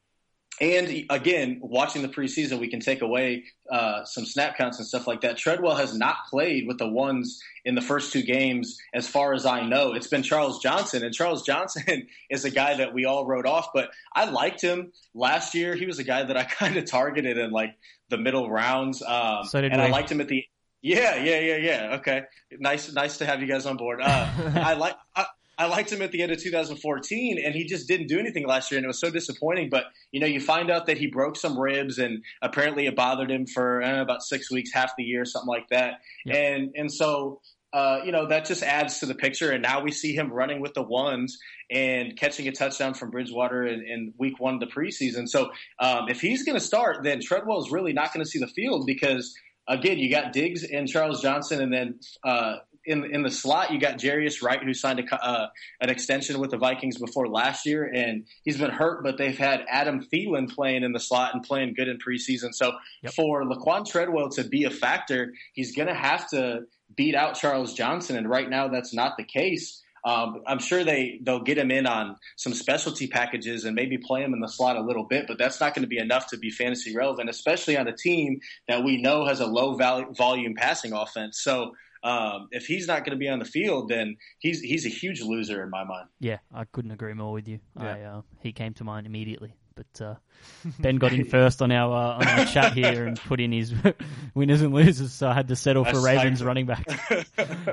and 0.60 1.04
again, 1.08 1.60
watching 1.62 2.02
the 2.02 2.08
preseason, 2.08 2.58
we 2.58 2.68
can 2.68 2.80
take 2.80 3.00
away 3.00 3.44
uh, 3.70 4.04
some 4.04 4.26
snap 4.26 4.56
counts 4.56 4.78
and 4.78 4.86
stuff 4.86 5.06
like 5.06 5.20
that. 5.20 5.36
Treadwell 5.36 5.76
has 5.76 5.96
not 5.96 6.16
played 6.28 6.66
with 6.66 6.78
the 6.78 6.88
ones 6.88 7.40
in 7.64 7.76
the 7.76 7.80
first 7.80 8.12
two 8.12 8.22
games, 8.22 8.76
as 8.92 9.06
far 9.06 9.34
as 9.34 9.46
I 9.46 9.64
know. 9.64 9.92
It's 9.94 10.08
been 10.08 10.24
Charles 10.24 10.60
Johnson, 10.60 11.04
and 11.04 11.14
Charles 11.14 11.42
Johnson 11.44 12.08
is 12.30 12.44
a 12.44 12.50
guy 12.50 12.76
that 12.76 12.92
we 12.92 13.04
all 13.04 13.24
wrote 13.24 13.46
off. 13.46 13.68
But 13.72 13.90
I 14.12 14.24
liked 14.24 14.60
him 14.60 14.92
last 15.14 15.54
year. 15.54 15.76
He 15.76 15.86
was 15.86 16.00
a 16.00 16.04
guy 16.04 16.24
that 16.24 16.36
I 16.36 16.44
kind 16.58 16.76
of 16.76 16.86
targeted 16.86 17.38
in 17.38 17.52
like 17.52 17.76
the 18.08 18.18
middle 18.18 18.50
rounds, 18.50 19.02
um, 19.02 19.44
So 19.44 19.60
did 19.60 19.72
and 19.72 19.80
I 19.80 19.90
liked 19.90 20.10
him 20.10 20.20
at 20.20 20.28
the. 20.28 20.44
Yeah, 20.80 21.16
yeah, 21.16 21.40
yeah, 21.40 21.56
yeah. 21.56 21.96
Okay, 21.96 22.22
nice, 22.52 22.92
nice 22.92 23.18
to 23.18 23.26
have 23.26 23.40
you 23.40 23.48
guys 23.48 23.66
on 23.66 23.76
board. 23.76 24.00
Uh, 24.00 24.28
I 24.54 24.74
like. 24.74 24.94
I, 25.14 25.26
I 25.58 25.66
liked 25.66 25.92
him 25.92 26.02
at 26.02 26.12
the 26.12 26.22
end 26.22 26.30
of 26.30 26.40
2014, 26.40 27.42
and 27.44 27.54
he 27.54 27.64
just 27.64 27.88
didn't 27.88 28.06
do 28.06 28.18
anything 28.18 28.46
last 28.46 28.70
year, 28.70 28.78
and 28.78 28.84
it 28.84 28.88
was 28.88 29.00
so 29.00 29.10
disappointing. 29.10 29.68
But 29.70 29.86
you 30.12 30.20
know, 30.20 30.26
you 30.26 30.40
find 30.40 30.70
out 30.70 30.86
that 30.86 30.98
he 30.98 31.08
broke 31.08 31.36
some 31.36 31.58
ribs, 31.58 31.98
and 31.98 32.22
apparently 32.40 32.86
it 32.86 32.94
bothered 32.94 33.30
him 33.30 33.46
for 33.46 33.82
I 33.82 33.88
don't 33.88 33.96
know, 33.96 34.02
about 34.02 34.22
six 34.22 34.50
weeks, 34.50 34.72
half 34.72 34.92
the 34.96 35.02
year, 35.02 35.24
something 35.24 35.48
like 35.48 35.68
that. 35.70 35.94
Yep. 36.26 36.36
And 36.36 36.70
and 36.76 36.92
so 36.92 37.40
uh, 37.72 38.00
you 38.04 38.12
know 38.12 38.26
that 38.28 38.46
just 38.46 38.62
adds 38.62 39.00
to 39.00 39.06
the 39.06 39.14
picture. 39.14 39.50
And 39.50 39.62
now 39.62 39.82
we 39.82 39.90
see 39.90 40.14
him 40.14 40.32
running 40.32 40.60
with 40.60 40.74
the 40.74 40.82
ones 40.82 41.36
and 41.70 42.16
catching 42.16 42.46
a 42.46 42.52
touchdown 42.52 42.94
from 42.94 43.10
Bridgewater 43.10 43.66
in, 43.66 43.82
in 43.82 44.14
week 44.16 44.38
one 44.38 44.54
of 44.54 44.60
the 44.60 44.66
preseason. 44.66 45.28
So 45.28 45.50
um, 45.80 46.08
if 46.08 46.20
he's 46.20 46.44
going 46.44 46.58
to 46.58 46.64
start, 46.64 47.02
then 47.02 47.20
Treadwell 47.20 47.60
is 47.60 47.70
really 47.70 47.92
not 47.92 48.14
going 48.14 48.24
to 48.24 48.30
see 48.30 48.38
the 48.38 48.46
field 48.46 48.86
because 48.86 49.34
again, 49.68 49.98
you 49.98 50.10
got 50.10 50.32
Diggs 50.32 50.64
and 50.64 50.88
Charles 50.88 51.20
Johnson, 51.20 51.60
and 51.60 51.72
then 51.72 52.00
uh, 52.24 52.56
in 52.88 53.04
in 53.14 53.22
the 53.22 53.30
slot 53.30 53.70
you 53.72 53.78
got 53.78 53.98
Jarius 53.98 54.42
Wright, 54.42 54.62
who 54.62 54.74
signed 54.74 55.00
a, 55.00 55.24
uh, 55.24 55.48
an 55.80 55.90
extension 55.90 56.40
with 56.40 56.50
the 56.50 56.56
Vikings 56.56 56.98
before 56.98 57.28
last 57.28 57.66
year, 57.66 57.84
and 57.84 58.24
he's 58.44 58.58
been 58.58 58.70
hurt, 58.70 59.02
but 59.04 59.18
they've 59.18 59.36
had 59.38 59.64
Adam 59.68 60.04
Thielen 60.12 60.52
playing 60.52 60.82
in 60.82 60.92
the 60.92 61.00
slot 61.00 61.34
and 61.34 61.42
playing 61.42 61.74
good 61.74 61.88
in 61.88 61.98
preseason. 61.98 62.52
So 62.54 62.72
Yep. 63.02 63.12
for 63.14 63.44
Laquan 63.44 63.86
Treadwell 63.88 64.30
to 64.30 64.44
be 64.44 64.64
a 64.64 64.70
factor, 64.70 65.32
he's 65.52 65.74
going 65.76 65.88
to 65.88 65.94
have 65.94 66.28
to 66.30 66.62
beat 66.96 67.14
out 67.14 67.34
Charles 67.34 67.74
Johnson, 67.74 68.16
and 68.16 68.28
right 68.28 68.48
now 68.48 68.68
that's 68.68 68.94
not 68.94 69.16
the 69.16 69.24
case. 69.24 69.82
Um, 70.04 70.42
I'm 70.46 70.58
sure 70.58 70.84
they 70.84 71.20
they'll 71.22 71.42
get 71.42 71.58
him 71.58 71.70
in 71.70 71.86
on 71.86 72.16
some 72.36 72.54
specialty 72.54 73.08
packages 73.08 73.64
and 73.64 73.74
maybe 73.74 73.98
play 73.98 74.22
him 74.22 74.32
in 74.32 74.40
the 74.40 74.48
slot 74.48 74.76
a 74.76 74.80
little 74.80 75.04
bit, 75.04 75.26
but 75.26 75.38
that's 75.38 75.60
not 75.60 75.74
going 75.74 75.82
to 75.82 75.88
be 75.88 75.98
enough 75.98 76.28
to 76.28 76.38
be 76.38 76.50
fantasy 76.50 76.96
relevant, 76.96 77.28
especially 77.28 77.76
on 77.76 77.88
a 77.88 77.96
team 77.96 78.40
that 78.68 78.84
we 78.84 79.02
know 79.02 79.26
has 79.26 79.40
a 79.40 79.46
low 79.46 79.74
val- 79.74 80.12
volume 80.12 80.54
passing 80.54 80.92
offense. 80.92 81.40
So 81.42 81.74
um, 82.02 82.48
if 82.50 82.66
he's 82.66 82.86
not 82.86 83.04
going 83.04 83.12
to 83.12 83.18
be 83.18 83.28
on 83.28 83.38
the 83.38 83.44
field, 83.44 83.88
then 83.88 84.16
he's 84.38 84.60
he's 84.60 84.86
a 84.86 84.90
huge 84.90 85.20
loser 85.22 85.62
in 85.62 85.70
my 85.70 85.84
mind. 85.84 86.08
Yeah, 86.20 86.38
I 86.54 86.64
couldn't 86.64 86.90
agree 86.90 87.14
more 87.14 87.32
with 87.32 87.48
you. 87.48 87.60
Yeah. 87.78 87.94
I, 87.94 88.00
uh, 88.02 88.22
he 88.40 88.52
came 88.52 88.74
to 88.74 88.84
mind 88.84 89.06
immediately. 89.06 89.54
But 89.74 90.04
uh, 90.04 90.14
Ben 90.80 90.96
got 90.96 91.12
in 91.12 91.24
first 91.24 91.62
on 91.62 91.70
our 91.70 91.92
uh, 91.94 92.16
on 92.16 92.26
our 92.26 92.44
chat 92.46 92.72
here 92.72 93.06
and 93.06 93.16
put 93.28 93.38
in 93.38 93.52
his 93.52 93.72
winners 94.34 94.60
and 94.60 94.74
losers, 94.74 95.12
so 95.12 95.28
I 95.28 95.34
had 95.34 95.46
to 95.48 95.56
settle 95.56 95.84
for 95.84 95.92
That's 95.92 96.04
Ravens 96.04 96.40
like- 96.40 96.46
running 96.48 96.66
back. 96.66 96.84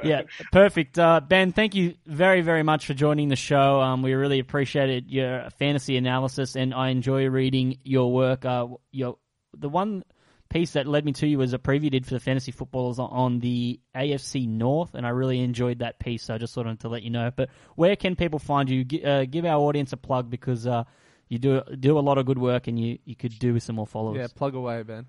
yeah, 0.04 0.22
perfect. 0.52 1.00
Uh, 1.00 1.20
ben, 1.20 1.52
thank 1.52 1.74
you 1.74 1.96
very 2.06 2.42
very 2.42 2.62
much 2.62 2.86
for 2.86 2.94
joining 2.94 3.30
the 3.30 3.36
show. 3.36 3.82
Um, 3.82 4.04
we 4.04 4.14
really 4.14 4.38
appreciated 4.38 5.10
your 5.10 5.50
fantasy 5.58 5.98
analysis, 5.98 6.56
and 6.56 6.76
I 6.76 6.90
enjoy 6.90 7.26
reading 7.28 7.80
your 7.84 8.14
work. 8.14 8.46
Uh, 8.46 8.68
your 8.92 9.18
the 9.58 9.70
one 9.70 10.04
piece 10.56 10.72
that 10.72 10.88
led 10.88 11.04
me 11.04 11.12
to 11.12 11.28
you 11.28 11.38
was 11.38 11.54
a 11.54 11.60
preview 11.60 11.92
did 11.92 12.06
for 12.06 12.14
the 12.14 12.20
fantasy 12.20 12.52
footballers 12.52 12.98
on- 12.98 13.10
on 13.12 13.40
the 13.40 13.78
AFC 13.94 14.48
North, 14.48 14.96
and 14.96 15.06
I 15.06 15.10
really 15.10 15.40
enjoyed 15.42 15.80
that 15.80 16.00
piece. 16.00 16.24
So 16.24 16.34
I 16.34 16.38
just 16.38 16.56
wanted 16.56 16.80
to 16.80 16.88
let 16.90 17.04
you 17.04 17.10
know. 17.10 17.30
But 17.36 17.50
where 17.76 17.96
can 17.98 18.16
people 18.16 18.40
find 18.40 18.70
you? 18.70 18.86
Gi- 18.86 19.04
Uh, 19.04 19.26
give 19.26 19.44
our 19.46 19.60
audience 19.60 19.92
a 19.92 19.98
plug 19.98 20.30
because 20.30 20.66
uh, 20.66 20.86
you 21.28 21.40
do 21.40 21.62
do 21.80 22.00
a 22.00 22.04
lot 22.10 22.18
of 22.18 22.26
good 22.26 22.38
work, 22.40 22.68
and 22.68 22.80
you, 22.80 23.00
you 23.04 23.16
could 23.18 23.38
do 23.38 23.54
with 23.54 23.64
some 23.64 23.76
more 23.76 23.86
followers. 23.88 24.18
Yeah, 24.18 24.28
plug 24.34 24.56
away, 24.56 24.82
Ben. 24.84 25.08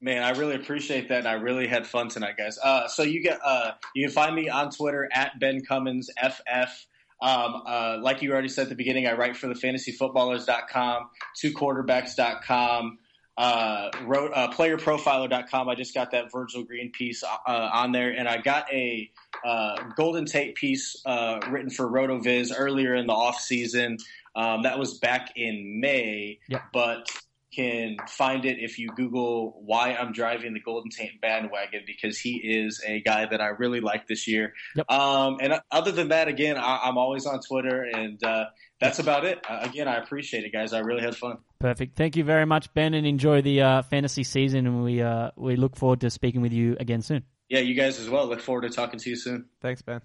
Man, 0.00 0.22
I 0.22 0.30
really 0.30 0.54
appreciate 0.54 1.08
that, 1.08 1.18
and 1.20 1.28
I 1.28 1.32
really 1.34 1.66
had 1.66 1.86
fun 1.86 2.08
tonight, 2.08 2.36
guys. 2.38 2.58
Uh, 2.62 2.86
so 2.88 3.02
you 3.02 3.22
get 3.22 3.38
uh, 3.44 3.72
you 3.94 4.06
can 4.06 4.12
find 4.14 4.34
me 4.34 4.48
on 4.48 4.70
Twitter 4.70 5.08
at 5.12 5.38
Ben 5.38 5.60
Cummins 5.64 6.10
FF. 6.16 6.86
Um, 7.20 7.62
uh, 7.66 7.98
like 8.00 8.20
you 8.22 8.30
already 8.32 8.48
said 8.48 8.64
at 8.64 8.68
the 8.68 8.74
beginning, 8.74 9.06
I 9.06 9.14
write 9.14 9.36
for 9.36 9.46
the 9.48 9.54
fantasyfootballers.com, 9.54 11.08
twoquarterbacks.com, 11.42 12.98
uh, 13.36 13.90
wrote, 14.04 14.32
uh, 14.34 14.50
playerprofiler.com. 14.52 15.68
I 15.68 15.74
just 15.74 15.94
got 15.94 16.12
that 16.12 16.32
Virgil 16.32 16.64
Green 16.64 16.90
piece 16.90 17.22
uh, 17.22 17.36
on 17.46 17.92
there, 17.92 18.10
and 18.10 18.28
I 18.28 18.38
got 18.38 18.72
a 18.72 19.10
uh, 19.44 19.76
Golden 19.96 20.24
Tate 20.24 20.54
piece 20.54 21.00
uh, 21.04 21.40
written 21.50 21.70
for 21.70 21.86
RotoViz 21.86 22.52
earlier 22.56 22.94
in 22.94 23.06
the 23.06 23.12
off 23.12 23.40
season. 23.40 23.98
Um, 24.34 24.62
that 24.62 24.78
was 24.78 24.98
back 24.98 25.32
in 25.36 25.80
May, 25.80 26.38
Yep. 26.48 26.62
but 26.72 27.10
can 27.54 27.96
find 28.06 28.44
it 28.44 28.58
if 28.58 28.78
you 28.78 28.88
Google 28.94 29.62
why 29.64 29.94
I'm 29.94 30.12
driving 30.12 30.52
the 30.52 30.60
Golden 30.60 30.90
Tate 30.90 31.22
bandwagon 31.22 31.84
because 31.86 32.18
he 32.18 32.36
is 32.36 32.82
a 32.86 33.00
guy 33.00 33.24
that 33.24 33.40
I 33.40 33.46
really 33.46 33.80
like 33.80 34.06
this 34.06 34.28
year. 34.28 34.52
Yep. 34.74 34.90
Um, 34.90 35.38
and 35.40 35.54
other 35.70 35.90
than 35.90 36.08
that, 36.08 36.28
again, 36.28 36.58
I, 36.58 36.80
I'm 36.84 36.98
always 36.98 37.24
on 37.24 37.40
Twitter, 37.40 37.82
and 37.82 38.22
uh, 38.22 38.46
that's 38.78 38.98
about 38.98 39.24
it. 39.24 39.42
Uh, 39.48 39.60
again, 39.62 39.88
I 39.88 39.96
appreciate 39.96 40.44
it, 40.44 40.52
guys. 40.52 40.74
I 40.74 40.80
really 40.80 41.00
had 41.00 41.16
fun. 41.16 41.38
Perfect. 41.58 41.96
Thank 41.96 42.16
you 42.16 42.24
very 42.24 42.44
much, 42.44 42.72
Ben, 42.74 42.92
and 42.94 43.06
enjoy 43.06 43.40
the 43.42 43.62
uh, 43.62 43.82
fantasy 43.82 44.24
season. 44.24 44.66
And 44.66 44.84
we 44.84 45.00
uh, 45.00 45.30
we 45.36 45.56
look 45.56 45.74
forward 45.76 46.00
to 46.02 46.10
speaking 46.10 46.40
with 46.42 46.52
you 46.52 46.76
again 46.78 47.00
soon. 47.02 47.24
Yeah, 47.48 47.60
you 47.60 47.74
guys 47.74 47.98
as 47.98 48.10
well. 48.10 48.26
Look 48.26 48.40
forward 48.40 48.62
to 48.62 48.70
talking 48.70 48.98
to 49.00 49.10
you 49.10 49.16
soon. 49.16 49.46
Thanks, 49.60 49.80
Ben. 49.82 50.00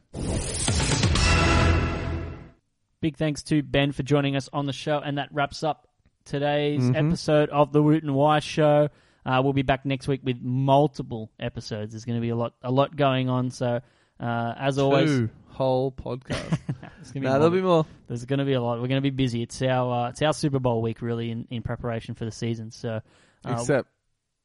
Big 3.02 3.18
thanks 3.18 3.42
to 3.44 3.64
Ben 3.64 3.92
for 3.92 4.04
joining 4.04 4.36
us 4.36 4.48
on 4.54 4.68
the 4.68 4.74
show, 4.74 5.00
and 5.00 5.18
that 5.18 5.30
wraps 5.34 5.64
up 5.64 5.88
today's 6.24 6.84
Mhm. 6.84 7.08
episode 7.08 7.50
of 7.50 7.72
the 7.74 7.82
Woot 7.82 8.04
and 8.04 8.14
Y 8.14 8.40
Show. 8.40 8.90
Uh, 9.26 9.42
we'll 9.44 9.54
be 9.54 9.64
back 9.64 9.86
next 9.86 10.08
week 10.08 10.22
with 10.24 10.40
multiple 10.42 11.32
episodes. 11.40 11.94
There's 11.94 12.06
going 12.06 12.18
to 12.18 12.22
be 12.22 12.30
a 12.30 12.36
lot, 12.36 12.54
a 12.62 12.72
lot 12.72 12.96
going 12.96 13.28
on. 13.28 13.50
So, 13.50 13.82
uh, 14.20 14.54
as 14.56 14.78
always, 14.78 15.28
whole 15.48 15.92
podcast. 15.92 16.60
there's 17.02 17.12
going 17.12 17.24
to 17.24 17.30
be 17.30 17.34
no, 17.34 17.40
there'll 17.40 17.50
be 17.50 17.62
more. 17.62 17.86
There's 18.08 18.26
going 18.26 18.40
to 18.40 18.46
be 18.46 18.54
a 18.54 18.62
lot. 18.62 18.80
We're 18.80 18.88
going 18.88 19.02
to 19.02 19.02
be 19.02 19.10
busy. 19.10 19.42
It's 19.42 19.60
our 19.64 20.06
uh, 20.06 20.10
it's 20.10 20.22
our 20.22 20.34
Super 20.34 20.60
Bowl 20.60 20.84
week, 20.84 21.02
really, 21.02 21.32
in, 21.32 21.48
in 21.50 21.64
preparation 21.64 22.14
for 22.14 22.26
the 22.26 22.32
season. 22.32 22.70
So, 22.70 23.02
uh, 23.44 23.52
Except 23.54 23.90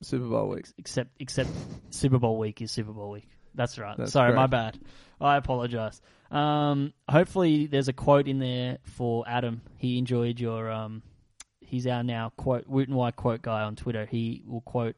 Super 0.01 0.25
Bowl 0.25 0.49
week. 0.49 0.67
except 0.79 1.11
except 1.21 1.51
Super 1.91 2.19
Bowl 2.19 2.39
week 2.39 2.63
is 2.63 2.71
Super 2.71 2.93
Bowl 2.93 3.11
week. 3.11 3.29
That's 3.55 3.79
right. 3.79 3.97
That's 3.97 4.13
Sorry, 4.13 4.35
my 4.35 4.47
bad. 4.47 4.79
I 5.21 5.37
apologize. 5.37 6.01
Um, 6.31 6.95
hopefully, 7.09 7.67
there's 7.67 7.89
a 7.89 7.93
quote 7.93 8.27
in 8.27 8.39
there 8.39 8.79
for 8.85 9.25
Adam. 9.29 9.61
He 9.77 9.99
enjoyed 9.99 10.41
your. 10.41 10.71
Um, 10.71 11.03
he's 11.61 11.87
our 11.87 12.03
now 12.03 12.33
quote 12.39 12.67
Woot 12.67 12.89
and 12.89 12.97
White 12.97 13.17
quote 13.17 13.43
guy 13.43 13.63
on 13.63 13.77
Twitter. 13.77 14.07
He 14.07 14.43
will 14.47 14.63
quote. 14.63 14.97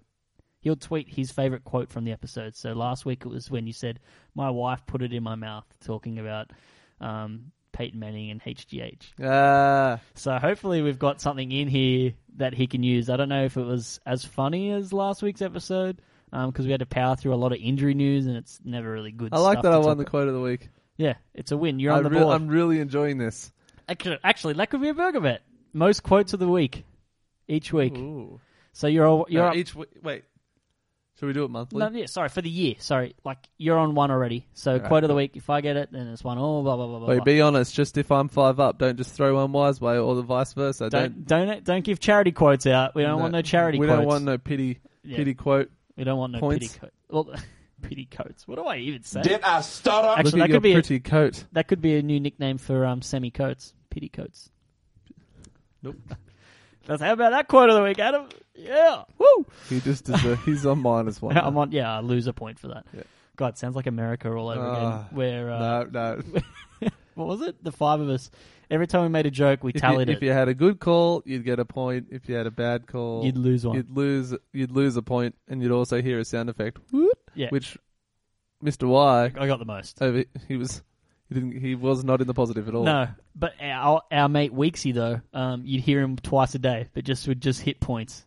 He'll 0.60 0.76
tweet 0.76 1.08
his 1.08 1.32
favorite 1.32 1.64
quote 1.64 1.90
from 1.90 2.04
the 2.04 2.12
episode. 2.12 2.54
So 2.54 2.72
last 2.72 3.04
week 3.04 3.24
it 3.24 3.28
was 3.28 3.50
when 3.50 3.66
you 3.66 3.72
said, 3.72 3.98
"My 4.36 4.50
wife 4.50 4.86
put 4.86 5.02
it 5.02 5.12
in 5.12 5.24
my 5.24 5.34
mouth," 5.34 5.64
talking 5.84 6.20
about 6.20 6.52
um, 7.00 7.52
Peyton 7.72 8.00
Manning 8.00 8.30
and 8.30 8.42
HGH. 8.42 9.02
Ah, 9.22 10.00
So 10.14 10.36
hopefully 10.38 10.82
we've 10.82 10.98
got 10.98 11.20
something 11.20 11.50
in 11.52 11.68
here 11.68 12.14
that 12.36 12.54
he 12.54 12.66
can 12.66 12.82
use. 12.82 13.08
I 13.10 13.16
don't 13.16 13.28
know 13.28 13.44
if 13.44 13.56
it 13.56 13.64
was 13.64 14.00
as 14.06 14.24
funny 14.24 14.72
as 14.72 14.92
last 14.92 15.22
week's 15.22 15.42
episode 15.42 16.00
um 16.30 16.50
because 16.50 16.66
we 16.66 16.72
had 16.72 16.80
to 16.80 16.86
power 16.86 17.16
through 17.16 17.32
a 17.32 17.36
lot 17.36 17.52
of 17.52 17.58
injury 17.58 17.94
news 17.94 18.26
and 18.26 18.36
it's 18.36 18.60
never 18.64 18.90
really 18.90 19.12
good. 19.12 19.30
I 19.32 19.38
like 19.38 19.62
that 19.62 19.72
I 19.72 19.78
won 19.78 19.96
the 19.96 20.04
quote 20.04 20.28
of 20.28 20.34
the 20.34 20.40
week. 20.40 20.68
Yeah, 20.96 21.14
it's 21.32 21.52
a 21.52 21.56
win. 21.56 21.78
You're 21.78 21.92
I 21.92 21.98
on 21.98 22.02
the 22.02 22.10
re- 22.10 22.18
board. 22.18 22.34
I'm 22.34 22.48
really 22.48 22.80
enjoying 22.80 23.18
this. 23.18 23.52
Actually, 23.88 24.18
actually, 24.22 24.54
that 24.54 24.68
could 24.68 24.82
be 24.82 24.88
a 24.88 24.94
burger 24.94 25.20
bet. 25.20 25.42
Most 25.72 26.02
quotes 26.02 26.32
of 26.32 26.40
the 26.40 26.48
week, 26.48 26.84
each 27.46 27.72
week. 27.72 27.96
Ooh. 27.96 28.40
So 28.72 28.86
you're 28.88 29.06
all, 29.06 29.26
you're 29.28 29.48
No, 29.48 29.54
each. 29.54 29.74
Wait. 29.74 30.24
Should 31.18 31.26
we 31.26 31.32
do 31.32 31.44
it 31.44 31.50
monthly? 31.50 31.80
no, 31.80 31.90
yeah, 31.90 32.06
sorry 32.06 32.28
for 32.28 32.42
the 32.42 32.48
year. 32.48 32.76
Sorry, 32.78 33.16
like 33.24 33.38
you're 33.56 33.76
on 33.76 33.96
one 33.96 34.12
already. 34.12 34.46
So 34.54 34.74
Alright, 34.74 34.86
quote 34.86 35.02
of 35.02 35.08
the 35.08 35.14
cool. 35.14 35.16
week. 35.16 35.32
If 35.34 35.50
I 35.50 35.60
get 35.60 35.76
it, 35.76 35.90
then 35.90 36.06
it's 36.06 36.22
one. 36.22 36.38
Oh, 36.38 36.62
blah 36.62 36.76
blah 36.76 36.86
blah 36.86 36.98
blah. 37.00 37.08
Wait, 37.08 37.16
blah. 37.16 37.24
be 37.24 37.40
honest. 37.40 37.74
Just 37.74 37.98
if 37.98 38.12
I'm 38.12 38.28
five 38.28 38.60
up, 38.60 38.78
don't 38.78 38.96
just 38.96 39.14
throw 39.14 39.34
one 39.34 39.50
wise 39.50 39.80
way 39.80 39.98
or 39.98 40.14
the 40.14 40.22
vice 40.22 40.52
versa. 40.52 40.90
Don't. 40.90 41.26
don't 41.26 41.46
don't 41.48 41.64
don't 41.64 41.84
give 41.84 41.98
charity 41.98 42.30
quotes 42.30 42.68
out. 42.68 42.94
We 42.94 43.02
don't 43.02 43.20
want 43.20 43.32
no 43.32 43.42
charity. 43.42 43.78
We 43.78 43.86
quotes. 43.86 43.98
don't 43.98 44.06
want 44.06 44.24
no 44.24 44.38
pity. 44.38 44.78
Yeah. 45.02 45.16
Pity 45.16 45.34
quote. 45.34 45.70
We 45.96 46.04
don't 46.04 46.18
want 46.18 46.34
no 46.34 46.38
Points. 46.38 46.68
pity 46.68 46.78
coat. 46.78 46.92
Well, 47.08 47.34
pity 47.82 48.04
coats. 48.04 48.46
What 48.46 48.56
do 48.56 48.64
I 48.64 48.76
even 48.76 49.02
say? 49.02 49.22
Did 49.22 49.42
I 49.42 49.60
stutter? 49.62 50.20
Actually, 50.20 50.24
Look 50.24 50.40
that 50.40 50.48
your 50.50 50.56
could 50.56 50.88
be 50.88 50.94
a, 50.96 51.00
coat. 51.00 51.44
that 51.50 51.66
could 51.66 51.80
be 51.80 51.96
a 51.96 52.02
new 52.02 52.20
nickname 52.20 52.58
for 52.58 52.86
um, 52.86 53.02
semi 53.02 53.32
coats. 53.32 53.74
Pity 53.90 54.08
coats. 54.08 54.50
Nope. 55.82 55.96
That's 56.86 57.02
how 57.02 57.12
about 57.12 57.32
that 57.32 57.48
quote 57.48 57.68
of 57.68 57.76
the 57.76 57.82
week, 57.82 57.98
Adam? 57.98 58.28
Yeah. 58.58 59.04
Woo. 59.18 59.46
He 59.68 59.80
just 59.80 60.04
deserves. 60.04 60.42
he's 60.44 60.66
on 60.66 60.80
minus 60.80 61.22
one. 61.22 61.36
I'm 61.36 61.56
on. 61.56 61.72
Yeah, 61.72 61.96
I 61.96 62.00
lose 62.00 62.26
a 62.26 62.32
point 62.32 62.58
for 62.58 62.68
that. 62.68 62.84
Yeah. 62.92 63.02
God, 63.36 63.56
sounds 63.56 63.76
like 63.76 63.86
America 63.86 64.32
all 64.32 64.48
over 64.48 64.60
Ah, 64.60 64.76
again. 65.06 65.16
Where 65.16 65.50
uh, 65.50 65.84
no, 65.84 66.20
no. 66.80 66.88
what 67.14 67.28
was 67.28 67.40
it? 67.42 67.62
The 67.62 67.70
five 67.72 68.00
of 68.00 68.08
us. 68.08 68.30
Every 68.70 68.86
time 68.86 69.02
we 69.02 69.08
made 69.08 69.24
a 69.26 69.30
joke, 69.30 69.62
we 69.64 69.70
If 69.70 69.76
you, 69.76 69.80
tallied 69.80 70.08
if 70.10 70.22
it. 70.22 70.26
you 70.26 70.32
had 70.32 70.48
a 70.48 70.54
good 70.54 70.78
call, 70.80 71.22
you'd 71.24 71.44
get 71.44 71.58
a 71.58 71.64
point. 71.64 72.08
If 72.10 72.28
you 72.28 72.34
had 72.34 72.46
a 72.46 72.50
bad 72.50 72.86
call, 72.86 73.24
You'd 73.24 73.38
lose 73.38 73.64
one. 73.64 73.76
You'd 73.76 73.90
lose. 73.90 74.34
You'd 74.52 74.72
lose 74.72 74.96
a 74.96 75.02
point, 75.02 75.36
and 75.48 75.62
you'd 75.62 75.72
also 75.72 76.02
hear 76.02 76.18
a 76.18 76.24
sound 76.24 76.50
effect, 76.50 76.78
whoop, 76.92 77.16
yeah, 77.34 77.48
which 77.48 77.78
Mr. 78.62 78.86
Y, 78.88 79.32
I 79.38 79.46
got 79.46 79.58
the 79.58 79.64
most. 79.64 80.02
over, 80.02 80.24
he 80.48 80.56
was. 80.56 80.82
He 81.28 81.34
didn't. 81.34 81.60
He 81.60 81.74
was 81.76 82.04
not 82.04 82.20
in 82.20 82.26
the 82.26 82.34
positive 82.34 82.68
at 82.68 82.74
all. 82.74 82.84
No, 82.84 83.08
but 83.36 83.54
our 83.60 84.02
our 84.10 84.28
mate 84.28 84.52
Weeksy 84.52 84.92
though, 84.92 85.20
um, 85.32 85.62
you'd 85.64 85.82
hear 85.82 86.00
him 86.00 86.16
twice 86.16 86.54
a 86.54 86.58
day, 86.58 86.88
but 86.92 87.04
just 87.04 87.26
would 87.28 87.40
just 87.40 87.60
hit 87.62 87.80
points. 87.80 88.24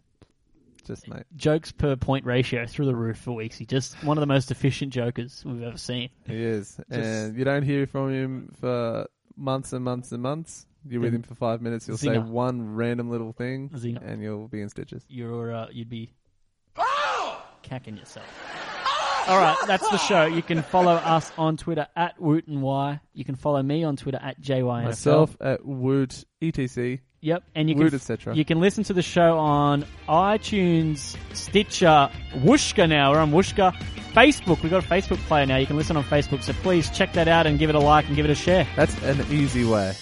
Just 0.85 1.07
mate. 1.07 1.23
Jokes 1.35 1.71
per 1.71 1.95
point 1.95 2.25
ratio 2.25 2.65
through 2.65 2.85
the 2.85 2.95
roof 2.95 3.17
for 3.17 3.31
Weeksy. 3.37 3.67
Just 3.67 4.03
one 4.03 4.17
of 4.17 4.21
the 4.21 4.27
most 4.27 4.51
efficient 4.51 4.93
jokers 4.93 5.43
we've 5.45 5.63
ever 5.63 5.77
seen. 5.77 6.09
He 6.25 6.43
is, 6.43 6.79
and 6.89 7.37
you 7.37 7.43
don't 7.43 7.63
hear 7.63 7.87
from 7.87 8.11
him 8.11 8.53
for 8.59 9.07
months 9.35 9.73
and 9.73 9.83
months 9.83 10.11
and 10.11 10.21
months. 10.21 10.65
You're 10.87 11.01
with 11.01 11.13
him 11.13 11.21
for 11.21 11.35
five 11.35 11.61
minutes. 11.61 11.85
He'll 11.85 11.97
say 11.97 12.17
one 12.17 12.75
random 12.75 13.09
little 13.09 13.33
thing, 13.33 13.69
Zinger. 13.69 14.03
and 14.03 14.21
you'll 14.21 14.47
be 14.47 14.61
in 14.61 14.69
stitches. 14.69 15.05
You're 15.07 15.53
uh, 15.53 15.67
you'd 15.71 15.89
be 15.89 16.13
cacking 17.61 17.97
yourself. 17.97 18.25
All 19.27 19.37
right, 19.37 19.55
that's 19.67 19.87
the 19.89 19.97
show. 19.97 20.25
You 20.25 20.41
can 20.41 20.63
follow 20.63 20.93
us 20.93 21.31
on 21.37 21.55
Twitter 21.55 21.87
at 21.95 22.19
Woot 22.19 22.47
and 22.47 22.61
Y. 22.63 22.99
You 23.13 23.23
can 23.23 23.35
follow 23.35 23.61
me 23.61 23.83
on 23.83 23.95
Twitter 23.95 24.19
at 24.21 24.41
JYNFL. 24.41 24.83
Myself 24.83 25.37
at 25.39 25.63
Woot 25.63 26.25
etc. 26.41 26.97
Yep, 27.23 27.43
and 27.53 27.69
you 27.69 27.75
can 27.75 28.35
you 28.35 28.43
can 28.43 28.59
listen 28.59 28.83
to 28.85 28.93
the 28.93 29.03
show 29.03 29.37
on 29.37 29.85
iTunes, 30.09 31.15
Stitcher, 31.35 32.09
Whooshkaa 32.33 32.89
now. 32.89 33.11
We're 33.11 33.19
on 33.19 33.31
Whooshkaa. 33.31 33.75
Facebook, 34.13 34.63
we've 34.63 34.71
got 34.71 34.83
a 34.83 34.87
Facebook 34.87 35.19
player 35.27 35.45
now. 35.45 35.57
You 35.57 35.67
can 35.67 35.77
listen 35.77 35.95
on 35.95 36.03
Facebook, 36.03 36.41
so 36.41 36.51
please 36.53 36.89
check 36.89 37.13
that 37.13 37.27
out 37.27 37.45
and 37.45 37.59
give 37.59 37.69
it 37.69 37.75
a 37.75 37.79
like 37.79 38.07
and 38.07 38.15
give 38.15 38.25
it 38.25 38.31
a 38.31 38.35
share. 38.35 38.67
That's 38.75 38.99
an 39.03 39.21
easy 39.31 39.63
way. 39.63 39.93